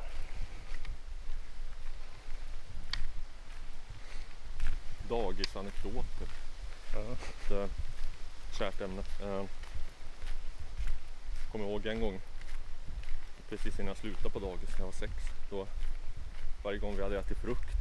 Dagisanekdoter. 5.08 6.28
Ja. 6.94 7.00
ett 7.00 7.50
eh, 7.50 7.66
kärt 8.58 8.80
ämne. 8.80 9.02
Eh, 9.22 9.44
kommer 11.52 11.64
ihåg 11.64 11.86
en 11.86 12.00
gång 12.00 12.20
precis 13.50 13.78
innan 13.78 13.88
jag 13.88 13.96
slutade 13.96 14.30
på 14.30 14.38
dagis 14.38 14.68
när 14.72 14.78
jag 14.78 14.86
var 14.86 14.92
sex. 14.92 15.12
Då, 15.50 15.66
varje 16.64 16.78
gång 16.78 16.96
vi 16.96 17.02
hade 17.02 17.18
ätit 17.18 17.38
frukt 17.38 17.76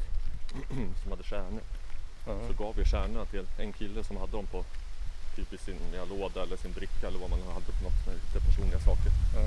som 1.03 1.11
hade 1.11 1.23
kärnor 1.23 1.61
Ja. 2.27 2.35
så 2.47 2.63
gav 2.63 2.75
vi 2.75 2.85
kärnorna 2.85 3.25
till 3.25 3.45
en 3.57 3.73
kille 3.73 4.03
som 4.03 4.17
hade 4.17 4.31
dem 4.31 4.45
på 4.47 4.65
typ 5.35 5.53
i 5.53 5.57
sin 5.57 5.79
ja, 5.95 6.05
låda 6.05 6.41
eller 6.43 6.57
sin 6.57 6.71
bricka 6.73 7.07
eller 7.07 7.19
vad 7.19 7.29
man 7.29 7.39
hade 7.39 7.65
på 7.65 7.83
något 7.83 8.05
här 8.05 8.13
lite 8.13 8.39
personliga 8.47 8.79
saker. 8.79 9.11
Ja. 9.35 9.41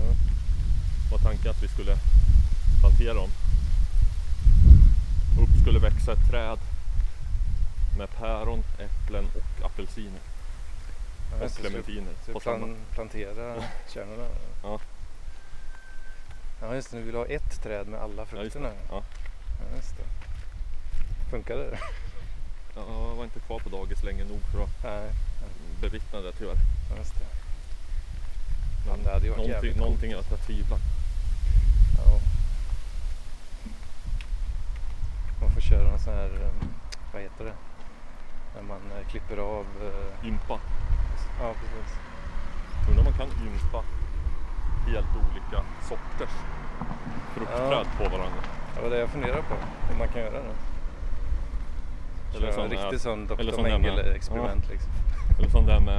var 1.10 1.18
tanken 1.18 1.50
att 1.50 1.62
vi 1.62 1.68
skulle 1.68 1.96
plantera 2.80 3.14
dem. 3.14 3.30
Upp 5.42 5.60
skulle 5.62 5.78
växa 5.78 6.12
ett 6.12 6.30
träd 6.30 6.58
med 7.98 8.10
päron, 8.10 8.62
äpplen 8.78 9.24
och 9.24 9.66
apelsiner 9.66 10.20
Ja, 11.38 11.44
och 11.44 11.50
så- 11.50 11.60
clementiner 11.60 12.12
Så 12.26 12.40
samma. 12.40 12.56
plan, 12.56 12.76
plantera 12.94 13.62
kärnorna. 13.94 14.28
Ja. 14.62 14.80
Ja 16.62 16.74
just 16.74 16.90
det, 16.90 16.96
nu 16.96 17.02
vill 17.02 17.12
du 17.12 17.18
ha 17.18 17.26
ett 17.26 17.62
träd 17.62 17.86
med 17.88 18.00
alla 18.00 18.12
Ja, 18.16 18.20
just 18.22 18.30
frukterna. 18.52 18.68
det. 18.68 18.74
Ja. 18.90 19.02
Ja, 19.58 19.76
just 19.76 19.96
det. 19.96 20.04
Funkar 21.30 21.56
det? 21.56 21.78
Ja, 22.76 22.82
Jag 23.08 23.14
var 23.16 23.24
inte 23.24 23.40
kvar 23.40 23.58
på 23.58 23.68
dagis 23.68 24.02
länge 24.02 24.24
nog 24.24 24.40
för 24.52 24.62
att 24.64 24.82
Nej, 24.84 25.10
bevittna 25.80 26.20
det 26.20 26.32
tyvärr. 26.32 26.56
ja, 26.90 26.96
just 26.96 27.14
det. 27.18 27.24
Ja, 28.86 28.96
det 29.04 29.10
hade 29.12 29.24
ju 29.24 29.30
varit 29.30 29.36
någonting, 29.38 29.52
jävligt 29.52 29.76
någonting 29.76 30.10
jag 30.10 30.24
tvivlar. 30.46 30.78
Ja. 31.98 32.20
Man 35.40 35.50
får 35.50 35.60
köra 35.60 35.92
en 35.92 35.98
sån 35.98 36.14
här, 36.14 36.28
um, 36.30 36.74
vad 37.12 37.22
heter 37.22 37.44
det? 37.44 37.54
När 38.54 38.62
man 38.62 38.80
eh, 38.98 39.08
klipper 39.10 39.36
av. 39.36 39.66
eh, 39.82 40.28
Ympa. 40.28 40.60
Ja 41.40 41.54
precis. 41.54 41.94
Undrar 42.88 42.98
om 42.98 43.04
man 43.04 43.18
kan 43.18 43.46
ympa 43.46 43.84
helt 44.86 45.12
olika 45.16 45.58
sorters 45.88 46.34
fruktträd 47.34 47.86
på 47.98 48.04
varandra. 48.04 48.40
Det 48.74 48.82
var 48.82 48.90
det 48.90 48.98
jag 48.98 49.08
funderade 49.08 49.42
på. 49.42 49.54
Hur 49.88 49.98
man 49.98 50.08
kan 50.08 50.20
göra 50.22 50.30
det. 50.32 50.54
Eller 52.36 52.46
Köra 52.46 52.52
sån 52.52 52.64
en 52.64 52.70
riktig 52.70 53.00
sån 53.00 53.26
Dr. 53.26 53.34
sån 53.36 53.46
där 53.46 53.62
med- 53.62 53.80
Mengele 53.80 54.02
experiment 54.14 54.68
liksom. 54.70 54.92
Eller 55.38 55.48
som 55.48 55.66
det 55.66 55.72
här 55.72 55.80
med 55.80 55.98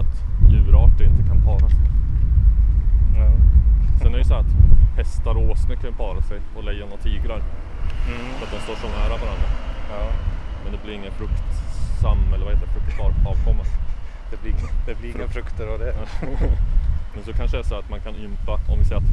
att 0.00 0.12
djurarter 0.52 1.04
inte 1.04 1.28
kan 1.28 1.44
para 1.44 1.68
sig. 1.68 1.78
Ja. 3.18 3.28
Sen 3.98 4.06
är 4.06 4.12
det 4.12 4.18
ju 4.18 4.24
så 4.24 4.34
att 4.34 4.52
hästar 4.96 5.34
och 5.36 5.50
åsnor 5.50 5.74
kan 5.76 5.92
para 5.94 6.22
sig 6.22 6.40
och 6.56 6.64
lejon 6.64 6.92
och 6.92 7.00
tigrar 7.00 7.42
Mm. 8.08 8.26
för 8.38 8.46
att 8.46 8.52
de 8.52 8.58
står 8.60 8.74
så 8.74 8.86
nära 8.88 9.16
varandra. 9.24 9.48
ja. 9.90 10.12
Men 10.64 10.72
det 10.72 10.78
blir 10.84 10.94
ingen 10.94 11.12
fruktsam 11.12 12.18
eller 12.34 12.44
vad 12.44 12.54
heter 12.54 12.66
det, 12.66 12.72
fruktbar 12.80 13.30
avkomma. 13.30 13.64
Det 14.30 14.42
blir, 14.42 14.54
det 14.86 14.94
blir 15.00 15.16
inga 15.16 15.28
frukter 15.28 15.66
av 15.66 15.78
det. 15.78 15.94
Men 17.14 17.24
så 17.24 17.32
kanske 17.32 17.56
det 17.56 17.60
är 17.60 17.68
så 17.68 17.74
att 17.78 17.90
man 17.90 18.00
kan 18.00 18.14
ympa, 18.16 18.60
om 18.68 18.78
vi 18.78 18.84
säger 18.84 19.00
att 19.00 19.10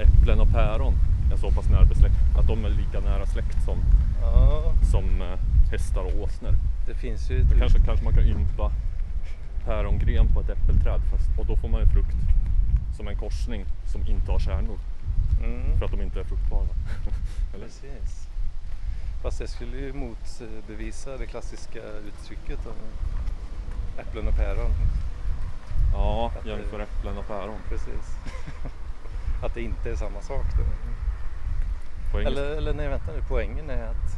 äpplen 0.00 0.40
och 0.40 0.50
päron 0.52 0.94
är 1.32 1.36
så 1.36 1.50
pass 1.50 1.68
nära 1.68 1.84
besläkt, 1.84 2.14
att 2.38 2.46
de 2.46 2.64
är 2.64 2.68
lika 2.70 3.00
nära 3.00 3.26
släkt 3.26 3.64
som, 3.64 3.78
Ja, 4.22 4.72
som 4.90 5.22
eh, 5.22 5.38
hästar 5.70 6.00
och 6.00 6.22
åsnor. 6.22 6.54
det 6.86 6.94
finns 6.94 7.30
ju 7.30 7.40
ett 7.40 7.58
kanske, 7.58 7.78
kanske 7.78 8.04
man 8.04 8.14
kan 8.14 8.24
ympa 8.24 8.72
pärongren 9.64 10.26
på 10.34 10.40
ett 10.40 10.50
äppelträd 10.50 11.00
fast, 11.10 11.38
och 11.38 11.46
då 11.46 11.56
får 11.56 11.68
man 11.68 11.80
en 11.80 11.88
frukt 11.88 12.16
som 12.96 13.08
en 13.08 13.16
korsning 13.16 13.64
som 13.86 14.06
inte 14.06 14.32
har 14.32 14.38
kärnor 14.38 14.78
Mm. 15.44 15.78
för 15.78 15.84
att 15.84 15.90
de 15.90 16.00
inte 16.02 16.20
är 16.20 16.24
fruktbara. 16.24 16.66
Precis. 17.60 18.28
Fast 19.22 19.38
det 19.38 19.48
skulle 19.48 19.76
ju 19.76 19.92
motbevisa 19.92 21.16
det 21.16 21.26
klassiska 21.26 21.78
uttrycket 22.08 22.66
om 22.66 22.74
äpplen 23.98 24.28
och 24.28 24.36
päron. 24.36 24.70
Ja, 25.92 26.32
det- 26.42 26.48
jämför 26.50 26.80
äpplen 26.80 27.18
och 27.18 27.26
päron. 27.26 27.58
Precis. 27.68 28.16
att 29.44 29.54
det 29.54 29.62
inte 29.62 29.90
är 29.90 29.96
samma 29.96 30.20
sak 30.20 30.44
då. 30.56 30.62
Engelska. 32.18 32.40
Eller, 32.42 32.56
eller 32.56 32.74
nej 32.74 32.88
vänta 32.88 33.12
nu, 33.12 33.22
poängen 33.28 33.70
är 33.70 33.86
att 33.86 34.16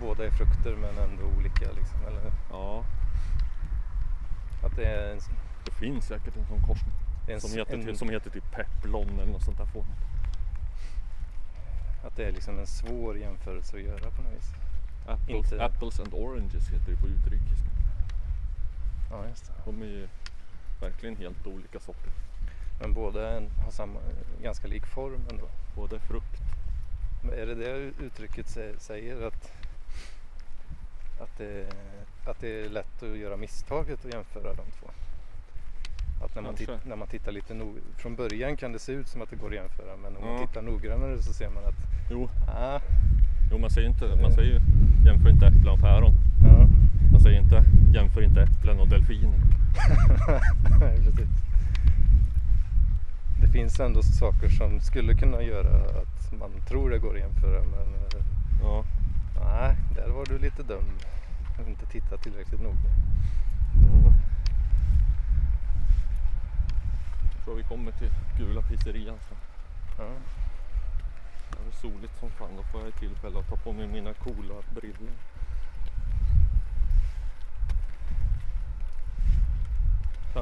båda 0.00 0.26
är 0.26 0.30
frukter 0.30 0.76
men 0.76 0.98
ändå 1.10 1.22
olika 1.38 1.64
liksom. 1.76 1.98
Eller 2.08 2.32
Ja, 2.50 2.84
att 4.64 4.76
det 4.76 4.84
är 4.84 5.12
en, 5.12 5.18
det 5.64 5.72
finns 5.72 6.04
säkert 6.06 6.36
en 6.36 6.46
sån 6.46 6.60
korsning. 6.60 6.94
en, 7.28 7.40
Som 7.40 7.58
heter, 7.58 7.88
en, 7.88 7.96
som 7.96 8.08
heter 8.08 8.30
typ 8.30 8.50
peplon 8.52 9.08
eller 9.20 9.32
något 9.32 9.42
sånt 9.44 9.58
där 9.58 9.66
format. 9.66 9.98
att 12.06 12.16
det 12.16 12.24
är 12.24 12.32
liksom 12.32 12.58
en 12.58 12.66
svår 12.66 13.18
jämförelse 13.18 13.76
att 13.76 13.82
göra 13.82 14.10
på 14.10 14.22
något 14.22 14.32
vis. 14.32 14.50
Apples, 15.08 15.52
Inte- 15.52 15.64
apples 15.64 16.00
and 16.00 16.14
oranges 16.14 16.68
heter 16.68 16.90
det 16.90 16.96
på 16.96 17.06
utrikiska. 17.06 17.66
Ja 19.10 19.24
just 19.28 19.46
det. 19.46 19.52
De 19.64 19.82
är 19.82 19.86
ju 19.86 20.08
verkligen 20.80 21.16
helt 21.16 21.46
olika 21.46 21.80
sorter. 21.80 22.10
Men 22.80 22.92
båda 22.92 23.28
är 23.30 23.48
har 23.64 23.70
samma, 23.70 24.00
ganska 24.42 24.68
lik 24.68 24.86
form 24.86 25.20
ändå. 25.30 25.48
Både 25.76 25.98
frukt. 26.00 26.40
Men 27.24 27.32
är 27.38 27.46
det 27.46 27.54
det 27.54 27.76
uttrycket 28.04 28.46
sä- 28.46 28.78
säger 28.78 29.26
att, 29.26 29.50
att, 31.20 31.38
det, 31.38 31.66
att 32.26 32.40
det 32.40 32.64
är 32.64 32.68
lätt 32.68 33.02
att 33.02 33.18
göra 33.18 33.36
misstaget 33.36 34.04
att 34.04 34.12
jämföra 34.14 34.54
de 34.54 34.62
två? 34.80 34.86
Att 36.24 36.34
när 36.34 36.42
man, 36.42 36.54
titt, 36.54 36.70
när 36.86 36.96
man 36.96 37.08
tittar 37.08 37.32
lite 37.32 37.54
nog, 37.54 37.78
från 37.96 38.16
början 38.16 38.56
kan 38.56 38.72
det 38.72 38.78
se 38.78 38.92
ut 38.92 39.08
som 39.08 39.22
att 39.22 39.30
det 39.30 39.36
går 39.36 39.48
att 39.48 39.54
jämföra 39.54 39.96
men 39.96 40.16
om 40.16 40.22
Ja. 40.24 40.32
man 40.32 40.46
tittar 40.46 40.62
noggrannare 40.62 41.22
så 41.22 41.32
ser 41.32 41.50
man 41.50 41.64
att 41.64 41.74
Jo, 42.10 42.28
ah, 42.48 42.80
jo 43.50 43.58
man 43.58 43.70
säger 43.70 43.88
inte, 43.88 44.16
man 44.22 44.32
säger 44.32 44.52
ju 44.52 44.60
jämför 45.06 45.30
inte 45.30 45.46
äpplen 45.46 45.68
och 45.68 45.80
päron. 45.80 46.12
ja, 46.44 46.66
Man 47.16 47.22
säger 47.22 47.40
inte 47.40 47.64
jämför 47.94 48.22
inte 48.22 48.42
äpplen 48.42 48.80
och 48.80 48.88
delfiner. 48.88 49.38
Nej, 50.80 50.96
precis. 50.96 51.28
Det 53.40 53.48
finns 53.48 53.80
ändå 53.80 54.02
saker 54.02 54.48
som 54.48 54.80
skulle 54.80 55.14
kunna 55.14 55.42
göra 55.42 56.00
att 56.00 56.32
man 56.32 56.50
tror 56.68 56.90
det 56.90 56.98
går 56.98 57.14
att 57.14 57.20
jämföra 57.20 57.62
men 57.62 57.94
eh, 57.94 58.26
Ja, 58.62 58.84
nej, 59.44 59.76
där 59.94 60.08
var 60.08 60.26
du 60.26 60.38
lite 60.38 60.62
dum. 60.62 60.84
Inte 61.68 61.86
tittat 61.86 62.22
tillräckligt 62.22 62.62
noga. 62.62 62.90
mm. 63.82 64.12
Jag 67.34 67.44
tror 67.44 67.56
vi 67.56 67.62
kommer 67.62 67.92
till 67.92 68.10
gula 68.38 68.62
pizzerian 68.62 69.18
sen. 69.28 69.38
Ja. 69.98 70.08
Det 71.50 71.68
är 71.68 71.80
soligt 71.80 72.18
som 72.20 72.30
fan, 72.30 72.50
då 72.56 72.62
får 72.62 72.80
jag 72.84 72.94
tillfälle 72.94 73.38
att 73.38 73.48
ta 73.48 73.56
på 73.56 73.72
mig 73.72 73.86
mina 73.88 74.14
coola 74.14 74.54
brillor. 74.74 75.10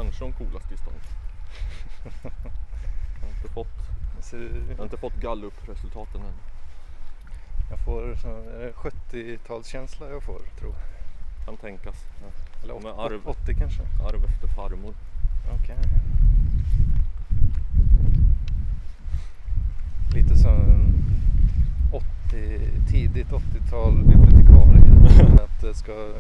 Kanske 0.03 0.25
de 0.25 0.33
coolaste 0.33 0.75
i 0.75 0.77
stan. 0.77 0.93
Jag 2.23 3.21
har 3.21 3.29
inte 3.37 3.49
fått, 3.55 3.77
Så, 4.21 4.37
jag 4.71 4.77
har 4.77 4.85
inte 4.85 4.97
fått 4.97 5.15
gallup-resultaten 5.17 6.21
än. 6.21 6.35
jag 7.71 7.79
får 7.85 8.17
så, 8.23 8.29
är 8.29 8.59
det 8.61 8.73
70-talskänsla 8.73 10.11
jag 10.11 10.23
får 10.23 10.41
tror 10.59 10.73
jag. 10.73 11.45
Kan 11.47 11.57
tänkas. 11.57 11.97
Ja. 12.23 12.27
Eller 12.65 12.75
Men 12.75 12.87
åt- 12.93 12.99
arv. 13.13 13.21
80 13.25 13.55
kanske. 13.55 13.83
Arv 13.83 14.25
efter 14.25 14.49
farmor. 14.49 14.95
Okej. 15.63 15.77
Lite 20.15 20.37
som 20.37 20.95
80, 21.93 22.61
tidigt 22.91 23.29
80-tal 23.29 24.05
bibliotekarie. 24.05 24.85
att, 25.71 25.77
ska, 25.77 26.13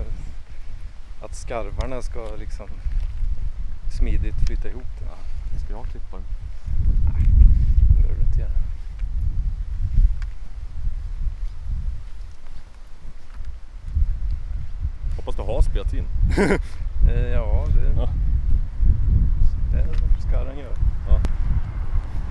att 1.22 1.34
skarvarna 1.34 2.02
ska 2.02 2.36
liksom 2.38 2.68
smidigt 3.98 4.46
flytta 4.46 4.68
ihop 4.68 4.86
det. 4.98 5.04
Ja, 5.04 5.58
ska 5.58 5.72
jag 5.72 5.86
klippa 5.86 6.16
den? 6.16 6.26
Det 7.88 8.02
behöver 8.02 8.14
du 8.20 8.22
inte 8.26 8.40
göra. 8.40 8.50
Hoppas 15.16 15.36
det 15.36 15.42
har 15.42 15.62
spelats 15.62 15.94
in. 15.94 16.04
Eh, 17.08 17.28
ja, 17.30 17.64
det, 17.74 18.00
Ja. 18.00 18.08
det 19.72 20.22
ska 20.28 20.44
den 20.44 20.58
göra. 20.58 20.72
Ja. 21.08 21.20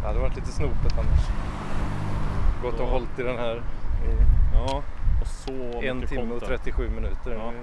Det 0.02 0.08
hade 0.08 0.20
varit 0.20 0.36
lite 0.36 0.52
snopet 0.52 0.94
annars. 0.98 1.28
Gått 2.62 2.80
och 2.80 2.88
hållit 2.88 3.20
i 3.20 3.24
den 3.24 3.38
här 3.38 3.56
i 3.56 4.16
Ja, 4.54 4.84
och 5.22 5.28
så 5.28 5.82
en 5.82 6.08
timme 6.08 6.22
och 6.22 6.30
content. 6.40 6.64
37 6.64 6.90
minuter. 6.90 7.32
Ja. 7.34 7.54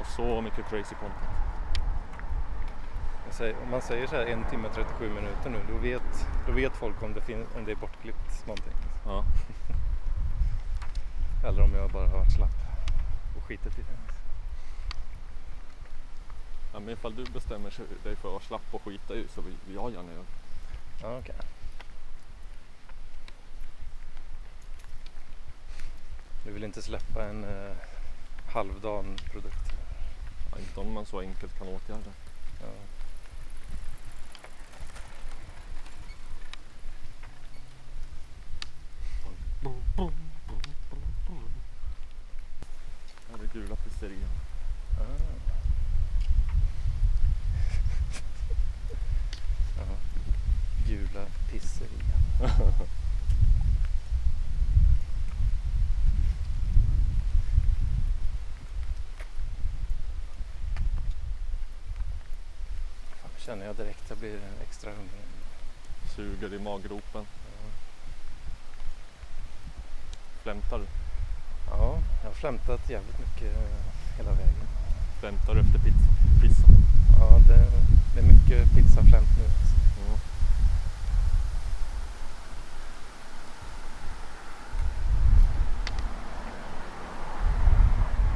Och 0.00 0.06
så 0.06 0.40
mycket 0.40 0.64
crazy 0.70 0.94
content. 0.94 1.35
Säger, 3.30 3.56
om 3.62 3.70
man 3.70 3.82
säger 3.82 4.06
så 4.06 4.16
här 4.16 4.26
en 4.26 4.44
timme 4.50 4.68
och 4.68 4.74
37 4.74 5.08
minuter 5.14 5.50
nu, 5.50 5.58
då 5.68 5.76
vet, 5.78 6.26
då 6.46 6.52
vet 6.52 6.72
folk 6.76 7.02
om 7.02 7.12
det, 7.14 7.20
fin- 7.20 7.46
om 7.56 7.64
det 7.64 7.72
är 7.72 7.76
bortklippt 7.76 8.46
någonting. 8.46 8.72
Ja. 9.04 9.24
Eller 11.48 11.62
om 11.62 11.74
jag 11.74 11.90
bara 11.90 12.08
har 12.08 12.18
varit 12.18 12.32
slapp 12.32 12.50
och 13.36 13.42
skitit 13.44 13.78
i 13.78 13.82
det. 13.82 13.96
ja, 16.72 16.80
men 16.80 16.88
ifall 16.88 17.14
du 17.14 17.24
bestämmer 17.24 17.72
dig 18.04 18.16
för 18.16 18.28
att 18.28 18.32
vara 18.32 18.40
slapp 18.40 18.62
och 18.70 18.82
skita 18.82 19.14
i 19.14 19.26
så 19.28 19.40
vill 19.40 19.56
jag 19.74 19.92
gärna 19.92 20.12
göra 20.12 20.22
det. 20.22 21.02
Ja, 21.02 21.18
okej. 21.18 21.34
Du 26.44 26.52
vill 26.52 26.64
inte 26.64 26.82
släppa 26.82 27.24
en 27.24 27.44
eh, 27.44 27.76
halvdan 28.52 29.16
produkt? 29.32 29.72
Ja, 30.52 30.58
inte 30.58 30.80
om 30.80 30.92
man 30.92 31.06
så 31.06 31.20
enkelt 31.20 31.58
kan 31.58 31.68
åtgärda. 31.68 32.00
Ja. 32.04 32.25
Här 43.28 43.34
är 43.34 43.38
det 43.42 43.52
gula 43.52 43.76
pizzerian. 43.76 44.30
Ah. 44.98 45.16
Gula 50.88 51.26
pizzerian. 51.50 52.22
känner 63.38 63.66
jag 63.66 63.76
direkt. 63.76 64.04
Jag 64.08 64.18
blir 64.18 64.38
extra 64.62 64.90
hungrig. 64.90 65.20
Suger 66.16 66.54
i 66.54 66.58
maggropen. 66.58 67.26
Flämtar, 70.46 70.80
Ja, 71.70 71.98
jag 72.22 72.28
har 72.30 72.34
flämtat 72.34 72.90
jävligt 72.90 73.18
mycket 73.18 73.56
eh, 73.56 74.16
hela 74.16 74.30
vägen. 74.30 74.68
flämtar 75.20 75.56
efter 75.56 75.78
pizza. 75.78 76.08
Pissa. 76.42 76.66
Ja, 77.20 77.38
det, 77.48 77.66
det 78.14 78.20
är 78.20 78.24
mycket 78.32 78.70
pizzaflämt 78.74 79.28
nu. 79.38 79.44
Alltså. 79.44 79.74
Mm. 80.00 80.18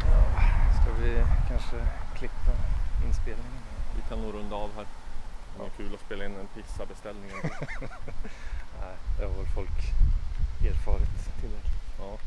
Ja, 0.07 0.23
ska 0.83 0.93
vi 1.03 1.25
kanske 1.49 1.77
klippa 2.19 2.53
inspelningen? 3.07 3.63
Vi 3.97 4.03
kan 4.09 4.19
nog 4.23 4.35
runda 4.35 4.57
av 4.57 4.71
här. 4.77 4.87
Det 5.57 5.63
är 5.63 5.67
Ja. 5.67 5.71
kul 5.77 5.95
att 5.95 6.01
spela 6.01 6.25
in 6.25 6.35
en 6.41 6.47
pizzabeställning. 6.55 7.31
Nej, 8.81 8.97
det 9.19 9.25
har 9.25 9.33
väl 9.37 9.47
folk 9.55 9.79
erfarit 10.67 11.41
tillräckligt. 11.41 11.80
Ja. 12.01 12.19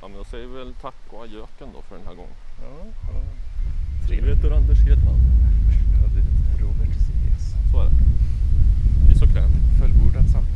ja 0.00 0.08
men 0.08 0.16
jag 0.16 0.26
säger 0.26 0.46
väl 0.46 0.74
tack 0.80 0.94
och 1.10 1.22
adjöken 1.24 1.68
då 1.74 1.82
för 1.82 1.96
den 1.96 2.06
här 2.06 2.14
gången. 2.14 2.36
Ja, 2.62 2.86
ja. 3.12 3.20
Trevligt 4.06 4.44
Anders 4.44 4.78
Hedman. 4.78 5.20
Ja, 6.00 6.08
det 6.14 6.20
är 6.20 6.58
Robert 6.62 6.94
Sidious. 7.06 7.44
Så 7.72 7.80
är 7.80 7.84
det. 7.84 7.96
Vi 9.08 9.18
såg 9.18 9.28
klart. 9.28 9.50
Fullbordat 9.80 10.30
samlag. 10.30 10.54